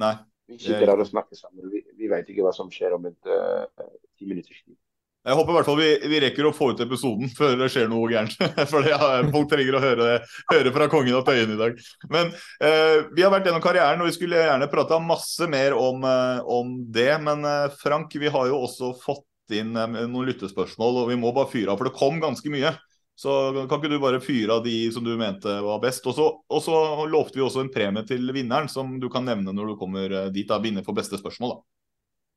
Nei. 0.01 0.15
Vi 0.51 0.59
sitter 0.61 0.91
her 0.91 1.01
og 1.01 1.09
snakker 1.09 1.39
sammen. 1.39 1.71
Vi, 1.73 1.81
vi 1.97 2.09
vet 2.11 2.29
ikke 2.29 2.45
hva 2.45 2.53
som 2.53 2.69
skjer 2.73 2.97
om 2.99 3.07
et 3.09 3.31
eh, 3.33 3.87
ti 4.19 4.29
minutters 4.29 4.59
tid. 4.61 4.77
Jeg 5.25 5.39
håper 5.39 5.55
i 5.55 5.57
hvert 5.57 5.69
fall 5.71 5.79
vi, 5.79 5.91
vi 6.13 6.19
rekker 6.21 6.45
å 6.45 6.53
få 6.53 6.67
ut 6.75 6.81
episoden 6.85 7.31
før 7.33 7.55
det 7.57 7.71
skjer 7.73 7.87
noe 7.89 8.11
gærent. 8.13 8.35
For 8.73 8.85
er, 8.85 9.31
folk 9.33 9.49
trenger 9.49 9.79
å 9.79 9.81
høre, 9.81 10.09
høre 10.51 10.73
fra 10.75 10.89
kongen 10.93 11.17
av 11.17 11.25
Tøyen 11.25 11.55
i 11.55 11.61
dag. 11.61 11.79
Men 12.13 12.35
eh, 12.61 13.07
vi 13.17 13.25
har 13.25 13.33
vært 13.33 13.49
gjennom 13.49 13.65
karrieren, 13.65 14.03
og 14.05 14.11
vi 14.11 14.17
skulle 14.19 14.43
gjerne 14.43 14.69
prata 14.73 15.01
masse 15.01 15.49
mer 15.49 15.79
om, 15.81 16.05
eh, 16.05 16.43
om 16.45 16.75
det. 16.93 17.09
Men 17.25 17.49
eh, 17.49 17.79
Frank, 17.81 18.13
vi 18.21 18.33
har 18.37 18.51
jo 18.53 18.61
også 18.67 18.93
fått 19.01 19.25
inn 19.53 19.77
eh, 19.77 20.01
noen 20.09 20.31
lyttespørsmål, 20.31 21.03
og 21.03 21.13
vi 21.13 21.21
må 21.21 21.33
bare 21.37 21.51
fyre 21.53 21.73
av, 21.73 21.81
for 21.81 21.91
det 21.91 21.99
kom 21.99 22.21
ganske 22.23 22.53
mye. 22.53 22.73
Så 23.15 23.31
kan 23.71 23.79
ikke 23.79 23.93
du 23.93 24.01
bare 24.03 24.23
fyre 24.23 24.57
av 24.57 24.65
de 24.65 24.75
som 24.91 25.05
du 25.07 25.13
mente 25.19 25.53
var 25.63 25.79
best? 25.83 26.07
Og 26.11 26.17
så, 26.17 26.73
lovte 27.07 27.39
vi 27.39 27.45
også 27.47 27.63
en 27.63 27.71
premie 27.71 28.03
til 28.09 28.27
vinneren, 28.35 28.67
som 28.71 28.97
du 28.99 29.07
kan 29.13 29.27
nevne 29.27 29.55
når 29.55 29.73
du 29.73 29.79
kommer 29.79 30.11
eh, 30.11 30.33
dit. 30.35 30.49
da, 30.49 30.59
Vinner 30.63 30.87
for 30.87 30.97
beste 30.97 31.21
spørsmål, 31.21 31.55
da. 31.55 31.63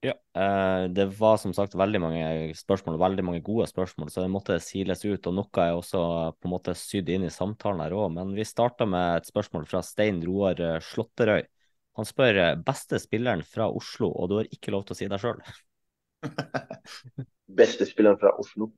Ja, 0.05 0.13
eh, 0.37 0.83
det 0.93 1.07
var 1.17 1.39
som 1.41 1.55
sagt 1.57 1.73
veldig 1.73 2.01
mange 2.03 2.25
spørsmål, 2.55 2.99
veldig 3.01 3.25
mange 3.25 3.41
gode 3.41 3.65
spørsmål, 3.71 4.11
så 4.13 4.21
det 4.21 4.29
måtte 4.29 4.59
siles 4.61 5.01
ut. 5.07 5.25
Og 5.25 5.37
noe 5.39 5.63
er 5.65 5.73
også 5.73 6.03
på 6.37 6.49
en 6.49 6.53
måte 6.53 6.77
sydd 6.77 7.09
inn 7.09 7.25
i 7.25 7.33
samtalen 7.33 7.81
her 7.81 7.97
òg. 7.97 8.11
Men 8.19 8.37
vi 8.37 8.45
starta 8.45 8.85
med 8.85 9.23
et 9.23 9.31
spørsmål 9.31 9.65
fra 9.69 9.81
Stein 9.85 10.21
Roar 10.27 10.61
Slåtterøy. 10.85 11.41
Han 11.97 12.05
spør 12.05 12.43
beste 12.61 13.01
spilleren 13.01 13.41
fra 13.41 13.71
Oslo, 13.73 14.11
og 14.13 14.29
du 14.29 14.37
har 14.37 14.51
ikke 14.53 14.69
lov 14.75 14.85
til 14.85 14.93
å 14.93 14.99
si 14.99 15.09
deg 15.09 15.23
sjøl. 15.23 15.41
Beste 17.59 17.85
spilleren 17.85 18.19
fra 18.21 18.33
Oslo. 18.39 18.71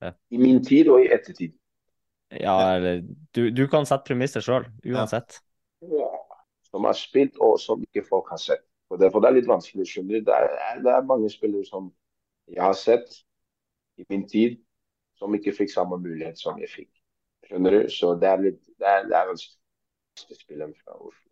Ja. 0.00 0.12
I 0.30 0.38
min 0.40 0.62
tid 0.64 0.88
og 0.88 1.04
i 1.04 1.10
ettertid. 1.12 1.56
Ja, 2.30 2.76
eller 2.76 3.02
du, 3.34 3.50
du 3.50 3.64
kan 3.68 3.86
sette 3.88 4.06
premisser 4.06 4.44
sjøl, 4.44 4.68
uansett. 4.86 5.40
Ja. 5.82 6.08
Som 6.70 6.86
har 6.86 6.94
spilt, 6.94 7.38
og 7.42 7.58
som 7.58 7.82
ikke 7.82 8.04
folk 8.06 8.30
har 8.30 8.38
sett. 8.38 8.62
For 8.90 9.00
Derfor 9.00 9.22
det 9.22 9.30
er 9.30 9.38
litt 9.40 9.50
vanskelig, 9.50 9.88
skjønner. 9.90 10.22
Det 10.26 10.34
er, 10.34 10.80
det 10.84 10.92
er 10.94 11.06
mange 11.06 11.30
spillere 11.30 11.66
som 11.66 11.90
jeg 12.50 12.62
har 12.62 12.76
sett 12.78 13.20
i 13.98 14.06
min 14.10 14.26
tid, 14.30 14.58
som 15.18 15.34
ikke 15.34 15.54
fikk 15.54 15.72
samme 15.72 15.98
mulighet 16.00 16.38
som 16.38 16.58
jeg 16.62 16.70
fikk. 16.70 16.92
Skjønner 17.46 17.76
du? 17.76 17.80
Så 17.90 18.14
det 18.18 18.30
er 18.30 18.46
litt 18.46 18.62
Det 18.78 18.86
er, 18.86 19.08
det 19.10 19.18
er 19.18 19.32
vanskelig. 19.32 19.56
Spilleren 20.20 20.74
fra 20.84 20.96
Oslo. 20.98 21.30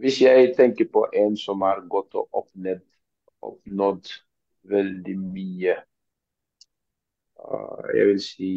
Hvis 0.00 0.20
jeg 0.22 0.54
tenker 0.56 0.88
på 0.88 1.02
en 1.12 1.34
som 1.36 1.60
har 1.60 1.82
gått 1.92 2.14
opp 2.16 2.30
oppnådd, 2.32 2.80
oppnådd 3.46 4.10
veldig 4.70 5.16
mye 5.18 5.76
uh, 7.40 7.86
Jeg 7.96 8.06
vil 8.10 8.20
si 8.24 8.50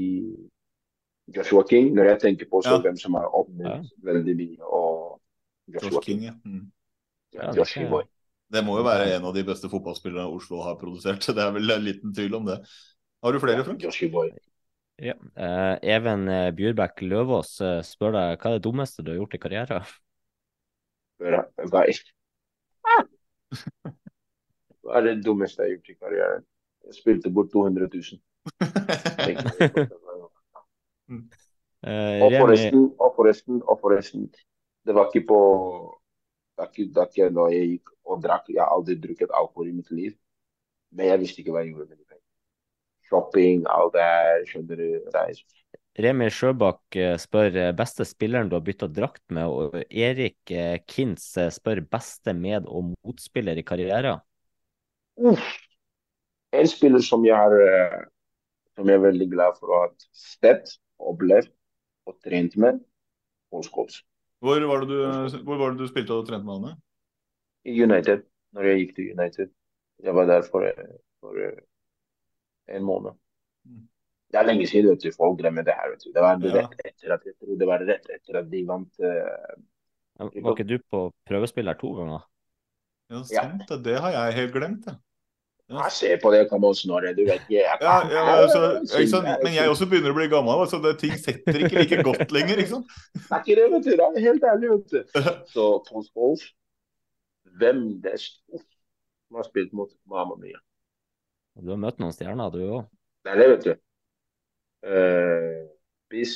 Joshua 1.34 1.64
King. 1.70 1.94
Når 1.96 2.14
jeg 2.14 2.22
tenker 2.28 2.50
på 2.52 2.62
så 2.62 2.78
Ja. 2.78 2.82
hvem 2.84 2.98
som 3.00 3.14
har 3.20 3.30
oppnådd 3.32 3.90
veldig 4.04 4.36
mye. 4.36 4.64
og 4.64 5.22
Joshua 5.68 5.90
Josh 5.90 6.06
King. 6.06 6.20
King, 6.20 6.24
ja. 6.30 6.34
Mm. 6.46 6.72
Ja, 7.34 7.54
Joshua 7.56 7.90
Boy. 7.90 8.04
Det 8.54 8.62
må 8.66 8.78
jo 8.78 8.86
være 8.86 9.16
en 9.16 9.26
av 9.26 9.34
de 9.34 9.44
beste 9.44 9.70
fotballspillerne 9.70 10.30
Oslo 10.30 10.62
har 10.62 10.76
produsert. 10.78 11.26
Det 11.36 11.42
er 11.42 11.54
vel 11.56 11.72
en 11.72 11.86
liten 11.86 12.14
tvil 12.14 12.36
om 12.36 12.46
det. 12.46 12.60
Har 13.24 13.32
du 13.32 13.40
flere, 13.40 13.64
Frank? 13.64 13.84
Joshua 13.84 14.12
Boy. 14.12 14.34
Ja. 15.02 15.16
Uh, 15.34 15.80
Even 15.82 16.28
eh, 16.30 16.52
Bjurbekk 16.54 17.02
Løvaas 17.02 17.56
eh, 17.66 17.80
spør 17.82 18.14
deg 18.14 18.36
hva 18.38 18.52
er 18.52 18.60
det 18.60 18.66
dummeste 18.68 19.02
du 19.02 19.10
har 19.10 19.24
gjort 19.24 19.34
i 19.34 19.42
karrieren? 19.42 19.94
Hva 21.18 21.42
hva 21.72 21.86
er 21.88 21.98
Hva 24.84 24.98
er 25.00 25.06
det 25.08 25.16
dummeste 25.26 25.64
jeg 25.64 25.70
har 25.70 25.76
gjort 25.78 25.90
i 25.94 26.00
karrieren? 26.02 26.44
Jeg 26.84 26.98
spilte 26.98 27.32
bort 27.32 27.52
200 27.54 27.88
000. 27.94 28.20
Eh, 31.84 32.22
Og 32.24 32.32
forresten, 32.40 32.84
og 33.00 33.14
forresten, 33.16 33.62
og 33.68 33.80
forresten. 33.82 34.28
Det 34.88 34.96
var 34.96 35.10
ikke 35.12 35.26
på 35.28 35.40
Det 36.54 36.62
var 36.62 36.70
ikke, 36.70 36.86
det 36.86 36.96
var 37.00 37.08
ikke 37.10 37.30
da 37.34 37.46
jeg 37.52 37.70
gikk 37.72 37.90
og 38.06 38.22
drakk. 38.24 38.50
Jeg 38.54 38.62
har 38.62 38.70
aldri 38.76 38.96
drukket 39.02 39.32
alkohol 39.34 39.72
i 39.72 39.76
mitt 39.80 39.90
liv. 39.92 40.14
Men 40.94 41.08
jeg 41.10 41.22
visste 41.24 41.42
ikke 41.42 41.56
hva 41.56 41.64
jeg 41.64 41.72
gjorde 41.74 41.88
med 41.90 41.98
de 41.98 42.06
pengene. 42.06 42.30
Shopping, 43.10 43.64
alt 43.74 43.96
det 43.96 44.04
her, 44.06 44.44
skjønner 44.52 44.80
du. 44.84 44.90
Reise. 45.16 45.44
Remi 46.04 46.28
Sjøbakk 46.34 46.98
eh, 46.98 47.16
spør 47.22 47.58
eh, 47.64 47.72
beste 47.78 48.06
spilleren 48.06 48.50
du 48.50 48.56
har 48.58 48.64
bytta 48.66 48.88
drakt 48.90 49.24
med, 49.34 49.50
og 49.50 49.80
Erik 49.90 50.54
Kintz 50.90 51.32
spør 51.58 51.82
beste 51.90 52.34
med- 52.38 52.70
og 52.70 52.94
motspiller 52.94 53.58
i 53.58 53.66
karrieren. 53.66 54.22
Uff. 55.18 55.52
En 56.54 56.68
spiller 56.70 57.02
som 57.06 57.26
jeg 57.26 57.36
har 57.38 57.54
eh, 57.60 58.02
som 58.78 58.90
jeg 58.90 58.98
er 58.98 59.06
veldig 59.06 59.28
glad 59.32 59.60
for 59.60 59.70
å 59.74 59.82
ha 59.84 59.90
sett, 60.18 60.76
opplevd 61.02 61.52
og 62.10 62.18
trent 62.26 62.56
med, 62.60 62.82
Paul 63.54 63.66
Scholes. 63.68 64.02
Hvor 64.44 64.60
var, 64.68 64.84
det 64.84 64.90
du, 64.92 65.38
hvor 65.46 65.60
var 65.62 65.74
det 65.74 65.86
du 65.86 65.90
spilte 65.92 66.16
og 66.16 66.26
trente 66.28 66.48
med 66.48 66.66
han? 66.68 66.80
I 67.70 67.78
United, 67.86 68.26
når 68.56 68.70
jeg 68.70 68.80
gikk 68.82 68.96
til 68.98 69.12
United. 69.14 69.52
Jeg 70.04 70.16
var 70.18 70.28
der 70.28 70.44
for, 70.50 70.66
eh, 70.68 70.96
for 71.24 71.38
eh, 71.40 71.62
en 72.76 72.84
måned. 72.84 73.16
Mm. 73.64 73.86
Det 74.34 74.42
er 74.42 74.50
lenge 74.50 74.68
siden, 74.68 74.90
vet 74.92 75.06
du. 75.06 75.14
Folk 75.16 75.38
glemmer 75.40 75.64
det 75.64 75.78
her. 75.78 75.94
vet 75.94 76.04
du. 76.04 76.12
Det 76.12 76.26
var 76.26 76.42
Ja. 76.42 76.54
rett 76.58 76.76
etter 76.90 77.14
at 77.14 77.24
jeg 77.30 77.38
tror 77.40 77.60
det 77.62 77.70
var 77.70 77.86
rett 77.88 78.10
etter 78.10 78.40
at 78.42 78.50
de 78.52 78.66
vant 78.68 79.00
uh, 79.00 79.54
Var 80.20 80.56
ikke 80.58 80.68
du 80.68 80.78
på 80.90 81.06
prøvespill 81.30 81.70
her 81.70 81.78
to 81.80 81.94
ganger? 81.94 82.26
Ja, 83.12 83.24
Ja. 83.32 83.42
sant 83.42 83.68
det. 83.70 83.84
Det 83.84 83.98
har 84.00 84.12
jeg 84.12 84.34
helt 84.40 84.54
glemt, 84.54 84.86
ja. 84.88 84.96
Ja, 85.74 85.88
ser 85.90 86.18
på 86.20 86.30
det, 86.32 86.50
kom 86.50 86.64
on, 86.68 86.76
Snorre. 86.76 87.14
Du 87.16 87.24
vet 87.26 87.42
ikke 87.48 87.62
Ja, 87.64 87.78
ja, 87.82 88.24
men 88.26 88.34
altså? 88.44 88.60
Er 88.84 89.44
Men 89.44 89.54
jeg 89.56 89.70
også 89.70 89.88
begynner 89.90 90.12
å 90.12 90.18
bli 90.18 90.28
gammel, 90.28 90.60
altså 90.60 90.82
det, 90.84 91.00
ting 91.00 91.14
setter 91.18 91.56
ikke 91.66 91.80
like 91.80 92.04
godt 92.04 92.32
lenger. 92.36 92.58
ikke 92.60 92.70
sant? 92.76 92.92
Det 93.16 93.32
er 93.32 93.40
ikke 93.40 93.56
det, 93.62 93.70
vet 93.72 93.86
du. 93.88 93.92
Det 93.96 94.10
er 94.10 94.26
helt 94.28 94.44
ærlig, 94.44 94.70
vet 94.70 94.92
du. 94.92 95.00
Så 95.54 95.66
Paul 95.88 96.04
Scholes, 96.10 96.44
hvem 97.60 98.02
det 98.04 98.14
er 98.18 98.22
som 98.26 99.40
har 99.40 99.48
spilt 99.48 99.74
mot 99.74 99.90
Mamma 100.06 100.36
Mia. 100.38 100.60
Du 101.62 101.70
har 101.72 101.80
møtt 101.80 102.00
noen 102.02 102.14
stjerner, 102.14 102.52
du 102.54 102.60
òg. 102.66 102.86
Det 103.24 103.32
er 103.34 103.40
det, 103.40 103.50
vet 103.54 103.66
du. 103.70 103.74
Uh, 104.84 105.64
Bis, 106.12 106.36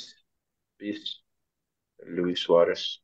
Bis, 0.79 1.17
Luis 2.07 2.39
Suárez, 2.47 3.01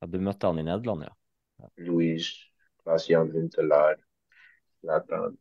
Ja, 0.00 0.06
du 0.08 0.18
møtte 0.24 0.48
han 0.48 0.58
i 0.58 0.64
Nederland, 0.64 1.04
ja. 1.04 1.68
Luis, 1.84 2.30
Klaas-Jan 2.86 3.32
Huntelaar, 3.34 3.98
Zlatan, 4.80 5.34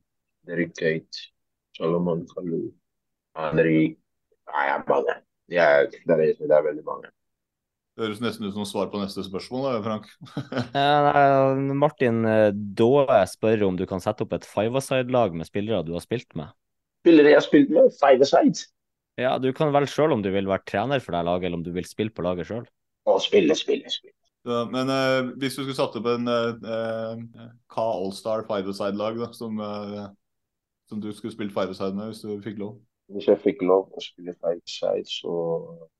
Derek 0.50 0.74
Kate, 0.74 1.30
Solomon 1.78 2.26
Kalou, 2.34 2.72
Henry 3.38 3.93
Nei, 4.46 4.66
jeg 4.68 4.74
er 4.76 4.84
mange. 4.89 5.14
Det 5.50 5.58
er, 5.62 5.88
det, 5.89 6.16
er, 6.16 6.34
det 6.38 6.54
er 6.54 6.66
veldig 6.66 6.84
mange. 6.86 7.10
Det 7.96 8.04
høres 8.04 8.22
nesten 8.22 8.46
ut 8.46 8.54
som 8.54 8.68
svar 8.68 8.89
på 8.91 9.00
neste 9.00 9.24
spørsmål, 9.26 9.66
da, 9.66 9.80
Frank. 9.86 10.10
Martin 11.84 12.26
eh, 12.30 12.50
Daae 12.52 13.22
spør 13.32 13.66
om 13.70 13.80
du 13.80 13.86
kan 13.89 14.04
sette 14.04 14.26
opp 14.26 14.36
et 14.38 14.46
five-a-side-lag 14.46 15.38
med 15.38 15.50
spillere 15.50 15.86
du 15.88 15.93
har 15.96 16.04
spilt 16.04 16.36
med. 16.38 16.54
Spillere 17.06 17.32
jeg 17.32 17.39
har 17.39 17.46
spilt 17.46 17.72
med, 17.74 17.93
Five-a-side? 18.02 18.68
Ja, 19.22 19.38
du 19.39 19.50
kan 19.56 19.72
velge 19.72 19.93
sjøl 19.93 20.14
om 20.18 20.26
du 20.26 20.30
vil 20.34 20.50
være 20.50 20.66
trener 20.68 21.02
for 21.04 21.16
det 21.16 21.24
laget, 21.24 21.48
eller 21.48 21.62
om 21.62 21.66
du 21.66 21.72
vil 21.74 21.88
spille 21.88 22.12
på 22.12 22.26
laget 22.26 22.50
sjøl. 22.50 22.66
Og 23.08 23.22
spille, 23.24 23.56
spille, 23.56 23.89
spille. 23.89 24.18
Ja, 24.46 24.66
men 24.70 24.89
eh, 24.93 25.32
hvis 25.41 25.56
du 25.58 25.64
skulle 25.64 25.78
satt 25.78 25.96
opp 25.98 26.06
en 26.12 26.28
eh, 26.30 27.22
Ka 27.72 27.82
K 27.82 27.86
Allstar 27.86 28.43
five-a-side-lag, 28.46 29.18
da, 29.18 29.32
som, 29.34 29.58
eh, 29.60 30.04
som 30.89 31.02
du 31.02 31.10
skulle 31.18 31.34
spilt 31.34 31.54
five-a-side 31.56 31.96
med 31.98 32.12
hvis 32.12 32.22
du 32.22 32.36
fikk 32.46 32.60
lov? 32.62 32.76
Hvis 33.14 33.28
jeg 33.30 33.41
fikk 33.41 33.64
lov 33.66 33.89
å 33.93 34.02
spille 34.02 34.34
five-side, 34.38 35.06
så 35.10 35.34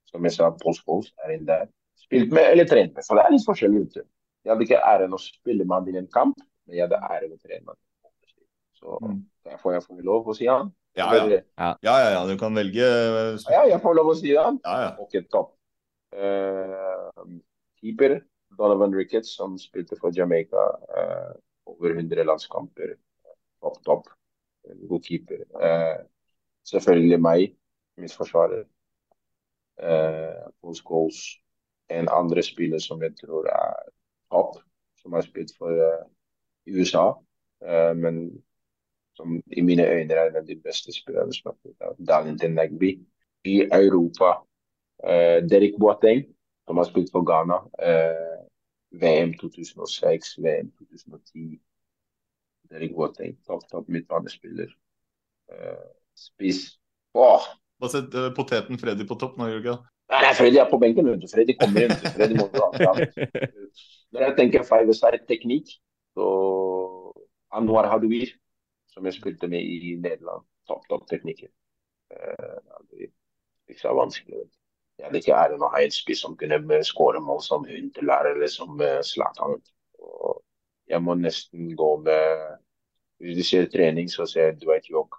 som 0.10 0.26
jeg 0.26 0.36
sa, 0.38 0.52
Paul 0.62 0.78
Scholes 0.78 1.10
er 1.26 1.36
inn 1.36 1.48
der. 1.50 1.66
Spilt 2.06 2.32
med 2.34 2.52
eller 2.52 2.68
trent 2.70 2.93
med, 2.93 3.06
for 3.08 3.18
det 3.18 3.26
er 3.26 3.34
litt 3.34 3.48
forskjellig 3.48 3.82
ute. 3.88 4.06
Jeg 4.46 4.54
hadde 4.54 4.66
ikke 4.68 4.84
æren 4.93 5.14
å 5.18 5.20
spille 5.22 5.66
med 5.66 5.76
han 5.80 5.89
i 5.89 6.00
en 6.04 6.12
kamp, 6.14 6.38
men 6.68 6.78
jeg 6.78 6.86
hadde 6.86 7.02
æren 7.02 7.34
å 7.34 7.39
trene 7.41 7.64
med 7.66 7.74
han. 7.74 7.82
Så 8.78 9.00
Mm. 9.02 9.22
der 9.46 9.58
får 9.58 9.74
jeg 9.74 9.84
få 9.88 9.98
lov 10.06 10.28
å 10.30 10.36
si 10.38 10.46
han. 10.46 10.70
Ja, 10.96 11.10
ja. 11.16 11.41
Ja, 11.58 11.76
ja, 11.84 11.96
ja, 12.14 12.22
du 12.30 12.38
kan 12.38 12.54
velge 12.56 12.86
eh, 12.86 13.38
Ja, 13.52 13.64
jeg 13.68 13.82
får 13.82 13.96
lov 13.98 14.12
å 14.14 14.16
si 14.16 14.36
han. 14.36 14.60
Ja, 14.64 14.76
ja. 14.86 14.91
Ok, 15.02 15.18
topp. 15.32 15.56
Uh, 16.16 17.10
keeper, 17.82 18.22
Donovan 18.58 18.95
Ricketts, 18.95 19.36
som 19.36 19.58
spilte 19.60 19.97
for 20.01 20.12
Jamaica. 20.18 20.66
eh, 20.97 21.34
over 21.66 21.95
100 21.95 22.24
landskamper. 22.24 22.95
Topp, 23.62 23.84
topp. 23.86 24.08
En 24.70 24.88
God 24.88 25.03
keeper. 25.06 25.41
Eh, 25.62 25.97
selvfølgelig 26.68 27.22
meg, 27.22 27.56
midtforsvarer. 27.97 28.66
Uh, 29.76 30.47
Paul 30.62 30.76
Scholes. 30.76 31.18
En 31.89 32.08
andre 32.10 32.43
spiller 32.43 32.80
som 32.80 33.01
jeg 33.03 33.14
tror 33.20 33.45
er 33.51 33.74
topp, 34.32 34.62
som 35.01 35.14
har 35.14 35.22
spilt 35.22 35.51
for 35.58 35.70
eh, 35.70 36.06
USA. 36.68 37.03
Eh, 37.62 37.91
men 37.97 38.43
som 39.16 39.36
i 39.51 39.62
mine 39.62 39.86
øyne 39.86 40.14
er 40.14 40.30
en 40.30 40.39
av 40.41 40.47
de 40.47 40.56
beste 40.64 40.93
spillerne 40.93 41.34
som 41.34 41.51
har 41.51 41.58
spilt 41.60 41.82
av 41.82 41.99
Darlington 42.08 42.56
Nagby. 42.58 42.95
I 43.45 43.60
Europa, 43.72 44.32
uh, 45.06 45.38
Derek 45.49 45.78
Boateng, 45.80 46.24
som 46.66 46.78
har 46.82 46.88
spilt 46.89 47.12
for 47.14 47.22
Ghana. 47.24 47.60
eh, 47.80 48.34
VM 49.02 49.34
2006, 49.41 50.38
VM 50.43 50.72
2010. 50.80 51.60
Der 52.70 52.82
jeg 52.82 52.91
var 52.96 52.96
Boateng, 52.96 53.36
topp, 53.46 53.68
topp 53.72 53.89
midtbanespiller. 53.93 54.72
Uh, 55.52 55.89
spiss. 56.18 56.80
Åh! 57.14 57.43
Bare 57.80 57.91
sett 57.91 58.16
eh, 58.16 58.32
poteten 58.36 58.80
Freddy 58.80 59.06
på 59.08 59.18
topp 59.20 59.36
nå, 59.38 59.50
Jørgen. 59.52 59.84
Nei, 60.12 60.22
nei, 60.24 60.32
Freddy 60.38 60.60
er 60.62 60.70
på 60.70 60.80
benken. 60.82 61.10
vet. 61.10 61.28
Freddy 61.32 61.56
kommer 61.60 61.86
inn. 61.86 61.93
Freddy 62.16 62.38
må 62.38 62.48
dra 62.54 62.70
fram. 62.76 63.02
Når 64.16 64.26
jeg 64.26 64.36
tenker 64.39 64.68
five-side-teknikk, 64.68 65.76
så 66.16 66.28
Anwar 67.56 67.89
Hadouir, 67.91 68.32
som 68.93 69.08
jeg 69.08 69.18
spilte 69.18 69.50
med 69.52 69.64
i 69.64 69.96
Nederland, 70.00 70.46
topp, 70.70 70.88
topp 70.91 71.08
teknikker. 71.12 71.52
Uh, 72.14 72.80
det 72.91 73.10
er 73.10 73.74
ikke 73.74 73.82
så 73.82 73.96
vanskelig. 73.98 74.46
vet 74.46 74.52
du. 74.52 74.64
Jeg 75.02 75.12
vet 75.12 75.26
ikke 75.26 75.38
er 75.38 75.52
det 75.52 75.60
noen 75.60 75.76
en 75.82 75.93
spiss 75.93 76.22
som 76.24 76.38
kunne 76.39 76.82
skåre 76.88 77.20
mål 77.24 77.41
som 77.43 77.66
Huntelaar 77.68 78.32
eller 78.32 78.52
som 78.52 78.80
uh, 78.80 79.02
Zlatan. 79.04 79.60
Jeg 80.88 81.02
må 81.02 81.16
nesten 81.18 81.74
gå 81.76 81.91
med 82.06 82.58
Hvis 83.20 83.38
du 83.39 83.43
ser 83.48 83.70
trening, 83.72 84.10
så 84.12 84.26
ser 84.28 84.52
jeg 84.52 84.60
Dwight 84.62 84.89
York. 84.91 85.16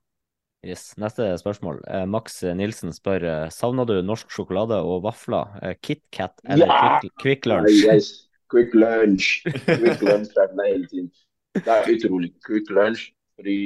Yes. 0.66 0.90
Neste 0.98 1.28
spørsmål. 1.38 1.80
Eh, 1.88 2.04
Max 2.08 2.42
Nilsen 2.42 2.92
spør 2.92 3.24
eh, 3.24 3.50
savner 3.54 3.86
du 3.88 3.94
norsk 4.02 4.30
sjokolade 4.34 4.76
og 4.82 5.04
vafler. 5.04 5.52
Eh, 5.62 5.76
KitKat 5.80 6.42
eller 6.44 6.66
Ja! 6.66 6.98
Quick, 7.00 7.14
quick 7.22 7.46
Lunch? 7.46 7.84
Yes, 7.86 8.28
quick 8.50 8.74
lunch. 8.74 9.44
Quick 9.44 10.02
lunch 10.02 10.32
fra 10.34 10.48
meg 10.58 10.72
hele 10.72 10.88
tiden. 10.92 11.10
Det 11.54 11.72
er 11.72 11.88
utrolig. 11.94 12.32
Quick 12.44 12.70
lunch. 12.70 13.08
Fordi 13.38 13.58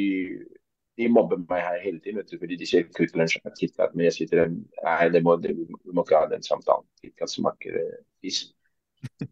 de 1.00 1.08
mobber 1.08 1.40
meg 1.48 1.64
her 1.64 1.82
hele 1.82 2.00
tiden, 2.00 2.20
vet 2.20 2.30
du, 2.30 2.38
fordi 2.40 2.58
de 2.60 2.68
sier 2.68 2.88
kutt 2.96 3.16
lunsjen 3.16 3.54
KitKat. 3.56 3.94
Men 3.96 4.08
jeg 4.08 4.16
sier 4.16 4.30
til 4.30 4.42
dem 4.42 4.56
nei, 4.84 5.10
det 5.14 5.22
må, 5.24 5.36
det, 5.40 5.54
vi 5.56 5.94
må 5.96 6.04
ikke 6.04 6.20
ha 6.20 6.30
den 6.30 6.44
samtalen. 6.44 6.86
KitKat 7.00 7.32
smaker 7.32 7.76
smake 7.76 8.00
fisk. 8.20 8.52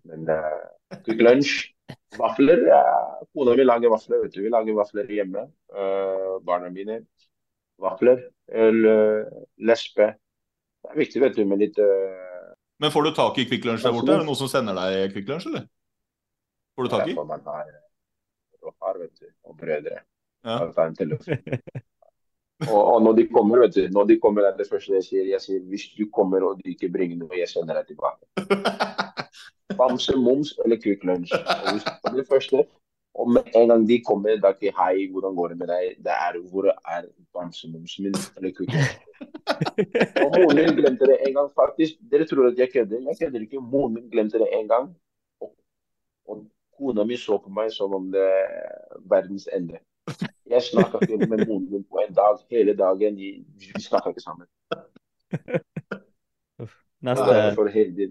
Men 0.08 0.28
uh, 0.32 0.98
kutt 1.04 1.20
lunsj. 1.20 1.68
Vafler 2.16 2.64
uh, 2.72 3.20
Kona 3.32 3.54
mi 3.56 3.64
lager 3.66 3.92
vafler, 3.92 4.24
vet 4.24 4.36
du. 4.36 4.42
Vi 4.46 4.52
lager 4.52 4.76
vafler 4.76 5.12
hjemme. 5.12 5.44
Uh, 5.72 6.38
barna 6.44 6.72
mine. 6.72 7.02
Vafler. 7.78 8.24
Øl, 8.48 8.78
eh, 8.88 9.42
lesbe. 9.68 10.06
Det 10.82 10.94
er 10.94 10.98
viktig, 10.98 11.20
vet 11.22 11.36
du, 11.36 11.44
med 11.46 11.60
litt 11.62 11.76
uh, 11.78 12.54
Men 12.82 12.90
får 12.94 13.06
du 13.06 13.10
tak 13.14 13.38
i 13.38 13.44
Kvikk 13.46 13.68
Lunsj 13.68 13.84
der 13.86 13.94
borte? 13.94 14.14
Er 14.14 14.22
det 14.22 14.26
noen 14.30 14.38
som 14.40 14.50
sender 14.50 14.74
deg 14.78 15.12
Kvikk 15.12 15.28
Lunsj, 15.30 15.50
eller? 15.50 15.66
Får 16.74 16.88
du 16.88 16.94
tak 16.94 17.04
i? 17.04 17.12
Derfor 17.12 17.28
man 17.28 17.44
har, 17.46 17.68
har 18.86 18.98
vet 19.02 19.12
du, 19.20 19.28
og 19.46 19.58
brødre. 19.60 20.00
Ja. 20.47 20.59
Da 20.76 20.89
og, 22.72 22.80
og 22.82 23.03
når 23.03 23.12
de 23.18 23.26
kommer, 23.30 23.62
vet 23.64 23.74
du, 23.74 23.82
når 23.95 24.05
de 24.11 24.18
kommer 24.22 24.47
er 24.47 24.57
det 24.59 24.68
første 24.70 24.95
jeg 24.95 25.07
sier, 25.07 25.26
jeg 25.30 25.43
sier 25.43 25.61
hvis 25.70 25.89
du 25.99 26.09
kommer 26.14 26.45
og 26.47 26.62
du 26.62 26.70
ikke 26.70 26.91
bringer 26.95 27.20
noe, 27.20 27.39
jeg 27.39 27.51
sender 27.51 27.78
deg 27.78 27.93
tilbake. 27.93 28.24
Bamse, 29.78 30.16
moms 30.16 30.55
eller 30.64 30.80
Quick 30.82 31.05
Lunch. 31.05 31.34
Og 31.34 31.76
hvis 31.76 31.84
det 32.16 32.26
første, 32.30 32.64
og 33.18 33.30
med 33.30 33.43
en 33.55 33.68
gang 33.68 33.89
de 33.89 33.99
kommer, 34.09 34.30
er 34.30 34.53
ikke 34.55 34.74
hei, 34.78 35.11
hvordan 35.11 35.34
går 35.34 35.49
det 35.49 35.59
med 35.59 35.68
deg? 35.72 35.97
Det 36.07 36.14
er 36.14 36.39
hvor 36.51 36.66
er 36.70 37.03
bamsemomsen 37.34 38.05
min 38.05 38.14
eller 38.36 38.53
Quick 38.57 38.72
Lunch? 38.72 38.95
Og 40.24 40.28
moren 40.36 40.57
min 40.57 40.76
glemte 40.76 41.07
det 41.11 41.16
en 41.26 41.34
gang, 41.34 41.51
faktisk. 41.61 41.99
Dere 42.11 42.26
tror 42.26 42.47
at 42.51 42.59
jeg 42.59 42.70
kødder. 42.72 43.01
Jeg 43.09 43.16
kødder 43.20 43.41
ikke. 43.41 43.61
Moren 43.61 43.95
min 43.95 44.11
glemte 44.11 44.39
det 44.39 44.49
en 44.53 44.68
gang. 44.68 44.86
Og, 45.41 45.51
og 46.28 46.47
kona 46.78 47.05
mi 47.05 47.16
så 47.16 47.39
på 47.43 47.51
meg 47.51 47.72
som 47.74 47.95
om 47.95 48.12
det 48.12 48.22
er 48.22 49.01
verdens 49.11 49.49
ende. 49.57 49.80
Jeg 50.48 50.64
snakka 50.64 51.00
ikke 51.04 51.26
med 51.26 51.44
moren 51.46 51.66
min 51.70 51.84
på 51.84 52.00
en 52.02 52.14
dag. 52.16 52.38
Hele 52.52 52.74
dagen. 52.78 53.18
Vi 53.18 53.82
snakka 53.84 54.14
ikke 54.14 54.24
sammen. 54.24 54.48
Neste, 57.04 58.06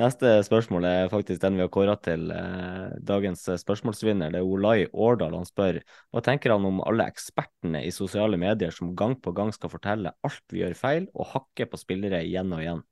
neste 0.00 0.30
spørsmål 0.42 0.86
er 0.88 1.10
faktisk 1.12 1.42
den 1.42 1.58
vi 1.58 1.62
har 1.62 1.70
kåra 1.70 1.94
til 2.02 2.32
eh, 2.34 2.96
dagens 3.06 3.44
spørsmålsvinner. 3.62 4.32
Det 4.34 4.40
er 4.40 4.48
Olai 4.48 4.88
Årdal. 4.90 5.36
Han 5.38 5.46
spør 5.46 5.78
hva 6.10 6.24
tenker 6.24 6.56
han 6.56 6.66
om 6.66 6.80
alle 6.82 7.06
ekspertene 7.12 7.84
i 7.86 7.92
sosiale 7.94 8.40
medier 8.40 8.74
som 8.74 8.96
gang 8.98 9.14
på 9.22 9.34
gang 9.36 9.52
skal 9.54 9.70
fortelle 9.70 10.16
alt 10.26 10.42
vi 10.50 10.64
gjør 10.64 10.74
feil, 10.78 11.06
og 11.14 11.30
hakke 11.36 11.68
på 11.70 11.78
spillere 11.78 12.24
igjen 12.26 12.50
og 12.56 12.64
igjen? 12.64 12.82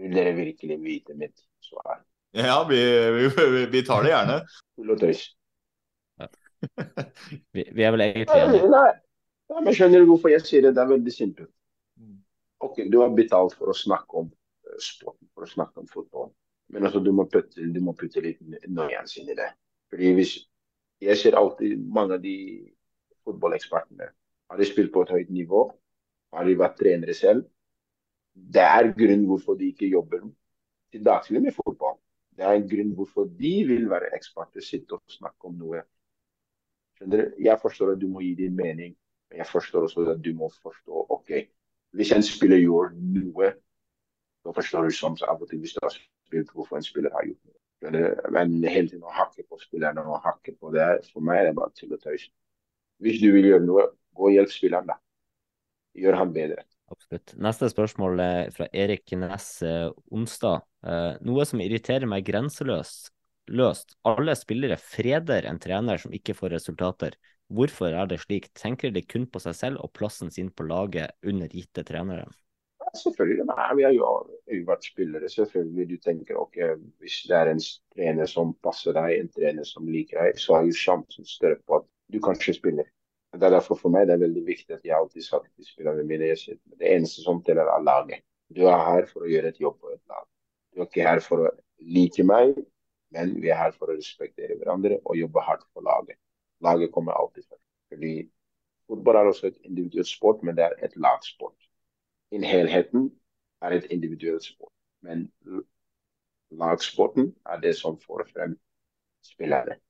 Vil 0.00 0.14
dere 0.16 0.36
virkelig 0.38 0.78
vite 0.84 1.18
mitt 1.18 1.42
svar? 1.66 2.04
Ja, 2.36 2.62
vi, 2.68 2.78
vi, 3.16 3.66
vi 3.72 3.82
tar 3.82 4.06
det 4.06 4.14
gjerne. 4.14 4.40
Tull 4.78 4.94
og 4.94 5.02
tøys. 5.02 5.26
Vi, 7.54 7.64
vi 7.74 7.84
er 7.86 7.94
vel 7.94 8.04
egentlig 8.04 8.42
enige. 8.42 8.68
nei. 8.72 8.90
Nei, 9.50 9.62
men 9.66 9.74
skjønner 9.74 10.02
du 10.04 10.12
hvorfor 10.12 10.30
jeg 10.30 10.44
sier 10.46 10.62
det? 10.66 10.74
Det 10.76 10.82
er 10.82 10.92
veldig 10.92 11.12
simpelt. 11.14 11.50
Ok, 12.60 12.82
du 12.92 13.00
har 13.00 13.14
betalt 13.16 13.56
for 13.58 13.72
å 13.72 13.76
snakke 13.76 14.20
om 14.20 14.28
eh, 14.28 14.76
sporten, 14.84 15.26
for 15.34 15.46
å 15.46 15.50
snakke 15.50 15.82
om 15.82 15.88
fotball. 15.90 16.28
Men 16.70 16.86
altså, 16.86 17.00
du 17.02 17.10
må 17.16 17.24
putte, 17.26 17.58
du 17.58 17.80
må 17.82 17.94
putte 17.98 18.22
litt 18.22 18.42
nyanse 18.68 19.22
inn 19.22 19.32
i 19.32 19.38
det. 19.38 19.50
Fordi 19.90 20.14
hvis 20.20 20.38
Jeg 21.00 21.16
ser 21.16 21.32
alltid 21.32 21.80
mange 21.96 22.18
av 22.18 22.20
de 22.20 22.34
fotballekspertene. 23.24 24.10
Har 24.52 24.58
de 24.60 24.66
spilt 24.68 24.90
på 24.92 25.06
et 25.06 25.12
høyt 25.14 25.30
nivå? 25.32 25.62
Har 26.36 26.44
de 26.44 26.58
vært 26.60 26.76
trenere 26.76 27.14
selv? 27.16 27.46
Det 28.34 28.60
er 28.60 28.90
grunnen 28.98 29.24
hvorfor 29.30 29.56
de 29.56 29.70
ikke 29.72 29.88
jobber 29.88 30.26
til 30.92 31.04
daglig 31.06 31.40
med 31.46 31.56
fotball. 31.56 31.96
Det 32.36 32.44
er 32.44 32.58
en 32.58 32.68
grunn 32.68 32.92
hvorfor 32.98 33.30
de 33.38 33.54
vil 33.70 33.88
være 33.90 34.12
eksperter, 34.16 34.60
sitte 34.60 34.98
og 34.98 35.16
snakke 35.16 35.48
om 35.48 35.56
noe. 35.56 35.80
Jeg 37.00 37.56
forstår 37.62 37.94
at 37.94 38.00
du 38.00 38.08
må 38.08 38.20
gi 38.24 38.34
din 38.34 38.56
mening, 38.56 38.94
men 39.30 39.40
jeg 39.40 39.48
forstår 39.48 39.86
også 39.86 40.04
at 40.12 40.22
du 40.24 40.34
må 40.36 40.50
forstå 40.62 41.06
ok, 41.16 41.32
hvis 41.96 42.12
en 42.12 42.22
spiller 42.22 42.60
gjør 42.60 42.92
noe, 42.94 43.52
så 44.44 44.52
forstår 44.56 44.88
du 44.88 44.94
som 44.94 45.16
av 45.26 45.40
og 45.40 45.48
til 45.48 45.60
hvis 45.62 45.74
du 45.76 45.80
har 45.82 45.94
spilt 45.94 46.52
hvorfor 46.54 46.78
en 46.78 46.86
spiller 46.86 47.12
har 47.14 47.26
gjort 47.26 47.40
noe. 47.48 47.56
Men 48.30 48.58
hele 48.68 48.88
tiden 48.88 49.06
å 49.08 49.14
hakke 49.14 49.46
på 49.48 49.58
spillerne 49.60 50.04
og 50.04 50.20
hakke 50.24 50.54
på 50.60 50.72
det, 50.74 50.88
for 51.12 51.24
meg 51.24 51.40
er 51.40 51.48
det 51.50 51.56
bare 51.58 51.72
tull 51.76 51.96
og 51.96 52.02
tøys. 52.02 52.28
Hvis 53.00 53.22
du 53.22 53.30
vil 53.32 53.48
gjøre 53.48 53.64
noe, 53.64 53.86
gå 54.16 54.28
og 54.28 54.34
hjelp 54.36 54.52
spilleren, 54.52 54.90
da. 54.92 54.98
Gjør 55.96 56.18
han 56.20 56.34
bedre. 56.34 56.66
Absolutt. 56.90 57.32
Neste 57.40 57.70
spørsmål 57.70 58.20
er 58.22 58.50
fra 58.54 58.66
Erik 58.74 59.14
Næss 59.18 59.62
eh, 59.66 59.88
Onsdag. 60.12 60.66
Eh, 60.84 61.14
noe 61.26 61.46
som 61.48 61.62
irriterer 61.62 62.06
meg 62.10 62.26
grenseløst. 62.26 63.12
Løst. 63.50 63.96
Alle 64.06 64.36
spillere 64.38 64.76
freder 64.78 65.48
en 65.50 65.58
trener 65.62 65.98
som 65.98 66.12
ikke 66.14 66.36
får 66.38 66.54
resultater. 66.54 67.16
Hvorfor 67.50 67.96
er 67.98 68.06
det 68.06 68.20
slik? 68.22 68.46
Tenker 68.54 68.92
de 68.94 69.02
kun 69.02 69.26
på 69.26 69.42
seg 69.42 69.56
selv 69.58 69.82
og 69.82 69.90
plassen 69.98 70.30
sin 70.30 70.52
på 70.54 70.68
laget 70.68 71.16
under 71.26 71.50
gitte 71.50 71.82
trenere? 71.86 72.28
Selvfølgelig. 72.94 73.46
Nei, 73.48 73.66
vi 73.78 73.86
har 73.86 73.96
jo 73.96 74.06
vært 74.68 74.86
spillere. 74.86 75.30
Selvfølgelig. 75.30 75.88
Du 75.90 75.96
tenker 76.04 76.38
ok, 76.38 76.60
hvis 77.02 77.20
det 77.30 77.36
er 77.40 77.50
en 77.50 77.62
trener 77.94 78.30
som 78.30 78.54
passer 78.62 78.94
deg, 78.94 79.16
en 79.18 79.34
trener 79.34 79.66
som 79.66 79.90
liker 79.90 80.22
deg, 80.22 80.38
så 80.38 80.58
er 80.58 80.70
jo 80.70 80.78
sjansen 80.78 81.26
større 81.26 81.58
på 81.66 81.80
at 81.80 81.86
du 82.10 82.18
kanskje 82.22 82.54
spiller. 82.58 82.86
Det 83.34 83.46
er 83.46 83.54
derfor 83.54 83.78
for 83.78 83.94
meg 83.94 84.08
det 84.08 84.16
er 84.16 84.24
veldig 84.24 84.42
viktig 84.46 84.74
at 84.74 84.86
jeg 84.86 84.96
alltid 84.96 85.22
sagt 85.22 85.50
til 85.54 85.66
spillerne 85.66 86.02
mine 86.06 86.32
at 86.34 86.46
det 86.78 86.90
eneste 86.90 87.22
som 87.22 87.42
teller, 87.46 87.66
er 87.70 87.86
laget. 87.86 88.22
Du 88.50 88.64
er 88.66 88.78
her 88.82 89.06
for 89.10 89.26
å 89.26 89.30
gjøre 89.30 89.52
et 89.52 89.60
jobb 89.62 89.76
på 89.78 89.92
et 89.92 90.02
lag. 90.10 90.26
Du 90.74 90.82
er 90.82 90.88
ikke 90.88 91.06
her 91.06 91.22
for 91.22 91.46
å 91.46 91.52
like 91.80 92.26
meg, 92.26 92.58
men 93.14 93.34
vi 93.42 93.50
er 93.50 93.58
her 93.58 93.74
for 93.76 93.90
å 93.90 93.96
respektere 93.98 94.58
hverandre 94.58 95.00
og 95.04 95.18
jobbe 95.18 95.42
hardt 95.46 95.66
for 95.74 95.86
laget. 95.86 96.18
Laget 96.64 96.92
kommer 96.94 97.16
alltid 97.18 97.46
først. 97.48 97.66
Fordi 97.90 98.14
fotball 98.90 99.18
er 99.18 99.30
også 99.30 99.50
et 99.50 99.58
individuelt 99.66 100.08
sport, 100.08 100.42
men 100.46 100.56
det 100.56 100.66
er 100.68 100.76
et 100.84 100.96
lagsport. 100.96 101.56
I 102.30 102.42
helheten 102.46 103.10
er 103.62 103.76
et 103.76 103.90
individuelt 103.90 104.44
sport. 104.46 104.74
Men 105.02 105.28
lagsporten 106.50 107.32
er 107.46 107.62
det 107.62 107.74
som 107.78 107.98
får 107.98 108.28
frem 108.34 108.58
spillere. 109.26 109.80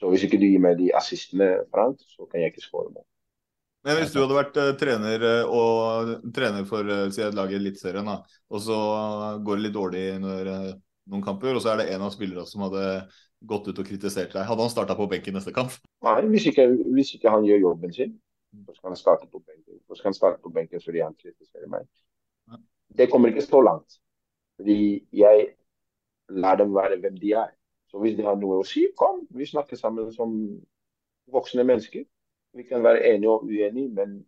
Så 0.00 0.10
hvis 0.10 0.26
ikke 0.26 0.38
du 0.42 0.48
gir 0.48 0.62
meg 0.62 0.78
de 0.78 0.90
assistene, 0.98 1.48
Frank, 1.74 2.00
så 2.14 2.26
kan 2.26 2.42
jeg 2.42 2.52
ikke 2.52 2.64
skåre 2.64 2.90
mål. 2.90 3.06
Men 3.86 3.98
hvis 3.98 4.12
du 4.14 4.20
hadde 4.20 4.36
vært 4.38 4.58
eh, 4.62 4.72
trener 4.78 5.24
eh, 5.26 5.50
og 5.50 6.10
trener 6.34 6.66
for 6.66 6.86
eh, 6.86 7.08
si 7.14 7.22
et 7.24 7.34
lag 7.34 7.50
i 7.50 7.58
Eliteserien, 7.58 8.10
og 8.10 8.62
så 8.62 8.78
går 9.42 9.58
det 9.58 9.64
litt 9.66 9.74
dårlig 9.74 10.04
når, 10.22 10.50
noen 11.12 11.24
kamper, 11.24 11.54
og 11.56 11.62
så 11.64 11.72
er 11.72 11.82
det 11.82 11.92
en 11.94 12.04
av 12.06 12.12
spillerne 12.14 12.48
som 12.48 12.64
hadde 12.66 12.82
gått 13.48 13.68
ut 13.68 13.78
og 13.78 13.86
kritisert 13.86 14.34
deg, 14.34 14.46
hadde 14.48 14.64
han 14.64 14.72
starta 14.72 14.96
på 14.98 15.08
benken 15.10 15.34
neste 15.36 15.54
kamp? 15.54 15.74
Nei, 16.06 16.18
hvis 16.32 16.46
ikke, 16.52 16.68
hvis 16.94 17.14
ikke 17.16 17.32
han 17.32 17.46
gjør 17.46 17.66
jobben 17.68 17.94
sin, 17.94 18.14
så 18.66 18.76
skal 18.76 18.92
han 18.92 19.00
starte 19.00 19.28
på 19.30 19.40
benken. 19.40 19.80
Så 19.88 19.98
skal 19.98 20.12
han 20.12 20.18
starte 20.18 20.42
på 20.44 20.52
benken 20.54 20.82
fordi 20.84 21.02
han 21.02 21.16
kritiserer 21.18 21.70
meg. 21.72 21.88
Det 22.92 23.08
kommer 23.10 23.32
ikke 23.32 23.44
så 23.44 23.62
langt. 23.64 23.98
Fordi 24.60 25.04
jeg 25.16 25.46
lar 26.28 26.58
dem 26.60 26.74
være 26.74 27.00
hvem 27.00 27.16
de 27.20 27.32
er. 27.40 27.52
Så 27.90 28.00
hvis 28.00 28.16
de 28.16 28.24
har 28.24 28.36
noe 28.40 28.60
å 28.60 28.66
si, 28.68 28.86
kom. 28.96 29.24
Vi 29.32 29.48
snakker 29.48 29.76
sammen 29.76 30.12
som 30.12 30.34
voksne 31.32 31.64
mennesker. 31.64 32.04
Vi 32.56 32.66
kan 32.68 32.84
være 32.84 33.04
enige 33.14 33.32
og 33.32 33.48
uenige, 33.48 33.88
men 33.96 34.20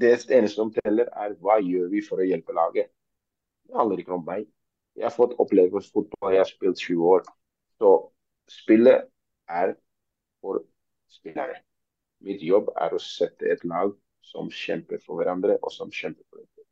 det 0.00 0.16
eneste 0.30 0.58
som 0.58 0.72
teller, 0.74 1.08
er 1.14 1.36
hva 1.40 1.60
gjør 1.62 1.88
vi 1.94 2.02
for 2.06 2.20
å 2.20 2.26
hjelpe 2.26 2.54
laget. 2.54 2.90
Det 3.66 3.78
handler 3.78 4.02
ikke 4.02 4.16
om 4.18 4.26
meg. 4.26 4.48
Jeg 5.00 5.08
har 5.08 5.16
fått 5.16 5.38
oppleve 5.40 5.80
fotball, 5.80 6.34
jeg 6.34 6.42
har 6.42 6.48
spilt 6.48 6.82
20 6.84 7.06
år. 7.14 7.24
Så 7.80 7.90
spillet 8.52 9.06
er 9.48 9.74
for 10.42 10.60
spillere. 11.08 11.62
Mitt 12.20 12.42
jobb 12.44 12.68
er 12.76 12.92
å 12.92 13.00
sette 13.00 13.48
et 13.48 13.64
lag 13.64 13.94
som 14.30 14.50
kjemper 14.52 15.00
for 15.00 15.16
hverandre, 15.16 15.56
og 15.64 15.72
som 15.72 15.88
kjemper 15.88 16.20
for 16.28 16.42
hverandre. 16.42 16.66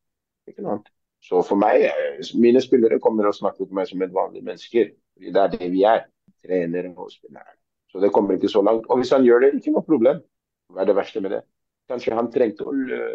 Ikke 0.53 0.65
noe 0.65 0.77
annet. 0.77 0.91
Så 1.25 1.41
for 1.43 1.59
meg, 1.59 1.83
eh, 1.89 2.21
mine 2.39 2.61
spillere 2.63 3.01
kommer 3.03 3.27
og 3.27 3.35
snakker 3.35 3.65
med 3.67 3.81
meg 3.81 3.89
som 3.89 4.03
et 4.05 4.13
vanlig 4.15 4.45
menneske. 4.45 4.85
Det 5.19 5.37
er 5.37 5.49
det 5.57 5.71
vi 5.73 5.83
er. 5.89 6.05
Trenere 6.45 6.93
og 6.95 7.11
spillere. 7.11 7.57
Så 7.91 8.01
det 8.01 8.13
kommer 8.13 8.37
ikke 8.37 8.53
så 8.53 8.63
langt. 8.63 8.87
Og 8.89 9.01
hvis 9.01 9.11
han 9.11 9.25
gjør 9.25 9.41
det, 9.41 9.55
ikke 9.57 9.73
noe 9.73 9.83
problem. 9.83 10.21
Hva 10.69 10.83
er 10.85 10.91
det 10.91 10.97
verste 10.97 11.21
med 11.25 11.33
det? 11.33 11.43
Kanskje 11.89 12.15
han 12.15 12.29
trengte 12.31 12.67
å 12.69 12.75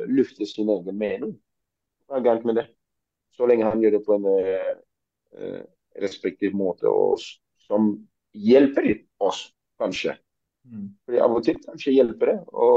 lufte 0.10 0.45
sin 0.49 0.69
egen 0.73 0.98
mening. 0.98 1.38
Hva 2.10 2.18
er 2.18 2.26
gærent 2.26 2.45
med 2.49 2.57
det? 2.57 2.65
Så 3.38 3.45
lenge 3.48 3.69
han 3.69 3.81
gjør 3.81 3.95
det 3.98 4.03
på 4.06 4.18
en 4.18 4.26
eh, 4.34 4.73
respektiv 6.01 6.55
måte 6.57 6.89
og 6.89 7.22
som 7.68 7.93
hjelper 8.34 8.89
oss, 9.23 9.47
kanskje. 9.81 10.15
Fordi 11.05 11.19
Av 11.22 11.34
og 11.35 11.43
til 11.45 11.60
kanskje 11.64 11.95
hjelper 11.95 12.31
det 12.31 12.38
å 12.55 12.68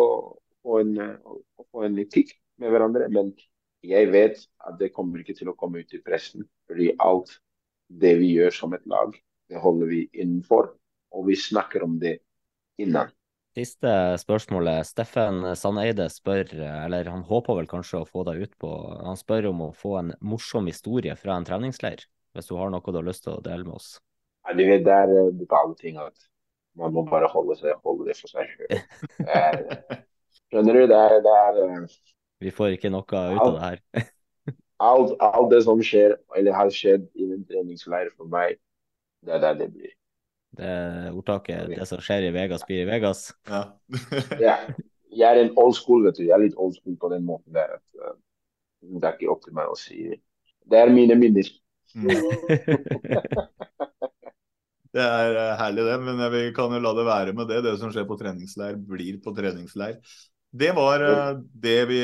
få 0.65 0.81
en, 0.83 0.97
etikk 0.99 1.85
en 1.87 2.01
kick 2.13 2.33
med 2.63 2.73
hverandre, 2.73 3.09
men 3.13 3.33
jeg 3.87 4.11
vet 4.11 4.41
at 4.67 4.79
det 4.81 4.93
kommer 4.95 5.23
ikke 5.23 5.37
til 5.39 5.53
å 5.53 5.57
komme 5.59 5.85
ut 5.85 5.95
i 5.95 6.03
pressen. 6.03 6.47
Fordi 6.67 6.91
alt 7.03 7.37
det 7.87 8.17
vi 8.19 8.33
gjør 8.35 8.55
som 8.55 8.75
et 8.75 8.87
lag, 8.91 9.15
det 9.51 9.63
holder 9.63 9.93
vi 9.93 10.01
innenfor, 10.17 10.73
og 11.15 11.29
vi 11.29 11.37
snakker 11.39 11.85
om 11.87 12.01
det 12.03 12.19
innan. 12.83 13.13
Siste 13.57 13.91
spørsmålet. 14.21 14.85
Steffen 14.85 15.41
Sandeide 15.57 16.11
spør, 16.13 16.51
eller 16.61 17.09
han 17.09 17.23
håper 17.25 17.63
vel 17.63 17.71
kanskje 17.71 18.03
å 18.03 18.09
få 18.09 18.27
deg 18.29 18.43
ut 18.45 18.59
på 18.61 18.73
Han 19.07 19.17
spør 19.17 19.49
om 19.53 19.63
å 19.69 19.73
få 19.73 19.95
en 20.03 20.11
morsom 20.21 20.69
historie 20.69 21.15
fra 21.17 21.39
en 21.39 21.47
treningsleir. 21.47 22.03
Hvis 22.37 22.51
du 22.51 22.57
har 22.61 22.73
noe 22.73 22.93
du 22.93 22.99
har 23.01 23.07
lyst 23.07 23.25
til 23.25 23.33
å 23.33 23.43
dele 23.45 23.65
med 23.65 23.79
oss? 23.79 23.97
Ja, 24.47 24.55
du 24.55 24.63
vet, 24.69 24.85
det 24.87 24.93
er 24.95 25.13
eh, 25.15 25.33
brutale 25.35 25.75
ting 25.81 25.97
at 26.01 26.29
man 26.77 26.93
må 26.93 27.07
bare 27.09 27.31
holde, 27.33 27.57
seg, 27.57 27.79
holde 27.87 28.11
det 28.11 28.19
for 28.19 28.29
seg 28.29 28.51
sjøl. 28.53 28.83
Skjønner 30.53 30.77
du? 30.77 30.83
Det 30.91 30.99
er, 31.01 31.17
det 31.25 31.37
er 31.41 31.61
eh, 31.65 31.97
Vi 32.45 32.53
får 32.55 32.77
ikke 32.77 32.93
noe 32.93 33.03
ut 33.09 33.41
av 33.41 33.55
det 33.57 33.63
her. 33.65 33.81
alt, 34.91 35.15
alt 35.25 35.49
det 35.55 35.63
som 35.65 35.81
skjer, 35.81 36.19
eller 36.37 36.59
har 36.59 36.73
skjedd 36.75 37.09
i 37.17 37.31
en 37.33 37.47
treningsleir 37.49 38.13
for 38.13 38.29
meg, 38.31 38.61
det 39.25 39.39
er 39.39 39.43
der 39.49 39.63
det 39.63 39.71
blir. 39.73 39.95
Det 40.57 40.75
ordtaket 41.13 41.73
'det 41.73 41.85
som 41.89 42.01
skjer 42.01 42.29
i 42.29 42.35
Vegas, 42.37 42.65
blir 42.69 42.85
i 42.85 42.91
Vegas'. 42.91 43.33
Ja. 43.49 43.65
Ja. 44.49 44.61
Jeg 45.17 45.33
er 45.33 45.47
en 45.47 45.55
old 45.57 45.73
school, 45.75 46.05
vet 46.05 46.19
du. 46.19 46.27
Jeg 46.29 46.35
er 46.37 46.43
litt 46.45 46.59
old 46.61 46.75
school 46.77 46.97
på 47.01 47.09
den 47.09 47.25
måten 47.25 47.55
der. 47.57 47.79
At, 47.79 47.85
uh, 47.97 48.17
det 48.85 49.05
er 49.05 49.15
ikke 49.17 49.31
opp 49.33 49.45
til 49.45 49.55
meg 49.57 49.71
å 49.73 49.77
si 49.81 50.13
Det 50.69 50.77
er 50.77 50.93
mine 50.93 51.17
minner. 51.17 51.49
Det 54.97 55.05
er 55.05 55.35
eh, 55.37 55.59
herlig, 55.61 55.85
det. 55.85 55.97
Men 56.07 56.23
vi 56.33 56.47
kan 56.57 56.73
jo 56.73 56.81
la 56.81 56.95
det 56.97 57.05
være 57.05 57.35
med 57.37 57.51
det. 57.51 57.61
Det 57.67 57.75
som 57.81 57.93
skjer 57.93 58.07
på 58.09 58.17
treningsleir, 58.17 58.79
blir 58.81 59.19
på 59.21 59.35
treningsleir. 59.37 59.99
Det 60.57 60.71
var 60.73 61.03
uh, 61.05 61.41
det 61.53 61.83
vi 61.91 61.99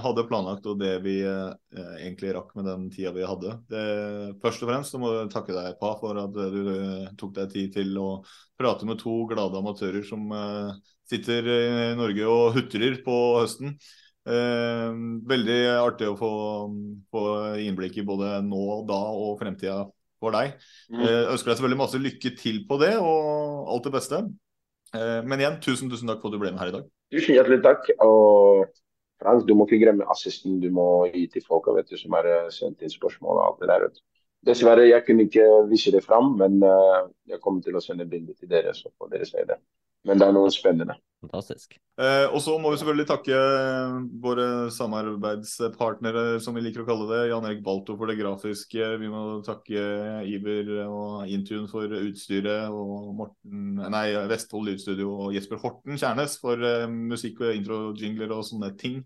hadde 0.00 0.24
planlagt, 0.30 0.64
og 0.70 0.78
det 0.80 0.94
vi 1.04 1.18
egentlig 1.20 2.30
rakk 2.32 2.54
med 2.56 2.64
den 2.70 2.86
tida 2.94 3.10
vi 3.12 3.26
hadde. 3.28 3.52
Det, 3.68 3.82
først 4.40 4.64
og 4.64 4.70
fremst 4.70 4.94
så 4.94 5.00
må 5.02 5.10
jeg 5.12 5.28
takke 5.34 5.52
deg, 5.52 5.76
Pa, 5.82 5.90
for 6.00 6.16
at 6.22 6.32
du 6.32 7.12
tok 7.20 7.34
deg 7.36 7.52
tid 7.52 7.74
til 7.74 7.92
å 8.00 8.08
prate 8.56 8.88
med 8.88 9.02
to 9.02 9.26
glade 9.28 9.60
amatører 9.60 10.06
som 10.08 10.24
sitter 11.10 11.52
i 11.52 11.92
Norge 12.00 12.32
og 12.32 12.56
hutrer 12.56 12.96
på 13.04 13.18
høsten. 13.42 13.76
Veldig 14.28 15.60
artig 15.78 16.08
å 16.10 16.16
få, 16.18 16.32
få 17.12 17.22
innblikk 17.64 18.00
i 18.00 18.04
både 18.06 18.38
nå 18.44 18.82
da 18.88 18.98
og 19.14 19.38
fremtida 19.40 19.78
for 20.20 20.34
deg. 20.34 20.58
Mm. 20.92 21.04
Ønsker 21.06 21.52
deg 21.52 21.58
selvfølgelig 21.58 21.80
masse 21.80 22.02
lykke 22.02 22.34
til 22.36 22.60
på 22.68 22.80
det, 22.82 22.92
og 23.00 23.72
alt 23.72 23.88
det 23.88 23.94
beste. 23.94 24.20
Men 24.92 25.40
igjen, 25.40 25.58
tusen, 25.64 25.88
tusen 25.92 26.10
takk 26.10 26.20
for 26.20 26.28
at 26.28 26.36
du 26.36 26.42
ble 26.42 26.52
med 26.52 26.60
her 26.62 26.72
i 26.72 26.76
dag. 26.78 26.86
Tusen 27.14 27.36
hjertelig 27.36 27.62
takk. 27.64 27.88
Og 28.04 28.68
Frank, 29.22 29.46
du 29.48 29.54
må 29.56 29.66
ikke 29.66 29.80
glemme 29.82 30.06
assisten 30.12 30.60
du 30.62 30.68
må 30.74 31.08
gi 31.10 31.24
til 31.32 31.44
folka 31.46 31.74
vet 31.74 31.90
du, 31.90 31.96
som 31.98 32.14
har 32.14 32.28
eh, 32.28 32.52
sendt 32.54 32.84
inn 32.84 32.92
spørsmål 32.92 33.40
og 33.40 33.44
alt 33.46 33.62
det 33.62 33.70
der. 33.72 34.02
Dessverre, 34.46 34.84
jeg 34.86 35.02
kunne 35.06 35.26
ikke 35.26 35.46
vise 35.70 35.90
det 35.90 36.04
fram, 36.04 36.36
men 36.38 36.60
jeg 37.26 37.40
kommer 37.42 37.64
til 37.64 37.74
å 37.74 37.82
sende 37.82 38.06
bilde 38.06 38.36
til 38.38 38.46
dere, 38.52 38.70
så 38.70 38.86
får 38.94 39.10
dere 39.10 39.26
se 39.26 39.42
det. 39.48 39.56
Men 40.06 40.20
det 40.20 40.28
er 40.28 40.34
noe 40.36 40.50
spennende. 40.54 40.98
Fantastisk. 41.18 41.74
Eh, 41.98 42.30
og 42.30 42.38
så 42.38 42.52
må 42.62 42.70
vi 42.70 42.78
selvfølgelig 42.78 43.08
takke 43.08 43.38
våre 44.22 44.44
samarbeidspartnere, 44.70 46.38
som 46.42 46.54
vi 46.54 46.62
liker 46.62 46.84
å 46.84 46.86
kalle 46.86 47.08
det. 47.10 47.22
Jan 47.32 47.48
Erik 47.48 47.64
Balto 47.66 47.96
for 47.98 48.10
det 48.10 48.20
grafiske. 48.20 48.90
Vi 49.02 49.10
må 49.10 49.22
takke 49.46 49.82
Iber 50.30 50.70
og 50.84 51.32
Intune 51.34 51.66
for 51.70 51.90
utstyret. 51.98 52.70
Og 52.70 53.10
Morten, 53.18 53.80
nei, 53.82 54.06
Vestfold 54.30 54.70
Lydstudio 54.70 55.10
og 55.24 55.34
Jesper 55.34 55.58
Horten 55.64 55.98
Kjærnes 55.98 56.38
for 56.38 56.62
eh, 56.62 56.86
musikk 56.86 57.42
og 57.42 57.58
intro-jingler 57.58 58.36
og 58.36 58.46
sånne 58.46 58.70
ting. 58.78 59.00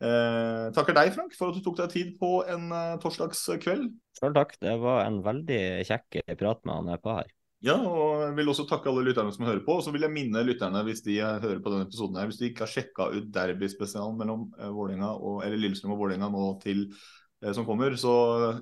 Eh, 0.00 0.70
takker 0.72 0.96
deg, 0.96 1.12
Frank, 1.12 1.36
for 1.36 1.52
at 1.52 1.60
du 1.60 1.66
tok 1.66 1.76
deg 1.82 1.92
tid 1.92 2.14
på 2.22 2.38
en 2.48 2.70
eh, 2.72 2.96
torsdagskveld. 3.04 3.90
Sjøl 4.16 4.38
takk. 4.38 4.56
Det 4.64 4.78
var 4.80 5.04
en 5.04 5.20
veldig 5.28 5.60
kjekk 5.92 6.22
prat 6.40 6.64
med 6.64 6.80
han 6.80 7.04
på 7.04 7.20
her. 7.20 7.28
Ja, 7.60 7.74
og 7.76 8.22
jeg 8.24 8.34
vil 8.38 8.48
også 8.48 8.64
takke 8.70 8.88
alle 8.88 9.02
lytterne 9.04 9.32
som 9.34 9.44
hører 9.44 9.60
på. 9.66 9.74
Og 9.76 9.82
så 9.84 9.92
vil 9.92 10.06
jeg 10.06 10.12
minne 10.14 10.40
lytterne, 10.48 10.80
hvis 10.86 11.02
de 11.04 11.18
hører 11.20 11.58
på 11.60 11.72
denne 11.72 11.84
episoden 11.84 12.16
her, 12.16 12.28
hvis 12.30 12.38
de 12.40 12.48
ikke 12.48 12.64
har 12.64 12.70
sjekka 12.72 13.10
ut 13.12 13.26
derbyspesialen 13.34 14.16
mellom 14.16 14.46
eh, 14.56 14.70
Vålinga 14.72 15.10
og, 15.18 15.42
eller 15.44 15.60
Lillestrøm 15.60 15.92
og 15.92 16.00
Vålerenga 16.00 16.30
nå 16.32 16.46
til 16.62 16.86
eh, 16.88 17.52
som 17.52 17.66
kommer, 17.68 17.92
så 18.00 18.14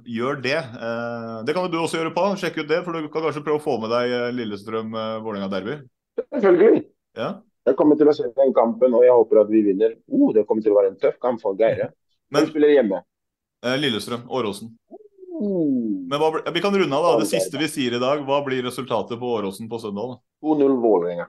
gjør 0.02 0.40
det. 0.42 0.56
Eh, 0.58 1.36
det 1.46 1.54
kan 1.54 1.68
jo 1.68 1.70
du 1.76 1.78
også 1.84 2.00
gjøre 2.00 2.14
på. 2.16 2.24
Sjekk 2.42 2.58
ut 2.64 2.72
det, 2.72 2.80
for 2.86 2.98
du 2.98 3.06
kan 3.06 3.28
kanskje 3.28 3.44
prøve 3.46 3.62
å 3.62 3.66
få 3.68 3.76
med 3.84 3.94
deg 3.94 4.16
eh, 4.18 4.26
Lillestrøm-Vålerenga-derby. 4.40 5.78
Selvfølgelig. 6.34 6.82
Ja. 7.18 7.30
Jeg 7.68 7.76
kommer 7.78 7.98
til 8.00 8.08
å 8.10 8.16
se 8.16 8.26
den 8.34 8.50
kampen, 8.56 8.94
og 8.96 9.02
jeg 9.06 9.12
håper 9.14 9.42
at 9.44 9.50
vi 9.52 9.62
vinner. 9.66 9.94
Oh, 10.10 10.30
det 10.34 10.46
kommer 10.48 10.64
til 10.64 10.72
å 10.74 10.80
være 10.80 10.94
en 10.94 10.98
tøff 10.98 11.18
kamp 11.22 11.38
for 11.44 11.54
Geire. 11.60 11.92
Men- 12.32 12.42
Hvem 12.42 12.50
spiller 12.50 12.74
hjemme? 12.74 13.02
Eh, 13.62 13.78
Lillestrøm, 13.78 14.26
Åråsen. 14.26 14.74
Uh, 15.38 16.06
Men 16.10 16.18
hva, 16.18 16.30
vi 16.52 16.60
kan 16.64 16.74
runde 16.74 16.96
av 16.96 17.04
da. 17.04 17.12
Det 17.22 17.28
siste 17.30 17.60
vi 17.60 17.68
sier 17.70 17.94
i 17.96 18.02
dag. 18.02 18.24
Hva 18.26 18.40
blir 18.46 18.64
resultatet 18.66 19.20
på 19.20 19.34
Åråsen 19.38 19.68
på 19.70 19.78
søndag? 19.82 20.16
da? 20.16 20.46
2-0 20.46 20.78
Vålerenga. 20.82 21.28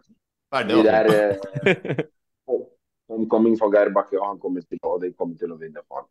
Ferdig, 0.49 0.79
Det 0.83 0.93
altså. 0.93 1.13
er 1.13 1.69
eh, 1.69 2.05
homecoming 3.09 3.57
for 3.59 3.73
Geir 3.73 3.91
Bakke, 3.93 4.17
og 4.17 4.25
han 4.31 4.41
kommer 4.41 4.65
til, 4.65 4.81
og 4.81 5.01
de 5.03 5.11
kommer 5.13 5.37
til 5.37 5.53
å 5.53 5.59
vinne 5.61 5.83
for 5.85 6.01
han. 6.01 6.09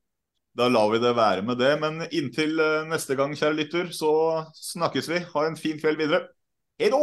Da 0.59 0.67
lar 0.71 0.91
vi 0.91 0.99
det 1.03 1.15
være 1.15 1.43
med 1.47 1.59
det. 1.59 1.75
Men 1.83 2.03
inntil 2.09 2.59
eh, 2.63 2.87
neste 2.91 3.19
gang, 3.19 3.35
kjære 3.39 3.59
lytter, 3.59 3.93
så 3.95 4.13
snakkes 4.55 5.11
vi. 5.11 5.23
Ha 5.35 5.47
en 5.47 5.59
fin 5.59 5.79
kveld 5.79 5.99
videre. 5.99 6.29
Hei 6.79 6.91
då! 6.95 7.03